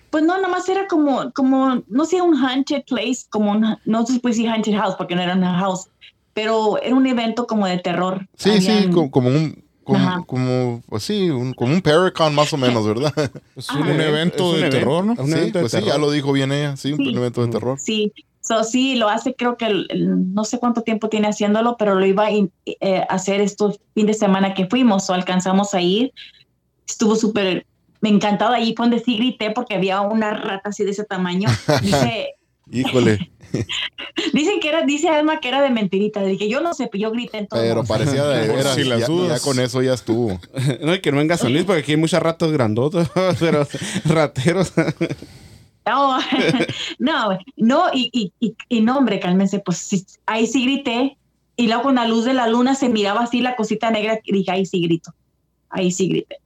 Pues 0.10 0.24
no, 0.24 0.40
nomás 0.40 0.68
era 0.70 0.88
como, 0.88 1.32
como, 1.34 1.84
no 1.90 2.06
sé, 2.06 2.22
un 2.22 2.34
haunted 2.38 2.84
place, 2.88 3.26
como 3.30 3.52
un, 3.52 3.78
no 3.84 4.06
se 4.06 4.20
puede 4.22 4.36
decir 4.36 4.50
haunted 4.50 4.74
house 4.74 4.96
porque 4.98 5.16
no 5.16 5.22
era 5.22 5.36
una 5.36 5.60
house, 5.60 5.90
pero 6.34 6.82
era 6.82 6.96
un 6.96 7.06
evento 7.06 7.46
como 7.46 7.68
de 7.68 7.78
terror. 7.80 8.26
Sí, 8.38 8.62
sí, 8.62 8.70
Habían- 8.72 9.10
como, 9.10 9.28
un, 9.28 9.64
como, 9.84 10.26
como, 10.26 10.82
pues 10.88 11.04
sí, 11.04 11.30
un- 11.30 11.54
como 11.54 11.74
un 11.74 11.82
Paracon 11.82 12.34
más 12.34 12.52
o 12.54 12.58
menos, 12.58 12.88
¿verdad? 12.88 13.14
Es 13.58 13.70
Ah. 13.70 13.80
Un 13.80 13.90
evento 13.90 14.56
es 14.56 14.56
un 14.56 14.62
de 14.62 14.70
terror, 14.70 15.04
¿no? 15.06 15.14
Un 15.22 15.28
sí, 15.30 15.50
pues 15.52 15.74
sí, 15.74 15.80
ya 15.86 15.98
lo 15.98 16.10
dijo 16.10 16.32
bien 16.32 16.54
ella, 16.54 16.78
sí, 16.78 16.94
un 16.94 17.00
Sí. 17.00 17.14
evento 17.14 17.46
de 17.46 17.52
terror. 17.52 17.78
Sí, 17.78 18.14
so, 18.48 18.64
sí, 18.64 18.96
lo 18.96 19.10
hace, 19.10 19.34
creo 19.36 19.58
que 19.58 19.66
el- 19.66 19.88
el- 19.90 20.34
no 20.34 20.44
sé 20.46 20.60
cuánto 20.60 20.82
tiempo 20.82 21.10
tiene 21.10 21.28
haciéndolo, 21.28 21.76
pero 21.78 21.96
lo 21.96 22.06
iba 22.06 22.26
a 22.26 22.32
in- 22.32 22.52
eh, 22.66 23.04
hacer 23.10 23.42
estos 23.42 23.80
fin 23.94 24.06
de 24.08 24.14
semana 24.14 24.54
que 24.54 24.68
fuimos 24.68 25.10
o 25.10 25.14
alcanzamos 25.14 25.74
a 25.74 25.82
ir. 25.82 26.14
Estuvo 26.88 27.16
súper, 27.16 27.66
me 28.02 28.10
encantaba 28.10 28.56
allí, 28.56 28.74
fue 28.78 28.86
donde 28.88 29.04
sí 29.04 29.18
grité 29.18 29.52
porque 29.52 29.76
había 29.76 30.00
una 30.02 30.32
rata 30.34 30.70
así 30.70 30.84
de 30.86 30.92
ese 30.92 31.04
tamaño. 31.04 31.50
Dice, 31.82 32.34
Híjole, 32.70 33.32
dicen 34.34 34.60
que 34.60 34.68
era, 34.68 34.82
dice 34.86 35.08
Alma 35.08 35.40
que 35.40 35.48
era 35.48 35.62
de 35.62 35.70
mentirita. 35.70 36.22
Le 36.22 36.30
dije, 36.32 36.50
yo 36.50 36.60
no 36.60 36.74
sé, 36.74 36.90
pero 36.92 37.04
yo 37.04 37.12
grité 37.12 37.38
en 37.38 37.48
todo. 37.48 37.60
pero 37.62 37.84
parecía 37.88 38.26
de 38.26 38.48
veras. 38.48 38.76
si 38.76 38.84
las 38.84 39.00
ya, 39.02 39.08
dudas. 39.08 39.40
ya 39.42 39.46
con 39.46 39.60
eso 39.60 39.82
ya 39.82 39.94
estuvo. 39.94 40.38
No, 40.82 40.94
y 40.94 41.00
que 41.02 41.12
no 41.14 41.18
venga 41.20 41.38
San 41.38 41.54
Luis 41.54 41.64
porque 41.64 41.82
aquí 41.82 41.92
hay 41.94 41.98
muchas 41.98 42.22
ratas 42.22 42.52
grandotas, 42.52 43.10
pero 43.40 43.66
rateros. 44.06 44.74
No, 45.88 46.18
no, 47.00 47.40
no, 47.56 47.84
y, 47.94 48.10
y, 48.12 48.34
y, 48.40 48.56
y 48.68 48.82
no, 48.82 48.98
hombre, 48.98 49.20
cálmense, 49.20 49.60
pues 49.60 50.20
ahí 50.26 50.46
sí 50.46 50.64
grité, 50.64 51.18
y 51.56 51.68
luego 51.68 51.84
con 51.84 51.96
la 51.96 52.08
luz 52.08 52.26
de 52.26 52.34
la 52.34 52.48
luna 52.48 52.76
se 52.76 52.90
miraba 52.90 53.22
así 53.22 53.42
la 53.42 53.56
cosita 53.56 53.90
negra, 53.90 54.20
y 54.24 54.34
dije, 54.34 54.52
ahí 54.52 54.66
sí 54.66 54.82
grito, 54.82 55.14
ahí 55.70 55.92
sí 55.92 56.10
grité. 56.10 56.38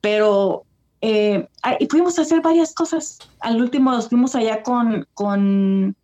Pero 0.00 0.64
eh, 1.00 1.48
ahí 1.62 1.86
fuimos 1.90 2.18
a 2.18 2.22
hacer 2.22 2.42
varias 2.42 2.74
cosas. 2.74 3.18
Al 3.40 3.60
último 3.60 3.90
nos 3.90 4.08
fuimos 4.08 4.34
allá 4.34 4.62
con, 4.62 5.06
con, 5.14 5.96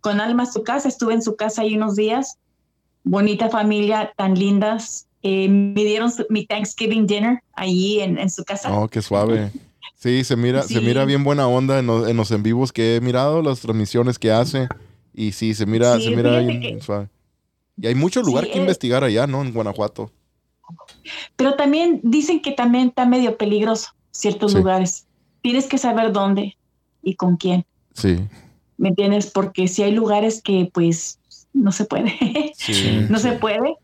con 0.00 0.20
Alma 0.20 0.42
a 0.42 0.46
su 0.46 0.62
casa, 0.62 0.88
estuve 0.88 1.14
en 1.14 1.22
su 1.22 1.36
casa 1.36 1.62
ahí 1.62 1.74
unos 1.74 1.96
días, 1.96 2.38
bonita 3.02 3.48
familia, 3.48 4.12
tan 4.16 4.34
lindas. 4.34 5.06
Eh, 5.22 5.48
me 5.48 5.82
dieron 5.82 6.12
mi 6.28 6.46
Thanksgiving 6.46 7.06
dinner 7.06 7.42
allí 7.54 8.00
en, 8.00 8.18
en 8.18 8.30
su 8.30 8.44
casa. 8.44 8.72
Oh, 8.76 8.88
qué 8.88 9.00
suave. 9.00 9.50
Sí, 10.06 10.22
se 10.22 10.36
mira, 10.36 10.62
se 10.62 10.80
mira 10.80 11.04
bien 11.04 11.24
buena 11.24 11.48
onda 11.48 11.80
en 11.80 11.86
los, 11.88 12.08
en 12.08 12.16
los 12.16 12.30
en 12.30 12.44
vivos 12.44 12.72
que 12.72 12.94
he 12.94 13.00
mirado, 13.00 13.42
las 13.42 13.58
transmisiones 13.58 14.20
que 14.20 14.30
hace. 14.30 14.68
Y 15.12 15.32
sí, 15.32 15.52
se 15.52 15.66
mira, 15.66 15.96
Sí, 15.96 16.04
se 16.04 16.10
mira 16.16 16.38
bien 16.38 16.60
que- 16.60 16.80
suave. 16.80 17.08
Y 17.76 17.88
hay 17.88 17.96
mucho 17.96 18.22
lugar 18.22 18.44
Sí, 18.44 18.50
que 18.52 18.58
eh. 18.58 18.60
investigar 18.60 19.02
allá, 19.02 19.26
¿no? 19.26 19.42
En 19.42 19.52
Guanajuato. 19.52 20.12
Pero 21.34 21.54
también 21.56 21.98
dicen 22.04 22.40
que 22.40 22.52
también 22.52 22.88
está 22.90 23.04
medio 23.04 23.36
peligroso 23.36 23.90
ciertos 24.12 24.52
Sí. 24.52 24.58
lugares. 24.58 25.06
Tienes 25.42 25.66
que 25.66 25.76
saber 25.76 26.12
dónde 26.12 26.56
y 27.02 27.16
con 27.16 27.36
quién, 27.36 27.66
Sí. 27.92 28.16
¿me 28.78 28.90
entiendes? 28.90 29.30
Porque 29.32 29.66
si 29.66 29.82
hay 29.82 29.90
lugares 29.90 30.40
que 30.40 30.70
pues 30.72 31.18
no 31.52 31.72
se 31.72 31.84
puede, 31.84 32.14
Sí. 32.56 33.06
no 33.10 33.18
se 33.18 33.32
puede, 33.32 33.74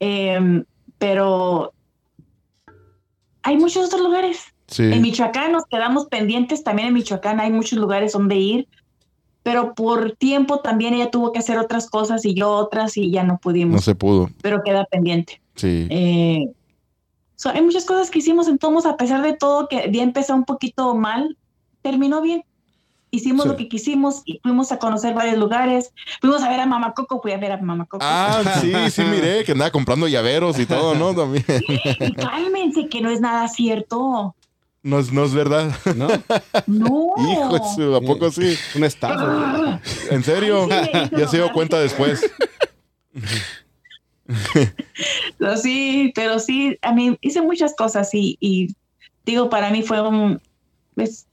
Em, 0.00 0.64
pero 0.98 1.72
hay 3.42 3.56
muchos 3.56 3.86
otros 3.86 4.02
lugares. 4.02 4.38
Sí. 4.72 4.84
En 4.84 5.02
Michoacán 5.02 5.52
nos 5.52 5.64
quedamos 5.66 6.06
pendientes, 6.06 6.64
también 6.64 6.88
en 6.88 6.94
Michoacán 6.94 7.38
hay 7.40 7.50
muchos 7.52 7.78
lugares 7.78 8.12
donde 8.12 8.36
ir, 8.36 8.68
pero 9.42 9.74
por 9.74 10.12
tiempo 10.16 10.60
también 10.60 10.94
ella 10.94 11.10
tuvo 11.10 11.32
que 11.32 11.38
hacer 11.38 11.58
otras 11.58 11.88
cosas 11.90 12.24
y 12.24 12.34
yo 12.34 12.50
otras 12.50 12.96
y 12.96 13.10
ya 13.10 13.22
no 13.22 13.34
No 13.34 13.38
pudimos, 13.38 13.84
se 13.84 13.94
pudo. 13.94 14.30
pero 14.40 14.62
queda 14.64 14.84
pendiente. 14.86 15.40
Sí. 15.56 15.86
Eh, 15.90 16.46
so, 17.36 17.50
hay 17.50 17.60
muchas 17.62 17.84
cosas 17.84 18.10
que 18.10 18.20
hicimos 18.20 18.48
en 18.48 18.58
Tomos, 18.58 18.86
a 18.86 18.96
pesar 18.96 19.20
de 19.22 19.34
todo, 19.34 19.68
que 19.68 19.90
ya 19.92 20.02
empezó 20.02 20.34
un 20.34 20.44
poquito 20.44 20.94
mal, 20.94 21.36
terminó 21.82 22.20
bien. 22.22 22.44
Hicimos 23.14 23.42
Sí. 23.42 23.48
lo 23.50 23.56
que 23.58 23.68
quisimos 23.68 24.22
y 24.24 24.38
fuimos 24.42 24.72
a 24.72 24.78
conocer 24.78 25.12
varios 25.12 25.36
lugares. 25.36 25.92
Fuimos 26.22 26.42
a 26.42 26.48
ver 26.48 26.60
a 26.60 26.66
Mamá 26.66 26.94
Coco, 26.94 27.20
fui 27.20 27.32
a 27.32 27.36
ver 27.36 27.52
a 27.52 27.58
Mamá 27.58 27.84
Coco. 27.84 28.02
Ah, 28.08 28.40
sí, 28.62 28.72
sí, 28.90 29.02
miré 29.02 29.44
que 29.44 29.52
andaba 29.52 29.70
comprando 29.70 30.08
llaveros 30.08 30.58
y 30.58 30.64
todo, 30.64 30.94
¿no? 30.94 31.14
También. 31.14 31.44
Y 32.00 32.12
cálmense, 32.14 32.88
que 32.88 33.02
no 33.02 33.10
es 33.10 33.20
nada 33.20 33.48
cierto. 33.48 34.34
No 34.82 34.98
es, 34.98 35.12
no 35.12 35.24
es 35.24 35.32
verdad. 35.32 35.72
¿No? 35.96 36.08
No. 36.66 37.14
Hijo 37.18 37.96
¿a 37.96 38.00
poco 38.00 38.30
sí? 38.30 38.56
Un 38.74 38.84
estafa. 38.84 39.80
¿En 40.10 40.24
serio? 40.24 40.66
Ay, 40.70 40.88
sí, 40.92 41.10
ya 41.16 41.28
se 41.28 41.36
dio 41.36 41.52
cuenta 41.52 41.78
después. 41.78 42.28
No, 45.38 45.56
sí, 45.56 46.12
pero 46.14 46.38
sí, 46.38 46.78
a 46.82 46.92
mí 46.92 47.16
hice 47.20 47.42
muchas 47.42 47.74
cosas 47.76 48.14
y, 48.14 48.36
y 48.40 48.74
digo, 49.26 49.50
para 49.50 49.70
mí 49.70 49.82
fue 49.82 50.00
un, 50.00 50.40
pues, 50.94 51.26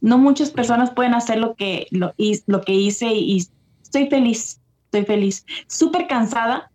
no 0.00 0.18
muchas 0.18 0.50
personas 0.50 0.90
pueden 0.90 1.14
hacer 1.14 1.38
lo 1.38 1.54
que, 1.54 1.86
lo, 1.90 2.14
lo 2.46 2.60
que 2.62 2.72
hice 2.72 3.06
y 3.14 3.46
estoy 3.82 4.08
feliz, 4.08 4.60
estoy 4.84 5.04
feliz. 5.04 5.46
Súper 5.66 6.06
cansada. 6.06 6.70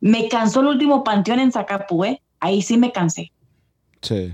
Me 0.00 0.28
cansó 0.28 0.60
el 0.60 0.68
último 0.68 1.04
panteón 1.04 1.40
en 1.40 1.52
Zacapu, 1.52 2.04
¿eh? 2.04 2.22
Ahí 2.38 2.62
sí 2.62 2.78
me 2.78 2.92
cansé. 2.92 3.32
Sí. 4.00 4.32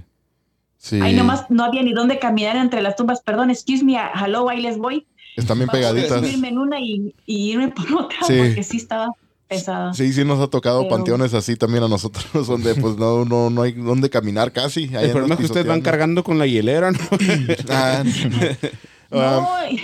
Sí. 0.78 1.00
Ahí 1.00 1.14
nomás 1.14 1.50
no 1.50 1.64
había 1.64 1.82
ni 1.82 1.92
dónde 1.92 2.18
caminar 2.18 2.56
entre 2.56 2.82
las 2.82 2.96
tumbas. 2.96 3.20
Perdón, 3.22 3.50
excuse 3.50 3.82
me, 3.84 3.96
ah, 3.98 4.12
hello, 4.24 4.48
ahí 4.48 4.60
les 4.60 4.78
voy. 4.78 5.06
Están 5.36 5.58
bien 5.58 5.68
pegaditas. 5.68 6.20
subirme 6.20 6.48
en 6.48 6.58
una 6.58 6.80
y, 6.80 7.14
y 7.26 7.50
irme 7.52 7.68
por 7.68 7.84
otra 8.04 8.18
Sí. 8.26 8.34
porque 8.38 8.62
sí 8.62 8.76
estaba 8.78 9.08
pesada. 9.48 9.92
Sí, 9.94 10.12
sí 10.12 10.24
nos 10.24 10.40
ha 10.40 10.48
tocado 10.48 10.82
Pero- 10.82 10.96
panteones 10.96 11.34
así 11.34 11.56
también 11.56 11.84
a 11.84 11.88
nosotros, 11.88 12.24
donde 12.46 12.74
pues 12.74 12.96
no, 12.96 13.24
no, 13.24 13.50
no 13.50 13.62
hay 13.62 13.72
dónde 13.72 14.10
caminar 14.10 14.52
casi. 14.52 14.84
El 14.94 15.10
problema 15.10 15.34
es 15.34 15.40
que 15.40 15.46
ustedes 15.46 15.66
van 15.66 15.82
cargando 15.82 16.22
con 16.24 16.38
la 16.38 16.46
hielera, 16.46 16.90
¿no? 16.92 16.98
Ah, 17.68 18.02
No, 19.10 19.18
ah, 19.20 19.64
y, 19.70 19.80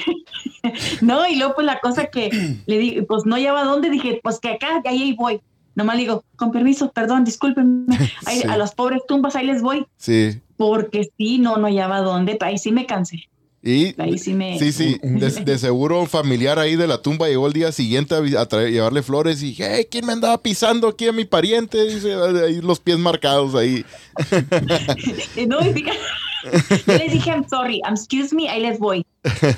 no, 1.04 1.28
y 1.28 1.36
luego 1.36 1.54
pues 1.54 1.66
la 1.66 1.80
cosa 1.80 2.06
que 2.06 2.58
le 2.66 2.78
dije, 2.78 3.02
pues 3.02 3.24
no 3.24 3.36
lleva 3.38 3.64
dónde, 3.64 3.90
dije, 3.90 4.20
pues 4.22 4.38
que 4.40 4.50
acá, 4.50 4.80
ahí, 4.84 5.02
ahí 5.02 5.12
voy. 5.14 5.40
Nomás 5.74 5.96
le 5.96 6.02
digo, 6.02 6.24
con 6.36 6.52
permiso, 6.52 6.92
perdón, 6.92 7.24
discúlpenme, 7.24 7.96
ahí- 8.26 8.40
Sí. 8.40 8.46
a 8.48 8.56
las 8.58 8.74
pobres 8.74 9.00
tumbas 9.08 9.36
ahí 9.36 9.46
les 9.46 9.62
voy, 9.62 9.86
sí. 9.96 10.40
Porque 10.56 11.08
sí, 11.18 11.38
no, 11.38 11.56
no 11.56 11.68
lleva 11.68 12.00
dónde, 12.00 12.36
ahí 12.40 12.58
sí 12.58 12.72
me 12.72 12.86
cansé, 12.86 13.28
Y 13.62 13.94
ahí 14.00 14.18
sí 14.18 14.34
me... 14.34 14.58
sí, 14.58 14.72
sí, 14.72 14.98
de, 15.02 15.30
de 15.30 15.58
seguro 15.58 16.00
un 16.00 16.08
familiar 16.08 16.58
ahí 16.58 16.76
de 16.76 16.86
la 16.86 17.00
tumba 17.00 17.28
llegó 17.28 17.46
el 17.46 17.52
día 17.52 17.70
siguiente 17.72 18.14
a, 18.14 18.18
a 18.18 18.48
traer- 18.48 18.70
llevarle 18.72 19.02
flores 19.02 19.42
y 19.42 19.54
hey, 19.56 19.86
¿quién 19.90 20.06
me 20.06 20.12
andaba 20.12 20.38
pisando 20.38 20.88
aquí 20.88 21.06
a 21.08 21.12
mi 21.12 21.24
pariente? 21.24 21.84
Dice, 21.86 22.14
ahí 22.14 22.60
los 22.60 22.80
pies 22.80 22.98
marcados 22.98 23.54
ahí. 23.54 23.84
Y 25.36 25.46
no, 25.46 25.60
y 25.64 25.72
fíjate, 25.72 25.98
yo 26.86 26.98
les 26.98 27.12
dije, 27.12 27.30
I'm 27.30 27.46
sorry, 27.48 27.80
I'm 27.84 27.94
excuse 27.94 28.34
me, 28.34 28.48
ahí 28.48 28.60
les 28.62 28.78
voy, 28.80 29.06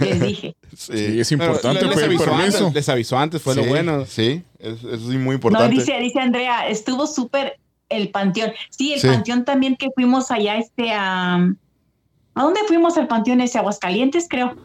les 0.01 0.21
dije. 0.21 0.55
Sí, 0.77 1.21
es 1.21 1.29
Pero 1.31 1.45
importante 1.45 1.85
les 1.87 1.95
pedir 1.95 2.07
avisó 2.09 2.25
permiso. 2.25 2.59
Antes, 2.59 2.75
les 2.75 2.89
avisó 2.89 3.19
antes, 3.19 3.41
fue 3.43 3.55
lo 3.55 3.65
bueno. 3.65 4.05
Sí, 4.07 4.43
es- 4.59 4.79
eso 4.85 4.89
es 4.93 5.01
muy 5.01 5.19
No, 5.29 5.33
importante. 5.33 5.75
dice, 5.77 5.99
dice 6.01 6.21
Andrea, 6.21 6.69
estuvo 6.69 7.07
súper 7.07 7.59
el 7.95 8.11
panteón. 8.11 8.53
Sí, 8.71 8.93
el 8.93 9.01
Sí. 9.01 9.07
panteón 9.09 9.45
también 9.45 9.77
que 9.77 9.91
fuimos 9.95 10.31
allá, 10.31 10.57
este, 10.59 10.93
a... 10.93 11.37
¿A 12.37 12.43
dónde 12.43 12.61
fuimos 12.67 12.97
al 12.97 13.07
panteón 13.07 13.41
ese? 13.41 13.59
Aguascalientes, 13.59 14.27
creo. 14.29 14.57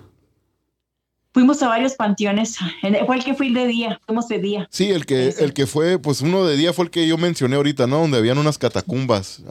Fuimos 1.31 1.61
a 1.61 1.67
varios 1.67 1.93
panteones. 1.93 2.57
Fue 3.05 3.15
el 3.17 3.23
que 3.23 3.35
fui 3.35 3.53
de 3.53 3.67
día, 3.67 4.01
fuimos 4.07 4.27
de 4.27 4.39
día. 4.39 4.67
Sí, 4.71 4.89
el 4.89 5.05
que, 5.05 5.27
el 5.39 5.53
que 5.53 5.67
fue, 5.67 5.99
pues 5.99 6.21
uno 6.21 6.43
de 6.43 6.57
día 6.57 6.73
fue 6.73 6.85
el 6.85 6.91
que 6.91 7.07
yo 7.07 7.17
mencioné 7.19 7.55
ahorita, 7.57 7.85
¿no? 7.85 7.99
Donde 7.99 8.17
habían 8.17 8.39
unas 8.39 8.57
catacumbas, 8.57 9.43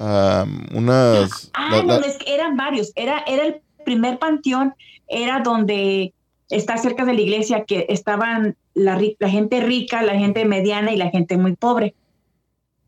unas... 0.74 1.50
Ah, 1.54 1.68
la- 1.70 1.76
la- 1.84 1.98
no, 2.00 2.04
es 2.04 2.16
que 2.18 2.34
eran 2.34 2.56
varios. 2.56 2.90
Era, 2.96 3.20
era 3.28 3.44
el 3.46 3.60
primer 3.84 4.18
panteón, 4.18 4.74
era 5.06 5.38
donde 5.38 6.12
está 6.50 6.76
cerca 6.78 7.04
de 7.04 7.14
la 7.14 7.20
iglesia, 7.20 7.64
que 7.64 7.86
estaban 7.88 8.56
la, 8.74 9.00
la 9.20 9.28
gente 9.30 9.60
rica, 9.60 10.02
la 10.02 10.14
gente 10.18 10.44
mediana 10.44 10.92
y 10.92 10.96
la 10.96 11.10
gente 11.10 11.36
muy 11.36 11.54
pobre. 11.54 11.94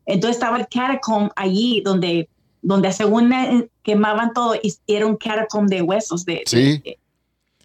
Entonces 0.06 0.36
estaba 0.36 0.58
el 0.58 0.66
catacomb 0.68 1.30
allí, 1.36 1.82
donde, 1.84 2.28
donde 2.62 2.92
según 2.92 3.32
quemaban 3.82 4.32
todo, 4.34 4.54
y 4.54 4.74
era 4.86 5.06
un 5.06 5.16
catacomb 5.16 5.68
de 5.68 5.82
huesos. 5.82 6.24
De, 6.24 6.42
Sí. 6.46 6.56
de- 6.56 6.78
de- 6.84 6.98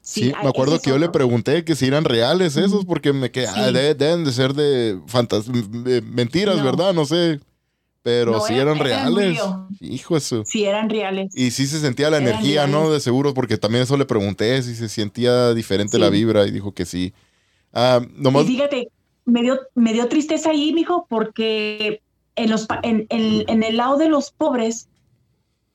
Sí, 0.01 0.31
ah, 0.35 0.41
me 0.43 0.49
acuerdo 0.49 0.79
que 0.79 0.91
yo 0.91 0.99
le 0.99 1.09
pregunté 1.09 1.65
que 1.65 1.75
si 1.75 1.87
eran 1.87 2.03
reales 2.05 2.57
esos, 2.57 2.85
porque 2.85 3.11
me 3.11 3.31
quedé, 3.31 3.47
ah, 3.47 3.67
Sí. 3.69 3.73
de- 3.73 3.95
deben 3.95 4.23
de 4.23 4.31
ser 4.31 4.53
de 4.53 4.99
fantas 5.07 5.45
de 5.51 6.01
mentiras, 6.03 6.57
No. 6.57 6.63
¿verdad? 6.63 6.93
No 6.93 7.05
sé. 7.05 7.39
Pero 8.03 8.33
No, 8.33 8.39
sí 8.41 8.53
eran- 8.53 8.77
eran 8.77 8.85
eran 8.87 9.15
reales. 9.15 9.37
real. 9.39 9.67
Hijo 9.79 10.15
eso. 10.15 10.43
Sí, 10.45 10.63
eran 10.63 10.91
reales. 10.91 11.31
Y 11.35 11.49
sí 11.49 11.65
se 11.65 11.79
sentía 11.79 12.11
la 12.11 12.17
Eran 12.17 12.29
energía, 12.29 12.67
¿no? 12.67 12.81
reales. 12.81 12.93
De 12.93 12.99
seguro, 12.99 13.33
porque 13.33 13.57
también 13.57 13.81
eso 13.83 13.97
le 13.97 14.05
pregunté, 14.05 14.61
si 14.61 14.75
se 14.75 14.89
sentía 14.89 15.55
diferente 15.55 15.97
Sí. 15.97 16.01
la 16.03 16.09
vibra, 16.11 16.45
y 16.45 16.51
dijo 16.51 16.71
que 16.71 16.85
sí. 16.85 17.11
Ah, 17.73 17.99
nomás, 18.15 18.43
Y 18.43 18.49
fíjate, 18.49 18.89
me 19.25 19.41
dio, 19.41 19.59
me 19.73 19.91
dio 19.91 20.07
tristeza 20.07 20.51
ahí, 20.51 20.71
mijo, 20.71 21.07
porque 21.09 22.03
en, 22.35 22.49
los, 22.49 22.67
en, 22.83 23.05
en- 23.09 23.43
en 23.47 23.63
el 23.63 23.77
lado 23.77 23.97
de 23.97 24.09
los 24.09 24.31
pobres, 24.31 24.87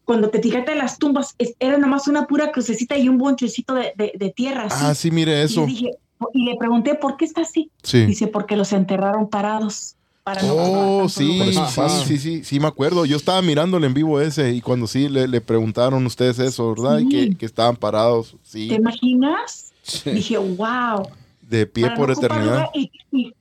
cuando 0.04 0.30
te 0.30 0.38
en 0.72 0.78
las 0.78 0.98
tumbas, 0.98 1.34
es- 1.38 1.54
era 1.60 1.78
nomás 1.78 2.08
una 2.08 2.26
pura 2.26 2.50
crucecita 2.52 2.96
y 2.98 3.08
un 3.08 3.18
bonchecito 3.18 3.74
de, 3.74 3.92
de- 3.96 4.12
de 4.18 4.30
tierra. 4.30 4.64
así. 4.64 4.84
ah, 4.86 4.94
sí, 4.94 5.10
mire 5.10 5.40
Y, 5.40 5.44
eso. 5.44 5.64
dije- 5.66 5.96
y 6.34 6.44
le 6.44 6.56
pregunté, 6.56 6.94
¿por 6.96 7.16
qué 7.16 7.24
está 7.24 7.42
así? 7.42 7.70
Sí. 7.82 8.04
Dice, 8.06 8.26
porque 8.26 8.56
los 8.56 8.72
enterraron 8.72 9.28
parados. 9.28 9.96
Para 10.22 10.42
no 10.42 10.52
Oh, 10.54 11.02
pasar 11.04 11.88
sí, 11.90 12.06
sí, 12.06 12.18
sí, 12.18 12.18
sí, 12.18 12.44
sí, 12.44 12.60
me 12.60 12.66
acuerdo. 12.66 13.06
Yo 13.06 13.16
estaba 13.16 13.40
mirándole 13.40 13.86
en 13.86 13.94
vivo 13.94 14.20
ese 14.20 14.52
y 14.52 14.60
cuando 14.60 14.86
sí 14.86 15.08
le, 15.08 15.26
le 15.26 15.40
preguntaron 15.40 16.04
ustedes 16.04 16.38
eso, 16.38 16.74
¿verdad? 16.74 16.98
Y 16.98 17.02
Sí. 17.04 17.08
que, 17.08 17.36
que 17.38 17.46
estaban 17.46 17.74
parados, 17.74 18.32
¿Te 18.32 18.38
sí, 18.50 18.72
imaginas? 18.74 19.72
Dije, 20.04 20.36
wow. 20.36 21.08
de 21.40 21.66
pie 21.66 21.84
para 21.84 21.96
por 21.96 22.08
no 22.08 22.12
eternidad. 22.14 22.66
Y, 22.74 22.90
y- 23.10 23.32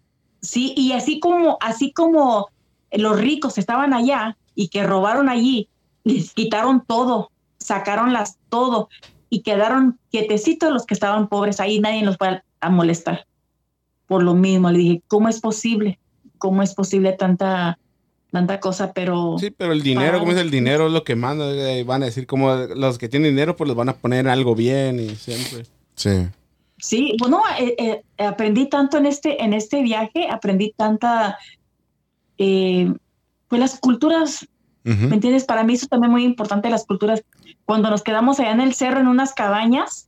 sí, 0.41 0.74
y 0.78 0.94
así 0.94 1.20
como, 1.20 1.58
así 1.60 1.91
como 1.91 2.48
los 2.91 3.20
ricos 3.20 3.57
estaban 3.57 3.94
allá 3.94 4.38
y 4.56 4.70
que 4.70 4.84
robaron 4.84 5.30
allí, 5.30 5.70
les 6.03 6.34
quitaron 6.34 6.84
todo, 6.86 7.32
sacaron 7.57 8.14
las 8.14 8.38
todo 8.49 8.90
y 9.30 9.41
quedaron 9.41 9.99
quietecitos 10.11 10.72
los 10.72 10.86
que 10.86 10.94
estaban 10.94 11.28
pobres 11.28 11.60
ahí, 11.60 11.80
nadie 11.80 12.03
los 12.03 12.18
fue 12.18 12.41
a, 12.60 12.70
molestar. 12.70 13.26
Por 14.07 14.24
lo 14.24 14.34
mismo, 14.34 14.72
le 14.72 14.80
dije, 14.80 15.03
¿cómo 15.07 15.30
es 15.30 15.40
posible? 15.40 15.99
¿Cómo 16.40 16.64
es 16.64 16.74
posible 16.74 17.14
tanta, 17.14 17.78
tanta 18.32 18.60
cosa? 18.60 18.91
Pero 18.91 19.38
Sí, 19.40 19.52
pero 19.52 19.72
el 19.72 19.84
dinero, 19.84 20.20
como 20.20 20.32
es 20.32 20.38
el 20.40 20.49
dinero, 20.49 20.88
es 20.88 20.94
lo 20.94 21.03
que 21.03 21.16
manda. 21.16 21.45
eh, 21.52 21.84
Van 21.84 22.02
a 22.02 22.07
decir, 22.07 22.26
como 22.26 22.52
los 22.56 22.98
que 22.98 23.07
tienen 23.07 23.32
dinero, 23.32 23.56
pues 23.56 23.68
los 23.68 23.78
van 23.78 23.90
a 23.90 23.94
poner 23.94 24.28
algo 24.28 24.56
bien 24.56 24.99
y 24.99 25.10
siempre. 25.10 25.66
Sí. 25.95 26.28
Sí, 26.80 27.16
bueno, 27.20 27.41
eh, 27.60 27.76
eh, 27.78 28.26
aprendí 28.26 28.68
tanto 28.68 28.98
en 28.98 29.06
este, 29.06 29.44
en 29.44 29.53
este 29.53 29.84
viaje, 29.84 30.28
aprendí 30.32 30.74
tanta, 30.76 31.38
eh, 32.40 32.91
pues 33.48 33.60
las 33.61 33.80
culturas, 33.80 34.48
Ujú. 34.86 35.07
¿me 35.07 35.16
entiendes? 35.16 35.44
Para 35.44 35.64
mí 35.64 35.74
eso 35.74 35.86
también 35.88 36.10
es 36.11 36.14
muy 36.14 36.24
importante, 36.24 36.70
las 36.70 36.86
culturas. 36.86 37.24
Cuando 37.66 37.90
nos 37.91 38.02
quedamos 38.02 38.40
allá 38.40 38.52
en 38.52 38.61
el 38.61 38.74
cerro, 38.74 38.99
en 38.99 39.07
unas 39.07 39.34
cabañas, 39.34 40.07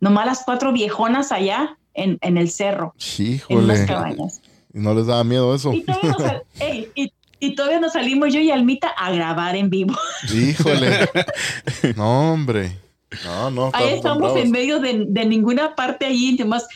nomás 0.00 0.24
las 0.26 0.42
cuatro 0.44 0.72
viejonas 0.72 1.32
allá 1.32 1.76
en, 1.94 2.18
en 2.22 2.38
el 2.38 2.50
cerro, 2.50 2.94
en 3.18 3.58
unas 3.58 3.78
Híjole. 3.80 3.86
cabañas. 3.86 4.40
¿Y 4.72 4.78
no 4.80 4.94
les 4.94 5.06
daba 5.06 5.22
miedo 5.24 5.54
eso? 5.54 5.72
Y 5.72 5.82
todavía, 5.82 6.10
nos, 6.10 6.22
sal- 6.22 6.42
ey, 6.60 6.88
y, 6.94 7.12
y 7.40 7.54
todavía 7.54 7.80
nos 7.80 7.92
salimos 7.92 8.32
yo 8.32 8.40
y 8.40 8.50
Almita 8.50 8.88
a 8.88 9.10
grabar 9.12 9.54
en 9.56 9.68
vivo. 9.70 9.94
Híjole. 10.32 11.08
No, 11.96 12.32
hombre. 12.32 12.78
No, 13.24 13.50
no. 13.50 13.70
Ahí 13.72 13.90
estamos 13.94 14.36
en 14.36 14.50
medio 14.50 14.80
de, 14.80 15.04
de 15.08 15.26
ninguna 15.26 15.74
parte 15.76 16.06
allí, 16.06 16.34
nomás, 16.36 16.66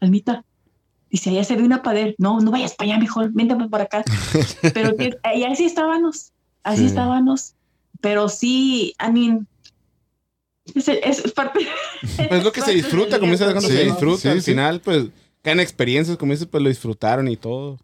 Almita, 0.00 0.44
dice, 1.12 1.30
allá 1.30 1.44
se 1.44 1.54
ve 1.54 1.62
una 1.62 1.82
pared. 1.82 2.14
No, 2.18 2.40
no 2.40 2.50
vayas 2.50 2.74
para 2.74 2.90
allá, 2.90 2.98
mejor, 3.00 3.30
véntame 3.32 3.68
por 3.68 3.80
acá. 3.80 4.02
Pero 4.74 4.96
que, 4.96 5.16
y 5.36 5.44
así 5.44 5.64
estábamos, 5.64 6.32
así 6.64 6.80
Sí. 6.80 6.86
estábamos. 6.86 7.54
Pero 8.00 8.28
sí, 8.28 8.94
I 8.98 9.12
mean, 9.12 9.46
es, 10.74 10.88
es 10.88 11.32
parte... 11.32 11.60
Pues 12.16 12.32
es 12.32 12.42
lo 12.44 12.50
que 12.50 12.62
se 12.62 12.72
disfruta, 12.74 13.20
como 13.20 13.30
dices, 13.32 13.46
cuando 13.52 13.68
Sí, 13.68 13.76
se 13.76 13.84
disfruta. 13.84 14.18
sí, 14.22 14.28
Al 14.28 14.42
sí. 14.42 14.50
final, 14.50 14.80
pues, 14.80 15.06
caen 15.42 15.60
experiencias, 15.60 16.16
como 16.16 16.32
dices, 16.32 16.48
pues 16.50 16.62
lo 16.62 16.68
disfrutaron 16.68 17.28
y 17.28 17.36
todo. 17.36 17.78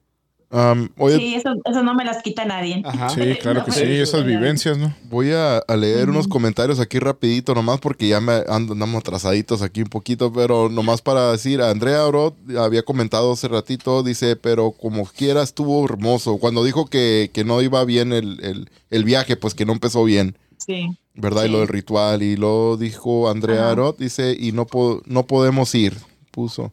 Oye, 0.50 1.16
Sí, 1.18 1.34
eso, 1.34 1.50
eso 1.66 1.82
no 1.82 1.94
me 1.94 2.04
las 2.06 2.22
quita 2.22 2.44
nadie. 2.46 2.80
Ajá. 2.84 3.10
Sí, 3.10 3.20
claro 3.42 3.64
que 3.64 3.70
No, 3.70 3.76
sí, 3.76 3.82
eso, 3.82 4.16
esas 4.16 4.24
vivencias, 4.24 4.78
¿no? 4.78 4.94
voy 5.10 5.32
a, 5.32 5.58
a 5.58 5.76
leer 5.76 6.08
unos 6.08 6.24
Ujú. 6.26 6.30
comentarios 6.34 6.80
aquí 6.80 6.98
rapidito 6.98 7.54
nomás 7.54 7.80
porque 7.80 8.08
ya 8.08 8.20
me 8.20 8.32
andamos 8.48 9.00
atrasaditos 9.00 9.60
aquí 9.60 9.82
un 9.82 9.88
poquito, 9.88 10.32
pero 10.32 10.68
nomás 10.70 11.02
para 11.02 11.32
decir, 11.32 11.60
Andrea 11.60 12.06
Orot 12.06 12.34
había 12.58 12.82
comentado 12.82 13.32
hace 13.32 13.48
ratito, 13.48 14.02
dice, 14.02 14.36
pero 14.36 14.70
como 14.70 15.04
quiera 15.04 15.42
estuvo 15.42 15.84
hermoso. 15.84 16.38
Cuando 16.38 16.64
dijo 16.64 16.86
que, 16.86 17.30
que 17.34 17.44
no 17.44 17.60
iba 17.60 17.84
bien 17.84 18.12
el, 18.14 18.42
el- 18.42 18.70
el 18.90 19.04
viaje, 19.04 19.36
pues 19.36 19.54
que 19.54 19.66
no 19.66 19.72
empezó 19.74 20.04
bien. 20.04 20.36
Sí. 20.56 20.88
¿verdad? 21.14 21.42
Y 21.44 21.46
Sí. 21.48 21.52
lo 21.52 21.58
del 21.58 21.68
ritual. 21.68 22.22
Y 22.22 22.36
lo 22.36 22.76
dijo 22.78 23.28
Andrea 23.28 23.62
Ajá. 23.64 23.70
Arot, 23.72 23.98
dice, 23.98 24.36
y 24.38 24.52
no, 24.52 24.66
po- 24.66 25.02
no 25.04 25.26
podemos 25.26 25.74
ir, 25.74 25.96
puso. 26.30 26.72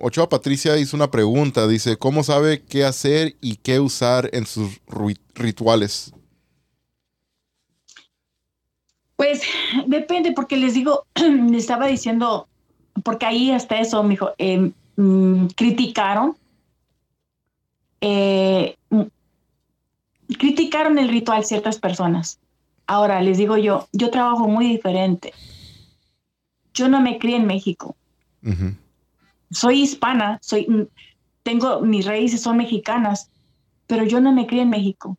Ochoa 0.00 0.28
Patricia 0.28 0.76
hizo 0.78 0.96
una 0.96 1.10
pregunta, 1.10 1.68
dice, 1.68 1.98
¿cómo 1.98 2.22
sabe 2.24 2.62
qué 2.62 2.84
hacer 2.84 3.36
y 3.42 3.56
qué 3.56 3.78
usar 3.78 4.30
en 4.32 4.46
sus 4.46 4.80
ri- 4.86 5.18
rituales? 5.34 6.14
Pues 9.16 9.42
depende, 9.86 10.32
porque 10.32 10.56
les 10.56 10.72
digo, 10.72 11.04
les 11.14 11.62
estaba 11.62 11.88
diciendo, 11.88 12.48
porque 13.04 13.26
ahí 13.26 13.50
hasta 13.50 13.78
eso, 13.80 14.02
mijo, 14.02 14.30
eh, 14.38 14.70
mm, 14.96 15.46
criticaron, 15.48 16.36
eh, 18.00 18.76
mm, 18.88 19.02
criticaron 20.38 20.98
el 20.98 21.08
ritual 21.08 21.44
ciertas 21.44 21.78
personas. 21.78 22.38
Ahora, 22.86 23.20
les 23.20 23.36
digo 23.36 23.58
yo, 23.58 23.88
yo 23.92 24.10
trabajo 24.10 24.48
muy 24.48 24.66
diferente. 24.66 25.34
Yo 26.72 26.88
no 26.88 27.02
me 27.02 27.18
crié 27.18 27.36
en 27.36 27.46
México. 27.46 27.94
Soy 29.50 29.82
hispana, 29.82 30.38
soy, 30.42 30.66
mm, 30.68 30.86
tengo, 31.42 31.80
mis 31.80 32.06
raíces 32.06 32.42
son 32.42 32.56
mexicanas, 32.56 33.30
pero 33.86 34.04
yo 34.04 34.20
no 34.20 34.32
me 34.32 34.46
crié 34.46 34.62
en 34.62 34.70
México. 34.70 35.16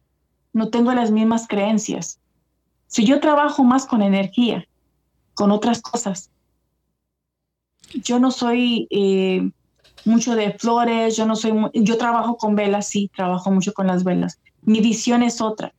No 0.53 0.69
tengo 0.69 0.93
las 0.93 1.11
mismas 1.11 1.47
creencias. 1.47 2.19
Si 2.87 3.05
yo 3.05 3.19
trabajo 3.19 3.63
más 3.63 3.85
con 3.85 4.01
energía, 4.01 4.65
con 5.33 5.51
otras 5.51 5.81
cosas, 5.81 6.29
yo 7.93 8.19
no 8.19 8.31
soy 8.31 8.87
eh, 8.89 9.49
mucho 10.05 10.35
de 10.35 10.53
flores, 10.53 11.15
yo 11.15 11.25
no 11.25 11.35
soy, 11.35 11.53
yo 11.73 11.97
trabajo 11.97 12.37
con 12.37 12.55
velas, 12.55 12.87
sí, 12.87 13.09
trabajo 13.15 13.51
mucho 13.51 13.73
con 13.73 13.87
las 13.87 14.03
velas. 14.03 14.39
Mi 14.61 14.81
visión 14.81 15.23
es 15.23 15.41
otra. 15.41 15.73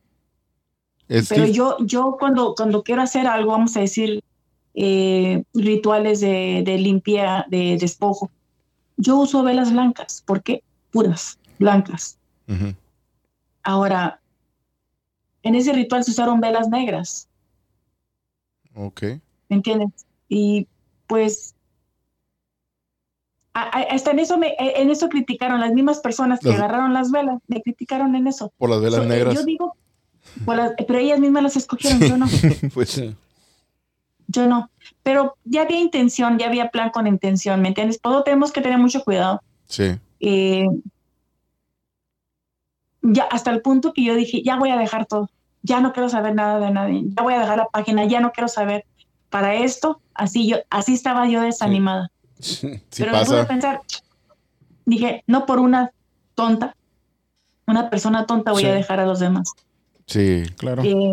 Es 1.07 1.29
Pero 1.29 1.45
yo, 1.45 1.77
yo 1.79 2.17
cuando, 2.19 2.55
cuando 2.55 2.83
quiero 2.83 3.01
hacer 3.01 3.27
algo, 3.27 3.51
vamos 3.51 3.75
a 3.75 3.81
decir, 3.81 4.23
eh, 4.73 5.43
rituales 5.53 6.21
de, 6.21 6.63
de 6.65 6.77
limpia, 6.77 7.45
de 7.49 7.77
despojo, 7.77 8.31
yo 9.01 9.17
uso 9.17 9.43
velas 9.43 9.71
blancas. 9.71 10.23
¿Por 10.25 10.43
qué? 10.43 10.63
Puras, 10.91 11.39
blancas. 11.59 12.17
Ahora, 13.63 14.19
en 15.43 15.55
ese 15.55 15.71
ritual 15.73 16.03
se 16.03 16.11
usaron 16.11 16.39
velas 16.41 16.67
negras, 16.69 17.27
Ok. 18.75 19.01
¿me 19.49 19.55
entiendes? 19.57 20.05
Y 20.29 20.67
pues, 21.07 21.55
a- 23.53 23.63
a- 23.79 23.93
hasta 23.93 24.11
en 24.11 24.19
eso, 24.19 24.37
me, 24.37 24.55
en 24.57 24.89
eso 24.89 25.09
criticaron 25.09 25.59
las 25.59 25.71
mismas 25.73 25.99
personas 25.99 26.39
que 26.39 26.49
Las- 26.49 26.57
agarraron 26.59 26.93
las 26.93 27.11
velas, 27.11 27.39
me 27.47 27.61
criticaron 27.61 28.15
en 28.15 28.27
eso. 28.27 28.51
Por 28.57 28.69
las 28.69 28.79
velas 28.81 28.95
So, 28.99 29.03
eh, 29.03 29.07
negras. 29.07 29.33
Yo 29.35 29.43
digo, 29.43 29.75
por 30.45 30.55
las- 30.57 30.73
pero 30.87 30.99
ellas 30.99 31.19
mismas 31.19 31.43
las 31.43 31.55
escogieron, 31.57 31.99
yo 31.99 32.17
no. 32.17 32.25
Pues, 32.73 32.89
Sí. 32.89 33.15
Yo 34.31 34.47
no. 34.47 34.69
Pero 35.03 35.35
ya 35.45 35.63
había 35.63 35.79
intención, 35.79 36.37
ya 36.39 36.47
había 36.47 36.69
plan 36.69 36.89
con 36.91 37.07
intención, 37.07 37.61
¿me 37.61 37.67
entiendes? 37.69 37.99
Todo 38.01 38.23
tenemos 38.23 38.51
que 38.51 38.61
tener 38.61 38.77
mucho 38.79 39.03
cuidado. 39.03 39.41
sí. 39.67 39.97
Eh, 40.23 40.67
ya 43.01 43.23
hasta 43.23 43.49
el 43.51 43.61
punto 43.61 43.93
que 43.93 44.03
yo 44.03 44.15
dije, 44.15 44.43
ya 44.43 44.57
voy 44.57 44.69
a 44.69 44.77
dejar 44.77 45.05
todo. 45.07 45.29
Ya 45.63 45.79
no 45.81 45.91
quiero 45.93 46.09
saber 46.09 46.35
nada 46.35 46.59
de 46.59 46.71
nadie. 46.71 47.03
Ya 47.05 47.23
voy 47.23 47.33
a 47.33 47.39
dejar 47.39 47.57
la 47.57 47.65
página, 47.65 48.05
ya 48.05 48.19
no 48.19 48.31
quiero 48.31 48.47
saber. 48.47 48.85
Para 49.29 49.55
esto, 49.55 50.01
así 50.13 50.47
yo, 50.47 50.57
así 50.69 50.93
estaba 50.93 51.27
yo 51.27 51.41
desanimada. 51.41 52.11
Sí 52.39 52.81
Pero 52.97 53.11
me 53.13 53.25
pude 53.25 53.37
pasa. 53.37 53.47
pensar, 53.47 53.81
dije, 54.85 55.23
no 55.27 55.45
por 55.45 55.59
una 55.59 55.91
tonta, 56.35 56.75
una 57.65 57.89
persona 57.89 58.25
tonta 58.25 58.51
voy 58.51 58.61
Sí. 58.63 58.67
a 58.69 58.73
dejar 58.73 58.99
a 58.99 59.05
los 59.05 59.19
demás. 59.19 59.51
Sí. 60.05 60.43
Claro. 60.57 60.83
Eh, 60.83 61.05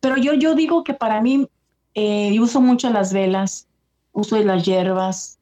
pero 0.00 0.16
yo, 0.16 0.34
yo 0.34 0.54
digo 0.54 0.82
que 0.84 0.94
para 0.94 1.20
mí, 1.20 1.46
eh, 1.98 2.32
yo 2.32 2.42
uso 2.42 2.60
mucho 2.60 2.90
las 2.90 3.12
velas, 3.12 3.66
uso 4.12 4.38
las 4.44 4.64
hierbas, 4.64 5.38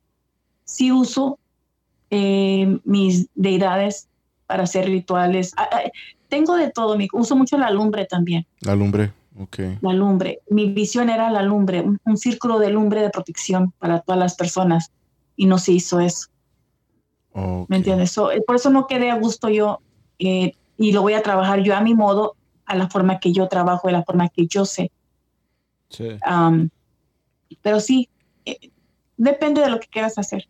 sí 0.65 0.91
uso 0.91 1.39
eh, 2.11 2.78
mis 2.85 3.28
deidades 3.35 4.09
para 4.47 4.62
hacer 4.62 4.87
rituales. 4.87 5.53
Ah, 5.57 5.69
ah, 5.70 5.81
tengo 6.28 6.57
de 6.57 6.70
todo, 6.70 6.97
mi- 6.97 7.09
uso 7.12 7.37
mucho 7.37 7.59
la 7.59 7.70
lumbre 7.70 8.07
también, 8.07 8.47
La 8.61 8.74
lumbre. 8.74 9.12
Ok. 9.39 9.59
la 9.83 9.93
lumbre. 9.93 10.39
Mi 10.49 10.66
visión 10.73 11.11
era 11.11 11.31
la 11.31 11.43
lumbre, 11.43 11.83
un, 11.83 11.99
un 12.05 12.16
círculo 12.16 12.59
de 12.59 12.70
lumbre 12.70 13.03
de 13.03 13.11
protección 13.11 13.73
para 13.78 14.01
todas 14.01 14.19
las 14.19 14.35
personas 14.35 14.91
y 15.37 15.45
no 15.47 15.59
se 15.59 15.73
hizo 15.73 16.01
eso. 16.01 16.28
Ok. 17.33 17.69
¿Me 17.69 17.77
entiendes? 17.77 18.12
So, 18.12 18.31
eh, 18.33 18.41
por 18.47 18.57
eso 18.57 18.70
no 18.70 18.87
quedé 18.87 19.11
a 19.11 19.19
gusto 19.19 19.51
yo 19.51 19.81
eh, 20.19 20.53
y 20.78 20.93
lo 20.93 21.03
voy 21.03 21.12
a 21.12 21.23
trabajar 21.23 21.62
yo 21.62 21.77
a 21.77 21.81
mi 21.83 21.95
modo, 21.95 22.35
a 22.65 22.77
la 22.77 22.89
forma 22.89 23.19
que 23.20 23.33
yo 23.33 23.47
trabajo, 23.49 23.89
de 23.89 23.93
la 23.93 24.05
forma 24.05 24.28
que 24.31 24.47
yo 24.47 24.65
sé. 24.65 24.91
Sí. 25.91 26.09
Am, 26.23 26.69
pero 27.63 27.81
sí, 27.81 28.09
eh, 28.45 28.71
depende 29.17 29.61
de 29.61 29.71
lo 29.71 29.81
que 29.81 29.87
quieras 29.89 30.19
hacer. 30.19 30.49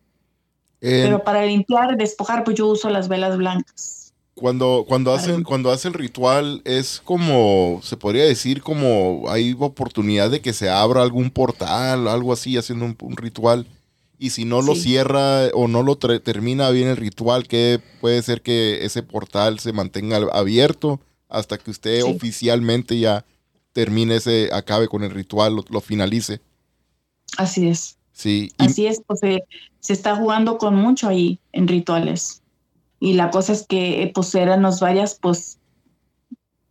En- 0.80 1.04
Pero 1.04 1.24
para 1.24 1.44
limpiar, 1.44 1.96
despojar, 1.96 2.44
pues 2.44 2.56
yo 2.56 2.66
uso 2.68 2.90
las 2.90 3.08
velas 3.08 3.36
blancas. 3.36 4.12
Cuando, 4.34 4.84
cuando 4.86 5.10
Para 5.12 5.22
hacen, 5.22 5.36
mí. 5.38 5.42
cuando 5.44 5.70
hace 5.70 5.88
el 5.88 5.94
ritual, 5.94 6.60
es 6.66 7.00
como, 7.02 7.80
se 7.82 7.96
podría 7.96 8.24
decir, 8.24 8.60
como 8.62 9.24
hay 9.28 9.56
oportunidad 9.58 10.30
de 10.30 10.42
que 10.42 10.52
se 10.52 10.68
abra 10.68 11.00
algún 11.02 11.30
portal, 11.30 12.06
algo 12.06 12.34
así, 12.34 12.58
haciendo 12.58 12.84
un, 12.84 12.96
un 13.00 13.16
ritual. 13.16 13.66
Y 14.18 14.30
si 14.30 14.44
no 14.44 14.60
lo 14.62 14.74
Sí. 14.74 14.82
cierra 14.82 15.46
o 15.54 15.68
no 15.68 15.82
lo 15.82 15.96
termina 15.96 16.68
bien 16.70 16.88
el 16.88 16.96
ritual, 16.98 17.48
que 17.48 17.80
puede 18.00 18.20
ser 18.22 18.42
que 18.42 18.84
ese 18.84 19.02
portal 19.02 19.58
se 19.58 19.72
mantenga 19.72 20.18
abierto 20.32 21.00
hasta 21.28 21.56
que 21.58 21.70
usted 21.70 22.02
Sí. 22.02 22.10
oficialmente 22.14 22.98
ya 22.98 23.24
termine 23.76 24.14
ese, 24.16 24.48
acabe 24.54 24.88
con 24.88 25.04
el 25.04 25.10
ritual, 25.10 25.54
lo, 25.56 25.64
lo 25.68 25.82
finalice. 25.82 26.40
Así 27.36 27.68
es. 27.68 27.98
Sí. 28.12 28.50
Y- 28.58 28.64
Así 28.64 28.86
es, 28.86 29.02
pues 29.06 29.20
se, 29.20 29.44
se 29.80 29.92
está 29.92 30.16
jugando 30.16 30.56
con 30.56 30.74
mucho 30.74 31.08
ahí 31.08 31.38
en 31.52 31.68
rituales. 31.68 32.42
Y 33.00 33.12
la 33.12 33.30
cosa 33.30 33.52
es 33.52 33.66
que 33.66 34.02
eh, 34.02 34.12
pues 34.14 34.34
éramos 34.34 34.80
varias, 34.80 35.18
pues, 35.20 35.58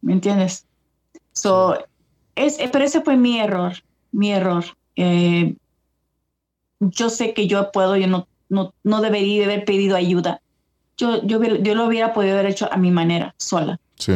¿me 0.01 0.13
entiendes? 0.13 0.65
So, 1.31 1.77
es, 2.33 2.57
eh, 2.57 2.69
pero 2.73 2.83
ese 2.85 3.01
fue 3.01 3.17
mi 3.17 3.39
error, 3.39 3.73
mi 4.11 4.31
error. 4.31 4.65
Eh, 4.95 5.55
yo 6.79 7.11
sé 7.11 7.35
que 7.35 7.45
yo 7.45 7.71
puedo, 7.71 7.95
yo 7.97 8.07
no, 8.07 8.27
no, 8.49 8.73
no 8.83 9.01
debería 9.01 9.45
haber 9.45 9.63
pedido 9.63 9.95
ayuda. 9.95 10.41
Yo, 10.97 11.21
yo, 11.23 11.39
yo 11.43 11.75
lo 11.75 11.85
hubiera 11.85 12.15
podido 12.15 12.33
haber 12.33 12.47
hecho 12.47 12.67
a 12.73 12.77
mi 12.77 12.89
manera, 12.89 13.35
sola. 13.37 13.79
sí. 13.99 14.13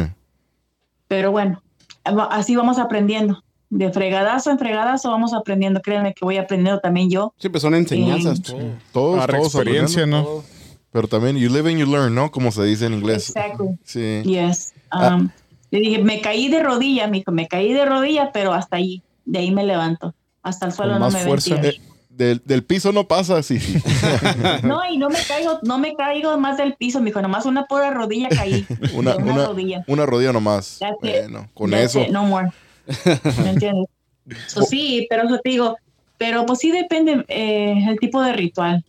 Pero 1.06 1.30
bueno, 1.32 1.62
así 2.04 2.56
vamos 2.56 2.78
aprendiendo. 2.78 3.42
De 3.68 3.92
fregadazo 3.92 4.50
en 4.50 4.58
fregadazo 4.58 5.10
vamos 5.10 5.32
aprendiendo. 5.32 5.80
Créanme 5.80 6.12
que 6.12 6.24
voy 6.24 6.36
aprendiendo 6.38 6.80
también 6.80 7.08
yo. 7.08 7.34
Sí, 7.38 7.48
pues 7.48 7.62
son 7.62 7.74
enseñanzas. 7.74 8.38
Sí. 8.38 8.42
todo. 8.52 8.60
Todos, 8.92 9.16
Agarra 9.18 9.38
todos 9.38 9.54
experiencia. 9.54 10.06
¿no? 10.06 10.42
Pero 10.92 11.06
también, 11.06 11.36
you 11.36 11.48
live 11.48 11.70
and 11.70 11.78
you 11.78 11.86
learn, 11.86 12.14
¿no? 12.14 12.32
Como 12.32 12.50
se 12.50 12.64
dice 12.64 12.86
en 12.86 12.94
inglés. 12.94 13.28
Exactly. 13.28 13.78
Sí. 13.84 14.22
Yes. 14.24 14.72
Ah. 14.90 15.14
Um, 15.16 15.30
Le 15.70 15.78
dije, 15.78 16.02
me 16.02 16.20
caí 16.20 16.48
de 16.48 16.62
rodilla, 16.64 17.06
mijo, 17.06 17.30
me 17.30 17.46
caí 17.46 17.72
de 17.72 17.84
rodilla, 17.84 18.32
pero 18.32 18.52
hasta 18.52 18.76
ahí, 18.76 19.04
de 19.24 19.38
ahí 19.38 19.52
me 19.52 19.64
levanto. 19.64 20.14
Hasta 20.42 20.66
el 20.66 20.72
suelo 20.72 20.94
Con 20.94 21.00
no 21.00 21.06
más 21.06 21.14
me 21.14 21.20
fuerza. 21.20 21.56
fuerza. 21.58 21.80
Del, 22.20 22.42
del 22.44 22.62
piso 22.64 22.92
no 22.92 23.08
pasa, 23.08 23.42
sí. 23.42 23.58
sí. 23.58 23.78
No, 24.62 24.82
y 24.86 24.98
no 24.98 25.08
me 25.08 25.18
caigo, 25.26 25.58
no 25.62 25.78
me 25.78 25.94
caigo 25.96 26.36
más 26.36 26.58
del 26.58 26.74
piso, 26.74 27.00
mijo, 27.00 27.22
nomás 27.22 27.46
una 27.46 27.64
pura 27.64 27.90
rodilla 27.90 28.28
caí. 28.28 28.66
Una, 28.92 29.14
de 29.14 29.22
una, 29.22 29.32
una, 29.32 29.46
rodilla. 29.46 29.84
una 29.86 30.04
rodilla 30.04 30.30
nomás. 30.34 30.80
Bueno, 31.00 31.48
con 31.54 31.70
That's 31.70 31.96
eso. 31.96 32.02
it, 32.02 32.08
no 32.10 32.24
more. 32.24 32.50
¿Me 33.42 33.50
entiendes? 33.50 33.86
So, 34.46 34.62
sí, 34.62 35.06
pero 35.08 35.24
eso 35.24 35.38
te 35.42 35.48
digo, 35.48 35.76
pero 36.18 36.44
pues 36.44 36.58
sí 36.60 36.70
depende 36.70 37.24
eh, 37.26 37.86
el 37.88 37.98
tipo 37.98 38.22
de 38.22 38.34
ritual. 38.34 38.84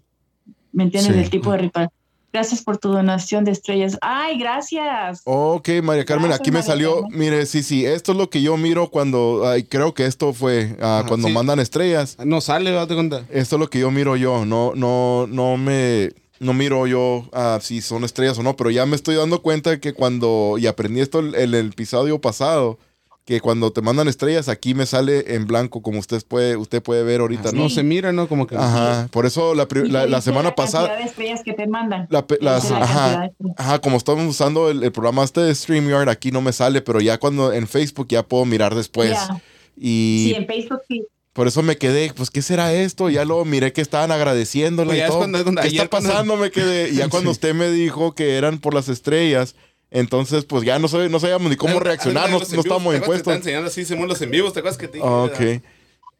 ¿Me 0.74 0.84
entiendes? 0.84 1.16
Sí. 1.16 1.22
El 1.22 1.30
tipo 1.30 1.53
de 1.53 1.58
ritual. 1.58 1.90
Gracias 2.34 2.62
por 2.62 2.78
tu 2.78 2.90
donación 2.90 3.44
de 3.44 3.52
estrellas. 3.52 3.98
Ay, 4.02 4.38
gracias. 4.38 5.22
Ok, 5.26 5.70
María 5.84 6.06
Carmen, 6.06 6.28
Gracias, 6.28 6.40
aquí 6.40 6.52
me 6.52 6.60
María 6.60 6.68
salió. 6.68 7.02
Carmen. 7.02 7.20
Mire, 7.20 7.45
sí, 7.45 7.62
sí, 7.62 7.86
esto 7.86 8.14
es 8.14 8.18
lo 8.18 8.30
que 8.30 8.41
yo 8.41 8.56
miro 8.56 8.90
cuando. 8.90 9.44
ay, 9.45 9.64
creo 9.64 9.94
que 9.94 10.06
esto 10.06 10.34
fue 10.34 10.78
ah, 10.80 10.99
Ajá, 10.99 11.08
cuando 11.08 11.28
sí. 11.28 11.34
mandan 11.34 11.60
estrellas. 11.60 12.18
No 12.24 12.40
sale, 12.40 12.72
date 12.72 12.95
cuenta. 12.95 13.26
Esto 13.30 13.58
es 13.58 13.60
lo 13.60 13.70
que 13.70 13.80
yo 13.80 13.91
miro 13.91 14.16
yo. 14.16 14.45
No, 14.45 14.74
no, 14.76 15.28
no 15.28 15.58
me. 15.58 16.12
No 16.40 16.53
miro 16.53 16.88
yo 16.88 17.30
ah, 17.34 17.60
si 17.62 17.82
son 17.82 18.03
estrellas 18.03 18.40
o 18.40 18.44
no, 18.44 18.56
pero 18.56 18.72
ya 18.72 18.88
me 18.88 18.95
estoy 18.95 19.16
dando 19.16 19.41
cuenta 19.41 19.80
que 19.80 19.94
cuando. 19.94 20.56
Y 20.58 20.68
aprendí 20.68 21.02
esto 21.02 21.20
en 21.20 21.36
el, 21.36 21.53
episodio 21.53 22.20
pasado. 22.20 22.80
Que 23.23 23.39
cuando 23.39 23.72
te 23.72 23.81
mandan 23.81 24.07
estrellas, 24.07 24.49
aquí 24.49 24.73
me 24.73 24.88
sale 24.88 25.35
en 25.35 25.45
blanco, 25.45 25.84
como 25.84 25.99
usted 25.99 26.22
puede, 26.27 26.57
usted 26.57 26.81
puede 26.81 27.03
ver 27.03 27.22
ahorita, 27.22 27.49
Ah, 27.49 27.52
¿no? 27.53 27.64
No 27.64 27.69
se 27.69 27.84
mira, 27.84 28.11
¿no? 28.11 28.27
Como 28.27 28.48
que. 28.48 28.56
Ajá. 28.57 29.07
Por 29.11 29.27
eso 29.27 29.53
la, 29.53 29.68
la- 29.72 30.07
la 30.07 30.22
semana 30.22 30.49
la 30.49 30.56
pasada. 30.56 30.88
cantidad 30.88 31.06
de 31.06 31.10
estrellas 31.11 31.41
que 31.45 31.53
te 31.53 31.68
mandan. 31.68 32.07
La 32.10 32.26
las- 32.39 32.72
ajá, 32.72 33.30
ajá, 33.57 33.80
como 33.80 33.98
estamos 33.98 34.26
usando 34.26 34.69
el, 34.72 34.84
el 34.84 34.91
programa 34.91 35.23
este 35.23 35.39
de 35.41 35.53
StreamYard, 35.53 36.10
aquí 36.10 36.31
no 36.31 36.41
me 36.41 36.52
sale, 36.52 36.81
pero 36.81 36.99
ya 36.99 37.19
cuando 37.19 37.53
en 37.53 37.68
Facebook 37.68 38.07
ya 38.10 38.23
puedo 38.23 38.43
mirar 38.45 38.73
después. 38.73 39.11
Ya. 39.11 39.41
Y 39.77 40.30
Sí, 40.30 40.35
en 40.35 40.48
Facebook 40.48 40.81
sí. 40.88 41.03
por 41.34 41.48
eso 41.48 41.61
me 41.61 41.77
quedé, 41.77 42.11
pues, 42.15 42.31
¿qué 42.31 42.41
será 42.41 42.73
esto? 42.73 43.10
Ya 43.11 43.23
luego 43.23 43.45
miré 43.45 43.72
que 43.72 43.81
estaban 43.81 44.11
agradeciéndole 44.11 44.88
Pues 44.88 44.98
y 44.98 44.99
ya 44.99 45.06
es 45.06 45.10
todo. 45.11 45.19
cuando- 45.19 45.43
cuando- 45.43 45.61
¿Qué 45.61 45.68
está 45.68 45.88
cuando- 45.88 46.10
pasando? 46.10 46.38
Me 46.38 46.49
quedé. 46.49 46.89
Y 46.89 46.95
ya 46.95 47.07
cuando 47.10 47.30
usted 47.30 47.53
me 47.53 47.69
dijo 47.69 48.14
que 48.15 48.35
eran 48.38 48.57
por 48.57 48.73
las 48.73 48.89
estrellas, 48.89 49.56
entonces, 49.92 50.46
pues 50.46 50.64
ya 50.64 50.80
no, 50.80 50.88
sabe, 50.88 51.10
no 51.10 51.20
sabíamos 51.20 51.50
ni 51.50 51.56
cómo 51.58 51.80
reaccionar, 51.80 52.30
no, 52.30 52.40
no 52.40 52.46
Te 52.46 52.98
impuestos. 52.98 53.36
enseñando 53.36 53.68
así, 53.68 53.82
hicimos 53.82 54.08
los 54.08 54.22
en 54.22 54.32
vivos, 54.32 54.54
¿te 54.54 54.60
acuerdas 54.60 54.78
que 54.80 54.88
te 54.88 54.98
dije? 54.98 55.08
Ah, 55.08 55.24
Ok. 55.24 55.62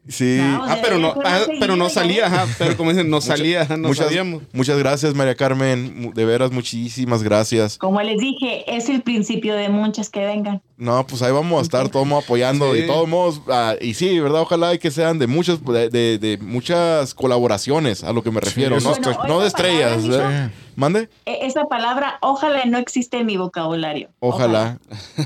Sí. 0.08 0.38
No, 0.42 0.64
Ah, 0.66 0.80
pero 0.82 0.98
no, 0.98 1.14
Pero 1.14 1.30
ah, 1.30 1.40
pero 1.60 1.76
no 1.76 1.88
salía, 1.88 2.26
ajá. 2.26 2.48
Pero 2.58 2.76
como 2.76 2.90
dicen, 2.90 3.08
no 3.08 3.22
salía, 3.22 3.62
ajá, 3.62 3.78
no 3.78 3.90
muchas, 3.90 4.08
sabíamos. 4.08 4.42
muchas 4.52 4.80
gracias, 4.80 5.14
María 5.14 5.36
Carmen. 5.36 6.12
De 6.16 6.26
veras, 6.26 6.52
muchísimas 6.52 7.22
gracias. 7.22 7.78
Como 7.78 8.02
les 8.02 8.18
dije, 8.20 8.64
es 8.76 8.90
el 8.90 9.04
principio 9.04 9.54
de 9.54 9.70
muchas 9.70 10.10
que 10.10 10.26
vengan. 10.26 10.60
No, 10.76 11.06
pues 11.06 11.22
ahí 11.22 11.32
vamos 11.32 11.60
a 11.60 11.62
estar 11.62 11.88
todos 11.90 12.12
apoyando 12.24 12.74
Sí. 12.74 12.80
y 12.80 12.88
todos 12.88 13.08
modos, 13.08 13.42
ah, 13.48 13.76
y 13.80 13.94
sí, 13.94 14.20
¿verdad? 14.20 14.42
Ojalá 14.42 14.74
y 14.74 14.80
que 14.80 14.90
sean 14.90 15.20
de 15.20 15.28
muchas, 15.28 15.64
de, 15.64 15.90
de- 15.90 16.18
de 16.18 16.38
muchas 16.40 17.14
colaboraciones, 17.14 18.04
a 18.04 18.12
lo 18.12 18.24
que 18.24 18.32
me 18.32 18.42
refiero, 18.42 18.78
eso 18.78 18.90
no, 18.90 18.96
estoy- 18.96 19.28
no 19.28 19.40
de 19.42 19.48
estrellas. 19.50 20.04
¿Mande? 20.76 21.10
E- 21.26 21.46
Esa 21.46 21.66
palabra, 21.66 22.18
ojalá 22.22 22.66
no 22.66 22.78
existe 22.78 23.18
en 23.18 23.26
mi 23.26 23.38
vocabulario. 23.38 24.10
Ojalá. 24.20 24.80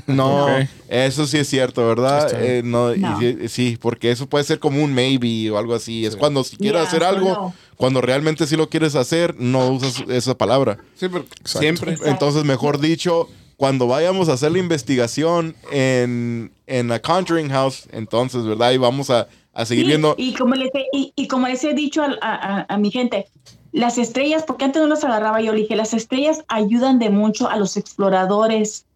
No, 0.06 0.46
eso 0.88 1.26
sí 1.26 1.38
es 1.38 1.48
cierto, 1.48 1.86
¿verdad? 1.86 2.30
Eh, 2.34 2.62
no, 2.64 2.94
y 2.94 2.98
No. 2.98 3.18
sí, 3.18 3.48
sí, 3.48 3.78
porque 3.80 4.10
eso 4.10 4.26
puede 4.28 4.44
ser 4.44 4.58
como 4.58 4.82
un 4.82 4.92
maybe 4.92 5.50
o 5.50 5.58
algo 5.58 5.74
así. 5.74 6.04
Es 6.04 6.16
cuando 6.16 6.42
si 6.44 6.56
quieres 6.56 6.80
Yeah, 6.82 6.88
hacer 6.88 7.04
algo, 7.04 7.28
no. 7.30 7.54
cuando 7.76 8.00
realmente 8.00 8.46
sí 8.46 8.56
lo 8.56 8.68
quieres 8.68 8.94
hacer, 8.96 9.34
no 9.38 9.68
usas 9.68 10.02
esa 10.08 10.36
palabra. 10.36 10.78
Sí, 10.94 11.08
pero 11.08 11.20
Exacto. 11.24 11.58
siempre. 11.60 11.90
Exacto. 11.92 12.10
Entonces, 12.10 12.44
mejor 12.44 12.80
dicho, 12.80 13.28
cuando 13.56 13.86
vayamos 13.86 14.28
a 14.28 14.32
hacer 14.34 14.52
la 14.52 14.58
investigación 14.58 15.54
en, 15.72 16.52
en 16.66 16.88
la 16.88 17.00
Conjuring 17.00 17.50
House, 17.50 17.88
entonces, 17.92 18.44
¿verdad? 18.44 18.72
Y 18.72 18.78
vamos 18.78 19.10
a, 19.10 19.28
a 19.54 19.64
seguir 19.64 19.84
Sí, 19.84 19.88
viendo. 19.88 20.14
Y 20.18 20.34
como, 20.34 20.54
les 20.54 20.74
he, 20.74 20.86
y, 20.92 21.12
y 21.16 21.28
como 21.28 21.46
les 21.48 21.62
he 21.64 21.72
dicho 21.72 22.02
a- 22.20 22.66
a 22.68 22.76
mi 22.78 22.90
gente, 22.90 23.26
las 23.76 23.98
estrellas, 23.98 24.44
porque 24.46 24.64
antes 24.64 24.80
no 24.80 24.88
las 24.88 25.04
agarraba 25.04 25.42
yo, 25.42 25.52
le 25.52 25.60
dije, 25.60 25.76
las 25.76 25.92
estrellas 25.92 26.42
ayudan 26.48 26.98
de 26.98 27.10
mucho 27.10 27.50
a 27.50 27.56
los 27.56 27.76
exploradores. 27.76 28.86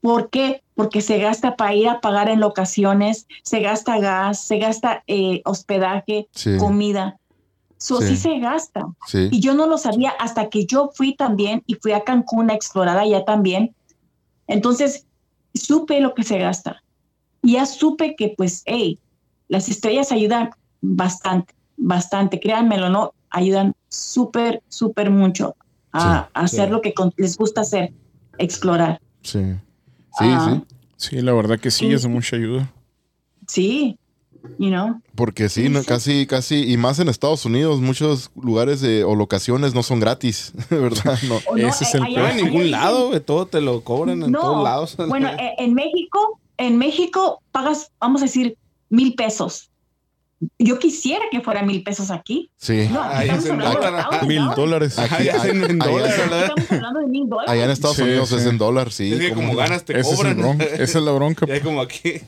¿Por 0.00 0.28
qué? 0.28 0.62
Porque 0.74 1.02
se 1.02 1.18
gasta 1.18 1.54
para 1.54 1.74
ir 1.74 1.88
a 1.88 2.00
pagar 2.00 2.28
en 2.28 2.40
locaciones, 2.40 3.28
se 3.44 3.60
gasta 3.60 3.98
gas, 4.00 4.40
se 4.44 4.58
gasta 4.58 5.04
eh, 5.06 5.40
hospedaje, 5.44 6.26
Sí. 6.32 6.56
comida. 6.58 7.16
So, 7.76 8.00
Sí. 8.00 8.08
sí 8.08 8.16
se 8.16 8.38
gasta. 8.40 8.86
Sí. 9.06 9.28
Y 9.30 9.38
yo 9.38 9.54
no 9.54 9.68
lo 9.68 9.78
sabía 9.78 10.10
hasta 10.18 10.48
que 10.48 10.66
yo 10.66 10.90
fui 10.94 11.14
también 11.14 11.62
y 11.66 11.76
fui 11.76 11.92
a 11.92 12.02
Cancún 12.02 12.50
a 12.50 12.54
explorar 12.54 12.98
allá 12.98 13.24
también. 13.24 13.76
Entonces, 14.48 15.06
supe 15.54 16.00
lo 16.00 16.14
que 16.14 16.24
se 16.24 16.38
gasta. 16.38 16.82
Y 17.40 17.52
ya 17.52 17.66
supe 17.66 18.16
que, 18.16 18.34
pues, 18.36 18.62
hey, 18.66 18.98
las 19.46 19.68
estrellas 19.68 20.10
ayudan 20.10 20.50
bastante, 20.80 21.54
bastante, 21.76 22.40
créanmelo, 22.40 22.88
¿no? 22.88 23.12
Ayudan 23.30 23.74
súper, 23.88 24.62
súper 24.68 25.10
mucho 25.10 25.54
a, 25.92 26.00
Sí, 26.00 26.30
a 26.34 26.40
hacer 26.40 26.66
sí. 26.66 26.72
lo 26.72 26.80
que 26.80 26.94
con- 26.94 27.12
les 27.16 27.36
gusta 27.36 27.60
hacer, 27.62 27.92
explorar. 28.38 29.00
Sí. 29.22 29.40
Sí, 30.18 30.24
Ah. 30.24 30.62
sí. 30.68 30.76
Sí, 30.96 31.20
la 31.22 31.32
verdad 31.32 31.58
que 31.60 31.70
sí, 31.70 31.86
Sí. 31.86 31.92
es 31.92 32.02
de 32.02 32.08
mucha 32.08 32.36
ayuda. 32.36 32.72
Sí, 33.46 33.98
you 34.58 34.68
know. 34.68 35.00
Porque 35.14 35.48
sí, 35.48 35.68
no, 35.68 35.82
casi, 35.84 36.26
casi, 36.26 36.70
y 36.72 36.76
más 36.76 36.98
en 36.98 37.08
Estados 37.08 37.44
Unidos, 37.44 37.80
muchos 37.80 38.30
lugares 38.40 38.80
de, 38.80 39.04
o 39.04 39.14
locaciones 39.14 39.74
no 39.74 39.82
son 39.82 40.00
gratis, 40.00 40.52
¿verdad? 40.70 41.18
No. 41.28 41.38
No, 41.56 41.68
Ese 41.68 41.84
es 41.84 41.94
eh, 41.94 41.98
el 41.98 42.04
allá- 42.04 42.20
No 42.22 42.28
en 42.28 42.36
ningún 42.44 42.70
lado, 42.70 43.08
güey. 43.08 43.20
Todo 43.20 43.46
te 43.46 43.60
lo 43.60 43.82
cobran 43.82 44.22
en 44.22 44.32
todos 44.32 44.62
lados. 44.64 44.96
Bueno, 45.08 45.28
eh, 45.40 45.54
en 45.58 45.74
México, 45.74 46.40
en 46.56 46.76
México 46.78 47.40
pagas, 47.52 47.90
vamos 48.00 48.20
a 48.22 48.24
decir, 48.24 48.56
mil 48.90 49.14
pesos. 49.14 49.67
Yo 50.58 50.78
quisiera 50.78 51.24
que 51.30 51.40
fuera 51.40 51.62
mil 51.62 51.82
pesos 51.82 52.10
aquí. 52.12 52.50
Sí. 52.56 52.88
No, 52.92 53.10
estamos 53.10 53.50
hablando 53.50 54.18
de 54.20 54.26
Mil 54.26 54.42
dólares. 54.54 54.98
Aquí- 54.98 55.14
Ajá, 55.14 55.22
ya 55.24 55.32
es 55.36 55.44
en, 55.46 55.64
en 55.64 55.82
allá- 55.82 55.90
dólares. 55.90 56.18
Estamos 56.18 56.70
hablando 56.72 57.00
de 57.00 57.06
mil 57.06 57.28
dólares. 57.28 57.50
Allá 57.50 57.64
en 57.64 57.70
Estados 57.70 57.96
Sí, 57.96 58.02
Unidos 58.02 58.32
es 58.32 58.46
en 58.46 58.58
dólar, 58.58 58.92
sí. 58.92 59.12
Es 59.12 59.18
que 59.20 59.28
como- 59.30 59.48
como 59.48 59.58
ganas 59.58 59.84
te 59.84 59.98
Ese 59.98 60.10
es 60.10 60.16
cobran. 60.16 60.60
Esa 60.60 60.82
es 60.98 61.04
la 61.04 61.12
bronca. 61.12 61.46
Ya 61.48 61.60
como 61.62 61.80
aquí. 61.80 62.20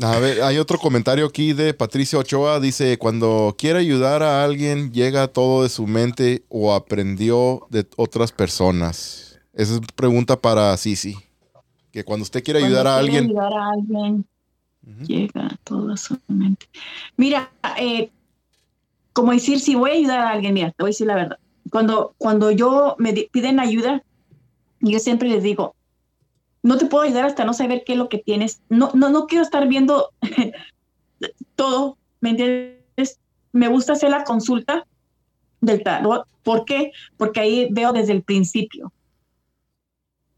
A 0.00 0.18
ver, 0.18 0.42
hay 0.42 0.58
otro 0.58 0.78
comentario 0.78 1.26
aquí 1.26 1.52
de 1.52 1.74
Patricia 1.74 2.18
Ochoa. 2.18 2.58
Dice, 2.58 2.98
cuando 2.98 3.54
quiere 3.56 3.78
ayudar 3.78 4.22
a 4.24 4.42
alguien, 4.42 4.90
llega 4.92 5.28
todo 5.28 5.62
de 5.62 5.68
su 5.68 5.86
mente 5.86 6.42
o 6.48 6.72
aprendió 6.74 7.66
de 7.70 7.86
otras 7.96 8.32
personas. 8.32 9.38
Esa 9.52 9.74
es 9.74 9.80
pregunta 9.94 10.40
para 10.40 10.76
Sisi. 10.78 11.16
Que 11.92 12.04
cuando 12.04 12.22
usted 12.22 12.42
quiere 12.42 12.60
Cuando 12.60 12.78
ayudar 12.78 12.86
a 12.98 13.00
quiere 13.02 13.18
alguien... 13.18 13.24
ayudar 13.38 13.52
a 13.52 13.70
alguien, 13.70 14.26
llega 15.06 15.48
a 15.48 15.96
su 15.96 16.18
mente. 16.28 16.66
Mira, 17.16 17.52
eh, 17.78 18.10
como 19.12 19.32
decir, 19.32 19.60
si 19.60 19.74
voy 19.74 19.90
a 19.90 19.94
ayudar 19.94 20.20
a 20.20 20.30
alguien, 20.30 20.54
mira, 20.54 20.70
te 20.70 20.82
voy 20.82 20.88
a 20.88 20.92
decir 20.92 21.06
la 21.06 21.14
verdad. 21.14 21.38
Cuando, 21.70 22.14
cuando 22.18 22.50
yo 22.50 22.96
me 22.98 23.12
piden 23.30 23.60
ayuda, 23.60 24.02
yo 24.80 24.98
siempre 24.98 25.28
les 25.28 25.42
digo, 25.42 25.74
no 26.62 26.78
te 26.78 26.86
puedo 26.86 27.04
ayudar 27.04 27.24
hasta 27.24 27.44
no 27.44 27.54
saber 27.54 27.82
qué 27.84 27.92
es 27.92 27.98
lo 27.98 28.08
que 28.08 28.18
tienes. 28.18 28.62
No, 28.68 28.90
no, 28.94 29.08
no 29.10 29.26
quiero 29.26 29.44
estar 29.44 29.66
viendo 29.68 30.10
todo, 31.56 31.98
¿me 32.20 32.30
entiendes? 32.30 33.18
Me 33.52 33.68
gusta 33.68 33.92
hacer 33.92 34.10
la 34.10 34.24
consulta 34.24 34.86
del 35.60 35.82
tarot. 35.82 36.26
¿Por 36.42 36.64
qué? 36.64 36.92
Porque 37.16 37.40
ahí 37.40 37.68
veo 37.70 37.92
desde 37.92 38.12
el 38.12 38.22
principio 38.22 38.92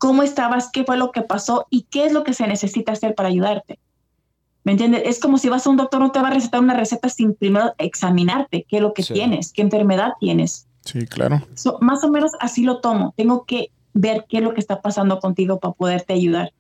cómo 0.04 0.22
estabas, 0.22 0.70
qué 0.70 0.84
fue 0.84 0.98
lo 0.98 1.12
que 1.12 1.22
pasó 1.22 1.66
y 1.70 1.84
qué 1.84 2.04
es 2.04 2.12
lo 2.12 2.24
que 2.24 2.34
se 2.34 2.46
necesita 2.46 2.92
hacer 2.92 3.14
para 3.14 3.30
ayudarte. 3.30 3.78
¿Me 4.64 4.72
entiendes? 4.72 5.02
Es 5.04 5.20
como 5.20 5.36
si 5.38 5.48
vas 5.48 5.66
a 5.66 5.70
un 5.70 5.76
doctor, 5.76 6.00
no 6.00 6.10
te 6.10 6.20
va 6.20 6.28
a 6.28 6.34
recetar 6.34 6.60
una 6.60 6.74
receta 6.74 7.08
sin 7.10 7.34
primero 7.34 7.74
examinarte 7.78 8.64
qué 8.68 8.76
es 8.76 8.82
lo 8.82 8.94
que 8.94 9.02
Sí. 9.02 9.12
tienes, 9.14 9.52
qué 9.52 9.62
enfermedad 9.62 10.12
tienes. 10.20 10.66
Sí, 10.84 11.06
claro. 11.06 11.42
So, 11.54 11.78
más 11.80 12.02
o 12.04 12.10
menos 12.10 12.32
así 12.40 12.62
lo 12.64 12.80
tomo. 12.80 13.12
Tengo 13.16 13.44
que 13.44 13.70
ver 13.92 14.24
qué 14.28 14.38
es 14.38 14.42
lo 14.42 14.54
que 14.54 14.60
está 14.60 14.80
pasando 14.80 15.18
contigo 15.20 15.60
para 15.60 15.74
poderte 15.74 16.14
ayudar. 16.14 16.52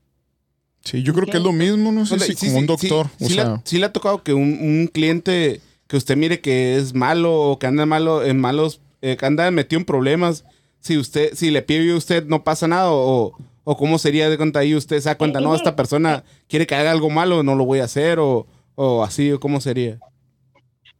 Sí, 0.82 1.02
yo 1.02 1.14
creo 1.14 1.26
que 1.26 1.38
es 1.38 1.42
lo 1.42 1.52
mismo, 1.52 1.92
no 1.92 2.04
sé 2.04 2.18
si 2.18 2.34
sí, 2.34 2.46
como 2.46 2.52
sí, 2.52 2.58
un 2.58 2.66
doctor. 2.66 3.06
Sí, 3.18 3.24
o 3.24 3.28
sí 3.28 3.34
le, 3.34 3.42
sea, 3.42 3.60
sí 3.64 3.78
le 3.78 3.86
ha 3.86 3.92
tocado 3.92 4.22
que 4.22 4.34
un, 4.34 4.58
un 4.60 4.90
cliente 4.92 5.62
que 5.86 5.96
usted 5.96 6.16
mire 6.16 6.40
que 6.40 6.76
es 6.76 6.94
malo 6.94 7.32
o 7.34 7.58
que 7.58 7.66
anda 7.66 7.86
malo 7.86 8.22
en 8.22 8.38
malos, 8.38 8.80
eh, 9.00 9.16
que 9.16 9.24
anda 9.24 9.50
metido 9.50 9.80
en 9.80 9.86
problemas. 9.86 10.44
Si 10.80 10.98
usted, 10.98 11.30
si 11.34 11.50
le 11.50 11.62
pide 11.62 11.90
a 11.92 11.96
usted 11.96 12.26
no 12.26 12.44
pasa 12.44 12.68
nada 12.68 12.90
o, 12.92 13.34
o 13.64 13.76
cómo 13.76 13.98
sería 13.98 14.28
de 14.28 14.36
cuenta 14.36 14.60
ahí 14.60 14.74
usted 14.74 15.00
se 15.00 15.08
da 15.08 15.18
cuenta, 15.18 15.40
no, 15.40 15.54
esta 15.54 15.74
persona 15.74 16.22
quiere 16.48 16.66
que 16.66 16.74
haga 16.74 16.90
algo 16.90 17.10
malo, 17.10 17.42
no 17.42 17.54
lo 17.54 17.64
voy 17.64 17.80
a 17.80 17.84
hacer 17.84 18.18
o, 18.18 18.46
o 18.74 19.02
así 19.02 19.32
o 19.32 19.40
cómo 19.40 19.60
sería. 19.60 19.98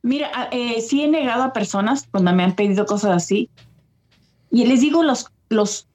Mira, 0.02 0.30
ah, 0.34 0.48
eh, 0.50 0.80
sí 0.82 1.02
he 1.02 1.08
negado 1.08 1.42
a 1.44 1.52
personas 1.52 2.06
cuando 2.10 2.32
me 2.34 2.42
han 2.42 2.54
pedido 2.54 2.84
cosas 2.84 3.12
así. 3.16 3.48
Y 4.50 4.66
les 4.66 4.80
digo 4.80 5.02
los, 5.02 5.26
los, 5.48 5.88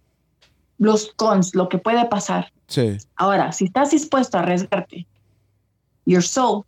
los 0.78 1.14
cons, 1.16 1.54
lo 1.54 1.70
que 1.70 1.78
puede 1.78 2.06
pasar. 2.06 2.52
Sí, 2.68 2.98
Ahora, 3.16 3.52
si 3.52 3.66
estás 3.66 3.92
dispuesto 3.92 4.38
a 4.38 4.42
arriesgarte, 4.42 5.08
your 6.06 6.24
soul, 6.24 6.64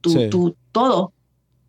tu, 0.00 0.10
Sí. 0.10 0.28
tu 0.30 0.56
todo, 0.72 1.12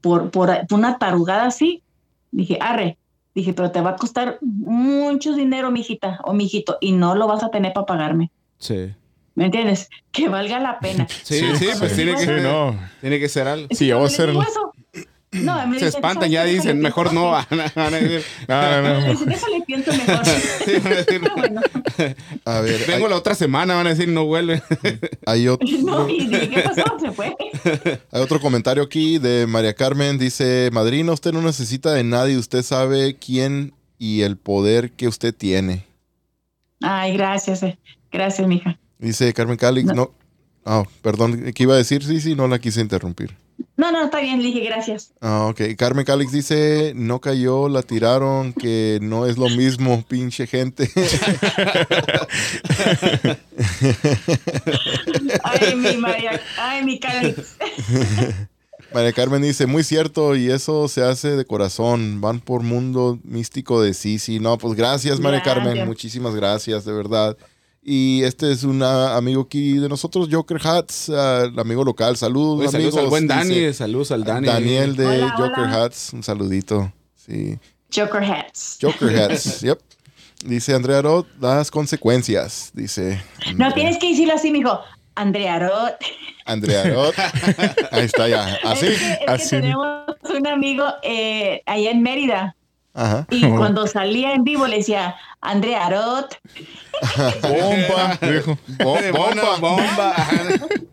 por, 0.02 0.32
por 0.32 0.52
una 0.72 0.98
tarugada 0.98 1.48
así, 1.48 1.84
dije, 2.32 2.57
arre. 2.62 2.98
Dije, 3.36 3.53
pero 3.53 3.70
te 3.72 3.82
va 3.82 3.91
a 3.91 3.95
costar 3.98 4.40
mucho 4.41 5.36
dinero, 5.36 5.70
mijita 5.70 6.20
o 6.24 6.34
mijito, 6.34 6.78
y 6.82 6.94
no 6.94 7.14
lo 7.14 7.28
vas 7.28 7.44
a 7.44 7.52
tener 7.52 7.74
para 7.74 7.86
pagarme. 7.86 8.32
sí. 8.57 8.94
¿Me 9.36 9.48
entiendes? 9.48 9.90
Que 10.14 10.30
valga 10.30 10.60
la 10.60 10.80
pena. 10.80 11.07
Sí, 11.24 11.41
sí, 11.57 11.68
pues 11.78 11.91
sí. 11.91 11.98
tiene 11.98 12.14
que, 12.14 12.26
sí, 12.26 12.41
no. 12.41 12.80
tiene 13.02 13.20
que 13.20 13.28
ser 13.28 13.49
algo. 13.49 13.68
Sí, 13.70 13.90
cuando 13.90 14.18
vamos 14.28 14.48
a 14.48 14.49
eso, 14.49 14.72
no, 15.44 15.56
me 15.68 15.80
Se 15.80 15.86
dicen, 15.86 15.88
espantan, 15.88 16.16
"¿Sabes 16.24 16.32
ya 16.32 16.44
dicen, 16.45 16.80
mejor 16.80 17.10
pienso". 17.10 17.22
no. 17.24 17.32
van 17.76 17.94
a 17.94 17.98
decir, 17.99 18.24
no, 18.48 18.82
Me 18.82 18.82
no. 19.02 19.12
dicen, 19.12 19.30
déjale 19.30 19.62
pienso 19.66 19.91
mejor. 19.91 20.26
Sí, 20.66 20.72
van 20.84 20.94
a 20.94 20.95
decir, 20.95 21.22
Pero 21.22 21.36
bueno, 21.36 21.62
A 22.45 22.60
ver, 22.62 22.82
hay, 22.82 22.88
Vengo 22.88 23.07
la 23.07 23.16
otra 23.18 23.36
semana, 23.36 23.76
van 23.76 23.88
a 23.88 23.90
decir, 23.91 24.07
no 24.07 24.26
vuelve. 24.26 24.62
hay 25.26 25.48
otro, 25.48 25.68
no, 25.84 26.10
y 26.10 26.30
¿qué 26.30 26.62
pasó? 26.62 26.84
Se 26.99 27.12
fue. 27.12 27.36
hay 28.12 28.22
otro 28.22 28.40
comentario 28.40 28.84
aquí 28.84 29.18
de 29.20 29.45
María 29.48 29.74
Carmen. 29.74 30.18
Dice, 30.18 30.70
madrina, 30.72 31.12
usted 31.12 31.32
no 31.34 31.41
necesita 31.41 31.91
de 31.94 32.03
nadie. 32.03 32.38
Usted 32.38 32.64
sabe 32.64 33.16
quién 33.18 33.74
y 33.98 34.22
el 34.22 34.38
poder 34.38 34.91
que 34.91 35.07
usted 35.07 35.34
tiene. 35.34 35.86
Ay, 36.82 37.14
gracias, 37.16 37.64
eh. 37.64 37.78
gracias, 38.12 38.48
mija. 38.48 38.78
Dice 38.99 39.34
Carmen 39.34 39.57
Calix, 39.57 39.88
No. 39.88 39.94
no. 39.94 40.12
Ah, 40.66 40.84
perdón, 41.02 41.52
¿qué 41.53 41.64
iba 41.64 41.76
a 41.76 41.78
decir? 41.78 42.03
Sí, 42.03 42.20
sí, 42.20 42.34
no 42.36 42.48
la 42.48 42.57
quise 42.60 42.82
interrumpir. 42.82 43.36
No, 43.77 43.91
no, 43.91 44.06
está 44.06 44.22
bien, 44.22 44.41
le 44.41 44.45
dije 44.45 44.61
gracias. 44.61 45.11
Ah, 45.19 45.48
ok. 45.49 45.61
Carmen 45.77 46.06
Calix 46.06 46.32
dice, 46.32 46.94
no 46.95 47.19
cayó, 47.19 47.68
la 47.68 47.82
tiraron, 47.82 48.53
que 48.53 48.99
no 49.02 49.26
es 49.26 49.38
lo 49.38 49.49
mismo, 49.49 50.02
pinche 50.07 50.48
gente. 50.48 50.90
Ay, 55.44 55.76
mi 55.76 55.98
María, 55.98 56.40
ay, 56.57 56.86
mi 56.86 56.99
Cali. 56.99 57.36
María 58.94 59.11
Carmen 59.11 59.41
dice, 59.41 59.65
muy 59.65 59.84
cierto, 59.84 60.36
y 60.36 60.49
eso 60.49 60.88
se 60.88 61.03
hace 61.03 61.36
de 61.36 61.44
corazón. 61.44 62.22
Van 62.22 62.40
por 62.40 62.64
mundo 62.64 63.19
místico 63.23 63.82
de 63.82 63.94
Sisi. 63.94 64.40
No, 64.40 64.57
pues 64.57 64.76
gracias, 64.76 65.19
María 65.19 65.41
Gracias. 65.41 65.65
Carmen. 65.65 65.86
Muchísimas 65.86 66.34
gracias, 66.34 66.86
de 66.86 66.94
verdad. 66.94 67.38
Y 67.88 68.24
este 68.24 68.52
es 68.52 68.64
un 68.64 68.82
ah, 68.82 69.16
amigo 69.16 69.44
aquí 69.44 69.78
de 69.78 69.88
nosotros, 69.88 70.28
Joker 70.32 70.57
Hats, 70.64 71.07
el 71.10 71.60
amigo 71.60 71.84
local. 71.84 72.18
Saludos, 72.18 72.62
Oye, 72.62 72.70
saludos 72.70 72.94
amigos. 72.95 73.03
al 73.03 73.10
buen 73.12 73.28
Dani, 73.28 73.49
dice 73.49 73.74
saludos 73.76 74.12
al 74.12 74.24
Dani. 74.24 74.48
Daniel 74.48 74.95
de 74.95 75.06
Hola, 75.06 75.36
Joker 75.38 75.64
hola. 75.66 75.84
Hats. 75.84 76.12
Un 76.14 76.24
saludito. 76.24 76.91
Sí. 77.16 77.60
Joker 77.95 78.24
Hats. 78.24 78.80
Joker 78.82 79.16
Hats, 79.32 79.62
yep. 79.62 79.80
Dice 80.44 80.74
Andrea 80.74 81.03
Roth, 81.03 81.28
las 81.40 81.70
consecuencias. 81.70 82.72
Dice 82.74 83.22
No, 83.56 83.72
tienes 83.72 83.99
que 83.99 84.10
decirlo 84.10 84.34
así, 84.34 84.49
mijo. 84.49 84.80
Andrea 85.14 85.60
Roth. 85.60 86.02
Andrea 86.45 86.86
Roth. 86.86 87.16
Ahí 87.91 88.06
está 88.06 88.28
ya. 88.28 88.57
Así. 88.64 88.88
Es 88.88 88.98
que, 88.99 89.12
es 89.12 89.18
que 89.20 89.26
así. 89.32 89.49
tenemos 89.49 90.06
un 90.36 90.48
amigo 90.48 90.86
eh, 91.03 91.62
allá 91.68 91.91
en 91.91 92.02
Mérida. 92.02 92.56
Ajá. 92.95 93.27
Y 93.30 93.47
cuando 93.49 93.85
salía 93.88 94.34
en 94.34 94.43
vivo 94.43 94.65
le 94.67 94.77
decía, 94.77 95.15
Andrea 95.41 95.89
Roth. 95.89 96.35
Bomba. 97.41 98.17
Bo- 98.84 98.97
Bomba, 99.11 99.57
bomba. 99.59 100.15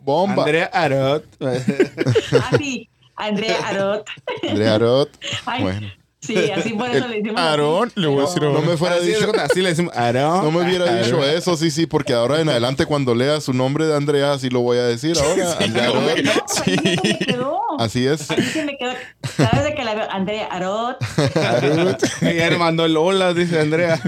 bomba. 0.02 0.42
Andrea 0.42 0.70
Arot. 0.72 1.24
Así, 2.50 2.88
Andrea 3.16 3.72
Roth. 3.72 4.06
Andrea 4.48 4.78
Roth. 4.78 5.10
Ay, 5.46 5.62
Bueno. 5.62 5.90
Sí, 6.24 6.36
así 6.52 6.72
por 6.74 6.88
eso 6.88 7.08
le 7.08 7.16
decimos. 7.16 7.40
Aarón, 7.40 7.90
le 7.96 8.06
voy 8.06 8.18
a 8.22 8.26
decir 8.26 8.42
No 8.42 8.48
ahora. 8.50 8.60
me 8.60 8.76
fuera 8.76 8.94
Así, 8.96 9.06
dicho. 9.08 9.32
así 9.40 9.60
le 9.60 9.70
decimos, 9.70 9.92
Aarón. 9.96 10.44
No 10.44 10.50
me 10.52 10.64
hubiera 10.64 10.94
dicho 11.02 11.22
eso, 11.24 11.56
sí, 11.56 11.70
sí, 11.72 11.86
porque 11.86 12.12
ahora 12.14 12.40
en 12.40 12.48
adelante 12.48 12.86
cuando 12.86 13.14
lea 13.14 13.40
su 13.40 13.52
nombre 13.52 13.86
de 13.86 13.96
Andrea, 13.96 14.32
así 14.32 14.48
lo 14.48 14.60
voy 14.60 14.78
a 14.78 14.84
decir 14.84 15.16
ahora. 15.18 15.56
Andrea 15.60 15.88
Arot. 15.88 16.18
No, 16.22 16.32
así 16.48 16.76
me 16.84 17.18
quedó. 17.18 17.60
Así 17.78 18.06
es. 18.06 18.30
Así 18.30 18.42
se 18.42 18.64
me 18.64 18.76
quedó. 18.78 18.92
Cada 19.36 19.62
vez 19.62 19.74
que 19.74 19.82
la 19.82 19.94
veo, 19.94 20.10
Andrea 20.10 20.46
Arot. 20.46 20.96
Ya 22.22 22.50
le 22.50 22.56
mandó 22.56 22.84
el 22.84 22.96
hola, 22.96 23.34
dice 23.34 23.60
Andrea. 23.60 24.00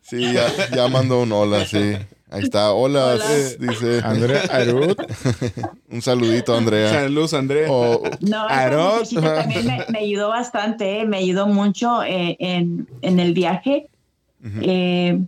Sí, 0.00 0.32
ya, 0.32 0.46
ya 0.74 0.88
mandó 0.88 1.20
un 1.22 1.32
hola, 1.32 1.66
sí. 1.66 1.96
Ahí 2.34 2.42
está, 2.42 2.72
hola, 2.72 3.14
Hola. 3.14 3.24
dice. 3.60 4.00
Andrea 4.02 4.42
Arut. 4.50 4.98
Un 5.88 6.02
saludito, 6.02 6.56
Andrea. 6.56 6.90
Saludos, 6.90 7.32
Andrea. 7.32 7.70
O- 7.70 8.02
No, 8.20 8.48
muchachita 8.48 9.34
también 9.36 9.66
me, 9.66 9.84
me 9.90 9.98
ayudó 10.00 10.30
bastante, 10.30 11.00
eh, 11.00 11.06
me 11.06 11.18
ayudó 11.18 11.46
mucho 11.46 12.02
eh, 12.02 12.36
en, 12.40 12.88
en 13.02 13.20
el 13.20 13.34
viaje. 13.34 13.86
Eh, 14.60 15.20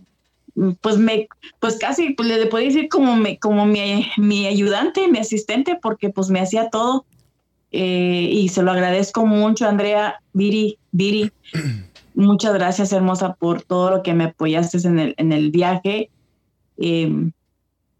pues 0.81 0.97
me, 0.97 1.27
pues 1.59 1.77
casi, 1.77 2.09
pues 2.09 2.27
le 2.27 2.45
puedo 2.47 2.65
decir 2.65 2.89
como, 2.89 3.15
me, 3.15 3.39
como 3.39 3.65
mi, 3.65 4.05
mi 4.17 4.45
ayudante, 4.45 5.07
mi 5.07 5.19
asistente, 5.19 5.79
porque 5.81 6.09
pues 6.09 6.29
me 6.29 6.41
hacía 6.41 6.69
todo. 6.69 7.05
Eh, 7.71 8.29
y 8.33 8.49
se 8.49 8.63
lo 8.63 8.71
agradezco 8.71 9.25
mucho, 9.25 9.65
Andrea, 9.65 10.19
Viri, 10.33 10.77
Viri. 10.91 11.31
Muchas 12.15 12.53
gracias, 12.53 12.91
hermosa, 12.91 13.35
por 13.35 13.61
todo 13.61 13.91
lo 13.91 14.03
que 14.03 14.13
me 14.13 14.25
apoyaste 14.25 14.85
en 14.85 14.99
el, 14.99 15.13
en 15.17 15.31
el 15.31 15.51
viaje. 15.51 16.09
Eh, 16.77 17.29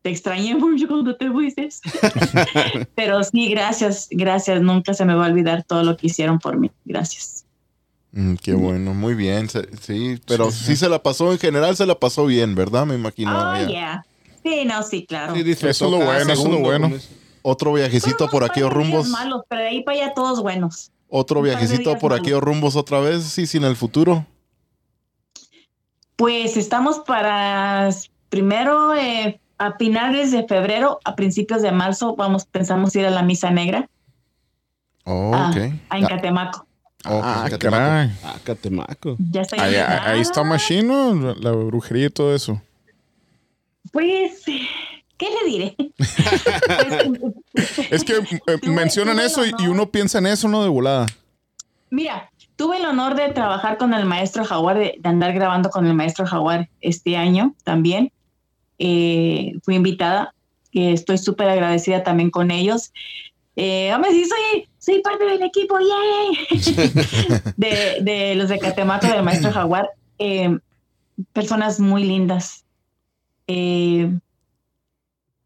te 0.01 0.09
extrañé 0.09 0.55
mucho 0.59 0.87
cuando 0.87 1.15
te 1.15 1.29
fuiste. 1.29 1.69
Pero 2.95 3.23
sí, 3.23 3.49
gracias, 3.49 4.07
gracias. 4.11 4.61
Nunca 4.61 4.93
se 4.93 5.05
me 5.05 5.15
va 5.15 5.25
a 5.25 5.29
olvidar 5.29 5.63
todo 5.63 5.83
lo 5.83 5.97
que 5.97 6.07
hicieron 6.07 6.39
por 6.39 6.57
mí. 6.57 6.71
Gracias. 6.85 7.45
Mm, 8.11 8.35
qué 8.35 8.53
bueno, 8.53 8.93
muy 8.93 9.13
bien. 9.13 9.49
Sí, 9.81 10.19
pero 10.25 10.49
sí, 10.49 10.75
se 10.75 10.87
la 10.87 11.03
pasó, 11.03 11.31
en 11.33 11.37
general 11.37 11.75
se 11.75 11.85
la 11.85 11.99
pasó 11.99 12.25
bien, 12.25 12.55
¿verdad? 12.55 12.85
Me 12.85 12.95
imagino. 12.95 13.37
oh, 13.37 13.55
ya. 13.57 13.67
yeah. 13.67 14.05
Sí, 14.43 14.63
no, 14.65 14.81
sí, 14.81 15.05
claro. 15.05 15.35
Sí, 15.35 15.41
Eso 15.51 15.67
es 15.67 15.81
lo 15.81 15.97
bueno, 15.97 16.33
eso 16.33 16.43
es 16.43 16.49
lo 16.49 16.59
bueno. 16.59 16.83
como 16.85 16.95
es. 16.95 17.09
Otro 17.41 17.73
viajecito 17.73 18.29
por 18.29 18.51
días 18.53 18.71
rumbos. 18.71 19.07
malos, 19.09 19.43
pero 19.47 19.61
de 19.61 19.67
ahí 19.67 19.83
para 19.83 20.03
allá 20.03 20.13
todos 20.13 20.41
buenos. 20.41 20.91
Otro 21.09 21.41
viajecito 21.41 21.97
por 21.97 22.13
aquí 22.13 22.31
o 22.31 22.35
malos. 22.35 22.43
rumbos 22.43 22.75
otra 22.75 22.99
vez, 22.99 23.23
sí, 23.23 23.45
sin 23.45 23.63
el 23.63 23.75
futuro. 23.75 24.25
Pues 26.15 26.57
estamos 26.57 26.99
para 26.99 27.89
primero 28.29 28.93
eh, 28.95 29.39
a 29.57 29.73
finales 29.77 30.31
de 30.31 30.45
febrero, 30.47 30.99
a 31.03 31.15
principios 31.15 31.61
de 31.61 31.71
marzo, 31.71 32.15
vamos, 32.15 32.45
pensamos 32.45 32.95
ir 32.95 33.05
a 33.05 33.09
la 33.11 33.23
misa 33.23 33.49
negra 33.51 33.89
Oh, 35.09 35.31
Ah, 35.33 35.49
ok. 35.51 35.57
a 35.57 35.95
Ah, 35.95 35.97
Encatemaco. 35.99 36.67
oh, 37.05 37.21
Ah, 37.23 37.47
Catemaco. 37.49 37.83
caray. 37.83 38.11
Ah, 38.23 38.35
Catemaco. 38.43 39.15
Ya 39.31 39.41
está 39.41 39.63
Ahí, 39.63 39.75
ahí 39.75 40.19
está 40.19 40.43
Machino, 40.43 41.15
la- 41.15 41.35
la 41.39 41.51
brujería 41.51 42.07
y 42.07 42.09
todo 42.09 42.35
eso. 42.35 42.61
Pues, 43.93 44.43
¿qué 45.17 45.27
le 45.29 45.49
diré? 45.49 45.75
Pues, 45.97 47.85
Es 47.89 48.03
que 48.03 48.13
eh, 48.17 48.57
Tuve- 48.61 48.73
mencionan 48.75 49.15
tuve 49.15 49.25
eso 49.25 49.45
y, 49.45 49.67
uno 49.67 49.89
piensa 49.89 50.17
en 50.19 50.27
eso, 50.27 50.47
¿no? 50.49 50.61
De 50.61 50.69
volada. 50.69 51.05
Mira, 51.89 52.29
tuve 52.57 52.77
el 52.77 52.85
honor 52.85 53.15
de 53.15 53.29
trabajar 53.29 53.77
con 53.77 53.93
el 53.93 54.05
maestro 54.05 54.43
Jaguar, 54.43 54.77
de, 54.77 54.95
de 54.99 55.09
andar 55.09 55.31
grabando 55.33 55.69
con 55.69 55.85
el 55.87 55.93
maestro 55.93 56.25
Jaguar 56.27 56.69
este 56.81 57.15
año 57.15 57.55
también. 57.63 58.11
Eh, 58.79 59.53
fui 59.63 59.75
invitada, 59.75 60.33
que 60.71 60.93
estoy 60.93 61.17
súper 61.17 61.49
agradecida 61.49 62.03
también 62.03 62.29
con 62.29 62.51
ellos. 62.51 62.91
Eh, 63.55 63.91
hombre, 63.93 64.11
sí, 64.11 64.25
soy, 64.25 64.67
soy 64.77 65.01
parte 65.01 65.25
del 65.25 65.41
equipo, 65.41 65.77
¡yay! 65.79 66.61
de, 67.57 67.97
de 68.01 68.35
los 68.35 68.49
de 68.49 68.59
Catemaco, 68.59 69.07
del 69.07 69.23
maestro 69.23 69.51
Jaguar. 69.51 69.89
Eh, 70.19 70.57
personas 71.33 71.79
muy 71.79 72.03
lindas. 72.03 72.65
Eh, 73.47 74.11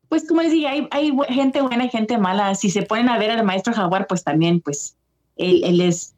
pues 0.10 0.28
como 0.28 0.42
les 0.42 0.52
dije, 0.52 0.68
hay, 0.68 0.88
hay 0.92 1.14
gente 1.30 1.62
buena 1.62 1.86
y 1.86 1.90
gente 1.90 2.18
mala. 2.18 2.54
Si 2.56 2.70
se 2.70 2.82
ponen 2.82 3.08
a 3.08 3.18
ver 3.18 3.32
al 3.32 3.46
maestro 3.46 3.74
Jaguar, 3.74 4.08
pues 4.08 4.24
también, 4.24 4.60
pues, 4.60 4.98
él, 5.38 5.64
él 5.64 5.80
es 5.80 6.14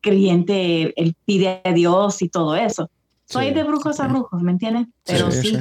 creyente, 0.00 0.92
él 1.00 1.14
pide 1.24 1.60
a 1.64 1.72
Dios 1.72 2.22
y 2.22 2.28
todo 2.28 2.56
eso. 2.56 2.90
Soy 3.24 3.48
Sí, 3.48 3.54
de 3.54 3.64
brujos 3.64 4.00
a 4.00 4.08
brujos, 4.08 4.42
¿me 4.42 4.52
entienden? 4.52 4.92
Pero 5.04 5.30
sí, 5.30 5.50
Sí, 5.50 5.58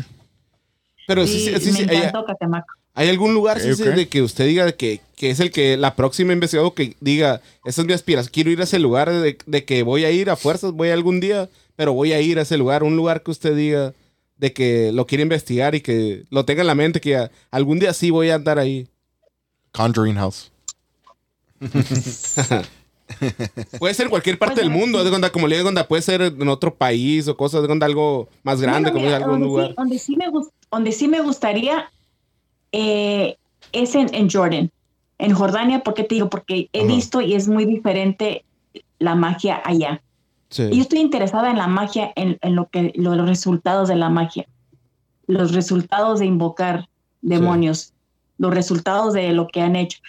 sí, 1.08 1.14
sí. 1.18 1.18
Pero 1.18 1.26
sí, 1.28 1.40
sí, 1.40 1.60
sí, 1.60 1.72
me 1.72 1.80
sí, 1.80 1.86
hay, 1.90 1.98
encantó 1.98 2.26
Catemaco. 2.26 2.74
hay 2.94 3.10
algún 3.10 3.34
lugar 3.34 3.60
sí, 3.60 3.74
sí, 3.76 3.90
ok. 3.90 3.90
de 3.90 4.08
que 4.10 4.22
usted 4.22 4.46
diga 4.48 4.72
que, 4.74 5.02
que 5.16 5.30
es 5.30 5.40
el 5.40 5.52
que 5.52 5.78
la 5.78 5.96
próxima 5.96 6.34
investigado 6.34 6.74
que 6.74 6.96
diga, 7.00 7.42
esa 7.64 7.82
es 7.82 7.88
mi 7.88 7.94
aspiración, 7.94 8.32
quiero 8.34 8.52
ir 8.52 8.62
a 8.62 8.64
ese 8.66 8.80
lugar 8.80 9.12
de, 9.12 9.38
de 9.46 9.66
que 9.66 9.84
voy 9.84 10.06
a 10.06 10.12
ir 10.12 10.30
a 10.30 10.36
fuerzas, 10.36 10.72
voy 10.74 10.90
algún 10.90 11.20
día, 11.20 11.50
pero 11.76 11.94
voy 11.94 12.14
a 12.14 12.22
ir 12.22 12.40
a 12.40 12.44
ese 12.44 12.58
lugar, 12.58 12.84
un 12.84 12.96
lugar 12.96 13.24
que 13.24 13.32
usted 13.32 13.56
diga 13.56 13.94
de 14.38 14.54
que 14.54 14.92
lo 14.94 15.08
quiere 15.08 15.24
investigar 15.24 15.76
y 15.76 15.82
que 15.82 16.26
lo 16.30 16.46
tenga 16.46 16.62
en 16.62 16.68
la 16.68 16.76
mente, 16.76 17.02
que 17.02 17.12
ya 17.12 17.32
algún 17.52 17.80
día 17.80 17.94
sí 17.94 18.10
voy 18.12 18.30
a 18.30 18.36
andar 18.36 18.60
ahí. 18.60 18.88
Conjuring 19.72 20.16
House. 20.16 20.52
Puede 23.80 23.94
ser 23.94 24.06
en 24.06 24.10
cualquier 24.10 24.38
parte 24.40 24.56
Pues, 24.56 24.66
del 24.66 24.70
mundo, 24.70 25.04
de 25.04 25.10
cuenta, 25.10 25.32
como 25.32 25.48
le 25.48 25.58
digo, 25.58 25.70
onda, 25.70 25.88
puede 25.88 26.02
ser 26.02 26.22
en 26.22 26.48
otro 26.50 26.76
país 26.76 27.28
o 27.28 27.38
cosas, 27.38 27.68
de 27.68 27.86
algo 27.86 28.30
más 28.44 28.60
grande, 28.62 28.92
Bueno, 28.92 28.92
como 28.92 29.06
mira, 29.06 29.18
en 29.18 29.24
algún 29.24 29.40
donde 29.42 29.46
lugar. 29.46 29.68
Sí, 29.68 29.74
donde, 29.78 30.00
sí 30.00 30.16
me 30.18 30.30
donde 30.72 30.92
sí 30.92 31.08
me 31.08 31.22
gustaría 31.22 31.90
eh, 32.72 33.38
es 33.72 33.96
en, 33.96 34.14
en 34.14 34.30
Jordan, 34.30 34.70
en 35.18 35.34
Jordania, 35.34 35.82
porque 35.84 36.04
te 36.04 36.16
digo, 36.16 36.30
porque 36.30 36.70
he 36.74 36.80
Ajá. 36.80 36.88
visto 36.88 37.22
y 37.22 37.34
es 37.34 37.48
muy 37.48 37.66
diferente 37.66 38.44
la 39.00 39.16
magia 39.16 39.62
allá. 39.64 40.02
Sí. 40.50 40.64
Y 40.72 40.76
yo 40.78 40.82
estoy 40.82 41.00
interesada 41.00 41.50
en 41.52 41.58
la 41.58 41.68
magia, 41.68 42.12
en, 42.16 42.38
en 42.42 42.56
lo 42.56 42.68
que 42.70 42.92
lo- 42.96 43.16
los 43.16 43.28
resultados 43.28 43.88
de 43.90 43.96
la 43.96 44.10
magia, 44.10 44.46
los 45.28 45.54
resultados 45.54 46.20
de 46.20 46.26
invocar 46.26 46.88
demonios, 47.22 47.94
los 48.38 48.54
resultados 48.54 49.14
de 49.14 49.32
lo 49.34 49.48
que 49.48 49.62
han 49.62 49.76
hecho. 49.76 50.00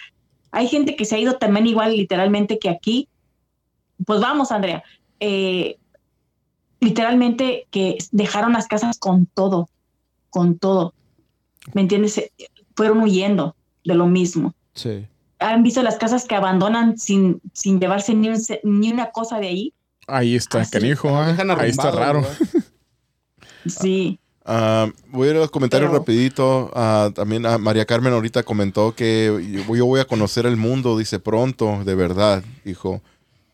Hay 0.51 0.67
gente 0.67 0.95
que 0.95 1.05
se 1.05 1.15
ha 1.15 1.19
ido 1.19 1.37
también 1.37 1.67
igual 1.67 1.95
literalmente 1.95 2.59
que 2.59 2.69
aquí. 2.69 3.07
Pues 4.05 4.19
vamos, 4.21 4.51
Andrea. 4.51 4.83
eh, 5.19 5.77
literalmente 6.79 7.65
que 7.71 7.97
dejaron 8.11 8.53
las 8.53 8.67
casas 8.67 8.99
con 8.99 9.25
todo, 9.25 9.67
con 10.29 10.57
todo. 10.57 10.93
¿Me 11.73 11.81
entiendes? 11.81 12.17
Eh, 12.17 12.31
Fueron 12.75 12.99
huyendo 13.01 13.55
de 13.83 13.95
lo 13.95 14.05
mismo 14.07 14.53
Sí. 14.75 15.07
han 15.39 15.63
visto 15.63 15.81
las 15.81 15.95
casas 15.97 16.25
que 16.25 16.35
abandonan 16.35 16.97
sin, 16.97 17.41
sin 17.53 17.79
llevarse 17.79 18.13
ni, 18.13 18.29
un 18.29 18.37
ni 18.63 18.91
una 18.91 19.09
cosa 19.11 19.39
de 19.39 19.47
ahí. 19.47 19.73
Ahí 20.07 20.35
está, 20.35 20.61
Así, 20.61 20.71
canijo. 20.71 21.09
Ah. 21.17 21.27
dejan 21.27 21.49
Ahí 21.51 21.69
está 21.71 21.91
raro. 21.91 22.23
Sí. 23.65 24.19
Ah, 24.45 24.89
voy 25.09 25.27
a 25.27 25.31
ir 25.31 25.37
a 25.37 25.39
los 25.41 25.51
comentarios 25.51 25.89
Pero- 25.89 25.99
rapidito. 25.99 26.71
Ah, 26.73 27.09
también 27.13 27.45
a 27.45 27.57
María 27.57 27.85
Carmen 27.85 28.13
ahorita 28.13 28.43
comentó 28.43 28.95
que 28.95 29.25
yo, 29.67 29.75
yo 29.75 29.85
voy 29.85 29.99
a 29.99 30.05
conocer 30.05 30.45
el 30.45 30.55
mundo, 30.55 30.97
dice 30.97 31.19
pronto, 31.19 31.83
de 31.83 31.95
verdad, 31.95 32.43
dijo. 32.63 33.01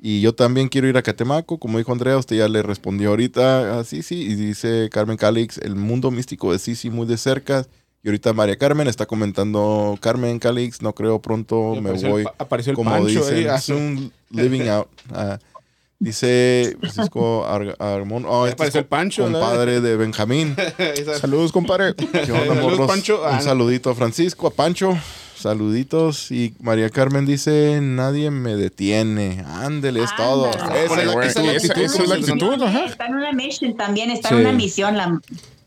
Y 0.06 0.20
yo 0.20 0.36
también 0.36 0.68
quiero 0.68 0.90
ir 0.90 0.98
a 0.98 1.02
Catemaco, 1.02 1.58
como 1.60 1.78
dijo 1.78 1.94
Andrea, 1.94 2.18
usted 2.18 2.36
ya 2.36 2.50
le 2.50 2.62
respondió 2.62 3.12
ahorita. 3.12 3.80
Ah, 3.80 3.84
sí, 3.86 4.04
sí, 4.04 4.16
y 4.24 4.36
dice 4.36 4.90
Carmen 4.92 5.16
Calix, 5.16 5.58
el 5.60 5.76
mundo 5.78 6.12
místico 6.12 6.52
de 6.52 6.60
Sisi 6.60 6.90
muy 6.90 7.08
de 7.08 7.16
cerca. 7.16 7.66
Y 8.04 8.10
ahorita 8.10 8.34
María 8.34 8.58
Carmen 8.58 8.90
está 8.90 9.06
comentando, 9.06 9.98
Carmen 10.02 10.40
Calix, 10.40 10.82
no 10.82 10.94
creo 10.94 11.22
pronto 11.22 11.76
me 11.82 11.92
el 11.92 12.06
voy. 12.10 12.24
pa- 12.26 12.34
apareció 12.38 12.72
el 12.72 12.76
como 12.76 12.90
Pancho 12.92 13.26
dicen, 13.26 13.50
ah. 13.50 13.62
soon 13.62 14.12
living 14.30 14.68
out. 14.68 14.88
Ah, 15.14 15.40
dice 16.00 16.76
Francisco 16.82 17.46
Ar- 17.46 17.78
Armón, 17.80 18.26
oh, 18.28 18.46
este 18.46 18.68
es 18.68 18.76
el 18.76 18.84
Pancho, 18.86 19.30
¿no? 19.30 19.40
compadre 19.40 19.80
de 19.80 19.96
Benjamín. 19.96 20.54
Saludos, 21.22 21.54
compadre. 21.54 21.96
¿Qué 21.96 22.32
onda, 22.34 22.56
Saludos? 22.56 22.88
Pancho. 22.88 23.22
Ah, 23.26 23.36
Un 23.38 23.42
saludito 23.42 23.90
a 23.90 23.96
Francisco, 23.96 24.48
a 24.48 24.52
Pancho. 24.52 24.98
Saluditos. 25.44 26.32
Y 26.32 26.54
María 26.62 26.90
Carmen 26.90 27.26
dice, 27.26 27.80
nadie 27.82 28.32
me 28.32 28.56
detiene. 28.56 29.44
Ándele, 29.46 30.02
es 30.02 30.16
todo. 30.16 30.50
Esa 30.50 31.02
es 31.02 31.06
la 31.06 31.12
actitud. 31.22 31.44
esa- 31.50 31.82
esa 31.82 32.04
es 32.04 32.10
la 32.10 32.16
actitud, 32.16 32.64
ajá. 32.64 32.86
Está 32.86 33.08
en 33.08 33.16
una 33.16 33.34
misión 33.34 33.76
también, 33.76 34.10
está 34.10 34.30
Sí. 34.30 34.36
en 34.36 34.40
una 34.42 34.54
misión 34.54 34.96
la, 34.96 35.20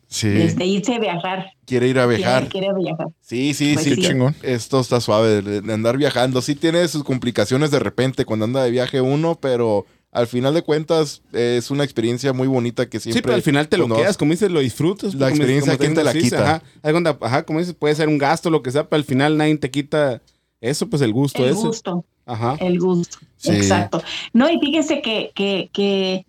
Sí, 0.08 0.28
desde 0.28 0.64
irse 0.64 0.94
a 0.94 0.98
viajar. 0.98 1.50
quiere 1.66 1.88
ir 1.88 1.98
a 1.98 2.06
viajar. 2.06 2.48
Quiere, 2.48 2.68
quiere 2.68 2.82
viajar. 2.82 3.08
Sí, 3.20 3.52
sí, 3.52 3.74
Pues 3.74 3.84
sí. 3.84 3.96
Chingón. 3.96 4.34
Esto 4.42 4.80
está 4.80 4.98
suave 5.00 5.42
de, 5.42 5.60
de 5.60 5.72
andar 5.74 5.98
viajando. 5.98 6.40
Sí 6.40 6.54
tiene 6.54 6.88
sus 6.88 7.04
complicaciones 7.04 7.70
de 7.70 7.78
repente 7.78 8.24
cuando 8.24 8.46
anda 8.46 8.64
de 8.64 8.70
viaje 8.70 9.02
uno, 9.02 9.36
pero 9.38 9.84
al 10.16 10.26
final 10.26 10.54
de 10.54 10.62
cuentas 10.62 11.22
eh, 11.32 11.56
es 11.58 11.70
una 11.70 11.84
experiencia 11.84 12.32
muy 12.32 12.48
bonita 12.48 12.88
que 12.88 12.98
siempre... 13.00 13.18
Sí, 13.18 13.22
pero 13.22 13.34
al 13.34 13.42
final 13.42 13.68
te 13.68 13.76
lo 13.76 13.86
quedas, 13.88 14.16
como 14.16 14.30
dices, 14.32 14.50
lo 14.50 14.60
disfrutas. 14.60 15.14
La 15.14 15.28
experiencia, 15.28 15.76
¿quién 15.76 15.94
te 15.94 16.02
la 16.02 16.12
quita? 16.12 16.42
Ajá, 16.56 16.62
cuando- 16.82 17.18
ajá, 17.20 17.42
como 17.44 17.58
dices, 17.58 17.74
puede 17.74 17.94
ser 17.94 18.08
un 18.08 18.16
gasto, 18.18 18.48
lo 18.50 18.62
que 18.62 18.70
sea, 18.70 18.88
pero 18.88 18.96
al 18.98 19.04
final 19.04 19.36
nadie 19.36 19.56
te 19.58 19.70
quita 19.70 20.22
eso, 20.60 20.88
pues 20.88 21.02
el 21.02 21.12
gusto 21.12 21.44
El 21.44 21.50
ese. 21.50 21.60
gusto, 21.66 22.04
Ajá. 22.24 22.56
el 22.60 22.80
gusto. 22.80 23.18
Sí. 23.36 23.50
Exacto. 23.50 24.02
No, 24.32 24.48
y 24.50 24.58
fíjense 24.58 25.02
que, 25.02 25.32
que, 25.34 25.68
que, 25.72 26.24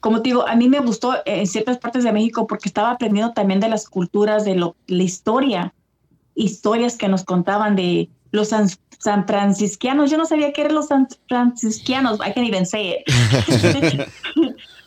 como 0.00 0.20
te 0.20 0.28
digo, 0.28 0.46
a 0.46 0.54
mí 0.54 0.68
me 0.68 0.80
gustó 0.80 1.14
en 1.24 1.46
ciertas 1.46 1.78
partes 1.78 2.04
de 2.04 2.12
México 2.12 2.46
porque 2.46 2.68
estaba 2.68 2.90
aprendiendo 2.90 3.32
también 3.32 3.60
de 3.60 3.68
las 3.70 3.88
culturas, 3.88 4.44
de 4.44 4.56
lo, 4.56 4.76
la 4.86 5.02
historia, 5.04 5.72
historias 6.34 6.96
que 6.96 7.08
nos 7.08 7.24
contaban 7.24 7.76
de, 7.76 8.08
los 8.32 8.48
san, 8.48 8.68
san 8.98 9.26
franciscanos. 9.26 10.10
Yo 10.10 10.18
no 10.18 10.26
sabía 10.26 10.52
que 10.52 10.62
eran 10.62 10.74
los 10.74 10.88
san 10.88 11.06
franciscanos. 11.28 12.18
I 12.20 12.32
can't 12.32 12.48
even 12.48 12.66
say 12.66 12.96
it. 12.98 14.06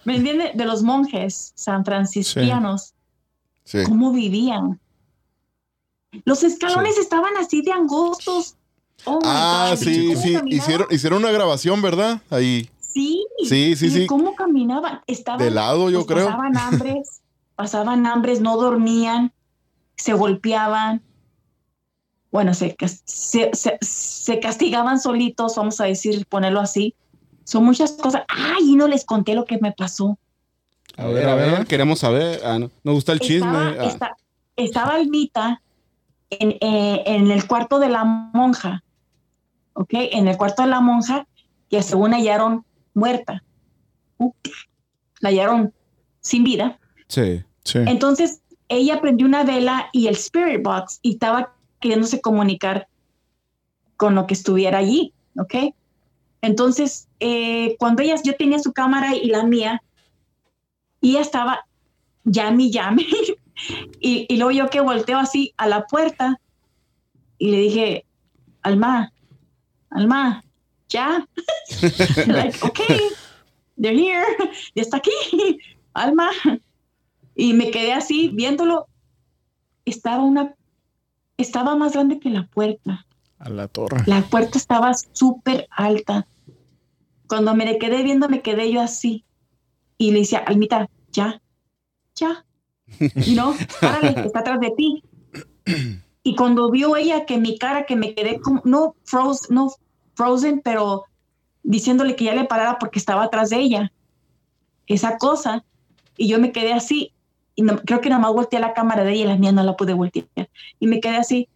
¿Me 0.04 0.18
entiende? 0.18 0.52
De 0.54 0.66
los 0.66 0.84
monjes 0.84 1.54
san 1.56 1.86
franciscanos. 1.86 2.94
Sí. 3.64 3.80
¿Cómo 3.86 4.12
vivían? 4.12 4.80
Los 6.26 6.44
escalones 6.44 6.98
estaban 6.98 7.36
así 7.38 7.62
de 7.62 7.72
angostos. 7.72 8.56
Oh 9.04 9.20
Ah, 9.24 9.70
God. 9.72 9.78
sí, 9.80 10.08
¿Cómo 10.08 10.22
sí. 10.22 10.38
Hicieron, 10.48 10.88
hicieron 10.90 11.20
una 11.20 11.32
grabación, 11.32 11.82
¿verdad? 11.82 12.22
Ahí. 12.30 12.70
Sí. 12.80 13.26
Sí, 13.48 13.76
sí, 13.76 13.88
¿Y 13.88 13.90
sí. 13.92 14.08
¿Cómo 14.08 14.36
caminaban? 14.36 15.02
Estaban, 15.08 15.40
De 15.40 15.52
lado, 15.52 15.90
yo 15.90 16.06
pues, 16.06 16.16
creo. 16.16 16.28
Pasaban 16.28 16.58
hambres, 16.58 17.22
pasaban 17.56 18.06
hambres, 18.08 18.40
no 18.42 18.56
dormían, 18.58 19.34
se 19.98 20.14
golpeaban. 20.14 21.02
Bueno, 22.32 22.54
se, 22.54 22.76
se, 23.06 23.50
se- 23.54 23.78
se 23.82 24.40
castigaban 24.40 25.00
solitos, 25.00 25.56
vamos 25.56 25.80
a 25.80 25.86
decir, 25.86 26.26
ponerlo 26.28 26.60
así. 26.60 26.96
Son 27.44 27.64
muchas 27.64 27.92
cosas. 27.94 28.24
Ay, 28.28 28.72
y 28.72 28.76
no 28.76 28.88
les 28.88 29.06
conté 29.06 29.36
lo 29.36 29.46
que 29.46 29.58
me 29.62 29.72
pasó. 29.72 30.18
A 30.98 31.06
ver, 31.08 31.28
a 31.30 31.36
ver, 31.36 31.66
queremos 31.68 32.00
saber. 32.00 32.42
Ah, 32.44 32.58
no. 32.60 32.72
Nos 32.84 32.96
gusta 32.96 33.12
el 33.14 33.20
chisme. 33.20 33.48
Estaba, 33.48 33.68
Ah, 33.80 33.86
esta- 33.86 34.16
estaba 34.56 34.94
Almita 34.96 35.62
en, 36.30 36.52
eh, 36.62 37.04
en 37.06 37.32
el 37.32 37.46
cuarto 37.48 37.80
de 37.80 37.90
la 37.90 38.04
monja, 38.04 38.84
¿ok? 39.74 39.90
En 39.94 40.28
el 40.28 40.38
cuarto 40.38 40.64
de 40.64 40.70
la 40.70 40.82
monja, 40.82 41.28
que 41.70 41.82
según 41.84 42.12
hallaron 42.14 42.66
muerta. 42.94 43.44
Uh, 44.18 44.32
la 45.20 45.30
hallaron 45.30 45.74
sin 46.22 46.44
vida. 46.44 46.80
Sí. 47.08 47.44
Sí. 47.64 47.80
Entonces, 47.86 48.42
ella 48.70 49.02
prendió 49.02 49.28
una 49.28 49.44
vela 49.44 49.88
y 49.92 50.08
el 50.08 50.16
spirit 50.16 50.64
box 50.64 51.00
y 51.02 51.12
estaba 51.14 51.55
queriéndose 51.86 52.20
comunicar 52.20 52.88
con 53.96 54.16
lo 54.16 54.26
que 54.26 54.34
estuviera 54.34 54.80
allí, 54.80 55.14
¿ok? 55.38 55.76
Entonces, 56.42 57.08
eh, 57.20 57.76
cuando 57.78 58.02
ella, 58.02 58.16
yo 58.24 58.36
tenía 58.36 58.58
su 58.58 58.74
cámara 58.74 59.16
y 59.16 59.28
la 59.28 59.44
mía, 59.44 59.84
y 61.00 61.12
ella 61.12 61.22
estaba 61.22 61.60
llame 62.24 62.72
llame, 62.72 63.06
y, 64.00 64.26
y 64.28 64.38
luego 64.38 64.50
yo 64.50 64.70
que 64.72 64.82
volteo 64.82 65.20
así 65.20 65.54
a 65.58 65.68
la 65.68 65.86
puerta 65.86 66.42
y 67.38 67.52
le 67.52 67.60
dije, 67.60 68.06
Alma, 68.64 69.14
Alma, 69.92 70.44
ya, 70.90 71.24
like, 72.26 72.66
okay, 72.66 73.00
they're 73.80 73.96
here, 73.96 74.26
ya 74.74 74.82
está 74.82 74.98
aquí, 74.98 75.60
Alma, 75.94 76.32
y 77.36 77.54
me 77.54 77.70
quedé 77.70 77.94
así 77.94 78.30
viéndolo. 78.30 78.88
Estaba 79.86 80.24
una, 80.24 80.56
estaba 81.38 81.76
más 81.76 81.94
grande 81.94 82.20
que 82.20 82.30
la 82.30 82.48
puerta. 82.48 83.06
A 83.40 83.50
la 83.50 83.68
torre. 83.68 84.04
La 84.06 84.22
puerta 84.22 84.58
estaba 84.58 84.94
súper 84.94 85.68
alta. 85.70 86.28
Cuando 87.28 87.56
me 87.56 87.78
quedé 87.78 88.04
viendo, 88.04 88.30
me 88.30 88.42
quedé 88.42 88.72
yo 88.72 88.82
así. 88.82 89.26
Y 89.98 90.12
le 90.12 90.20
decía, 90.20 90.40
Almita, 90.40 90.90
ya, 91.12 91.42
ya. 92.16 92.46
No, 93.36 93.54
párale, 93.82 94.26
está 94.26 94.40
atrás 94.40 94.60
de 94.60 94.72
ti. 94.72 95.04
Y 96.24 96.36
cuando 96.36 96.70
vio 96.72 96.96
ella 96.96 97.26
que 97.26 97.38
mi 97.38 97.58
cara, 97.58 97.86
que 97.86 97.96
me 97.96 98.14
quedé 98.14 98.40
como, 98.40 98.62
no, 98.66 98.96
froze, 99.04 99.54
no 99.54 99.72
frozen, 100.16 100.62
pero 100.64 101.06
diciéndole 101.64 102.16
que 102.16 102.26
ya 102.26 102.36
le 102.36 102.46
parara 102.46 102.78
porque 102.80 103.00
estaba 103.00 103.24
atrás 103.24 103.50
de 103.50 103.58
ella. 103.58 103.92
Esa 104.88 105.18
cosa. 105.18 105.66
Y 106.18 106.28
yo 106.28 106.40
me 106.40 106.52
quedé 106.52 106.74
así. 106.74 107.15
Y 107.56 107.62
no- 107.64 107.80
creo 107.82 108.02
que 108.02 108.10
nada 108.10 108.22
más 108.22 108.34
volteé 108.34 108.60
la 108.60 108.74
cámara 108.74 109.04
de 109.04 109.14
ella 109.14 109.24
y 109.24 109.28
la 109.28 109.38
mía 109.38 109.52
no 109.52 109.64
la 109.64 109.76
pude 109.78 109.94
voltear. 109.94 110.28
Y 110.80 110.88
me 110.88 111.00
quedé 111.00 111.16
así. 111.18 111.48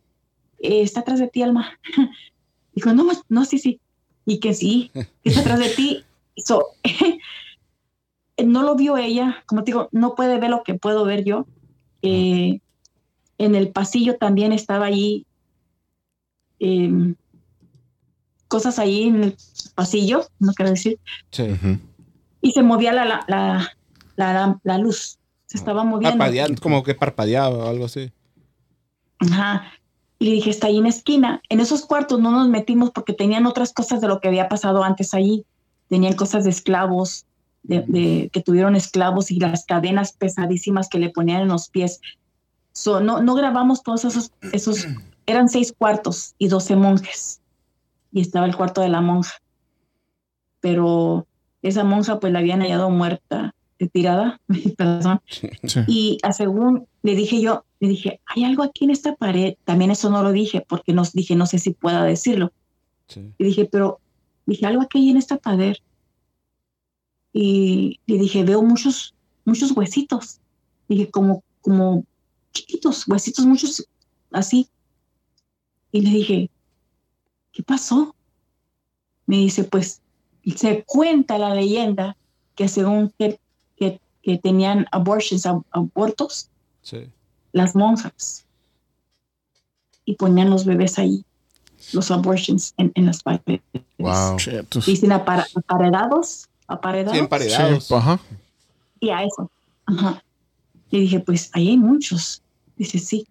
"Eh, 0.59 0.81
está 0.81 1.01
atrás 1.01 1.19
de 1.19 1.27
ti, 1.27 1.41
Alma. 1.43 1.77
Dijo, 2.73 2.93
no, 2.93 3.05
no, 3.27 3.45
sí, 3.45 3.57
sí. 3.59 3.80
Y 4.26 4.39
que 4.39 4.53
sí, 4.53 4.91
que 4.93 5.07
está 5.30 5.41
atrás 5.41 5.59
de 5.59 5.69
ti. 5.69 6.03
So, 6.38 6.65
no 8.43 8.63
lo 8.63 8.76
vio 8.76 8.95
ella, 8.97 9.43
como 9.45 9.63
te 9.63 9.71
digo, 9.71 9.89
no 9.91 10.15
puede 10.15 10.39
ver 10.39 10.49
lo 10.49 10.63
que 10.63 10.73
puedo 10.76 11.03
ver 11.05 11.23
yo. 11.26 11.45
Eh, 12.01 12.61
en 13.38 13.55
el 13.55 13.69
pasillo 13.71 14.17
también 14.17 14.53
estaba 14.53 14.85
allí 14.85 15.26
em, 16.59 17.15
cosas 18.47 18.80
allí 18.80 19.03
en 19.03 19.23
el 19.23 19.38
pasillo, 19.76 20.26
no 20.39 20.53
quiero 20.53 20.71
decir, 20.71 20.99
Sí. 21.31 21.55
Y 22.41 22.51
se 22.51 22.63
movía 22.63 22.91
la, 22.93 23.05
la, 23.05 23.23
la, 23.27 23.76
la, 24.15 24.59
la 24.63 24.77
luz, 24.77 25.18
se 25.49 25.57
estaba 25.57 25.84
moviendo. 25.84 26.15
Parpadeando, 26.17 26.61
como 26.61 26.84
que 26.84 26.93
parpadeaba 26.93 27.57
o 27.57 27.67
algo 27.67 27.85
así. 27.85 28.11
Ajá. 29.17 29.63
Y 30.19 30.26
le 30.26 30.31
dije, 30.34 30.51
está 30.51 30.67
ahí 30.67 30.77
en 30.77 30.84
la 30.84 30.89
esquina. 30.89 31.41
En 31.49 31.59
esos 31.59 31.85
cuartos 31.88 32.19
no 32.19 32.30
nos 32.31 32.47
metimos 32.49 32.91
porque 32.91 33.13
tenían 33.13 33.47
otras 33.47 33.73
cosas 33.73 33.99
de 33.99 34.07
lo 34.07 34.19
que 34.19 34.27
había 34.27 34.47
pasado 34.47 34.84
antes 34.84 35.15
allí. 35.15 35.45
Tenían 35.88 36.13
cosas 36.13 36.43
de 36.43 36.51
esclavos, 36.51 37.26
de, 37.63 37.84
de- 37.88 38.30
que 38.31 38.41
tuvieron 38.41 38.76
esclavos 38.76 39.31
y 39.31 39.39
las 39.39 39.65
cadenas 39.65 40.13
pesadísimas 40.13 40.88
que 40.88 40.99
le 40.99 41.09
ponían 41.09 41.41
en 41.41 41.47
los 41.47 41.69
pies. 41.69 41.99
So, 42.73 42.99
no, 42.99 43.23
no 43.23 43.34
grabamos 43.34 43.81
todos 43.81 44.05
esos, 44.05 44.31
esos, 44.53 44.85
eran 45.26 45.49
seis 45.49 45.73
cuartos 45.76 46.35
y 46.38 46.47
doce 46.47 46.76
monjes. 46.76 47.41
Y 48.11 48.21
estaba 48.21 48.45
el 48.45 48.55
cuarto 48.55 48.81
de 48.81 48.89
la 48.89 49.01
monja. 49.01 49.34
Pero 50.59 51.26
esa 51.63 51.84
monja 51.84 52.19
pues 52.19 52.31
la 52.31 52.39
habían 52.39 52.61
hallado 52.61 52.89
muerta, 52.89 53.55
tirada, 53.88 54.39
perdón. 54.77 55.22
Sí. 55.27 55.49
Y 55.88 56.18
a 56.23 56.34
según 56.34 56.88
le 57.01 57.15
dije 57.15 57.41
yo, 57.41 57.65
le 57.80 57.89
dije, 57.89 58.22
hay 58.26 58.43
algo 58.43 58.64
aquí 58.64 58.85
en 58.85 58.91
esta 58.91 59.15
pared. 59.15 59.56
También 59.64 59.91
eso 59.91 60.10
no 60.10 60.22
lo 60.22 60.31
dije 60.31 60.65
porque 60.68 60.93
nos 60.93 61.14
dije, 61.14 61.35
no 61.35 61.45
sé 61.45 61.60
si 61.60 61.72
pueda 61.72 62.03
decirlo. 62.03 62.51
Sí. 63.07 63.34
Y 63.38 63.43
dije, 63.43 63.65
pero 63.65 63.99
dije, 64.45 64.65
algo 64.65 64.81
aquí 64.81 64.99
hay 64.99 65.10
en 65.10 65.18
esta 65.18 65.38
pared. 65.38 65.76
Y 67.31 67.99
le 68.06 68.18
dije, 68.18 68.43
veo 68.43 68.61
muchos, 68.61 69.15
muchos 69.45 69.72
huesitos. 69.72 70.39
Dije, 70.88 71.10
como, 71.10 71.43
como 71.61 72.03
chiquitos, 72.51 73.07
huesitos, 73.07 73.45
muchos 73.45 73.88
así. 74.31 74.68
Y 75.91 76.01
le 76.01 76.10
dije, 76.10 76.49
¿qué 77.51 77.64
pasó? 77.64 78.15
Me 79.26 79.38
dice, 79.38 79.64
pues 79.64 80.01
se 80.56 80.84
cuenta 80.85 81.38
la 81.38 81.53
leyenda 81.53 82.18
que 82.56 82.68
según 82.68 83.14
que, 83.18 83.39
que, 84.30 84.38
tenían 84.38 84.85
abortions, 84.91 85.45
ab- 85.45 85.64
abortos, 85.72 86.49
Sí. 86.81 87.07
las 87.51 87.76
monjas 87.76 88.45
y 90.06 90.15
ponían 90.15 90.49
los 90.49 90.65
bebés 90.65 90.97
ahí, 90.99 91.23
los 91.93 92.11
abortions 92.11 92.73
en, 92.77 92.91
en 92.95 93.06
las 93.06 93.23
paredes. 93.23 93.61
Wow. 93.97 94.38
Chetos. 94.38 94.85
Dicen 94.85 95.11
apara- 95.11 95.47
aparedados, 95.56 96.47
aparedados. 96.68 97.14
Sí, 97.14 97.19
emparedados. 97.19 97.84
Sí, 97.85 97.93
ajá. 97.93 98.19
Y 98.99 99.10
a 99.10 99.23
eso. 99.23 99.49
Ajá. 99.85 100.23
Le 100.91 100.99
dije, 100.99 101.19
pues 101.19 101.49
ahí 101.53 101.69
hay 101.69 101.77
muchos. 101.77 102.41
Dice, 102.76 102.99
sí. 102.99 103.27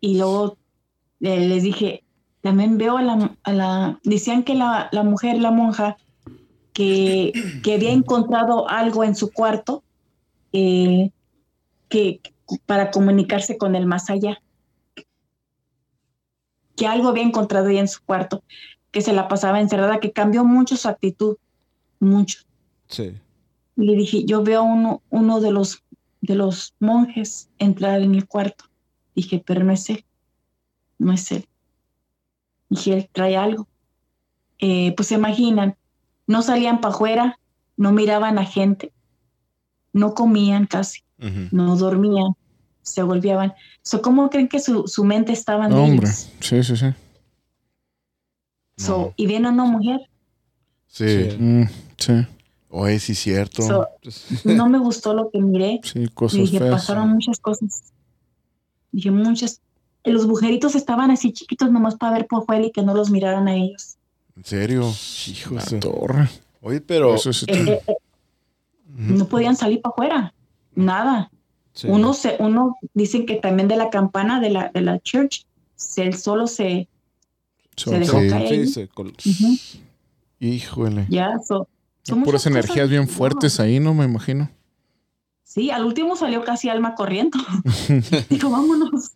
Y 0.00 0.18
luego 0.18 0.56
eh, 1.20 1.40
les 1.48 1.62
dije, 1.62 2.02
también 2.40 2.76
veo 2.78 2.96
a 2.98 3.02
la, 3.02 3.36
a 3.44 3.52
la 3.52 4.00
decían 4.04 4.42
que 4.42 4.54
la, 4.54 4.88
la 4.92 5.02
mujer, 5.04 5.38
la 5.38 5.50
monja, 5.50 5.96
que, 6.72 7.32
que 7.62 7.74
había 7.74 7.92
encontrado 7.92 8.68
algo 8.68 9.04
en 9.04 9.14
su 9.14 9.30
cuarto 9.30 9.82
eh, 10.52 11.10
que 11.88 12.20
para 12.66 12.90
comunicarse 12.90 13.58
con 13.58 13.74
el 13.74 13.86
más 13.86 14.10
allá. 14.10 14.42
Que 16.76 16.86
algo 16.86 17.08
había 17.08 17.22
encontrado 17.22 17.68
en 17.68 17.88
su 17.88 18.02
cuarto, 18.02 18.42
que 18.90 19.02
se 19.02 19.12
la 19.12 19.28
pasaba 19.28 19.60
encerrada, 19.60 20.00
que 20.00 20.12
cambió 20.12 20.44
mucho 20.44 20.76
su 20.76 20.88
actitud, 20.88 21.36
mucho. 22.00 22.40
Sí. 22.88 23.14
Le 23.76 23.94
dije, 23.94 24.24
yo 24.24 24.42
veo 24.42 24.62
uno, 24.62 25.02
uno 25.10 25.40
de 25.40 25.50
los 25.50 25.82
de 26.22 26.36
los 26.36 26.74
monjes 26.78 27.50
entrar 27.58 28.00
en 28.00 28.14
el 28.14 28.26
cuarto. 28.26 28.64
Dije, 29.14 29.42
pero 29.44 29.64
no 29.64 29.72
es 29.72 29.90
él. 29.90 30.04
No 30.98 31.12
es 31.12 31.30
él. 31.32 31.46
Dije, 32.70 32.94
él 32.94 33.08
trae 33.12 33.36
algo. 33.36 33.68
Eh, 34.58 34.94
pues 34.96 35.08
se 35.08 35.16
imaginan, 35.16 35.76
no 36.26 36.42
salían 36.42 36.80
para 36.80 36.94
afuera, 36.94 37.38
no 37.76 37.92
miraban 37.92 38.38
a 38.38 38.44
gente, 38.44 38.92
no 39.92 40.14
comían 40.14 40.66
casi, 40.66 41.02
no 41.50 41.76
dormían, 41.76 42.34
se 42.82 43.02
golpeaban. 43.02 43.54
So, 43.82 44.02
¿Cómo 44.02 44.30
creen 44.30 44.48
que 44.48 44.60
su, 44.60 44.86
su 44.86 45.04
mente 45.04 45.32
estaba 45.32 45.66
en 45.66 45.70
No, 45.72 45.84
hombre. 45.84 46.08
Sí, 46.08 46.62
sí, 46.62 46.76
sí. 46.76 46.86
So, 48.76 48.98
No. 48.98 49.14
Y 49.16 49.26
viene 49.26 49.48
una 49.48 49.64
mujer. 49.64 50.00
Sí. 50.86 51.30
Sí. 51.30 51.36
Mm, 51.38 51.64
sí, 51.96 52.26
Oye, 52.68 52.98
sí, 53.00 53.14
cierto. 53.14 53.62
So, 53.62 53.88
no 54.44 54.68
me 54.68 54.78
gustó 54.78 55.14
lo 55.14 55.30
que 55.30 55.40
miré. 55.40 55.80
sí, 55.84 56.08
cosas 56.08 56.40
dije, 56.40 56.58
feas. 56.58 56.70
pasaron 56.70 57.10
muchas 57.10 57.38
cosas. 57.38 57.92
Dije, 58.90 59.10
muchas. 59.10 59.60
Los 60.04 60.26
bujeritos 60.26 60.74
estaban 60.74 61.10
así 61.10 61.32
chiquitos 61.32 61.70
nomás 61.70 61.96
para 61.96 62.14
ver 62.14 62.26
por 62.26 62.44
fuera 62.44 62.66
y 62.66 62.72
que 62.72 62.82
no 62.82 62.94
los 62.94 63.10
miraran 63.10 63.46
a 63.46 63.54
ellos. 63.54 63.91
¿En 64.36 64.44
serio? 64.44 64.92
Hijo 65.28 65.54
La 65.54 65.64
de- 65.64 65.78
torre. 65.78 66.28
Oye, 66.60 66.80
pero. 66.80 67.14
Eso 67.14 67.32
sí. 67.32 67.44
Eh, 67.48 67.54
eh, 67.70 67.82
eh, 67.88 67.94
no 68.86 69.26
podían 69.26 69.56
salir 69.56 69.80
para 69.82 69.92
afuera. 69.92 70.34
Nada. 70.74 71.30
Sí. 71.74 71.86
Uno, 71.88 72.12
se, 72.14 72.36
uno 72.38 72.76
dicen 72.94 73.24
que 73.26 73.36
también 73.36 73.68
de 73.68 73.76
la 73.76 73.90
campana 73.90 74.40
de 74.40 74.50
la, 74.50 74.70
de 74.72 74.80
la 74.82 74.98
church, 75.00 75.44
se, 75.74 76.02
él 76.04 76.14
solo 76.16 76.46
se, 76.46 76.88
So- 77.76 77.90
se 77.90 77.98
dejó 78.00 78.20
sí. 78.20 78.28
caer. 78.28 78.52
ahí. 78.52 78.66
Sí, 78.66 78.72
se 78.72 78.88
col- 78.88 79.14
Ujú. 79.24 79.56
Híjole. 80.40 81.06
Ya, 81.08 81.38
so, 81.46 81.68
son 82.02 82.22
Puras 82.24 82.46
energías 82.46 82.88
bien 82.90 83.08
fuertes 83.08 83.60
ahí, 83.60 83.80
¿no? 83.80 83.94
Me 83.94 84.04
imagino. 84.04 84.50
Sí, 85.44 85.70
al 85.70 85.84
último 85.84 86.16
salió 86.16 86.44
casi 86.44 86.68
alma 86.68 86.94
corriendo. 86.94 87.38
Dijo, 88.30 88.50
vámonos. 88.50 89.12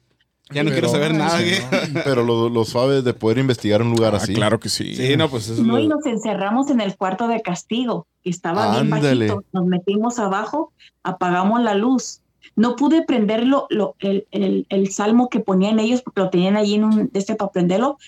Ya 0.50 0.62
no 0.62 0.70
quiero 0.70 0.88
saber 0.88 1.12
nada. 1.12 1.38
Sí, 1.38 1.44
¿qué? 1.44 1.88
¿no? 1.92 2.00
Pero 2.04 2.22
lo, 2.24 2.48
lo 2.48 2.64
suave 2.64 3.02
de 3.02 3.12
poder 3.14 3.38
investigar 3.38 3.82
un 3.82 3.90
lugar 3.90 4.14
Ah, 4.14 4.18
así. 4.18 4.32
claro 4.34 4.60
que 4.60 4.68
sí. 4.68 4.94
Sí, 4.94 5.16
no, 5.16 5.28
pues 5.28 5.44
eso 5.48 5.54
es 5.54 5.60
No, 5.66 5.74
lo- 5.74 5.80
y 5.80 5.88
nos 5.88 6.06
encerramos 6.06 6.70
en 6.70 6.80
el 6.80 6.96
cuarto 6.96 7.26
de 7.26 7.42
castigo, 7.42 8.06
que 8.22 8.30
estaba 8.30 8.70
bien 8.80 8.92
Ándale. 8.92 9.26
bajito. 9.28 9.44
Nos 9.52 9.66
metimos 9.66 10.18
abajo, 10.20 10.72
apagamos 11.02 11.60
la 11.62 11.74
luz. 11.74 12.20
No 12.54 12.76
pude 12.76 13.02
prenderlo, 13.02 13.66
lo, 13.70 13.96
el, 13.98 14.26
el, 14.30 14.66
el 14.68 14.90
salmo 14.92 15.28
que 15.28 15.40
ponían 15.40 15.80
ellos, 15.80 16.02
porque 16.02 16.20
lo 16.20 16.30
tenían 16.30 16.56
allí 16.56 16.74
en 16.76 16.84
un 16.84 17.10
este 17.12 17.34
para 17.34 17.50
prenderlo. 17.50 17.98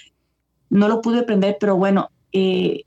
No 0.70 0.86
lo 0.88 1.00
pude 1.00 1.24
prender, 1.24 1.56
pero 1.58 1.74
bueno, 1.76 2.10
eh, 2.32 2.84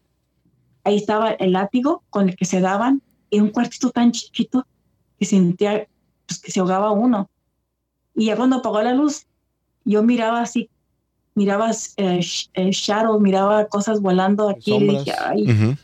ahí 0.86 0.95
estaba 0.95 1.32
el 1.32 1.52
látigo 1.52 2.03
con 2.10 2.30
el 2.30 2.36
que 2.38 2.45
se 2.45 2.61
daban, 2.61 3.02
en 3.32 3.44
un 3.44 3.49
cuartito 3.49 3.90
tan 3.91 4.11
chiquito 4.14 4.65
que 5.19 5.26
sentía 5.26 5.88
pues, 6.26 6.40
que 6.40 6.52
se 6.52 6.61
ahogaba 6.61 6.91
uno. 6.91 7.30
Y 8.15 8.26
ya 8.28 8.36
cuando 8.38 8.57
apagó 8.57 8.82
la 8.82 8.94
luz, 8.94 9.26
yo 9.86 10.03
miraba 10.03 10.41
así, 10.41 10.70
miraba 11.36 11.72
eh, 11.98 12.22
eh, 12.53 12.70
shadows, 12.72 13.22
miraba 13.22 13.68
cosas 13.68 14.02
volando 14.02 14.49
aquí. 14.49 14.74
Y 14.74 14.88
dije, 14.88 15.14
ay, 15.20 15.78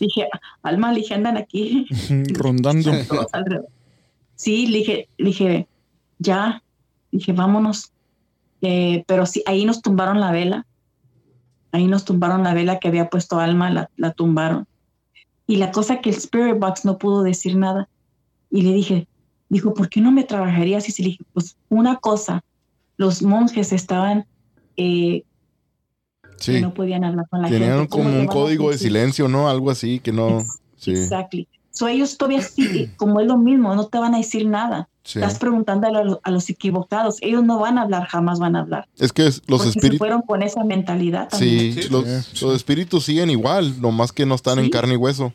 dije, 0.00 0.28
alma, 0.62 0.92
le 0.92 1.00
dije, 1.00 1.14
andan 1.14 1.36
aquí. 1.36 1.86
Rondando. 2.34 2.90
Sí, 4.34 4.66
le 4.66 4.78
dije, 4.78 5.08
le 5.18 5.26
dije, 5.26 5.68
ya, 6.18 6.64
dije, 7.12 7.32
vámonos. 7.32 7.92
Eh, 8.60 9.04
pero 9.06 9.24
sí, 9.24 9.44
ahí 9.46 9.64
nos 9.64 9.82
tumbaron 9.82 10.18
la 10.18 10.32
vela. 10.32 10.66
Ahí 11.70 11.86
nos 11.86 12.04
tumbaron 12.04 12.42
la 12.42 12.52
vela 12.52 12.80
que 12.80 12.88
había 12.88 13.08
puesto 13.08 13.38
Alma, 13.38 13.70
la, 13.70 13.88
la 13.96 14.10
tumbaron. 14.10 14.66
Y 15.46 15.56
la 15.56 15.70
cosa 15.70 16.00
que 16.00 16.10
el 16.10 16.16
Spirit 16.16 16.58
Box 16.58 16.84
no 16.84 16.98
pudo 16.98 17.22
decir 17.22 17.56
nada. 17.56 17.88
Y 18.50 18.62
le 18.62 18.72
dije, 18.72 19.06
dijo, 19.48 19.74
¿por 19.74 19.88
qué 19.88 20.00
no 20.00 20.10
me 20.10 20.24
trabajarías? 20.24 20.88
Y 20.88 21.02
le 21.02 21.08
dije, 21.10 21.24
pues 21.32 21.56
una 21.68 21.96
cosa, 21.98 22.42
los 23.02 23.22
monjes 23.22 23.72
estaban, 23.72 24.24
eh, 24.76 25.24
que 26.38 26.54
Sí. 26.56 26.60
no 26.60 26.72
podían 26.74 27.04
hablar 27.04 27.26
con 27.28 27.42
la 27.42 27.48
Tenían 27.48 27.72
gente. 27.80 27.88
¿Cómo 27.88 28.04
como 28.04 28.18
un 28.20 28.26
código 28.26 28.70
de 28.70 28.78
silencio, 28.78 29.28
¿no? 29.28 29.48
Algo 29.48 29.70
así 29.70 29.98
que 30.00 30.12
no. 30.12 30.40
Sí. 30.76 30.92
Exactly. 30.92 31.46
So 31.70 31.88
ellos 31.88 32.16
todavía 32.18 32.42
sí, 32.42 32.90
como 32.96 33.20
es 33.20 33.26
lo 33.26 33.36
mismo, 33.38 33.74
no 33.74 33.86
te 33.86 33.98
van 33.98 34.14
a 34.14 34.18
decir 34.18 34.46
nada. 34.46 34.88
sí. 35.04 35.18
Estás 35.18 35.38
preguntando 35.38 35.88
a, 35.88 35.90
lo- 36.04 36.20
a 36.22 36.30
los 36.30 36.48
equivocados. 36.48 37.16
Ellos 37.22 37.42
no 37.44 37.58
van 37.58 37.76
a 37.78 37.82
hablar, 37.82 38.06
jamás 38.06 38.38
van 38.38 38.54
a 38.56 38.60
hablar. 38.60 38.88
Es 38.98 39.12
que 39.12 39.26
es- 39.26 39.42
los 39.48 39.66
espíritus. 39.66 39.98
fueron 39.98 40.22
con 40.22 40.42
esa 40.42 40.62
mentalidad 40.64 41.28
también. 41.28 41.74
Sí, 41.74 41.82
Sí, 41.82 41.88
los, 41.90 42.04
sí. 42.04 42.44
los 42.44 42.54
espíritus 42.54 43.04
siguen 43.04 43.28
igual, 43.30 43.80
nomás 43.80 44.12
que 44.12 44.24
no 44.26 44.34
están 44.36 44.58
en 44.60 44.70
carne 44.70 44.94
y 44.94 44.96
hueso. 44.96 45.32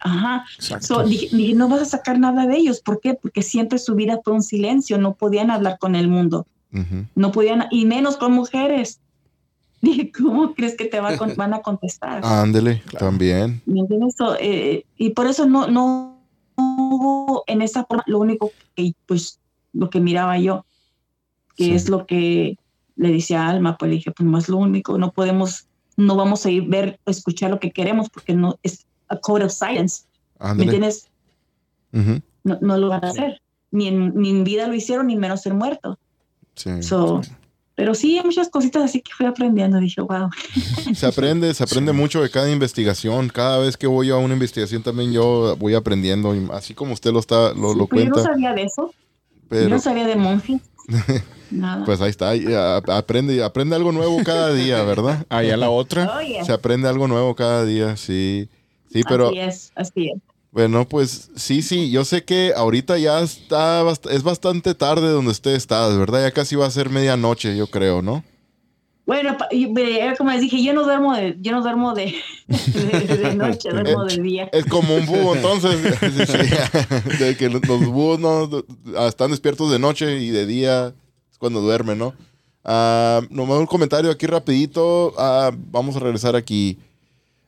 Ajá. 0.00 0.44
Exacto. 0.56 0.86
So, 0.86 1.02
dije, 1.04 1.28
dije, 1.36 1.54
no 1.54 1.68
vas 1.68 1.82
a 1.82 1.84
sacar 1.84 2.18
nada 2.20 2.46
de 2.46 2.56
ellos. 2.56 2.80
¿Por 2.80 3.00
qué? 3.00 3.14
Porque 3.14 3.42
siempre 3.42 3.78
su 3.78 3.94
vida 3.94 4.20
fue 4.24 4.32
un 4.32 4.42
silencio. 4.42 4.96
No 4.98 5.14
podían 5.14 5.50
hablar 5.50 5.78
con 5.80 5.94
el 5.96 6.06
mundo. 6.08 6.46
Ujú. 6.72 7.06
No 7.14 7.32
podían, 7.32 7.64
y 7.70 7.84
menos 7.86 8.16
con 8.16 8.32
mujeres. 8.32 9.00
Dije, 9.80 10.10
¿cómo 10.12 10.54
crees 10.54 10.76
que 10.76 10.86
te 10.86 11.00
va 11.00 11.16
con- 11.16 11.34
van 11.36 11.54
a 11.54 11.62
contestar? 11.62 12.20
Ándele, 12.24 12.82
también. 12.98 13.62
¿Me 13.66 13.80
entiendes? 13.80 14.14
So, 14.18 14.36
eh, 14.40 14.84
y 14.96 15.10
por 15.10 15.26
eso 15.26 15.46
no, 15.46 15.66
no 15.68 16.18
hubo 16.56 17.44
en 17.46 17.62
esa 17.62 17.84
forma 17.84 18.02
lo 18.06 18.18
único 18.18 18.50
que, 18.74 18.92
pues, 19.06 19.38
lo 19.72 19.88
que 19.90 20.00
miraba 20.00 20.38
yo, 20.38 20.64
que 21.56 21.64
Sí. 21.64 21.72
es 21.72 21.88
lo 21.88 22.06
que 22.06 22.56
le 22.96 23.12
decía 23.12 23.42
a 23.46 23.50
Alma, 23.50 23.76
pues 23.78 23.90
le 23.90 23.96
dije, 23.96 24.10
pues 24.10 24.28
más 24.28 24.48
lo 24.48 24.56
único, 24.56 24.98
no 24.98 25.12
podemos, 25.12 25.68
no 25.96 26.16
vamos 26.16 26.44
a 26.46 26.50
ir 26.50 26.64
ver, 26.66 26.98
escuchar 27.06 27.50
lo 27.50 27.60
que 27.60 27.70
queremos 27.70 28.08
porque 28.10 28.34
no 28.34 28.56
es 28.64 28.86
a 29.08 29.16
code 29.18 29.44
of 29.44 29.52
silence, 29.52 30.02
¿me 30.56 30.64
entiendes? 30.64 31.08
Ujú. 31.92 32.20
No, 32.42 32.58
no 32.60 32.76
lo 32.76 32.88
van 32.88 33.04
a 33.04 33.08
hacer, 33.10 33.40
ni 33.70 33.86
en, 33.86 34.14
ni 34.16 34.30
en 34.30 34.42
vida 34.44 34.66
lo 34.66 34.74
hicieron, 34.74 35.06
ni 35.06 35.16
menos 35.16 35.42
ser 35.42 35.54
muerto. 35.54 35.96
Sí. 36.58 36.82
So, 36.82 37.22
pero 37.74 37.94
sí, 37.94 38.18
hay 38.18 38.24
muchas 38.24 38.48
cositas 38.48 38.82
así 38.82 39.00
que 39.00 39.12
fui 39.16 39.24
aprendiendo, 39.26 39.78
dije, 39.78 40.00
wow. 40.00 40.28
Se 40.94 41.06
aprende, 41.06 41.54
se 41.54 41.62
aprende 41.62 41.92
mucho 41.92 42.20
de 42.22 42.28
cada 42.30 42.50
investigación. 42.50 43.28
Cada 43.28 43.58
vez 43.58 43.76
que 43.76 43.86
voy 43.86 44.10
a 44.10 44.16
una 44.16 44.34
investigación 44.34 44.82
también 44.82 45.12
yo 45.12 45.56
voy 45.56 45.74
aprendiendo, 45.74 46.34
y 46.34 46.46
así 46.52 46.74
como 46.74 46.92
usted 46.92 47.12
lo 47.12 47.20
está, 47.20 47.52
lo, 47.54 47.74
lo 47.74 47.86
Pues 47.86 48.04
yo 48.04 48.08
no 48.10 48.14
cuenta. 48.16 48.22
sabía 48.32 48.52
de 48.52 48.62
eso, 48.64 48.92
yo 49.50 49.68
no 49.68 49.78
sabía 49.78 50.06
de 50.08 50.16
monjes, 50.16 50.60
nada. 51.50 51.84
pues 51.84 52.00
ahí 52.00 52.10
está, 52.10 52.30
ahí, 52.30 52.44
a- 52.52 52.78
aprende, 52.78 53.42
aprende 53.44 53.76
algo 53.76 53.92
nuevo 53.92 54.18
cada 54.24 54.52
día, 54.52 54.82
¿verdad? 54.82 55.24
Allá 55.28 55.56
la 55.56 55.70
otra. 55.70 56.16
Oye, 56.18 56.44
Se 56.44 56.52
aprende 56.52 56.88
algo 56.88 57.06
nuevo 57.06 57.34
cada 57.36 57.64
día, 57.64 57.96
sí. 57.96 58.48
Sí, 58.90 59.02
pero 59.08 59.28
así 59.28 59.38
es, 59.38 59.72
así 59.76 60.10
es. 60.10 60.22
Bueno, 60.50 60.88
pues 60.88 61.30
sí, 61.36 61.62
sí, 61.62 61.90
yo 61.90 62.04
sé 62.04 62.24
que 62.24 62.52
ahorita 62.56 62.98
ya 62.98 63.20
está, 63.20 63.82
bast- 63.84 64.10
es 64.10 64.22
bastante 64.22 64.74
tarde 64.74 65.08
donde 65.10 65.30
usted 65.30 65.52
está, 65.54 65.86
¿verdad? 65.88 66.22
Ya 66.22 66.30
casi 66.32 66.56
va 66.56 66.66
a 66.66 66.70
ser 66.70 66.90
medianoche, 66.90 67.56
yo 67.56 67.66
creo, 67.68 68.02
¿no? 68.02 68.24
Bueno, 69.06 69.38
como 70.18 70.30
les 70.32 70.40
dije, 70.42 70.62
yo 70.62 70.74
no 70.74 70.84
duermo 70.84 71.14
de, 71.16 71.34
yo 71.40 71.52
no 71.52 71.62
duermo 71.62 71.94
de, 71.94 72.14
de, 72.46 73.16
de 73.16 73.34
noche, 73.34 73.70
duermo 73.70 74.04
de 74.06 74.20
día. 74.22 74.50
Es 74.52 74.66
como 74.66 74.94
un 74.96 75.06
búho, 75.06 75.34
entonces. 75.34 75.80
De 77.18 77.34
que 77.38 77.48
los 77.48 77.62
búhos 77.62 78.18
no 78.20 78.50
están 79.08 79.30
despiertos 79.30 79.70
de 79.70 79.78
noche 79.78 80.18
y 80.18 80.28
de 80.28 80.44
día 80.44 80.94
es 81.32 81.38
cuando 81.38 81.62
duermen, 81.62 81.96
¿no? 81.98 82.12
Ah, 82.64 83.22
nomás 83.30 83.58
un 83.60 83.66
comentario 83.66 84.10
aquí 84.10 84.26
rapidito. 84.26 85.14
Ah, 85.16 85.52
vamos 85.56 85.96
a 85.96 86.00
regresar 86.00 86.36
aquí. 86.36 86.78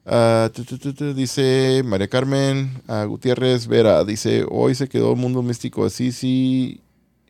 Tu, 0.04 0.64
tu, 0.64 0.78
tu, 0.78 0.94
tu, 0.94 1.14
dice 1.14 1.82
María 1.84 2.08
Carmen 2.08 2.82
ah, 2.88 3.04
Gutiérrez 3.04 3.66
Vera. 3.66 4.04
Dice, 4.04 4.44
hoy 4.48 4.74
se 4.74 4.88
quedó 4.88 5.12
el 5.12 5.18
mundo 5.18 5.42
místico 5.42 5.84
de 5.84 5.90
Sisi. 5.90 6.80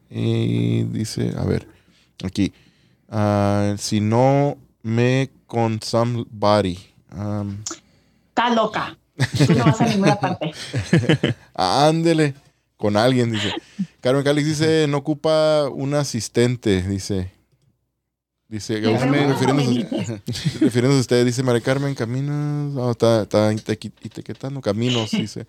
Y 0.09 0.83
dice, 0.85 1.35
a 1.37 1.45
ver, 1.45 1.69
aquí. 2.25 2.53
Ah, 3.09 3.75
si 3.79 4.01
no 4.01 4.57
me 4.83 5.31
con 5.47 5.81
somebody. 5.83 6.79
Um, 7.13 7.59
Está 8.29 8.51
loca. 8.55 8.97
Tú 9.47 9.55
no 9.55 9.65
vas 9.65 9.81
a 9.81 9.87
ninguna 9.87 10.17
parte. 10.17 10.53
Ándele. 11.55 12.35
Con 12.77 12.97
alguien, 12.97 13.31
dice. 13.31 13.53
Carmen 14.01 14.25
Calix 14.25 14.47
dice, 14.47 14.87
no 14.89 14.99
ocupa 14.99 15.69
un 15.69 15.93
asistente, 15.95 16.83
dice. 16.83 17.31
Dice, 18.51 18.81
refiriéndose, 18.81 19.87
refiriéndose 20.61 20.97
a 20.99 21.01
usted, 21.01 21.25
dice 21.25 21.43
María 21.45 21.61
Carmen, 21.61 21.95
caminos. 21.95 22.73
No, 22.75 22.91
está, 22.91 23.23
está 23.23 23.53
etiquetando 23.53 24.61
caminos, 24.61 25.11
dice. 25.13 25.47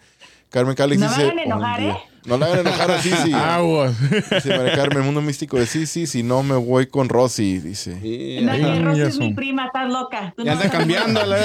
Carmen 0.52 0.76
Calix 0.76 0.99
No 1.02 1.07
dice. 1.07 1.22
hagan 1.23 1.40
enojar, 1.40 1.80
"Un 1.80 1.86
día". 1.86 1.94
¿eh? 1.94 1.98
No 2.26 2.38
la 2.38 2.45
hagan 2.45 2.60
enojar 2.60 2.91
así, 2.91 3.10
sí. 3.23 3.32
Agua. 3.34 3.91
Dice 4.11 4.56
María 4.57 4.76
Carmen, 4.76 5.03
mundo 5.06 5.22
místico 5.22 5.57
de 5.57 5.65
sí, 5.65 5.88
sí, 5.88 6.06
si 6.06 6.22
no 6.23 6.44
me 6.44 6.56
voy 6.57 6.88
con 6.88 7.10
Rosy, 7.10 7.60
dice. 7.60 7.98
Sí, 8.02 8.40
No, 8.44 8.52
Rosy 8.84 9.02
es 9.02 9.18
mi 9.18 9.34
prima, 9.34 9.65
estás 9.68 9.90
loca. 9.91 10.34
Tú 10.38 10.44
Ya 10.44 10.53
no 10.56 10.61
anda 10.61 10.68
a 10.68 10.78
cambiándola. 10.78 11.38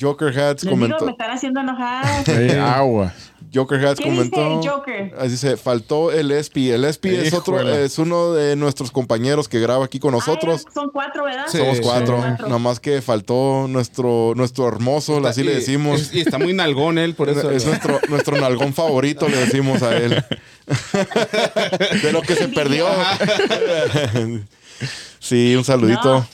Joker 0.00 0.28
Hats 0.38 0.64
Les 0.64 0.72
digo, 0.74 0.76
me 0.76 0.88
comentó. 0.88 1.08
están 1.10 1.30
haciendo 1.30 1.60
enojar. 1.60 2.24
Sí, 2.24 2.50
agua. 2.58 3.12
Joker 3.54 3.84
Hats 3.86 4.00
¿Qué 4.00 4.10
dice 4.10 4.30
comentó. 4.30 4.70
Joker? 4.70 5.14
Ah, 5.18 5.24
Dice, 5.24 5.56
faltó 5.56 6.12
el 6.12 6.30
Espi. 6.30 6.70
El 6.70 6.84
Espi 6.84 7.14
es 7.14 7.32
otro, 7.32 7.56
Híjole. 7.56 7.84
es 7.84 7.98
uno 7.98 8.32
de 8.34 8.56
nuestros 8.56 8.90
compañeros 8.90 9.48
que 9.48 9.60
graba 9.60 9.84
aquí 9.84 9.98
con 9.98 10.12
nosotros. 10.12 10.64
Ah, 10.66 10.70
son 10.74 10.90
cuatro, 10.90 11.24
¿verdad? 11.24 11.44
Sí. 11.48 11.58
Somos 11.58 11.80
cuatro. 11.80 12.16
Cuatro. 12.18 12.46
Nada 12.46 12.58
más 12.58 12.80
que 12.80 13.00
faltó 13.02 13.66
nuestro, 13.68 14.32
nuestro 14.36 14.68
hermoso, 14.68 15.24
así 15.26 15.42
le 15.42 15.54
decimos. 15.54 16.00
es- 16.00 16.14
Y 16.14 16.20
está 16.20 16.38
muy 16.38 16.52
nalgón 16.52 16.98
él, 16.98 17.14
por 17.14 17.28
eso. 17.28 17.50
es 17.50 17.66
nuestro, 17.66 18.00
nuestro 18.08 18.40
nalgón 18.40 18.72
favorito, 18.74 19.28
le 19.28 19.36
decimos 19.38 19.82
a 19.82 19.96
él. 19.96 20.24
de 22.02 22.12
lo 22.12 22.22
que 22.22 22.34
se 22.34 22.48
perdió. 22.48 22.86
sí, 25.18 25.54
un 25.56 25.64
saludito. 25.64 26.20
No. 26.20 26.26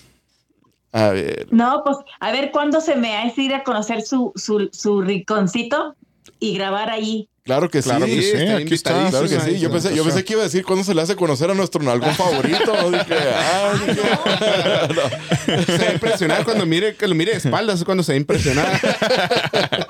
A 0.92 1.08
ver. 1.08 1.48
No, 1.50 1.82
pues 1.84 1.96
a 2.20 2.30
ver 2.30 2.52
cuándo 2.52 2.80
se 2.80 2.94
me 2.94 3.16
hace 3.16 3.42
ir 3.42 3.54
a 3.54 3.64
conocer 3.64 4.02
su, 4.02 4.32
su, 4.36 4.68
su 4.72 5.00
rinconcito 5.02 5.96
y 6.40 6.54
grabar 6.56 6.90
ahí. 6.90 7.28
Claro 7.44 7.68
que 7.68 7.82
Claro 7.82 8.06
sí. 8.06 8.12
que 8.16 8.22
sí, 8.22 8.30
está 8.32 8.56
aquí 8.56 8.74
está. 8.74 9.10
Claro 9.10 9.28
que 9.28 9.38
sí. 9.40 9.58
Yo 9.60 9.70
pensé, 9.70 9.94
yo 9.94 10.02
pensé 10.02 10.24
que 10.24 10.32
iba 10.32 10.40
a 10.40 10.44
decir 10.46 10.64
cuándo 10.64 10.82
se 10.82 10.94
le 10.94 11.02
hace 11.02 11.14
conocer 11.14 11.50
a 11.50 11.54
nuestro 11.54 11.82
nalgón 11.82 12.14
favorito. 12.16 12.90
Dije, 12.90 13.14
ah, 13.36 13.72
dije, 13.86 15.66
Se 15.66 15.78
va 15.78 15.88
a 15.88 15.92
impresionar 15.92 16.44
cuando 16.44 16.64
mire, 16.64 16.96
que 16.96 17.06
lo 17.06 17.14
mire 17.14 17.32
de 17.32 17.38
espaldas, 17.38 17.80
es 17.80 17.84
cuando 17.84 18.02
se 18.02 18.12
va 18.12 18.14
a 18.14 18.18
impresionar. 18.20 18.80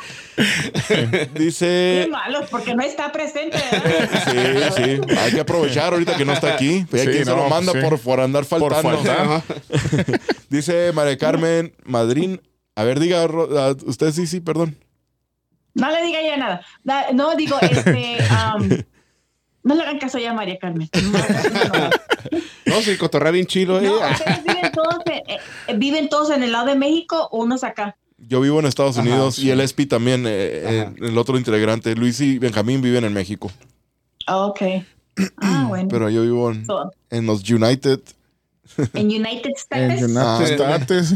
Qué 0.88 1.30
Dice. 1.34 2.08
malos, 2.10 2.48
porque 2.50 2.74
no 2.74 2.82
está 2.82 3.12
presente, 3.12 3.56
¿verdad? 3.70 4.72
Sí, 4.76 4.82
sí. 5.06 5.14
Hay 5.18 5.32
que 5.32 5.40
aprovechar 5.40 5.92
ahorita 5.92 6.16
que 6.16 6.24
no 6.24 6.32
está 6.32 6.54
aquí. 6.54 6.84
Pues 6.90 7.02
hay 7.02 7.06
Sí, 7.08 7.12
quien 7.12 7.24
se 7.24 7.30
no, 7.30 7.36
lo 7.36 7.48
manda 7.48 7.72
sí. 7.72 7.78
por, 7.80 7.98
por 8.00 8.20
andar 8.20 8.44
Por 8.46 8.72
faltando. 8.72 9.02
faltar. 9.02 9.42
Dice 10.48 10.90
María 10.92 11.16
Carmen 11.18 11.72
Madrín. 11.84 12.40
A 12.76 12.82
ver, 12.82 12.98
diga, 12.98 13.24
usted 13.86 14.10
sí, 14.12 14.26
sí, 14.26 14.40
perdón. 14.40 14.76
No 15.74 15.90
le 15.90 16.02
diga 16.04 16.22
ya 16.22 16.36
nada. 16.36 16.60
Da- 16.84 17.12
No, 17.12 17.34
digo, 17.36 17.56
este, 17.60 18.18
am, 18.30 18.68
No 19.62 19.74
le 19.74 19.82
hagan 19.82 19.98
caso 19.98 20.18
ya 20.18 20.30
a 20.30 20.34
María 20.34 20.58
Carmen. 20.58 20.88
No, 20.92 21.18
no, 21.18 21.78
no. 21.78 21.90
No, 22.66 22.80
sí, 22.82 22.96
cotorrea 22.96 23.30
bien 23.32 23.46
chilo, 23.46 23.80
eh. 23.80 23.88
Ustedes 23.90 24.42
viven 24.44 24.72
todos, 24.72 24.96
en, 25.06 25.12
eh, 25.12 25.38
eh, 25.68 25.76
viven 25.76 26.08
todos 26.08 26.30
en 26.30 26.42
el 26.42 26.52
lado 26.52 26.66
de 26.66 26.74
México 26.76 27.28
o 27.30 27.42
unos 27.44 27.62
acá. 27.64 27.96
Yo 28.18 28.40
vivo 28.40 28.58
en 28.60 28.66
Estados 28.66 28.96
Ajá, 28.98 29.06
Unidos 29.08 29.36
sí. 29.36 29.46
y 29.46 29.50
el 29.50 29.60
Espi 29.60 29.86
también, 29.86 30.26
eh, 30.26 30.30
eh, 30.30 30.94
el 30.98 31.18
otro 31.18 31.36
integrante, 31.36 31.94
Luis 31.94 32.20
y 32.20 32.38
Benjamín 32.38 32.80
viven 32.80 33.04
en 33.04 33.12
México. 33.12 33.50
Ah, 34.26 34.46
Ok. 34.46 34.62
Ah, 35.42 35.66
bueno. 35.68 35.88
Pero 35.90 36.08
yo 36.10 36.22
vivo 36.22 36.50
en, 36.50 36.64
So, 36.66 36.90
en 37.10 37.26
los 37.26 37.48
United. 37.48 38.00
en 38.94 39.06
United 39.06 39.50
En 39.70 39.90
States. 39.90 40.02
United 40.02 40.60
Ah. 40.60 40.76
States. 40.80 41.14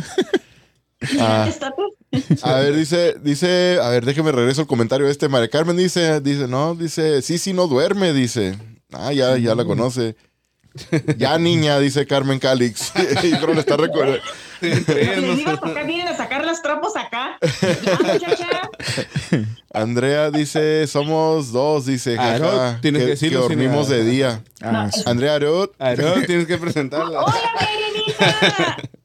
Ah. 1.18 1.43
United 1.44 1.48
States. 1.48 1.94
A 2.43 2.55
ver, 2.55 2.74
dice, 2.77 3.16
dice, 3.23 3.78
a 3.82 3.89
ver, 3.89 4.05
déjeme 4.05 4.32
regreso 4.32 4.62
el 4.62 4.66
comentario 4.66 5.09
este. 5.09 5.28
María 5.28 5.49
Carmen 5.49 5.77
dice, 5.77 6.20
dice, 6.20 6.47
no, 6.49 6.74
dice, 6.74 7.23
sí, 7.23 7.39
sí, 7.39 7.53
no 7.53 7.66
duerme, 7.66 8.12
dice. 8.12 8.57
Ah, 8.93 9.12
ya, 9.12 9.36
ya 9.36 9.55
la 9.55 9.65
conoce. 9.65 10.16
Ya, 11.16 11.39
niña, 11.39 11.78
dice 11.81 12.07
Carmen 12.07 12.39
Calix. 12.39 12.93
y 13.24 13.32
creo 13.32 13.53
le 13.55 13.61
está 13.61 13.77
recordando. 13.77 14.19
Les 14.61 14.86
digo, 15.36 15.57
¿por 15.59 15.74
qué 15.74 15.85
vienen 15.85 16.09
a 16.09 16.16
sacar 16.16 16.45
los 16.45 16.62
trapos 16.62 16.95
acá? 16.97 17.39
Ya. 18.20 18.70
Andrea 19.73 20.31
dice, 20.31 20.86
somos 20.86 21.53
dos, 21.53 21.86
dice, 21.86 22.16
Ah, 22.19 22.36
jaja, 22.39 22.78
tienes 22.81 23.03
que 23.03 23.09
decirlo 23.11 23.40
sin- 23.49 23.59
dormimos 23.59 23.89
de 23.89 24.05
día. 24.05 24.43
Ah, 24.61 24.73
No, 24.73 24.93
sí. 24.93 25.03
Andrea 25.07 25.35
Arot, 25.35 25.74
Ah, 25.78 25.95
no, 25.97 26.12
tienes 26.27 26.47
que 26.47 26.59
presentarla. 26.59 27.20
Hola, 27.23 27.35
mi 27.61 28.15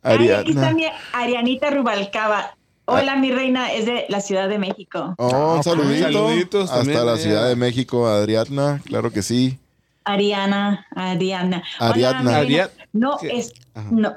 Arianita. 0.03 0.73
Arianita 1.14 1.69
Rubalcaba. 1.72 2.56
Hola, 2.85 3.15
mi 3.15 3.31
reina, 3.31 3.72
es 3.72 3.85
de 3.85 4.05
la 4.10 4.19
Ciudad 4.19 4.49
de 4.49 4.60
México. 4.60 5.15
oh, 5.18 5.55
un 5.55 5.64
saludito. 5.64 6.03
Saluditos 6.11 6.64
Hasta 6.69 6.77
también, 6.80 7.05
la 7.05 7.14
eh. 7.15 7.18
Ciudad 7.18 7.47
de 7.47 7.55
México, 7.55 8.07
Adriana, 8.07 8.81
claro 8.85 9.11
que 9.11 9.22
sí. 9.22 9.57
Ariana, 10.03 10.85
Ariana. 10.95 11.64
Ariadna. 11.80 12.19
mi 12.19 12.27
reina. 12.27 12.64
Ariad- 12.65 12.72
No, 12.91 13.18
es. 13.22 13.53
Ajá. 13.73 13.88
No. 13.91 14.14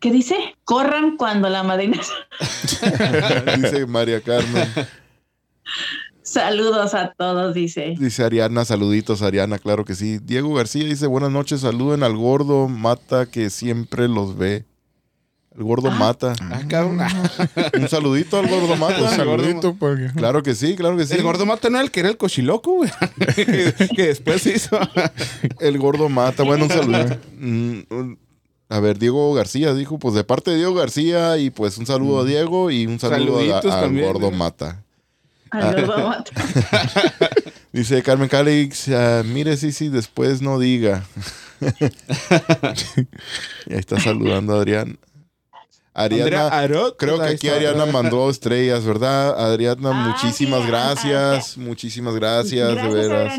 ¿Qué 0.00 0.10
dice? 0.12 0.36
Corran 0.64 1.16
cuando 1.16 1.48
la 1.48 1.62
madrina. 1.62 2.00
dice 3.56 3.86
María 3.86 4.20
Carmen. 4.20 4.68
Saludos 6.22 6.94
a 6.94 7.12
todos, 7.16 7.54
dice. 7.54 7.94
Dice 7.98 8.22
Ariana, 8.22 8.64
saluditos 8.64 9.22
Ariana, 9.22 9.58
claro 9.58 9.84
que 9.84 9.94
sí. 9.94 10.18
Diego 10.18 10.54
García 10.54 10.84
dice, 10.84 11.06
buenas 11.06 11.30
noches, 11.30 11.62
saluden 11.62 12.02
al 12.02 12.16
gordo 12.16 12.68
Mata 12.68 13.26
que 13.26 13.48
siempre 13.50 14.08
los 14.08 14.36
ve. 14.36 14.64
El 15.58 15.64
gordo 15.64 15.90
Mata. 15.90 16.34
Ah, 16.40 16.60
cabrón. 16.68 17.00
Un 17.80 17.88
saludito 17.88 18.38
al 18.38 18.46
gordo 18.48 18.74
Un 18.74 18.78
Mata. 18.78 19.16
saludito 19.16 19.74
porque 19.74 20.06
Claro 20.14 20.42
que 20.44 20.54
sí, 20.54 20.76
claro 20.76 20.96
que 20.96 21.04
sí. 21.04 21.14
El 21.14 21.24
gordo 21.24 21.46
mata 21.46 21.68
no 21.68 21.78
era 21.78 21.84
el 21.84 21.90
que 21.90 21.98
era 22.00 22.08
el 22.08 22.16
cochiloco, 22.16 22.74
güey. 22.76 22.90
que, 23.96 24.06
después 24.06 24.42
se 24.42 24.54
hizo. 24.54 24.78
El 25.60 25.78
gordo 25.78 26.08
Mata. 26.08 26.44
Bueno, 26.44 26.66
un 26.66 26.70
saludo. 26.70 27.18
Mm, 27.40 27.78
un- 27.90 28.18
A 28.68 28.78
ver, 28.78 28.98
Diego 29.00 29.34
García 29.34 29.74
dijo, 29.74 29.98
pues 29.98 30.14
de 30.14 30.22
parte 30.22 30.52
de 30.52 30.58
Diego 30.58 30.74
García 30.74 31.36
y 31.38 31.50
pues 31.50 31.76
un 31.78 31.86
saludo 31.86 32.20
a 32.20 32.24
Diego 32.24 32.70
y 32.70 32.86
un 32.86 33.00
saludo 33.00 33.40
a- 33.52 33.56
al 33.58 33.62
también, 33.62 34.12
gordo. 34.12 34.30
Mata. 34.30 34.84
Al 35.50 35.86
gordo 35.86 36.08
Mata. 36.08 36.30
Dice 37.72 38.00
Carmen 38.04 38.28
Calix, 38.28 38.88
ah, 38.90 39.22
mire 39.24 39.56
sí, 39.56 39.72
sí, 39.72 39.88
después 39.88 40.40
no 40.40 40.60
diga. 40.60 41.02
y 41.60 41.66
ahí 43.72 43.78
está 43.80 43.98
saludando 44.00 44.54
a 44.54 44.58
Adrián. 44.58 44.98
Arot. 45.98 46.96
creo 46.96 47.18
que 47.18 47.24
ahí 47.24 47.34
aquí 47.34 47.46
está. 47.48 47.56
Ariana 47.56 47.86
mandó 47.86 48.30
estrellas, 48.30 48.84
¿verdad? 48.84 49.38
Adriana, 49.38 49.90
Ah, 49.90 50.08
muchísimas 50.08 50.62
sí, 50.62 50.68
gracias, 50.68 51.58
muchísimas 51.58 52.14
gracias, 52.14 52.74
de 52.74 52.88
veras. 52.88 53.38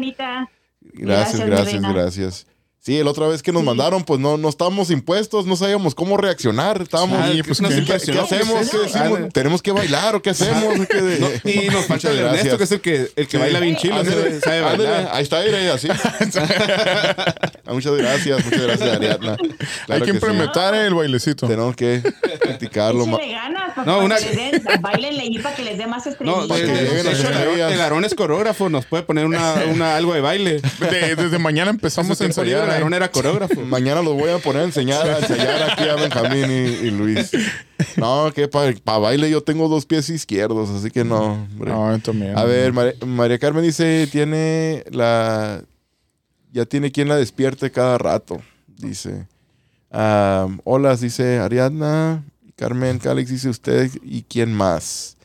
Gracias, 0.81 1.45
Gracias, 1.45 1.81
gracias. 1.81 2.47
Sí, 2.81 3.03
la 3.03 3.11
otra 3.11 3.27
vez 3.27 3.43
que 3.43 3.51
nos 3.51 3.61
mandaron, 3.61 4.03
pues 4.05 4.21
no, 4.21 4.37
no 4.37 4.47
estábamos 4.47 4.89
impuestos, 4.89 5.45
no 5.45 5.57
sabíamos 5.57 5.93
cómo 5.93 6.15
reaccionar. 6.15 6.81
Estábamos, 6.81 7.19
Ah, 7.21 7.27
Sí, 7.29 7.37
¿qué- 7.37 7.43
pues, 7.43 7.59
¿qué- 7.59 7.67
¿qué, 7.67 7.75
impresionó? 7.75 8.25
qué 8.27 8.35
hacemos? 8.35 8.95
Ah, 8.95 9.09
¿Tenemos 9.33 9.61
que 9.61 9.71
bailar 9.73 10.15
o 10.15 10.21
qué 10.21 10.29
hacemos? 10.29 10.87
¿Qué 10.89 11.01
de- 11.01 11.19
no, 11.19 11.27
y 11.43 11.67
nos 11.73 11.85
falta 11.85 12.09
el 12.09 12.19
Ernesto, 12.19 12.57
que 12.57 12.63
es 12.63 12.71
el 12.71 12.79
que, 12.81 13.11
el 13.17 13.27
que 13.27 13.37
baila 13.37 13.59
bien 13.59 13.75
chilo. 13.75 13.95
Ándale, 13.97 14.39
sabe- 14.39 14.39
sabe 14.39 14.57
ándale, 14.63 14.89
bailar. 14.89 15.09
ahí 15.13 15.23
está 15.23 15.73
así. 15.73 15.87
Ah, 17.69 17.73
muchas 17.73 17.93
gracias, 17.93 18.43
muchas 18.45 18.61
gracias, 18.61 18.89
Ariadna. 18.95 19.37
hay 19.89 19.99
que 19.99 20.05
sí. 20.05 20.11
implementar 20.11 20.73
el 20.73 20.95
bailecito. 20.95 21.47
Tenemos 21.47 21.75
que 21.75 22.01
practicarlo. 22.41 23.05
para, 23.05 23.49
No, 23.49 23.75
para 23.75 23.97
una- 23.97 24.15
que 24.17 24.25
les 24.33 24.63
den, 24.63 24.81
bailenle 24.81 25.21
ahí 25.21 25.37
para 25.37 25.55
que 25.55 25.61
les 25.63 25.77
dé 25.77 25.85
más 25.85 26.03
No, 26.21 26.45
el 26.45 26.49
Aarón- 26.49 27.07
estrellas. 27.11 27.71
el 27.71 27.79
Aarón 27.81 28.05
es 28.05 28.15
coreógrafo, 28.15 28.69
nos 28.69 28.87
puede 28.87 29.03
poner 29.03 29.25
una, 29.25 29.53
una, 29.71 29.95
algo 29.97 30.15
de 30.15 30.21
baile. 30.21 30.61
De- 30.79 31.15
desde 31.15 31.37
mañana 31.37 31.69
empezamos 31.69 32.19
a 32.21 32.25
ensayar. 32.25 32.68
Aarón 32.71 32.93
era 32.93 33.11
coreógrafo. 33.11 33.61
Mañana 33.65 34.01
los 34.01 34.13
voy 34.15 34.29
a 34.29 34.39
poner 34.39 34.63
a 34.63 34.65
enseñar, 34.65 35.07
a 35.07 35.19
ensayar 35.19 35.71
aquí 35.71 35.87
a 35.87 35.95
Benjamín 35.95 36.49
y, 36.49 36.87
y 36.87 36.91
Luis. 36.91 37.31
No, 37.97 38.31
que 38.33 38.47
para 38.47 38.97
baile 38.97 39.29
yo 39.29 39.41
tengo 39.41 39.67
dos 39.67 39.85
pies 39.85 40.09
izquierdos, 40.09 40.69
así 40.69 40.91
que 40.91 41.03
no. 41.03 41.47
hombre. 42.09 42.31
A 42.35 42.43
ver, 42.45 42.73
María, 42.73 42.93
María 43.05 43.39
Carmen 43.39 43.63
dice, 43.63 44.07
tiene 44.11 44.83
la... 44.91 45.63
Ya 46.51 46.65
tiene 46.65 46.91
quien 46.91 47.07
la 47.07 47.15
despierte 47.15 47.69
cada 47.69 47.99
rato, 47.99 48.41
dice. 48.67 49.27
Ah, 49.91 50.47
hola, 50.63 50.95
dice 50.95 51.39
Ariadna. 51.39 52.23
Carmen 52.55 52.99
Calix 52.99 53.29
dice 53.29 53.49
usted 53.49 53.89
y 54.03 54.23
quién 54.23 54.53
más. 54.53 55.15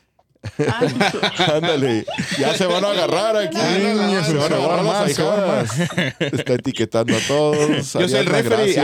Ándale, 1.54 2.04
ya 2.38 2.54
se 2.54 2.66
van 2.66 2.84
a 2.84 2.90
agarrar 2.90 3.36
aquí. 3.36 3.56
Se 3.56 4.34
van 4.34 4.52
a 4.52 4.56
agarrar 4.56 4.84
más, 4.84 5.12
se 5.12 5.22
van 5.22 5.40
ahijadas. 5.40 5.80
Está 6.20 6.54
etiquetando 6.54 7.16
a 7.16 7.20
todos. 7.26 7.92
Yo 7.92 8.08
soy 8.08 8.20
el 8.20 8.26
referee. 8.26 8.76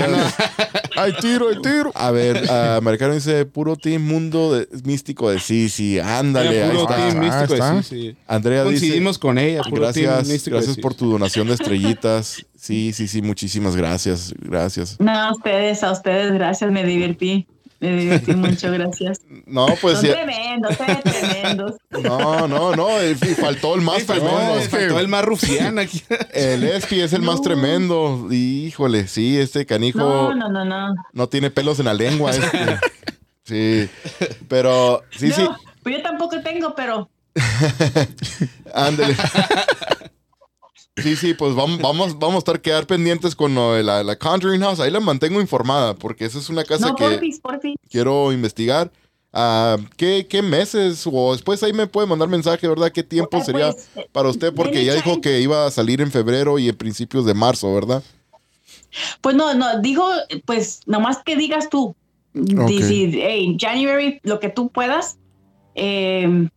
Hay 0.97 1.13
tiro, 1.21 1.49
hay 1.49 1.61
tiro. 1.63 1.93
A 1.95 2.11
ver, 2.11 2.43
uh, 2.45 3.13
dice 3.15 3.45
puro 3.47 3.77
team 3.77 4.03
mundo 4.03 4.55
de- 4.55 4.69
místico 4.85 5.31
de 5.31 5.39
Sisi. 5.39 5.99
Ándale, 5.99 6.63
ahí 6.63 6.71
puro 6.71 6.83
está. 6.83 6.97
team 6.97 7.17
Ah, 7.17 7.21
místico. 7.21 7.55
está. 7.55 7.83
sí, 7.83 7.89
sí. 7.89 8.17
Andrea 8.27 8.65
dice, 8.65 8.81
Coincidimos 8.81 9.19
con 9.19 9.39
ella. 9.39 9.63
Puro 9.63 9.93
team 9.93 10.07
gracias, 10.07 10.29
místico 10.29 10.57
de 10.57 10.63
gracias 10.63 10.83
por 10.83 10.95
tu 10.95 11.11
donación 11.11 11.47
de 11.49 11.55
estrellitas. 11.55 12.45
Sí, 12.57 12.93
sí, 12.93 13.09
sí, 13.09 13.23
muchísimas 13.23 13.75
gracias, 13.77 14.35
gracias. 14.39 14.97
No, 15.01 15.11
a 15.13 15.33
ustedes, 15.33 15.83
a 15.83 15.93
ustedes, 15.93 16.33
gracias, 16.33 16.71
me 16.71 16.85
divertí. 16.85 17.47
Me 17.81 17.97
divertí 17.97 18.35
mucho, 18.35 18.71
gracias. 18.71 19.21
No, 19.47 19.67
pues 19.81 19.97
Son 19.99 20.07
ya- 20.07 20.13
tremendos, 20.13 20.77
son 20.77 20.87
tremendos. 21.03 21.73
no, 21.91 22.47
no, 22.47 22.77
no, 22.77 23.01
eh, 23.01 23.13
y 23.21 23.35
faltó 23.35 23.75
el 23.75 23.81
más 23.81 24.01
Sí, 24.01 24.05
tremendo. 24.07 24.59
eh, 24.59 24.69
faltó 24.69 24.99
el 25.01 25.09
más 25.09 25.25
rufián 25.25 25.79
aquí. 25.79 26.03
El 26.33 26.65
Espi 26.65 27.01
es 27.01 27.15
el 27.15 27.23
más 27.23 27.41
tremendo. 27.41 28.29
Híjole, 28.31 29.09
sí, 29.09 29.39
este 29.39 29.65
canijo 29.65 29.99
No, 29.99 30.35
no, 30.35 30.49
no, 30.51 30.65
no, 30.65 30.95
no. 31.13 31.29
tiene 31.29 31.51
pelos 31.51 31.79
en 31.79 31.87
la 31.87 31.95
lengua. 31.95 32.31
este. 32.33 32.79
Sí, 33.45 33.89
pero 34.47 35.03
sí, 35.17 35.29
no, 35.29 35.35
sí, 35.35 35.49
pues 35.83 35.97
yo 35.97 36.03
tampoco 36.03 36.41
tengo, 36.43 36.75
pero 36.75 37.09
ándale. 38.75 39.17
Sí, 41.03 41.17
sí, 41.17 41.35
pues 41.35 41.55
vamos, 41.55 41.79
vamos, 41.83 42.19
vamos 42.19 42.37
a 42.37 42.39
estar 42.39 42.61
quedar 42.61 42.87
pendientes 42.87 43.35
con 43.35 43.55
lo 43.55 43.75
de 43.75 43.83
la, 43.83 44.03
la 44.03 44.17
Conjuring 44.17 44.61
House. 44.61 44.81
Ahí 44.81 44.91
la 44.91 45.01
mantengo 45.01 45.41
informada, 45.41 45.95
porque 45.95 46.25
esa 46.25 46.39
es 46.39 46.49
una 46.49 46.65
casa 46.65 46.89
no, 46.89 46.97
que 46.97 47.05
porfis, 47.05 47.41
porfis. 47.41 47.77
quiero 47.89 48.33
investigar. 48.33 48.91
Ah, 49.33 49.77
¿qué, 49.97 50.27
¿Qué 50.29 50.43
meses? 50.43 51.07
O 51.11 51.33
después 51.33 51.63
ahí 51.63 51.73
me 51.73 51.87
puede 51.87 52.09
mandar 52.09 52.29
mensaje, 52.29 52.67
¿verdad? 52.67 52.91
¿Qué 52.91 53.05
tiempo 53.05 53.41
sería 53.45 53.71
pues, 53.73 53.89
eh, 53.95 54.09
para 54.11 54.29
usted? 54.29 54.53
Porque 54.53 54.85
ya 54.85 54.95
dijo 54.95 55.21
que 55.21 55.41
iba 55.41 55.67
a 55.67 55.71
salir 55.71 56.01
en 56.01 56.11
febrero 56.11 56.59
y 56.59 56.69
en 56.69 56.77
principios 56.77 57.25
de 57.25 57.35
marzo, 57.35 57.73
¿verdad? 57.73 58.03
Pues 59.21 59.37
no, 59.37 59.55
no, 59.55 59.81
digo, 59.81 60.05
pues 60.47 60.81
nomás 60.87 61.23
que 61.25 61.37
digas 61.37 61.69
tú. 61.71 61.95
Decir, 62.33 63.19
hey, 63.21 63.57
January, 63.61 64.21
lo 64.25 64.41
que 64.41 64.49
tú 64.49 64.69
puedas. 64.71 65.19
eh, 65.75 66.49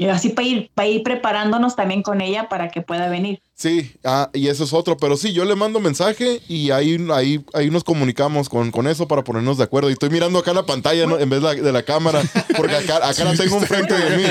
y 0.00 0.06
así 0.06 0.28
para 0.28 0.46
ir, 0.46 0.70
para 0.74 0.88
ir 0.88 1.02
preparándonos 1.02 1.74
también 1.74 2.02
con 2.02 2.20
ella 2.20 2.48
para 2.48 2.68
que 2.68 2.82
pueda 2.82 3.08
venir. 3.08 3.42
Sí, 3.54 3.96
ah, 4.04 4.30
y 4.32 4.46
eso 4.46 4.62
es 4.62 4.72
otro, 4.72 4.96
pero 4.96 5.16
sí, 5.16 5.32
yo 5.32 5.44
le 5.44 5.56
mando 5.56 5.80
mensaje 5.80 6.40
y 6.48 6.70
ahí, 6.70 7.04
ahí, 7.12 7.44
ahí 7.52 7.68
nos 7.68 7.82
comunicamos 7.82 8.48
con, 8.48 8.70
con 8.70 8.86
eso 8.86 9.08
para 9.08 9.24
ponernos 9.24 9.58
de 9.58 9.64
acuerdo. 9.64 9.90
Y 9.90 9.94
estoy 9.94 10.10
mirando 10.10 10.38
acá 10.38 10.54
la 10.54 10.64
pantalla 10.64 11.04
¿no? 11.04 11.18
en 11.18 11.28
vez 11.28 11.42
de 11.42 11.48
la, 11.48 11.54
de 11.60 11.72
la 11.72 11.82
cámara, 11.82 12.22
porque 12.56 12.76
acá, 12.76 13.08
acá 13.08 13.24
la 13.24 13.34
tengo 13.34 13.56
enfrente 13.56 13.92
de 13.92 14.16
mí. 14.16 14.22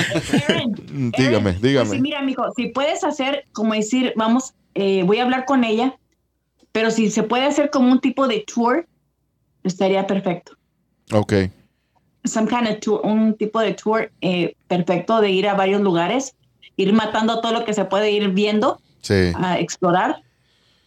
Aaron, 0.48 1.12
Dígame, 1.18 1.50
Aaron, 1.50 1.62
dígame. 1.62 1.88
pues, 1.90 2.00
mira, 2.00 2.22
mijo, 2.22 2.44
si 2.56 2.68
puedes 2.68 3.04
hacer, 3.04 3.44
como 3.52 3.74
decir, 3.74 4.14
vamos, 4.16 4.54
eh, 4.74 5.02
voy 5.04 5.18
a 5.18 5.24
hablar 5.24 5.44
con 5.44 5.64
ella, 5.64 5.98
pero 6.72 6.90
si 6.90 7.10
se 7.10 7.24
puede 7.24 7.44
hacer 7.44 7.68
como 7.68 7.92
un 7.92 8.00
tipo 8.00 8.26
de 8.26 8.42
tour, 8.50 8.86
estaría 9.64 10.06
perfecto. 10.06 10.52
Ok, 11.12 11.34
Some 12.28 12.48
kind 12.48 12.68
of 12.68 12.80
tour, 12.80 13.00
un 13.04 13.34
tipo 13.34 13.60
de 13.60 13.74
tour 13.74 14.10
eh, 14.20 14.54
perfecto 14.68 15.20
de 15.20 15.30
ir 15.30 15.48
a 15.48 15.54
varios 15.54 15.80
lugares, 15.80 16.34
ir 16.76 16.92
matando 16.92 17.40
todo 17.40 17.52
lo 17.52 17.64
que 17.64 17.72
se 17.72 17.84
puede 17.84 18.10
ir 18.10 18.28
viendo, 18.30 18.80
sí. 19.02 19.32
a 19.36 19.58
explorar. 19.58 20.22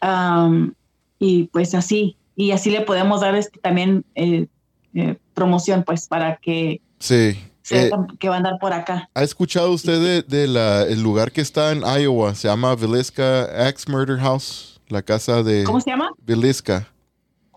Um, 0.02 0.74
y 1.20 1.44
pues 1.52 1.76
así, 1.76 2.18
y 2.36 2.52
así 2.52 2.72
le 2.72 2.82
podemos 2.82 3.22
dar 3.22 3.36
este, 3.36 3.60
también 3.60 4.04
eh, 4.16 4.48
eh, 4.96 5.18
promoción, 5.34 5.84
pues, 5.84 6.08
para 6.08 6.38
que 6.38 6.82
Sí. 7.00 7.38
Eh, 7.70 7.84
sepan 7.84 8.08
que 8.18 8.28
va 8.28 8.36
a 8.36 8.38
andar 8.38 8.58
por 8.60 8.74
acá. 8.74 9.10
¿Ha 9.14 9.24
escuchado 9.24 9.72
usted 9.72 10.24
de, 10.28 10.46
de 10.46 10.92
el 10.92 11.02
lugar 11.02 11.32
que 11.32 11.42
está 11.42 11.72
en 11.72 11.82
Iowa? 11.82 12.36
Se 12.36 12.48
llama 12.48 12.76
Villisca 12.76 13.44
Axe 13.68 13.90
Murder 13.90 14.20
House. 14.20 14.82
La 14.90 15.02
casa 15.02 15.42
de 15.42 15.64
¿Cómo 15.64 15.80
se 15.80 15.90
llama? 15.90 16.12
Villisca. 16.26 16.88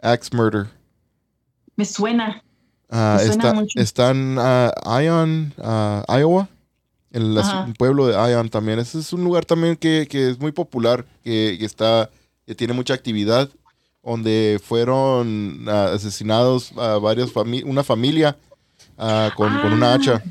Axe 0.02 0.30
Murder. 0.32 0.68
Me 1.76 1.84
suena. 1.84 2.44
Suena 2.90 3.22
está, 3.22 3.54
mucho. 3.54 3.80
está 3.80 4.10
en 4.10 4.36
ah, 4.38 4.72
Ion, 5.02 5.52
ah, 5.62 6.04
Iowa. 6.18 6.48
En 7.12 7.36
el 7.38 7.74
pueblo 7.78 8.06
de 8.08 8.14
Ion 8.32 8.48
también. 8.48 8.80
Ese 8.80 8.98
es 8.98 9.12
un 9.12 9.22
lugar 9.22 9.44
también 9.44 9.76
que, 9.76 10.08
que 10.10 10.30
es 10.30 10.40
muy 10.40 10.50
popular, 10.50 11.06
que, 11.22 11.56
que 11.58 11.64
está, 11.64 12.10
que 12.44 12.56
tiene 12.56 12.72
mucha 12.72 12.92
actividad, 12.92 13.48
donde 14.02 14.60
fueron 14.62 15.64
asesinados 15.68 16.72
a 16.76 16.98
varias 16.98 17.32
fami- 17.32 17.62
una 17.64 17.84
familia 17.84 18.36
ah, 18.98 19.30
con, 19.36 19.56
con 19.60 19.72
una 19.74 19.94
hacha. 19.94 20.22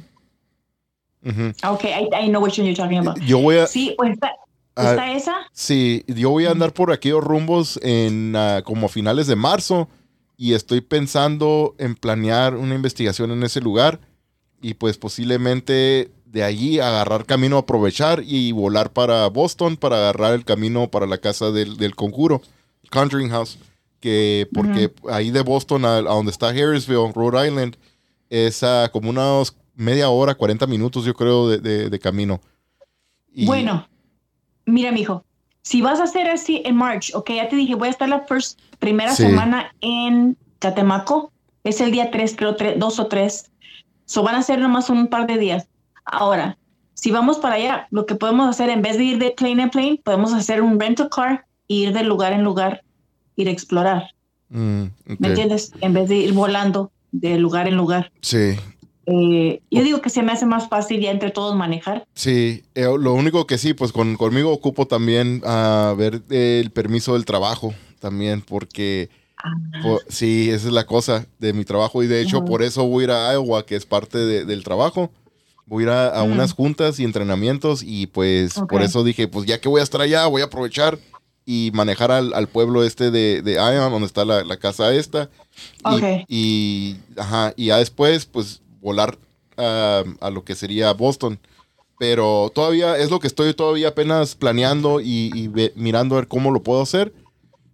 Ujú. 1.26 1.54
Ok, 1.70 1.86
I, 1.86 2.10
I 2.26 2.28
know 2.28 2.44
which 2.44 2.60
one 2.60 2.68
you're 2.68 2.76
talking 2.76 2.98
about. 3.00 3.18
Yo 3.20 3.40
voy 3.40 3.58
a, 3.60 3.66
Sí, 3.68 3.94
pues 3.98 4.12
está, 4.12 4.32
está 4.76 5.14
esa. 5.14 5.36
Sí, 5.54 6.04
yo 6.08 6.32
voy 6.32 6.46
a 6.48 6.52
andar 6.52 6.74
por 6.74 6.92
aquellos 6.92 7.24
rumbos 7.24 7.80
en 7.82 8.36
como 8.66 8.88
a 8.88 8.90
finales 8.90 9.28
de 9.28 9.38
marzo 9.38 9.88
y 10.44 10.56
estoy 10.56 10.82
pensando 10.82 11.74
en 11.78 11.96
planear 11.96 12.56
una 12.58 12.76
investigación 12.76 13.32
en 13.32 13.44
ese 13.44 13.62
lugar 13.62 14.02
y 14.62 14.74
pues 14.74 14.98
posiblemente 14.98 16.12
de 16.26 16.44
allí 16.44 16.80
agarrar 16.80 17.26
camino, 17.26 17.58
aprovechar 17.58 18.22
y 18.26 18.52
volar 18.52 18.92
para 18.92 19.26
Boston 19.30 19.78
para 19.78 19.96
agarrar 19.98 20.34
el 20.34 20.44
camino 20.44 20.90
para 20.92 21.06
la 21.08 21.20
casa 21.20 21.52
del, 21.52 21.78
del 21.78 21.96
conjuro, 21.96 22.42
Conjuring 22.92 23.30
House, 23.30 23.58
que 24.02 24.50
porque 24.54 24.92
ahí 25.10 25.32
de 25.32 25.44
Boston 25.44 25.86
a, 25.86 25.98
a 26.00 26.02
donde 26.02 26.32
está 26.32 26.50
Harrisville, 26.50 27.14
Rhode 27.16 27.48
Island, 27.48 27.78
es 28.30 28.64
ah, 28.64 28.90
como 28.92 29.12
unos 29.12 29.56
media 29.76 30.10
hora, 30.10 30.36
40 30.36 30.68
minutos 30.68 31.06
yo 31.06 31.14
creo 31.14 31.48
de, 31.48 31.60
de- 31.60 31.90
de 31.90 32.00
camino. 32.00 32.42
Y- 33.34 33.46
Bueno, 33.46 33.88
mira, 34.66 34.92
mijo, 34.92 35.24
si 35.64 35.82
vas 35.82 36.00
a 36.00 36.04
hacer 36.04 36.30
así 36.30 36.62
en 36.66 36.76
March, 36.76 37.12
ok, 37.16 37.32
ya 37.36 37.50
te 37.50 37.56
dije, 37.56 37.76
voy 37.76 37.88
a 37.88 37.92
estar 37.92 38.08
la 38.10 38.20
first, 38.22 38.60
primera 38.80 39.14
Sí. 39.16 39.24
semana 39.24 39.74
en 39.82 40.38
Catemaco. 40.60 41.32
Es 41.64 41.80
el 41.82 41.92
día 41.92 42.12
3, 42.12 42.36
creo, 42.36 42.56
2 42.78 43.00
o 43.00 43.08
3. 43.08 43.50
So 44.06 44.22
van 44.24 44.36
a 44.36 44.44
ser 44.44 44.60
nomás 44.60 44.90
un 44.90 45.08
par 45.08 45.26
de 45.26 45.38
días. 45.38 45.68
Ahora, 46.04 46.58
si 46.94 47.10
vamos 47.12 47.38
para 47.38 47.56
allá, 47.56 47.88
lo 47.90 48.06
que 48.06 48.16
podemos 48.16 48.50
hacer, 48.50 48.70
en 48.70 48.82
vez 48.82 48.98
de 48.98 49.06
ir 49.06 49.18
de 49.20 49.32
plane 49.32 49.64
en 49.64 49.70
plane, 49.70 50.02
podemos 50.04 50.34
hacer 50.34 50.62
un 50.62 50.78
rental 50.80 51.10
car 51.10 51.46
e 51.70 51.74
ir 51.76 51.94
de 51.94 52.04
lugar 52.04 52.34
en 52.34 52.44
lugar, 52.44 52.84
ir 53.38 53.48
a 53.48 53.52
explorar. 53.52 54.12
Mm. 54.50 54.84
¿Me 55.20 55.28
entiendes? 55.30 55.72
En 55.80 55.94
vez 55.94 56.10
de 56.10 56.18
ir 56.18 56.34
volando 56.34 56.92
de 57.14 57.38
lugar 57.40 57.68
en 57.70 57.76
lugar. 57.78 58.12
Sí, 58.22 58.56
Eh, 59.06 59.62
yo 59.70 59.84
digo 59.84 60.02
que 60.02 60.10
se 60.10 60.24
me 60.24 60.32
hace 60.32 60.46
más 60.46 60.70
fácil 60.70 61.02
ya 61.02 61.12
entre 61.12 61.32
todos 61.32 61.56
manejar. 61.56 62.06
Sí, 62.14 62.64
eh, 62.76 62.88
lo 62.98 63.14
único 63.14 63.46
que 63.46 63.58
sí, 63.58 63.74
pues 63.74 63.92
con, 63.92 64.16
conmigo 64.16 64.52
ocupo 64.52 64.88
también 64.88 65.42
a 65.46 65.94
ver 65.98 66.22
el 66.30 66.72
permiso 66.72 67.14
del 67.14 67.26
trabajo 67.26 67.74
también, 68.00 68.42
porque 68.42 69.10
po- 69.82 70.00
sí, 70.08 70.50
esa 70.50 70.68
es 70.68 70.74
la 70.74 70.86
cosa 70.86 71.26
de 71.40 71.52
mi 71.52 71.66
trabajo 71.66 72.02
y 72.02 72.08
de 72.08 72.22
hecho 72.22 72.46
por 72.46 72.64
eso 72.64 72.86
voy 72.86 73.04
a 73.04 73.06
ir 73.06 73.12
a 73.12 73.34
Iowa, 73.34 73.66
que 73.66 73.76
es 73.76 73.86
parte 73.86 74.18
de- 74.18 74.46
del 74.46 74.64
trabajo. 74.64 75.12
Voy 75.66 75.84
a 75.84 75.86
ir 75.86 75.90
a, 75.90 76.20
a 76.20 76.24
Mm. 76.26 76.32
unas 76.32 76.54
juntas 76.54 77.00
y 77.00 77.04
entrenamientos 77.04 77.84
y 77.86 78.08
pues 78.08 78.58
Ok. 78.58 78.70
por 78.70 78.82
eso 78.84 79.04
dije, 79.04 79.28
pues 79.28 79.46
ya 79.46 79.60
que 79.60 79.68
voy 79.70 79.82
a 79.82 79.84
estar 79.84 80.00
allá, 80.02 80.28
voy 80.28 80.42
a 80.42 80.46
aprovechar 80.46 80.98
y 81.46 81.72
manejar 81.74 82.10
al, 82.12 82.34
al 82.34 82.48
pueblo 82.48 82.84
este 82.86 83.12
de, 83.12 83.42
de 83.42 83.54
Ion, 83.56 83.92
donde 83.92 84.06
está 84.08 84.24
la, 84.24 84.44
la 84.46 84.56
casa 84.58 84.94
esta. 84.94 85.30
Y, 85.90 85.94
Ok. 85.96 86.04
y, 86.30 86.96
ajá, 87.18 87.54
y 87.58 87.66
ya 87.68 87.78
después, 87.78 88.26
pues 88.26 88.62
volar 88.84 89.18
ah, 89.58 90.04
a 90.20 90.30
lo 90.30 90.44
que 90.44 90.54
sería 90.56 90.94
Boston. 90.94 91.40
Pero 92.00 92.52
todavía 92.54 92.98
es 92.98 93.10
lo 93.12 93.20
que 93.20 93.28
estoy 93.28 93.54
todavía 93.54 93.90
apenas 93.90 94.36
planeando 94.36 95.00
y, 95.00 95.32
y 95.34 95.48
ve- 95.48 95.74
mirando 95.76 96.16
a 96.16 96.20
ver 96.20 96.28
cómo 96.28 96.52
lo 96.52 96.62
puedo 96.62 96.82
hacer 96.82 97.14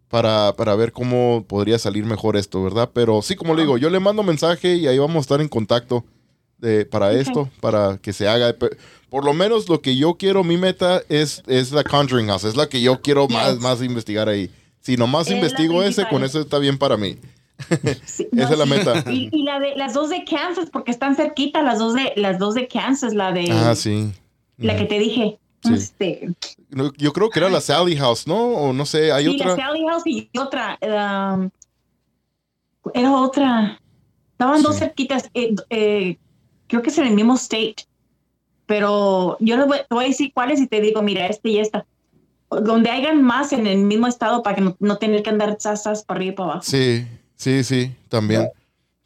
para, 0.09 0.53
para 0.57 0.75
ver 0.75 0.91
cómo 0.91 1.45
podría 1.47 1.79
salir 1.79 2.03
mejor 2.05 2.35
esto, 2.35 2.61
¿verdad? 2.63 2.89
Pero 2.93 3.21
sí, 3.21 3.35
como 3.35 3.55
le 3.55 3.61
digo, 3.61 3.77
yo 3.77 3.89
le 3.89 3.99
mando 3.99 4.21
mensaje 4.23 4.75
y 4.75 4.87
ahí 4.87 4.97
vamos 4.99 5.17
a 5.17 5.19
estar 5.21 5.41
en 5.41 5.47
contacto 5.47 6.03
de, 6.57 6.85
para 6.85 7.13
esto, 7.13 7.49
para 7.61 7.97
que 8.01 8.11
se 8.11 8.27
haga. 8.27 8.55
Por 9.09 9.23
lo 9.23 9.33
menos 9.33 9.69
lo 9.69 9.81
que 9.81 9.95
yo 9.95 10.15
quiero, 10.15 10.43
mi 10.43 10.57
meta 10.57 11.01
es, 11.09 11.41
es 11.47 11.71
la 11.71 11.83
Conjuring 11.83 12.27
House, 12.27 12.43
es 12.43 12.55
la 12.57 12.67
que 12.67 12.81
yo 12.81 13.01
quiero 13.01 13.27
más, 13.29 13.59
más 13.59 13.81
investigar 13.81 14.27
ahí. 14.29 14.51
Si 14.81 14.97
nomás 14.97 15.27
Es 15.27 15.35
investigo 15.35 15.81
ese, 15.81 16.07
con 16.09 16.23
eso 16.23 16.39
está 16.41 16.59
bien 16.59 16.77
para 16.77 16.97
mí. 16.97 17.17
Sí, 18.05 18.27
Esa 18.31 18.53
es 18.53 18.57
la 18.59 18.65
meta. 18.65 19.03
Y, 19.11 19.29
y 19.31 19.43
la 19.43 19.59
de 19.59 19.75
las 19.75 19.93
dos 19.93 20.09
de 20.09 20.23
Kansas, 20.23 20.69
porque 20.71 20.91
están 20.91 21.15
cerquita, 21.15 21.61
las 21.61 21.79
dos 21.79 21.93
de 21.93 22.13
las 22.15 22.39
dos 22.39 22.53
de 22.55 22.67
Kansas, 22.67 23.13
la 23.13 23.31
de 23.31 23.51
Ah, 23.51 23.75
sí. 23.75 24.11
la 24.57 24.75
que 24.77 24.85
te 24.85 24.97
dije. 24.99 25.39
Sí. 25.63 25.73
Este, 25.73 26.29
No, 26.69 26.93
Yo 26.97 27.11
creo 27.11 27.29
que 27.29 27.39
era 27.39 27.49
la 27.49 27.59
Sally 27.59 27.97
House, 27.97 28.25
¿no? 28.27 28.37
O 28.37 28.71
no 28.73 28.85
sé, 28.85 29.11
hay 29.11 29.25
sí, 29.25 29.37
la 29.37 29.51
otra. 29.53 29.65
Sally 29.65 29.85
House 29.89 30.03
y 30.05 30.29
otra. 30.39 30.79
um, 30.81 31.49
era 32.93 33.11
otra. 33.15 33.79
Estaban 34.31 34.61
dos 34.63 34.77
cerquitas. 34.77 35.29
eh, 35.33 35.53
eh, 35.69 36.17
creo 36.67 36.81
que 36.81 36.89
es 36.89 36.97
en 36.97 37.07
el 37.07 37.13
mismo 37.13 37.35
state. 37.35 37.75
Pero 38.65 39.35
yo 39.39 39.57
les 39.57 39.67
voy, 39.67 39.77
te 39.79 39.95
voy 39.95 40.05
a 40.05 40.07
decir 40.07 40.31
cuáles 40.33 40.61
y 40.61 40.67
te 40.67 40.79
digo, 40.79 41.01
mira, 41.01 41.25
este 41.27 41.49
y 41.49 41.59
esta. 41.59 41.85
Donde 42.49 42.89
hayan 42.89 43.21
más 43.21 43.51
en 43.51 43.67
el 43.67 43.79
mismo 43.79 44.07
estado 44.07 44.41
para 44.43 44.55
que 44.55 44.61
no, 44.61 44.75
no 44.79 44.97
tener 44.97 45.23
que 45.23 45.29
andar 45.29 45.57
sasas 45.59 46.03
para 46.03 46.19
arriba 46.19 46.31
y 46.31 46.35
para 46.35 46.49
abajo. 46.51 46.63
Sí, 46.63 47.05
sí, 47.39 47.63
sí, 47.63 47.91
también. 48.09 48.47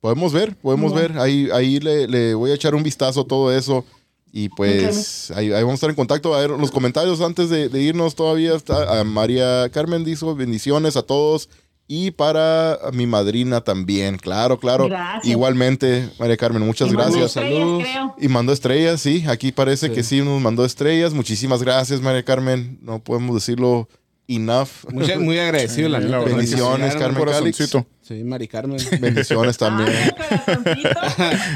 Podemos 0.02 0.34
ver, 0.34 0.58
podemos 0.58 0.94
ver. 0.94 1.18
Ahí, 1.18 1.48
ahí 1.54 1.80
le, 1.80 2.08
le 2.10 2.34
voy 2.34 2.52
a 2.52 2.56
echar 2.56 2.76
un 2.76 2.84
vistazo 2.84 3.22
a 3.22 3.26
todo 3.28 3.56
eso. 3.56 3.86
Y 4.34 4.50
pues 4.50 5.32
ahí, 5.32 5.54
ahí 5.54 5.62
vamos 5.62 5.74
a 5.74 5.76
estar 5.76 5.90
en 5.92 5.96
contacto. 5.96 6.34
A 6.36 6.40
ver, 6.42 6.50
los 6.50 6.72
comentarios 6.72 7.22
antes 7.22 7.50
de, 7.50 7.70
de 7.70 7.82
irnos 7.82 8.16
todavía 8.16 8.56
está 8.56 9.00
a 9.00 9.04
María 9.06 9.70
Carmen 9.72 10.04
dijo 10.04 10.36
bendiciones 10.36 10.98
a 10.98 11.04
todos. 11.04 11.48
Y 11.88 12.12
para 12.12 12.80
mi 12.94 13.06
madrina 13.06 13.62
también, 13.62 14.18
claro, 14.18 14.58
claro. 14.58 14.88
Gracias. 14.88 15.26
Igualmente, 15.26 16.10
María 16.18 16.36
Carmen, 16.38 16.66
muchas 16.66 16.90
Y 16.90 16.94
gracias. 16.94 17.34
Saludos. 17.34 17.84
Y 18.18 18.28
mandó 18.30 18.52
estrellas, 18.54 19.00
sí. 19.02 19.24
Aquí 19.28 19.52
parece 19.52 19.88
Sí. 19.88 19.94
que 19.94 20.02
sí 20.04 20.22
nos 20.22 20.42
mandó 20.42 20.66
estrellas. 20.66 21.14
Muchísimas 21.14 21.62
gracias, 21.62 22.02
María 22.02 22.24
Carmen. 22.24 22.80
No 22.82 23.00
podemos 23.00 23.36
decirlo 23.36 23.88
enough. 24.28 24.70
Muy, 24.92 25.18
muy 25.18 25.40
agradecido, 25.40 25.90
la 25.90 26.00
neta. 26.00 26.20
Bendiciones, 26.20 26.96
Carmen 26.96 27.24
Calix. 27.24 27.58
corazoncito. 27.58 27.86
Sí, 28.02 28.24
Mari 28.24 28.48
Carmen. 28.48 28.78
Bendiciones 29.00 29.58
también. 29.58 29.92
Corazoncito. 30.12 30.90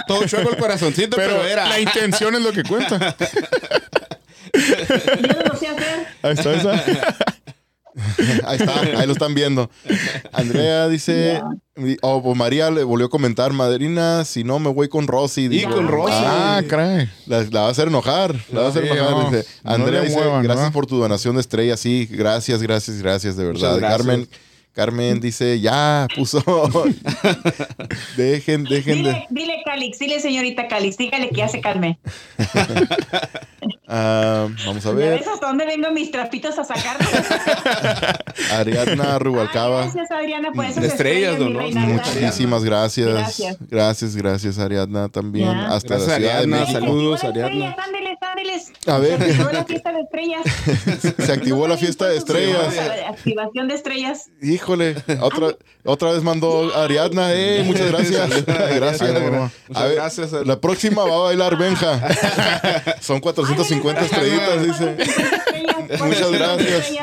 Todo 0.08 0.28
chueco 0.28 0.50
el 0.52 0.58
corazoncito, 0.58 1.16
pero, 1.18 1.38
Pero 1.38 1.48
era. 1.48 1.68
la 1.68 1.80
intención 1.80 2.36
es 2.36 2.42
lo 2.42 2.52
que 2.52 2.64
cuenta. 2.64 3.16
Yo 4.54 5.34
no 5.34 5.44
lo 5.54 5.58
sé 5.58 5.68
hacer. 5.68 6.08
Ahí 6.22 6.34
está, 6.34 6.54
está. 6.54 7.26
Ahí 8.46 8.58
está, 8.60 8.80
ahí 9.00 9.08
lo 9.08 9.14
están 9.14 9.34
viendo. 9.34 9.70
Andrea 10.32 10.88
dice, 10.88 11.42
oh, 12.02 12.22
pues 12.22 12.38
María 12.38 12.70
le 12.70 12.84
volvió 12.84 13.08
a 13.08 13.10
comentar, 13.10 13.54
madrina, 13.54 14.24
si 14.24 14.44
no 14.44 14.60
me 14.60 14.70
voy 14.70 14.88
con 14.88 15.08
Rosy. 15.08 15.48
Y 15.52 15.64
con 15.64 15.88
Rosy. 15.88 16.14
Ah, 16.16 16.62
caray. 16.68 17.10
La, 17.26 17.42
la 17.44 17.62
va 17.62 17.68
a 17.68 17.72
hacer 17.72 17.88
enojar, 17.88 18.36
la 18.52 18.62
va 18.62 18.66
a 18.68 18.70
hacer 18.70 18.84
Sí, 18.84 18.90
enojar. 18.90 19.12
no. 19.12 19.32
dice. 19.32 19.46
No 19.64 19.72
Andrea 19.72 20.02
le 20.02 20.08
dice, 20.08 20.20
muevan, 20.20 20.44
gracias 20.44 20.68
¿no? 20.68 20.72
por 20.74 20.86
tu 20.86 20.98
donación 21.00 21.36
de 21.36 21.42
estrellas. 21.42 21.80
Sí, 21.80 22.08
gracias, 22.12 22.62
gracias, 22.62 23.02
gracias, 23.02 23.36
de 23.36 23.46
verdad. 23.46 23.78
Gracias. 23.78 23.98
Carmen, 23.98 24.28
Carmen 24.78 25.20
dice, 25.20 25.60
ya, 25.60 26.08
puso. 26.16 26.40
dejen, 28.16 28.64
dejen 28.64 29.02
de. 29.04 29.10
Dile, 29.10 29.28
dile 29.32 29.62
Calix, 29.66 29.98
dile 29.98 30.20
señorita 30.20 30.68
Calix, 30.68 30.98
dígale 30.98 31.30
que 31.30 31.38
ya 31.38 31.48
se 31.48 31.62
calme. 31.62 31.98
Ah, 33.90 34.48
vamos 34.66 34.86
a 34.86 34.90
¿Ya 34.90 34.96
ver. 34.96 35.20
ves 35.20 35.28
hasta 35.28 35.48
dónde 35.48 35.66
vengo 35.66 35.90
mis 35.92 36.12
trapitos 36.12 36.60
a 36.60 36.64
sacar? 36.66 36.98
Ariadna 38.52 39.14
Ay, 39.14 39.20
Rubalcaba. 39.20 39.82
gracias, 39.84 40.12
Adriana, 40.12 40.52
por 40.52 40.66
esas 40.66 40.82
De 40.84 40.88
estrellas, 40.90 41.34
mi 41.38 41.44
don 41.46 41.56
reina. 41.58 41.86
Rosa. 41.86 42.14
Muchísimas 42.14 42.64
gracias. 42.66 43.08
Gracias. 43.08 43.58
Gracias, 43.70 44.16
gracias, 44.16 44.60
Ariadna 44.60 45.08
también. 45.10 45.48
Ya. 45.50 45.68
Hasta 45.68 45.96
Gracias, 45.96 46.08
la 46.10 46.16
Ciudad 46.18 46.20
de 46.20 46.38
Ariadna. 46.38 46.58
México. 46.60 46.80
Saludos, 46.80 47.24
Ariadna. 47.24 47.70
estrellas, 47.70 47.76
A 48.86 48.98
ver. 49.00 49.20
Se 49.20 49.32
activó 49.32 49.52
la 49.52 49.66
fiesta 49.66 49.92
de 49.92 50.02
estrellas. 50.02 50.42
Se 51.26 51.32
activó 51.32 51.68
la 51.68 51.78
fiesta 51.78 52.08
de 52.08 52.18
estrellas. 52.18 52.76
Activación 53.10 53.68
de 53.68 53.74
estrellas. 53.76 54.30
Híjole, 54.42 54.96
otra, 55.22 55.56
otra 55.84 56.12
vez 56.12 56.24
mandó 56.24 56.76
Ariadna. 56.76 57.34
Eh, 57.34 57.64
muchas 57.66 57.88
gracias. 57.88 58.46
gracias. 58.46 59.02
A 59.74 59.84
ver, 59.86 59.96
gracias. 59.96 60.32
La 60.46 60.60
próxima 60.60 61.04
va 61.04 61.16
a 61.16 61.20
bailar 61.20 61.58
Benja. 61.58 62.02
Son 63.02 63.20
450 63.20 64.02
estrellitas, 64.02 64.64
dice. 64.64 64.98
Muchas 66.06 66.32
gracias. 66.32 66.94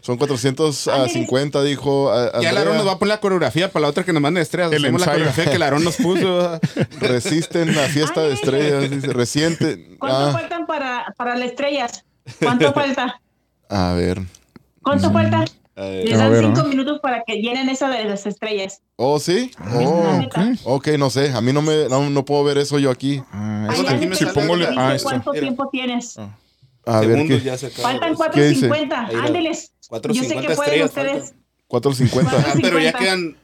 Son 0.00 0.16
450, 0.16 1.62
dijo 1.62 2.10
a- 2.12 2.40
Ya 2.40 2.50
el 2.50 2.56
Aarón 2.56 2.58
Andrea. 2.74 2.78
nos 2.78 2.86
va 2.86 2.92
a 2.92 2.98
poner 2.98 3.14
la 3.14 3.20
coreografía 3.20 3.70
para 3.70 3.82
la 3.82 3.88
otra 3.88 4.04
que 4.04 4.12
nos 4.12 4.22
mande 4.22 4.40
estrellas. 4.40 4.72
El 4.72 4.82
la 4.82 4.90
coreografía 4.92 5.44
que 5.44 5.56
el 5.56 5.62
Aarón 5.62 5.84
nos 5.84 5.96
puso. 5.96 6.60
Resisten 7.00 7.74
la 7.74 7.82
fiesta 7.88 8.22
de 8.22 8.34
estrellas, 8.34 8.90
dice. 8.90 9.12
Reciente. 9.12 9.96
¿Cuánto 9.98 10.18
Ah, 10.18 10.32
faltan 10.32 10.66
para, 10.66 11.14
para 11.16 11.36
las 11.36 11.48
estrellas? 11.50 12.04
¿Cuánto 12.42 12.72
falta? 12.72 13.20
a 13.68 13.92
ver. 13.94 14.20
¿Cuánto 14.82 15.10
falta? 15.12 15.44
Les 15.76 16.16
dan 16.16 16.30
ver, 16.30 16.42
cinco 16.44 16.62
¿no? 16.62 16.68
minutos 16.68 17.00
para 17.02 17.22
que 17.26 17.34
llenen 17.42 17.68
esa 17.68 17.90
de 17.90 18.04
las 18.04 18.24
estrellas. 18.24 18.80
Oh, 18.96 19.18
sí. 19.18 19.50
Oh, 19.74 20.20
ok. 20.24 20.38
ok, 20.64 20.88
no 20.98 21.10
sé. 21.10 21.32
A 21.32 21.42
mí 21.42 21.52
no 21.52 21.60
me 21.60 21.86
no, 21.90 22.08
no 22.08 22.24
puedo 22.24 22.42
ver 22.44 22.56
eso 22.56 22.78
yo 22.78 22.90
aquí. 22.90 23.22
Ah, 23.30 23.66
Ahí 23.68 23.80
es 23.80 23.86
que 23.86 23.98
dice 23.98 24.14
si 24.16 24.24
me 24.24 24.32
pongo... 24.32 24.54
sale 24.54 24.70
le- 24.70 24.74
la- 24.74 24.88
Ah. 24.92 24.96
¿Cuánto 25.02 25.32
tiempo 25.32 25.68
tienes? 25.70 26.16
A 26.86 27.00
ver 27.00 27.10
segundos 27.10 27.38
qué. 27.40 27.44
ya 27.44 27.58
se 27.58 27.66
acaba. 27.66 27.88
Faltan 27.90 28.30
¿Qué 28.32 28.44
dice? 28.48 28.68
4.50. 28.70 29.06
Ahí 29.08 29.14
va. 29.16 29.24
Ándeles. 29.24 29.72
Yo 29.90 30.24
sé 30.24 30.34
4.50 30.36 30.40
que 30.46 30.54
pueden 30.54 30.80
estrellas 30.82 30.86
ustedes. 30.88 31.34
4.50. 31.68 32.26
Ah, 32.32 32.54
pero 32.62 32.78
ya 32.80 32.92
50. 32.92 32.98
quedan. 32.98 33.36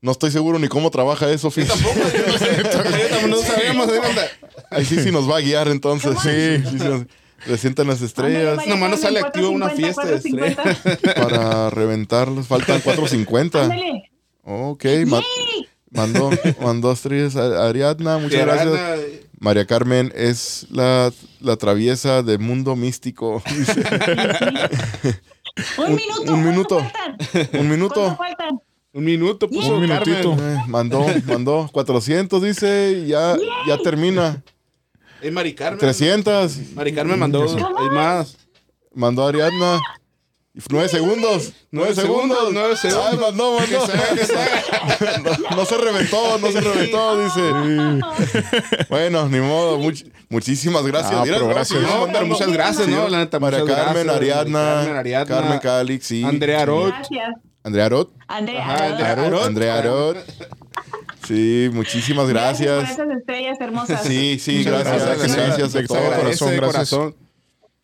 No 0.00 0.10
estoy 0.12 0.30
seguro 0.32 0.58
ni 0.58 0.68
cómo 0.68 0.90
trabaja 0.90 1.30
eso, 1.30 1.50
Fis. 1.50 1.68
Tampoco, 1.68 1.94
yo 1.94 2.26
no 2.32 2.38
sé. 2.38 2.62
Yo 2.62 3.28
no. 3.76 3.82
Onda. 4.08 4.22
Ahí 4.70 4.84
sí, 4.84 5.00
sí 5.00 5.10
nos 5.12 5.30
va 5.30 5.36
a 5.36 5.40
guiar 5.40 5.68
entonces. 5.68 6.16
Sí, 6.22 6.62
sí, 6.70 6.78
sí. 6.78 6.84
nos- 6.88 7.06
Le 7.46 7.58
sientan 7.58 7.88
las 7.88 8.00
estrellas 8.02 8.50
Ándale, 8.52 8.68
nomás 8.68 8.90
no 8.90 8.96
María 8.96 9.02
sale 9.02 9.18
activo 9.20 9.50
una 9.50 9.66
4.50, 9.72 9.76
fiesta 9.76 10.04
de 10.06 10.20
4.50. 10.20 11.14
para 11.28 11.70
reventarlos. 11.70 12.46
Faltan 12.46 12.80
4.50. 12.82 13.62
Ándale. 13.62 14.10
Ok, 14.44 14.84
ma- 15.06 15.22
mandó, 15.90 16.30
mandó 16.60 16.92
estrellas 16.92 17.34
a 17.36 17.68
Ariadna. 17.68 18.18
Muchas 18.18 18.38
De 18.38 18.44
gracias. 18.44 18.66
Arana, 18.68 19.02
María 19.42 19.66
Carmen 19.66 20.12
es 20.14 20.66
la, 20.70 21.12
la 21.40 21.56
traviesa 21.56 22.22
del 22.22 22.38
mundo 22.38 22.76
místico. 22.76 23.42
Un 25.76 25.84
Un- 25.84 25.96
minuto. 25.96 26.32
un 26.32 26.44
minuto. 26.48 26.78
Un 27.58 27.68
minuto. 27.68 28.18
Un 28.94 29.04
minuto 29.04 29.48
puso 29.50 29.74
Un 29.74 29.80
minutito. 29.82 30.30
Carmen. 30.36 30.56
Eh, 30.58 30.64
mandó, 30.68 31.06
mandó 31.26 31.68
400, 31.72 32.42
dice, 32.42 33.02
y 33.04 33.08
ya, 33.08 33.36
ya 33.66 33.76
termina. 33.78 34.42
Eh, 35.20 35.30
Mari 35.30 35.54
Carmen. 35.54 35.78
300, 35.80 36.72
Mari 36.74 36.94
Carmen 36.94 37.18
mandó. 37.18 37.44
Hay 37.78 37.88
más. 37.90 38.36
mandó 38.94 39.26
Ariadna. 39.26 39.78
Nueve 40.68 40.86
segundos, 40.90 41.52
nueve 41.70 41.94
segundos, 41.94 42.50
nueve 42.52 42.76
segundos. 42.76 43.06
Ay, 43.10 43.18
mandó, 43.18 43.58
mandó. 43.58 43.86
Que 43.86 43.86
se 43.86 43.92
haga, 43.98 44.14
que 44.14 44.26
se 44.26 44.36
haga. 44.36 45.18
No, 45.50 45.56
no 45.56 45.64
se 45.64 45.78
reventó, 45.78 46.38
no 46.38 46.52
se 46.52 46.60
reventó, 46.60 47.24
dice. 47.24 47.40
Bueno, 48.90 49.28
ni 49.30 49.40
modo. 49.40 49.78
much- 49.78 50.04
muchísimas 50.28 50.84
gracias. 50.84 51.14
Ah, 51.14 51.22
Mira, 51.24 51.36
pero 51.36 51.48
no, 51.48 51.54
gracias. 51.54 51.80
No, 51.80 52.06
pero 52.12 52.26
muchas 52.26 52.52
gracias, 52.52 52.86
¿no? 52.86 53.08
La 53.08 53.18
neta, 53.20 53.40
María 53.40 53.64
Carmen, 53.64 54.04
gracias. 54.04 54.16
Ariadna, 54.16 54.58
Carmen, 54.74 54.96
Ariadna. 54.96 55.26
Carmen 55.40 55.58
Calix, 55.58 56.06
sí. 56.06 56.22
Andrea 56.22 56.60
Arot. 56.62 56.88
Gracias. 56.88 57.34
Andrea 57.64 57.86
Arot. 57.86 58.12
Andrea. 58.28 58.66
Arot. 58.74 59.00
Arot. 59.00 59.44
Andrea 59.46 59.78
Arot. 59.78 60.16
Sí, 61.26 61.70
muchísimas 61.72 62.28
gracias. 62.28 62.90
por 62.90 62.90
esas 63.06 63.18
estrellas 63.18 63.56
hermosas. 63.58 64.02
Sí, 64.02 64.38
sí, 64.38 64.64
gracias, 64.64 65.02
gracias, 65.06 65.18
gracias, 65.18 65.72
gracias 65.72 65.74
a 65.74 65.78
De 65.80 65.86
corazón, 65.88 66.56
gracias. 66.56 66.60
corazón. 66.90 67.16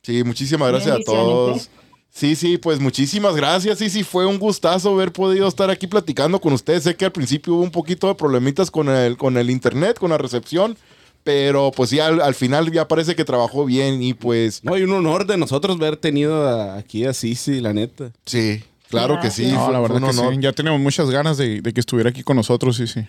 Sí, 0.02 0.22
muchísimas 0.24 0.68
gracias 0.70 0.96
a 0.96 0.98
todos. 1.04 1.70
Sí, 2.10 2.34
sí, 2.34 2.58
pues 2.58 2.80
muchísimas 2.80 3.36
gracias. 3.36 3.78
Sí, 3.78 3.90
sí, 3.90 4.02
fue 4.02 4.26
un 4.26 4.38
gustazo 4.38 4.90
haber 4.92 5.12
podido 5.12 5.46
estar 5.46 5.70
aquí 5.70 5.86
platicando 5.86 6.40
con 6.40 6.52
ustedes. 6.52 6.82
Sé 6.82 6.96
que 6.96 7.04
al 7.04 7.12
principio 7.12 7.54
hubo 7.54 7.62
un 7.62 7.70
poquito 7.70 8.08
de 8.08 8.14
problemitas 8.16 8.70
con 8.70 8.88
el, 8.88 9.16
con 9.16 9.36
el 9.36 9.50
internet, 9.50 9.98
con 9.98 10.10
la 10.10 10.18
recepción, 10.18 10.76
pero 11.22 11.70
pues 11.70 11.90
ya 11.90 12.06
al, 12.08 12.20
al 12.20 12.34
final 12.34 12.72
ya 12.72 12.88
parece 12.88 13.14
que 13.14 13.24
trabajó 13.24 13.64
bien 13.66 14.02
y 14.02 14.14
pues 14.14 14.64
No, 14.64 14.76
y 14.76 14.82
un 14.82 14.92
honor 14.92 15.26
de 15.26 15.36
nosotros 15.36 15.76
haber 15.76 15.96
tenido 15.96 16.48
a- 16.48 16.76
aquí 16.78 17.04
a 17.04 17.12
Sisi, 17.12 17.60
la 17.60 17.72
neta. 17.72 18.10
sí, 18.24 18.64
claro 18.88 19.20
que 19.20 19.30
sí. 19.30 19.46
No, 19.52 19.64
fue- 19.66 19.72
la 19.74 19.78
fue 19.78 19.88
verdad 19.88 19.96
un 20.08 20.10
que 20.14 20.18
honor. 20.20 20.34
sí. 20.34 20.40
Ya 20.40 20.52
teníamos 20.52 20.80
muchas 20.80 21.10
ganas 21.10 21.36
de, 21.36 21.60
de 21.60 21.72
que 21.72 21.80
estuviera 21.80 22.10
aquí 22.10 22.24
con 22.24 22.36
nosotros, 22.36 22.76
sí, 22.76 22.86
sí. 22.88 23.06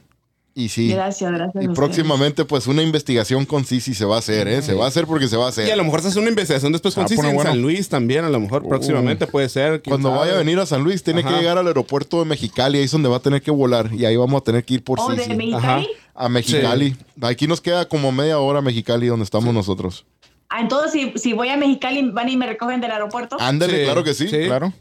Y 0.56 0.70
sí. 0.70 0.90
Gracias, 0.92 1.32
gracias. 1.32 1.64
Y 1.64 1.68
próximamente 1.70 2.44
pues 2.44 2.68
una 2.68 2.82
investigación 2.82 3.46
con 3.46 3.64
Sisi 3.66 3.94
se 3.94 4.04
va 4.04 4.16
a 4.16 4.20
hacer, 4.20 4.48
¿eh? 4.48 4.62
Se 4.62 4.74
va 4.74 4.86
a 4.86 4.88
hacer 4.90 5.06
porque 5.08 5.28
se 5.28 5.38
va 5.38 5.46
a 5.46 5.50
hacer. 5.50 5.68
Y 5.68 5.72
a 5.72 5.76
lo 5.76 5.84
mejor 5.86 6.02
se 6.02 6.10
hace 6.10 6.20
una 6.20 6.30
investigación 6.30 6.72
después 6.74 6.96
con 6.96 7.06
Ah, 7.06 7.08
Sisi 7.08 7.22
en 7.22 7.36
bueno. 7.36 7.50
San 7.52 7.62
Luis 7.62 7.88
también, 7.88 8.26
a 8.26 8.30
lo 8.30 8.40
mejor 8.40 8.68
próximamente 8.68 9.26
puede 9.28 9.48
ser. 9.48 9.82
Cuando 9.84 10.10
sabe. 10.10 10.20
vaya 10.22 10.34
a 10.34 10.38
venir 10.38 10.60
a 10.60 10.66
San 10.66 10.84
Luis, 10.84 11.02
tiene 11.04 11.22
Ajá. 11.22 11.30
que 11.30 11.36
llegar 11.38 11.58
al 11.58 11.68
aeropuerto 11.68 12.20
de 12.20 12.26
Mexicali, 12.26 12.78
ahí 12.80 12.84
es 12.84 12.92
donde 12.92 13.08
va 13.08 13.18
a 13.18 13.22
tener 13.22 13.42
que 13.42 13.52
volar. 13.52 13.90
Y 13.94 14.06
ahí 14.06 14.18
vamos 14.18 14.42
a 14.42 14.44
tener 14.44 14.66
que 14.66 14.74
ir 14.74 14.84
por 14.84 15.00
¿O 15.00 15.08
de 15.10 15.24
Sisi. 15.24 15.36
Mexicali? 15.36 15.88
A 16.16 16.28
Mexicali. 16.28 16.96
Aquí 17.22 17.48
nos 17.48 17.62
queda 17.62 17.88
como 17.88 18.12
media 18.12 18.40
hora 18.40 18.62
Mexicali 18.62 19.08
donde 19.08 19.24
estamos 19.24 19.54
nosotros. 19.54 20.06
Ah, 20.50 20.62
entonces, 20.62 20.92
si, 20.92 21.14
si 21.16 21.34
voy 21.34 21.50
a 21.50 21.58
Mexicali, 21.58 22.10
van 22.12 22.28
y 22.28 22.36
me 22.36 22.48
recogen 22.48 22.82
del 22.82 22.92
aeropuerto. 22.92 23.38
Ándale, 23.40 23.78
Sí, 23.78 23.84
claro 23.86 24.04
que 24.04 24.14
sí. 24.16 24.28
sí. 24.28 24.46
Claro. 24.48 24.74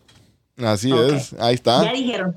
Así 0.64 0.92
es. 0.92 1.34
Ahí 1.38 1.54
está. 1.54 1.84
Ya 1.84 1.92
dijeron. 1.92 2.36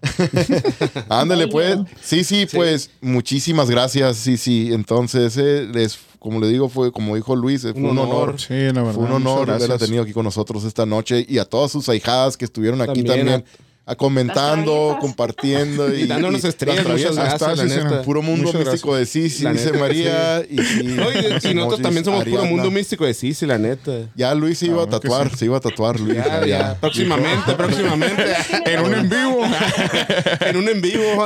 Ándale, 1.10 1.48
pues. 1.48 1.80
Sí, 2.02 2.23
sí, 2.23 2.45
pues 2.52 2.91
muchísimas 3.02 3.69
gracias. 3.69 4.18
Sí, 4.18 4.38
sí. 4.38 4.69
Entonces, 4.72 5.38
eh, 5.38 5.68
les, 5.72 5.98
como 6.19 6.39
le 6.39 6.48
digo, 6.48 6.69
fue 6.69 6.91
como 6.91 7.15
dijo 7.15 7.35
Luis, 7.35 7.64
eh, 7.64 7.73
fue 7.73 7.81
un, 7.81 7.98
honor. 7.98 8.39
Sí, 8.39 8.53
la 8.53 8.84
verdad. 8.84 8.93
Fue 8.93 9.06
un 9.06 9.11
honor 9.11 9.52
haberla 9.52 9.77
tenido 9.77 10.03
aquí 10.03 10.14
con 10.14 10.23
nosotros 10.23 10.64
esta 10.64 10.85
noche 10.85 11.26
y 11.27 11.39
a 11.39 11.45
todas 11.45 11.72
sus 11.72 11.89
ahijadas 11.89 12.38
que 12.38 12.45
estuvieron 12.45 12.81
aquí 12.81 13.03
También, 13.03 13.27
también. 13.27 13.45
A- 13.91 13.95
comentando, 13.95 14.97
compartiendo 14.99 15.93
y, 15.95 16.01
Y 16.03 16.07
dándonos 16.07 16.43
estrellas, 16.43 16.85
las 16.85 16.97
muchas 16.97 17.15
gracias, 17.15 17.57
la 17.57 17.63
sí, 17.68 17.69
neta. 17.84 18.01
Puro 18.03 18.22
mundo 18.22 18.47
Muchas 18.51 18.65
místico 18.65 18.95
de 18.95 19.05
Sisi, 19.05 19.45
dice 19.47 19.65
neta, 19.65 19.77
María. 19.80 20.41
Y, 20.49 20.57
sí, 20.57 20.84
No, 20.84 21.11
y, 21.11 21.49
y 21.49 21.53
nosotros 21.53 21.81
también 21.81 22.05
somos 22.05 22.23
puro 22.26 22.45
mundo 22.45 22.72
místico 22.72 23.05
de 23.05 23.13
Sisi, 23.13 23.45
la 23.45 23.57
neta. 23.57 23.91
Ya 24.15 24.34
Luis 24.35 24.57
se 24.59 24.68
iba 24.68 24.84
a 24.84 24.88
tatuar, 24.88 25.30
sí. 25.31 25.38
se 25.38 25.45
iba 25.45 25.57
a 25.57 25.59
tatuar 25.59 25.99
Luis. 25.99 26.15
Ya, 26.18 26.45
ya. 26.45 26.77
Próximamente, 26.80 27.53
próximamente. 27.55 28.23
En 28.65 28.80
un 28.81 28.93
en 28.93 29.09
vivo. 29.09 29.41
en 30.41 30.57
un 30.57 30.69
en 30.69 30.81
vivo. 30.81 31.26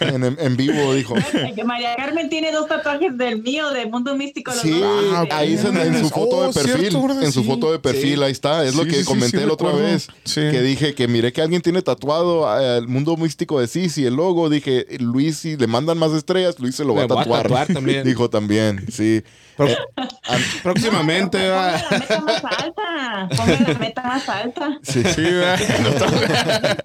En, 0.00 0.24
en- 0.24 0.36
en 0.40 0.56
vivo 0.56 0.94
dijo. 0.94 1.14
Que 1.54 1.64
María 1.64 1.94
Carmen 1.96 2.28
tiene 2.28 2.52
dos 2.52 2.68
tatuajes 2.68 3.16
del 3.16 3.42
mío, 3.42 3.70
de 3.70 3.86
Mundo 3.86 4.14
Místico. 4.16 4.50
Los 4.52 4.60
Sí, 4.60 4.78
dos. 4.78 5.04
Ah, 5.12 5.24
ahí 5.30 5.56
se- 5.56 5.68
en 5.68 5.98
su 6.00 6.08
foto 6.10 6.36
Oh, 6.36 6.46
de 6.46 6.52
perfil, 6.52 6.78
cierto, 6.80 7.02
¿verdad? 7.06 7.22
en 7.24 7.32
su 7.32 7.44
foto 7.44 7.72
de 7.72 7.78
perfil, 7.78 8.22
ahí 8.22 8.32
está, 8.32 8.64
es 8.64 8.74
lo 8.74 8.84
que 8.84 9.04
comenté 9.04 9.44
la 9.46 9.52
otra 9.52 9.72
vez, 9.72 10.08
que 10.34 10.60
dije 10.62 10.94
que 10.94 11.08
miré 11.08 11.32
que 11.32 11.42
alguien 11.42 11.60
tiene 11.62 11.69
tatuado 11.82 12.48
al 12.48 12.86
mundo 12.88 13.16
místico 13.16 13.60
de 13.60 13.66
Sisi, 13.68 14.04
el 14.04 14.14
logo, 14.14 14.48
dije, 14.50 14.86
Luis, 14.98 15.38
si 15.38 15.56
le 15.56 15.66
mandan 15.66 15.96
más 15.98 16.12
estrellas, 16.12 16.58
Luis 16.58 16.74
se 16.74 16.84
lo 16.84 16.94
va 16.94 17.04
a 17.04 17.06
tatuar. 17.08 17.66
también. 17.66 18.04
Dijo 18.10 18.28
también, 18.28 18.84
sí. 18.92 19.22
Pro- 19.56 19.68
Eh, 19.68 19.76
próximamente 20.62 21.48
va. 21.50 21.72
la 21.72 21.98
meta 21.98 22.20
más 22.20 22.44
alta. 22.44 23.28
Ponle 23.36 23.58
la 23.60 23.78
meta 23.78 24.02
más 24.02 24.28
alta. 24.28 24.78
sí. 24.82 25.02
Sí, 25.14 25.22
¿verdad? 25.22 26.78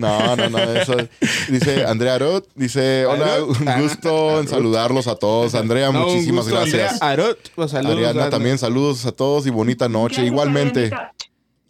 No, 0.00 0.36
no, 0.36 0.48
no, 0.50 0.58
eso. 0.58 0.94
Dice 1.48 1.84
Andrea 1.84 2.14
Arot, 2.14 2.46
dice, 2.54 3.06
hola, 3.06 3.34
Arot. 3.34 3.60
un 3.60 3.82
gusto 3.82 4.40
en 4.40 4.48
saludarlos 4.48 5.06
a 5.06 5.16
todos. 5.16 5.54
Andrea, 5.54 5.90
No, 5.92 6.06
un 6.06 6.12
muchísimas 6.12 6.44
gusto, 6.46 6.58
gracias. 6.60 7.00
Andrea 7.02 7.26
Arot, 7.26 7.38
los 7.56 7.70
saludos, 7.70 7.92
Ariadna 7.96 8.10
Ariadna. 8.10 8.30
también, 8.30 8.58
saludos 8.58 9.04
a 9.06 9.12
todos 9.12 9.46
y 9.46 9.50
bonita 9.50 9.88
noche. 9.88 10.24
Igualmente, 10.24 10.90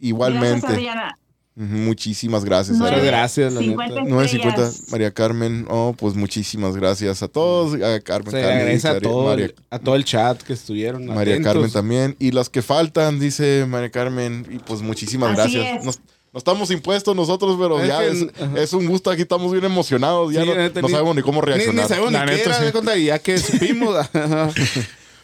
igualmente. 0.00 0.66
Gracias, 0.68 1.14
Muchísimas 1.58 2.44
gracias. 2.44 2.76
Muchas 2.76 3.02
gracias, 3.02 3.52
la 3.54 3.60
50 3.60 3.94
neta. 3.94 4.08
950, 4.10 4.62
estrellas. 4.68 4.90
María 4.92 5.10
Carmen. 5.10 5.66
Oh, 5.70 5.94
pues 5.98 6.14
muchísimas 6.14 6.76
gracias 6.76 7.22
a 7.22 7.28
todos. 7.28 7.80
A 7.82 7.98
Carmen, 8.00 8.30
Se 8.30 8.36
le 8.36 8.42
Carmen, 8.42 8.58
agradece 8.60 8.88
a 8.88 9.00
todo, 9.00 9.24
María, 9.24 9.50
a 9.70 9.78
todo 9.78 9.96
el 9.96 10.04
chat 10.04 10.42
que 10.42 10.52
estuvieron. 10.52 11.06
María 11.06 11.34
atentos. 11.34 11.52
Carmen 11.54 11.70
también. 11.72 12.16
Y 12.18 12.32
los 12.32 12.50
que 12.50 12.60
faltan, 12.60 13.18
dice 13.18 13.64
María 13.66 13.90
Carmen. 13.90 14.46
Y 14.50 14.58
pues 14.58 14.82
muchísimas 14.82 15.30
Así 15.38 15.54
gracias. 15.54 15.78
es. 15.80 15.84
Nos, 15.86 15.98
no 16.34 16.38
estamos 16.38 16.70
impuestos 16.70 17.16
nosotros, 17.16 17.56
pero 17.58 17.80
Es 17.80 17.88
ya 17.88 18.00
que- 18.00 18.62
es, 18.62 18.74
un 18.74 18.86
gusto. 18.86 19.10
Aquí 19.10 19.22
estamos 19.22 19.50
bien 19.50 19.64
emocionados. 19.64 20.34
Ya 20.34 20.42
Sí, 20.42 20.50
no, 20.82 20.88
sabemos 20.90 21.16
ni 21.16 21.22
cómo 21.22 21.40
reaccionar. 21.40 21.84
ni 21.84 21.88
sabemos 21.88 22.12
La 22.12 22.26
ni 22.26 22.32
qué 22.32 22.36
neta, 22.36 22.50
era, 22.50 22.58
sí. 22.58 22.64
de 22.66 22.72
cuenta, 22.72 22.96
y 22.98 23.04
ya 23.06 23.18
que 23.18 23.38
supimos. 23.38 23.96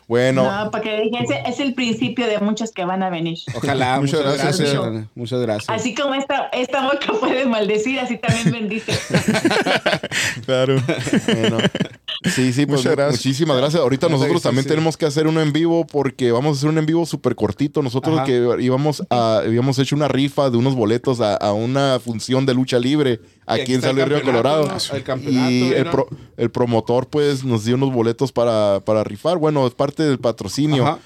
Bueno, 0.09 0.43
No, 0.45 0.71
para 0.71 0.83
que 0.85 0.91
dejen, 0.91 1.15
ese 1.25 1.43
es 1.47 1.61
el 1.61 1.75
principio 1.75 2.27
de 2.27 2.39
muchos 2.39 2.73
que 2.73 2.85
van 2.85 3.03
a 3.03 3.11
venir. 3.11 3.39
Ojalá, 3.55 3.99
Muchas 4.01 4.21
muchas, 4.21 4.23
gracias, 4.23 4.45
gracias. 4.59 4.69
señor. 4.71 4.89
Ana, 4.89 5.09
Muchas 5.15 5.41
gracias. 5.41 5.69
Así 5.71 5.95
como 5.95 6.15
esta, 6.15 6.49
esta 6.53 6.83
boca 6.83 7.13
puede 7.21 7.47
maldecir, 7.47 7.99
así 8.01 8.19
también 8.19 8.51
bendice. 8.53 8.93
Claro. 10.47 10.77
bueno. 11.27 11.59
Sí, 12.25 12.53
sí, 12.53 12.67
pues 12.67 12.81
Muchas 12.81 12.93
gracias. 12.97 13.21
muchísimas 13.21 13.57
gracias. 13.57 13.83
Ahorita 13.83 14.09
nosotros 14.09 14.43
también 14.43 14.65
sí. 14.65 14.69
tenemos 14.69 14.97
que 14.97 15.07
hacer 15.07 15.27
uno 15.27 15.41
en 15.41 15.53
vivo 15.53 15.87
porque 15.87 16.31
vamos 16.31 16.57
a 16.57 16.59
hacer 16.59 16.71
un 16.71 16.79
en 16.79 16.87
vivo 16.87 17.05
súper 17.07 17.35
cortito. 17.35 17.83
Nosotros 17.83 18.17
Ajá. 18.17 18.25
que 18.27 18.57
íbamos 18.61 19.03
a, 19.11 19.39
habíamos 19.39 19.79
hecho 19.79 19.97
una 19.97 20.09
rifa 20.09 20.51
de 20.51 20.57
unos 20.57 20.75
boletos 20.75 21.21
a, 21.21 21.35
a 21.37 21.53
una 21.53 21.99
función 21.99 22.47
de 22.47 22.55
lucha 22.55 22.79
libre 22.79 23.21
aquí 23.47 23.63
aquí 23.63 23.75
en 23.75 23.83
San 23.83 23.95
Luis 23.97 24.09
Río 24.09 24.23
Colorado. 24.23 24.67
¿no? 24.69 24.97
El 24.97 25.03
campeonato, 25.03 25.51
y 25.51 25.73
el, 25.73 25.85
pro- 25.91 26.09
el 26.37 26.51
promotor 26.51 27.09
pues 27.09 27.45
nos 27.45 27.65
dio 27.65 27.75
unos 27.77 27.93
boletos 27.93 28.33
para, 28.33 28.81
para 28.85 29.05
rifar. 29.05 29.39
Bueno, 29.39 29.67
es 29.67 29.75
parte 29.75 30.03
del 30.03 30.19
patrocinio. 30.19 30.87
Ajá. 30.87 30.99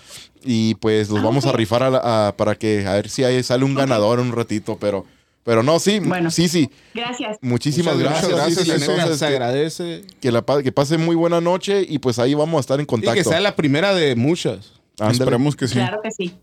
Y 0.45 0.77
pues 0.77 1.09
los 1.11 1.19
Ah, 1.21 1.25
vamos 1.25 1.45
a 1.47 1.53
rifar 1.53 1.83
a 1.83 1.91
la- 1.91 2.29
a- 2.29 2.37
para 2.37 2.55
que 2.55 2.87
a 2.87 2.93
ver 2.95 3.09
si 3.09 3.25
ahí 3.25 3.43
sale 3.43 3.65
un 3.65 3.75
ganador 3.75 4.21
en 4.21 4.27
un 4.27 4.33
ratito. 4.33 4.77
Pero, 4.81 5.05
pero 5.43 5.63
no, 5.63 5.79
sí, 5.81 5.99
Bueno. 6.01 6.31
sí, 6.31 6.47
sí. 6.49 6.71
Gracias. 6.95 7.39
Muchísimas 7.41 7.97
Muchas 7.97 8.11
gracias. 8.13 8.33
gracias. 8.33 8.65
sí, 8.65 8.71
entonces, 8.71 9.19
se 9.19 9.27
agradece. 9.27 10.03
que, 10.21 10.31
la, 10.31 10.45
que 10.63 10.71
pase 10.73 10.99
muy 10.99 11.17
buena 11.17 11.41
noche 11.41 11.85
y 11.89 11.99
pues 11.99 12.19
ahí 12.19 12.35
vamos 12.35 12.59
a 12.59 12.61
estar 12.61 12.79
en 12.79 12.85
Y 12.85 12.87
contacto. 12.87 13.15
que 13.15 13.25
sea 13.25 13.41
la 13.41 13.57
primera 13.57 13.93
de 13.95 14.15
muchas. 14.15 14.73
Ándale. 14.99 15.19
Esperemos 15.19 15.57
que 15.57 15.67
sí. 15.69 15.75
Claro 15.75 16.01
que 16.03 16.11
sí. 16.13 16.35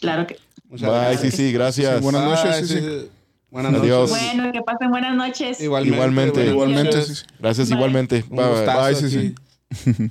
Claro 0.00 0.26
que 0.26 0.36
Muchas 0.68 0.88
Bye, 0.90 0.98
gracias. 0.98 1.20
sí, 1.20 1.30
sí, 1.30 1.52
gracias. 1.52 1.96
Sí, 1.98 2.02
buenas 2.02 2.24
noches, 2.24 2.60
Bye, 2.60 2.66
sí, 2.66 2.78
sí. 2.80 3.08
Buenas 3.50 3.74
Adiós. 3.74 4.10
noches. 4.10 4.26
Bueno, 4.26 4.52
que 4.52 4.60
pasen 4.62 4.90
buenas 4.90 5.14
noches. 5.16 5.60
Igualmente. 5.60 5.96
Igualmente. 5.96 6.46
Igualmente, 6.46 6.84
noches. 6.96 7.06
sí, 7.06 7.14
sí. 7.14 7.34
Gracias 7.38 7.68
Bye. 7.68 7.76
igualmente. 7.76 8.24
Un 8.28 8.36
Bye, 8.36 8.46
bye. 8.46 8.66
Bye, 8.66 8.94
sí, 8.94 9.34
sí. 9.94 10.10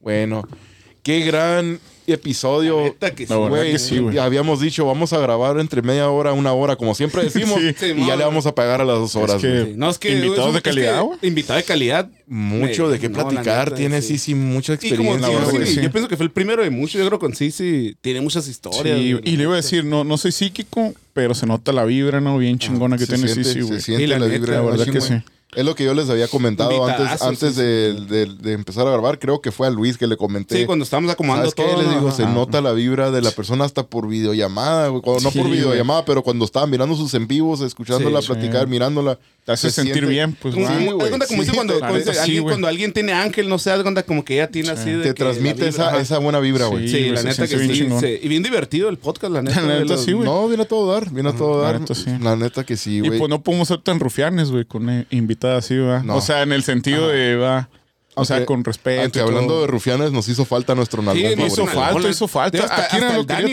Bueno, 0.00 0.42
qué 1.02 1.20
gran 1.20 1.78
episodio. 2.14 2.94
Que 3.14 3.26
sí, 3.78 3.98
sí, 4.10 4.18
habíamos 4.18 4.60
dicho, 4.60 4.86
vamos 4.86 5.12
a 5.12 5.18
grabar 5.18 5.58
entre 5.58 5.82
media 5.82 6.08
hora, 6.10 6.32
una 6.32 6.52
hora, 6.52 6.76
como 6.76 6.94
siempre 6.94 7.22
decimos, 7.24 7.60
Sí, 7.78 7.86
y 7.96 8.06
ya 8.06 8.16
le 8.16 8.24
vamos 8.24 8.46
a 8.46 8.54
pagar 8.54 8.80
a 8.80 8.84
las 8.84 8.96
dos 8.98 9.16
horas. 9.16 9.40
que- 9.40 9.48
güey. 9.48 9.64
Sí, 9.66 9.72
No, 9.76 9.90
es 9.90 9.98
que. 9.98 10.12
Invitados 10.12 10.48
es- 10.48 10.52
de 10.52 10.58
es 10.58 10.62
que 10.62 10.70
calidad, 10.70 11.02
güey. 11.02 11.18
Invitado 11.22 11.56
de 11.58 11.64
calidad. 11.64 12.08
Mucho 12.26 12.86
Me- 12.86 12.92
de 12.92 12.98
qué 12.98 13.08
no, 13.10 13.14
platicar, 13.28 13.64
neta, 13.66 13.76
tiene 13.76 14.00
sí, 14.00 14.34
mucha 14.34 14.74
Y 14.80 14.96
como 14.96 15.14
experiencia. 15.16 15.82
yo 15.82 15.90
pienso 15.90 16.08
que 16.08 16.16
fue 16.16 16.24
el 16.24 16.30
primero 16.30 16.62
de 16.62 16.70
muchos. 16.70 16.94
Yo 17.00 17.06
creo 17.06 17.18
que 17.18 17.26
con 17.26 17.34
sí, 17.34 17.94
tiene 18.00 18.20
muchas 18.20 18.48
historias. 18.48 18.98
Y 18.98 19.36
le 19.36 19.42
iba 19.42 19.52
a 19.52 19.56
decir, 19.56 19.84
no, 19.84 20.02
no 20.04 20.16
soy 20.16 20.32
psíquico, 20.32 20.94
pero 21.12 21.34
se 21.34 21.46
nota 21.46 21.72
la 21.72 21.84
vibra, 21.84 22.20
¿no? 22.20 22.38
Bien 22.38 22.58
chingona 22.58 22.96
que 22.96 23.06
tiene 23.06 23.28
sí, 23.28 23.60
güey. 23.60 23.80
Se 23.80 23.80
siente 23.80 24.06
la 24.06 24.18
vibra. 24.26 24.54
la 24.56 24.60
verdad 24.62 24.86
que 24.86 25.00
sí. 25.00 25.14
Es 25.54 25.66
lo 25.66 25.74
que 25.74 25.84
yo 25.84 25.92
les 25.92 26.08
había 26.08 26.28
comentado 26.28 26.86
antes, 26.86 27.20
antes 27.20 27.54
sí, 27.54 27.60
de, 27.60 27.92
de- 28.06 28.26
de 28.26 28.52
empezar 28.54 28.86
a 28.86 28.90
grabar. 28.90 29.18
Creo 29.18 29.42
que 29.42 29.52
fue 29.52 29.66
a 29.66 29.70
Luis 29.70 29.98
que 29.98 30.06
le 30.06 30.16
comenté. 30.16 30.56
Sí, 30.56 30.64
cuando 30.64 30.82
estábamos 30.82 31.10
acomodando 31.12 31.50
¿Sabes 31.50 31.54
qué? 31.54 31.62
todo. 31.70 31.82
Les 31.82 31.90
digo, 31.90 32.08
Ajá. 32.08 32.16
se 32.16 32.26
nota 32.26 32.62
la 32.62 32.72
vibra 32.72 33.10
de 33.10 33.20
la 33.20 33.30
persona 33.32 33.66
hasta 33.66 33.82
por 33.86 34.08
videollamada, 34.08 34.88
Sí, 34.88 34.94
no 34.94 35.00
por 35.02 35.32
güey. 35.32 35.50
videollamada, 35.52 36.06
pero 36.06 36.22
cuando 36.22 36.46
estaba 36.46 36.66
mirando 36.66 36.96
sus 36.96 37.12
en 37.12 37.26
vivos, 37.28 37.60
escuchándola 37.60 38.20
platicar, 38.22 38.66
mirándola. 38.66 39.18
Te 39.44 39.50
hace 39.50 39.70
se 39.70 39.74
sentir 39.74 39.94
siente- 39.94 40.10
bien, 40.10 40.36
pues, 40.40 40.54
Como, 40.54 40.66
güey. 40.66 40.78
Sí, 40.78 40.84
como- 40.86 40.96
güey, 40.98 41.04
haz 41.06 41.10
cuenta 41.10 41.26
como 41.26 41.42
sí, 41.42 41.46
dice 41.46 41.56
cuando, 41.56 41.74
sí, 41.74 42.18
alguien, 42.20 42.42
güey. 42.42 42.52
cuando 42.54 42.68
alguien 42.68 42.92
tiene 42.92 43.12
ángel, 43.12 43.48
no 43.48 43.58
sé, 43.58 43.72
haz 43.72 43.82
cuenta 43.82 44.04
como 44.04 44.24
que 44.24 44.34
ella 44.34 44.46
tiene 44.48 44.70
así 44.70 44.90
de 44.90 44.98
Te 45.02 45.08
que 45.08 45.14
transmite 45.14 45.68
vibra, 45.68 45.98
esa, 46.00 46.18
buena 46.18 46.38
vibra, 46.38 46.66
güey. 46.66 46.86
Sí, 46.86 47.10
la 47.10 47.24
neta 47.24 47.48
que 47.48 47.58
sí. 47.58 48.18
Y 48.22 48.28
bien 48.28 48.44
divertido 48.44 48.88
el 48.88 48.98
podcast, 48.98 49.32
la 49.32 49.42
neta. 49.42 49.60
La 49.62 49.80
neta, 49.80 49.94
los- 49.94 50.04
sí, 50.04 50.12
güey. 50.12 50.24
No, 50.24 50.46
viene 50.46 50.62
a 50.62 50.66
todo 50.68 50.92
dar, 50.92 51.10
viene 51.10 51.30
a 51.30 51.32
todo 51.32 51.60
la 51.60 51.72
dar. 51.72 51.80
neta, 51.80 51.94
sí. 51.94 52.10
La 52.20 52.36
neta 52.36 52.62
que 52.62 52.76
sí, 52.76 52.98
Y 52.98 53.00
güey. 53.00 53.18
pues 53.18 53.28
no 53.28 53.42
podemos 53.42 53.66
ser 53.66 53.78
tan 53.78 53.98
rufianes, 53.98 54.52
güey, 54.52 54.64
con 54.64 55.06
invitadas 55.10 55.64
así, 55.64 55.74
¿verdad? 55.74 56.04
No. 56.04 56.16
O 56.16 56.20
sea, 56.20 56.42
en 56.42 56.52
el 56.52 56.62
sentido 56.62 57.08
de, 57.08 57.34
va, 57.34 57.68
o 58.14 58.24
sea, 58.24 58.44
con 58.44 58.62
respeto. 58.64 59.00
Aunque 59.02 59.20
hablando 59.20 59.60
de 59.62 59.66
rufianes, 59.66 60.12
nos 60.12 60.28
hizo 60.28 60.44
falta 60.44 60.74
nuestro 60.74 61.00
Sí, 61.00 61.06
nalgón 61.06 61.38
no 61.38 61.46
hizo 61.46 61.66
falta, 61.66 62.08
hizo 62.08 62.28
falta. 62.28 62.58
Aquí 62.58 62.96
era 62.96 63.06
hasta 63.06 63.16
lo 63.16 63.24
Dani, 63.24 63.52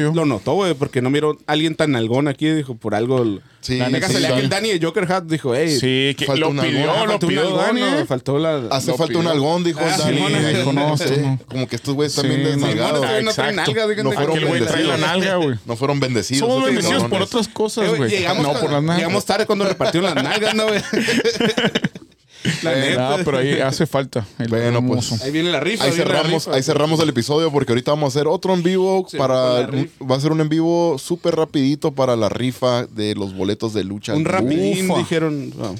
yo. 0.00 0.12
lo 0.14 0.24
notó, 0.24 0.52
güey, 0.54 0.74
porque 0.74 1.02
no 1.02 1.10
miró 1.10 1.36
a 1.46 1.52
alguien 1.52 1.74
tan 1.74 1.92
nalgón 1.92 2.28
aquí. 2.28 2.48
Dijo, 2.50 2.74
por 2.76 2.94
algo. 2.94 3.22
el- 3.22 3.42
Sí, 3.60 3.76
la 3.76 3.88
neta 3.90 4.06
sí, 4.06 4.22
Dani. 4.22 4.40
el 4.40 4.48
Dani 4.48 4.78
de 4.78 4.86
Joker 4.86 5.12
Hat 5.12 5.24
dijo, 5.24 5.52
hey, 5.54 5.76
Sí, 5.80 6.14
que 6.16 6.26
Falta 6.26 6.40
lo 6.40 6.50
un 6.50 6.60
pidió, 6.60 6.78
algón. 6.92 6.96
lo 7.06 7.10
faltó 7.10 7.26
un 7.26 7.30
pidió 7.34 7.56
Dani. 7.56 7.82
¿eh? 7.82 8.04
Faltó 8.06 8.38
la. 8.38 8.62
Hace 8.70 8.92
Lo 8.92 8.96
falta 8.96 9.18
un 9.18 9.26
algón, 9.26 9.64
dijo 9.64 9.80
Ah, 9.82 9.90
el 9.94 9.98
Dani. 9.98 10.16
Simón, 10.16 10.34
Ahí 10.36 10.54
dijo, 10.54 10.72
no, 10.72 10.96
Sí. 10.96 11.04
Como 11.48 11.66
que 11.66 11.76
estos 11.76 11.94
güeyes 11.94 12.14
también 12.14 12.38
Sí, 12.40 12.44
no, 12.44 12.50
desnalgados. 12.50 12.92
no, 12.92 13.00
no 13.00 13.02
traen 13.06 13.28
exacto. 13.28 13.52
nalgas, 13.56 13.88
digan, 13.88 14.04
No 14.04 14.12
fueron 14.12 14.40
bendecidos. 14.40 15.00
nalga, 15.00 15.34
güey. 15.36 15.58
No 15.66 15.76
fueron 15.76 16.00
bendecidos. 16.00 16.48
Somos 16.48 16.64
bendecidos 16.64 17.04
por 17.04 17.22
otras 17.22 17.46
Eh, 17.48 17.50
cosas, 17.52 17.86
güey, 17.88 17.98
güey. 17.98 18.10
llegamos, 18.10 18.46
No 18.46 18.52
por 18.52 18.62
las 18.70 18.80
nalgas. 18.82 18.96
llegamos 18.98 19.24
tarde 19.24 19.44
cuando 19.46 19.64
repartieron 19.66 20.14
las 20.14 20.22
nalgas, 20.24 20.54
¿no, 20.54 20.68
güey? 20.68 20.80
La 22.62 22.72
Eh, 22.72 22.90
neta. 22.90 23.16
No, 23.18 23.24
pero 23.24 23.38
ahí 23.38 23.60
hace 23.60 23.86
falta. 23.86 24.26
el 24.38 24.48
Bueno, 24.48 24.84
pues. 24.86 25.20
Ahí 25.22 25.30
viene 25.30 25.50
la 25.50 25.60
rifa. 25.60 25.84
Ahí 25.84 25.90
viene 25.90 26.04
la 26.04 26.16
cerramos, 26.18 26.44
rifa. 26.46 26.56
ahí 26.56 26.62
cerramos 26.62 27.00
el 27.00 27.08
episodio 27.08 27.50
porque 27.50 27.72
ahorita 27.72 27.90
vamos 27.92 28.14
a 28.14 28.18
hacer 28.18 28.28
otro 28.28 28.54
en 28.54 28.62
vivo 28.62 29.06
Sí, 29.10 29.16
para 29.16 29.66
va 29.68 30.16
a 30.16 30.20
ser 30.20 30.32
un 30.32 30.40
en 30.40 30.48
vivo 30.48 30.96
súper 30.98 31.34
rapidito 31.36 31.92
para 31.92 32.16
la 32.16 32.28
rifa 32.28 32.86
de 32.86 33.14
los 33.14 33.34
boletos 33.34 33.72
de 33.74 33.84
lucha. 33.84 34.14
Un 34.14 34.24
rapidín, 34.24 34.90
Ufa. 34.90 34.98
dijeron. 35.00 35.50
no. 35.56 35.74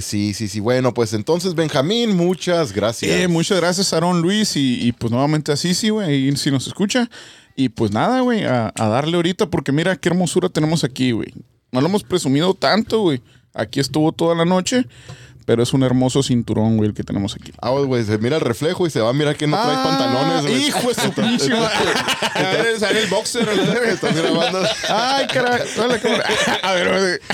Sí, 0.00 0.32
sí, 0.32 0.48
sí. 0.48 0.60
Bueno, 0.60 0.94
pues 0.94 1.12
entonces 1.12 1.54
Benjamín, 1.54 2.16
muchas 2.16 2.72
gracias. 2.72 3.10
Eh, 3.10 3.28
muchas 3.28 3.58
gracias, 3.60 3.92
Aaron 3.92 4.22
Luis. 4.22 4.56
Y, 4.56 4.80
y, 4.86 4.92
pues 4.92 5.10
nuevamente 5.10 5.52
así, 5.52 5.74
sí, 5.74 5.90
güey. 5.90 6.34
Si 6.36 6.50
nos 6.50 6.66
escucha. 6.66 7.10
Y 7.56 7.68
pues 7.68 7.90
nada, 7.92 8.20
güey, 8.20 8.44
a, 8.44 8.72
a 8.74 8.88
darle 8.88 9.16
ahorita, 9.16 9.50
porque 9.50 9.72
mira 9.72 9.94
qué 9.96 10.08
hermosura 10.08 10.48
tenemos 10.48 10.84
aquí, 10.84 11.12
güey. 11.12 11.34
No 11.70 11.80
lo 11.80 11.88
hemos 11.88 12.02
presumido 12.02 12.54
tanto, 12.54 13.00
güey. 13.00 13.20
Aquí 13.54 13.80
estuvo 13.80 14.12
toda 14.12 14.34
la 14.34 14.44
noche, 14.44 14.86
pero 15.46 15.62
es 15.62 15.72
un 15.72 15.82
hermoso 15.84 16.22
cinturón, 16.22 16.76
güey, 16.76 16.88
el 16.88 16.94
que 16.94 17.04
tenemos 17.04 17.34
aquí. 17.34 17.52
Ah, 17.60 17.70
güey, 17.70 18.02
se 18.04 18.18
mira 18.18 18.36
el 18.36 18.42
reflejo 18.42 18.86
y 18.86 18.90
se 18.90 19.00
va 19.00 19.10
a 19.10 19.12
mirar 19.12 19.36
que 19.36 19.46
no 19.46 19.56
trae 19.56 19.76
Ah, 19.76 19.84
pantalones. 19.84 20.42
güey. 20.42 20.66
Hijo 20.66 20.88
de 20.88 20.94
su 20.94 21.12
pinche 21.12 21.50
madre. 21.50 21.90
A 22.34 22.40
ver, 22.62 22.80
sale 22.80 23.02
el 23.02 23.08
boxer. 23.08 23.48
Estás 23.88 24.16
grabando. 24.16 24.62
Ay, 24.88 25.26
cámara. 25.28 25.62
A 26.62 26.72
ver, 26.72 26.88
a 26.88 26.92
ver. 26.98 27.20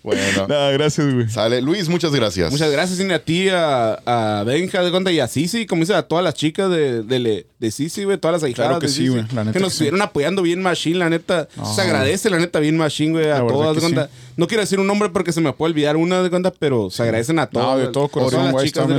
Bueno, 0.00 0.46
Nada, 0.48 0.70
gracias, 0.70 1.12
güey. 1.12 1.28
sale. 1.28 1.60
Luis, 1.60 1.88
muchas 1.90 2.12
gracias. 2.12 2.50
Muchas 2.50 2.70
gracias, 2.70 2.96
Cine, 2.98 3.12
a 3.14 3.18
ti, 3.22 3.48
a, 3.50 3.94
a 4.06 4.44
Benja 4.44 4.82
de 4.82 4.90
Conta 4.90 5.12
y 5.12 5.20
a 5.20 5.26
Sisi, 5.28 5.66
como 5.66 5.80
dice 5.80 5.92
a 5.94 6.02
todas 6.04 6.24
las 6.24 6.32
chicas 6.32 6.70
de, 6.70 7.02
de, 7.02 7.70
Sisi, 7.70 8.04
güey, 8.04 8.16
todas 8.16 8.34
las 8.36 8.42
ahijadas 8.44 8.68
Claro 8.70 8.80
que 8.80 8.86
de 8.86 8.92
sí, 8.92 9.00
Sisi, 9.00 9.08
güey, 9.10 9.24
la 9.34 9.44
neta 9.44 9.52
que 9.52 9.60
nos 9.60 9.72
estuvieron 9.72 10.00
apoyando 10.00 10.40
bien 10.40 10.62
machine, 10.62 10.96
la 10.98 11.10
neta. 11.10 11.48
Se 11.74 11.82
agradece, 11.82 12.30
la 12.30 12.38
neta, 12.38 12.58
bien 12.58 12.78
machine, 12.78 13.12
güey, 13.12 13.30
a 13.30 13.38
todas, 13.46 13.74
de 13.74 13.80
cuenta. 13.82 14.08
No 14.38 14.46
quiero 14.46 14.62
decir 14.62 14.78
un 14.80 14.86
nombre 14.86 15.10
porque 15.10 15.32
se 15.32 15.40
me 15.40 15.52
puede 15.52 15.72
olvidar 15.72 15.96
una 15.96 16.22
de 16.22 16.30
cuenta, 16.30 16.50
pero 16.52 16.88
se 16.90 17.02
agradecen 17.02 17.38
a 17.40 17.46
todas. 17.48 17.78
de 17.80 17.88
todo 17.88 18.08
corazón, 18.08 18.52
las 18.52 18.62
chicas 18.64 18.88
de. 18.88 18.94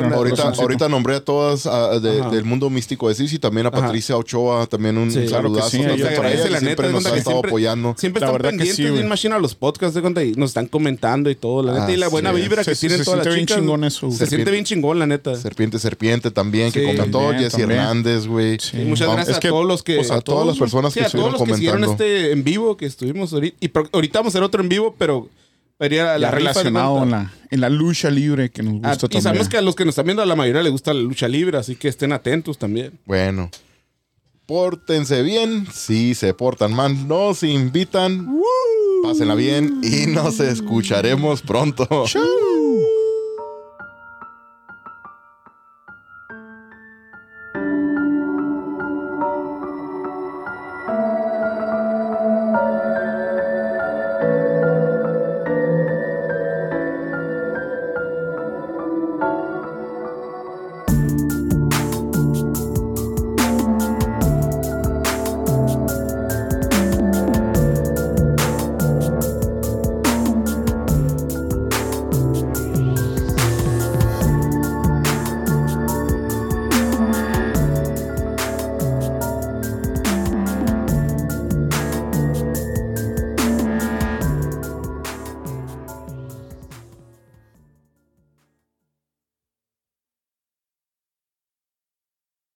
Ahorita, 0.60 0.90
nombré 0.90 1.16
a 1.16 1.22
todas 1.22 1.66
ah, 1.66 1.98
de- 2.00 2.22
del 2.30 2.44
mundo 2.46 2.70
místico 2.70 3.08
de 3.10 3.16
Sisi, 3.16 3.40
también 3.40 3.66
a 3.66 3.70
Ajá. 3.70 3.82
Patricia 3.84 4.18
Ochoa, 4.18 4.68
también 4.68 4.98
un 4.98 5.10
Sí, 5.10 5.22
claro 5.28 5.52
que 5.54 5.62
saludazo 5.62 5.70
sí, 5.70 5.78
para 6.16 6.32
ella, 6.34 6.44
la 6.44 6.50
neta, 6.50 6.60
siempre 6.60 6.88
de 6.88 6.94
nos 6.94 7.06
ha 7.06 7.16
estado 7.16 7.32
siempre, 7.38 7.50
apoyando. 7.50 7.96
siempre 7.98 8.20
La 8.20 8.26
están 8.28 8.34
verdad 8.34 8.50
que 8.50 8.58
pendientes 8.58 8.76
sí, 8.76 8.82
bien 8.84 8.94
güey. 8.96 9.08
machine 9.08 9.36
a 9.36 9.40
los 9.40 9.56
podcasts 9.56 9.96
de 9.96 10.02
cuenta 10.02 10.24
y 10.26 10.34
nos 10.34 10.50
están 10.50 10.68
comentando 10.68 11.30
y 11.30 11.36
todo, 11.36 11.64
la 11.64 11.74
neta. 11.74 11.92
y 11.94 11.96
la 11.96 12.10
buena 12.10 12.34
vibra 12.34 12.64
que 12.66 12.76
se- 12.76 12.88
tienen 12.88 13.06
todas 13.06 13.20
las 13.20 13.24
siente 13.24 13.36
bien 13.36 13.46
chicas. 13.48 13.60
chingón 13.62 13.84
eso, 13.86 14.08
güey. 14.08 14.18
Se 14.20 14.28
siente 14.28 14.52
bien 14.52 14.66
chingón, 14.66 15.00
la 15.00 15.08
neta. 15.08 15.36
Serpiente, 15.38 15.80
serpiente 15.80 16.32
también, 16.32 16.72
que 16.74 16.84
comentó. 16.84 17.20
también. 17.22 17.50
Hernández, 17.58 18.28
güey. 18.28 18.58
Y 18.74 18.78
muchas 18.84 19.10
gracias 19.10 19.38
a 19.38 19.40
todos 19.40 19.66
los 19.66 19.84
que. 19.84 19.96
pues, 19.96 20.12
a 20.12 20.20
todas 20.20 20.46
las 20.46 20.58
personas 20.58 20.94
que 20.94 21.00
todos 21.02 21.34
estuvieron 21.34 21.38
comentando. 21.82 21.92
este 21.92 22.34
en 22.34 22.44
vivo 22.44 22.76
que 22.76 22.86
estuvimos 22.86 23.32
ahorita. 23.32 23.56
Y 23.62 23.72
ahorita 23.94 24.20
vamos 24.20 24.34
a 24.34 24.38
hacer 24.38 24.44
otro 24.44 24.62
en 24.62 24.68
vivo, 24.68 24.94
pero. 24.98 25.29
Sería 25.80 26.18
la 26.18 26.28
Ya 26.28 26.32
relacionado 26.32 27.04
en 27.04 27.12
la, 27.12 27.34
en 27.50 27.62
la 27.62 27.70
lucha 27.70 28.10
libre 28.10 28.50
que 28.52 28.62
nos 28.62 28.74
Ah, 28.84 28.90
gusta 28.90 29.06
y 29.06 29.10
también. 29.10 29.22
sabemos 29.24 29.48
que 29.50 29.58
a 29.58 29.62
los 29.62 29.76
que 29.76 29.86
nos 29.86 29.94
están 29.94 30.06
viendo, 30.06 30.22
a 30.22 30.26
la 30.26 30.36
mayoría 30.36 30.62
les 30.62 30.72
gusta 30.74 30.94
la 30.94 31.00
lucha 31.02 31.28
libre, 31.28 31.58
así 31.58 31.76
que 31.76 31.88
estén 31.88 32.12
atentos 32.12 32.58
también. 32.58 33.00
Bueno. 33.06 33.50
Pórtense 34.46 35.22
bien. 35.24 35.68
Si 35.72 36.16
se 36.16 36.34
portan 36.34 36.74
mal, 36.74 37.08
nos 37.08 37.44
invitan. 37.44 38.28
Pásenla 39.04 39.36
bien 39.36 39.80
y 39.84 40.08
nos 40.08 40.40
escucharemos 40.40 41.42
pronto. 41.42 41.88
Chau. 42.08 42.59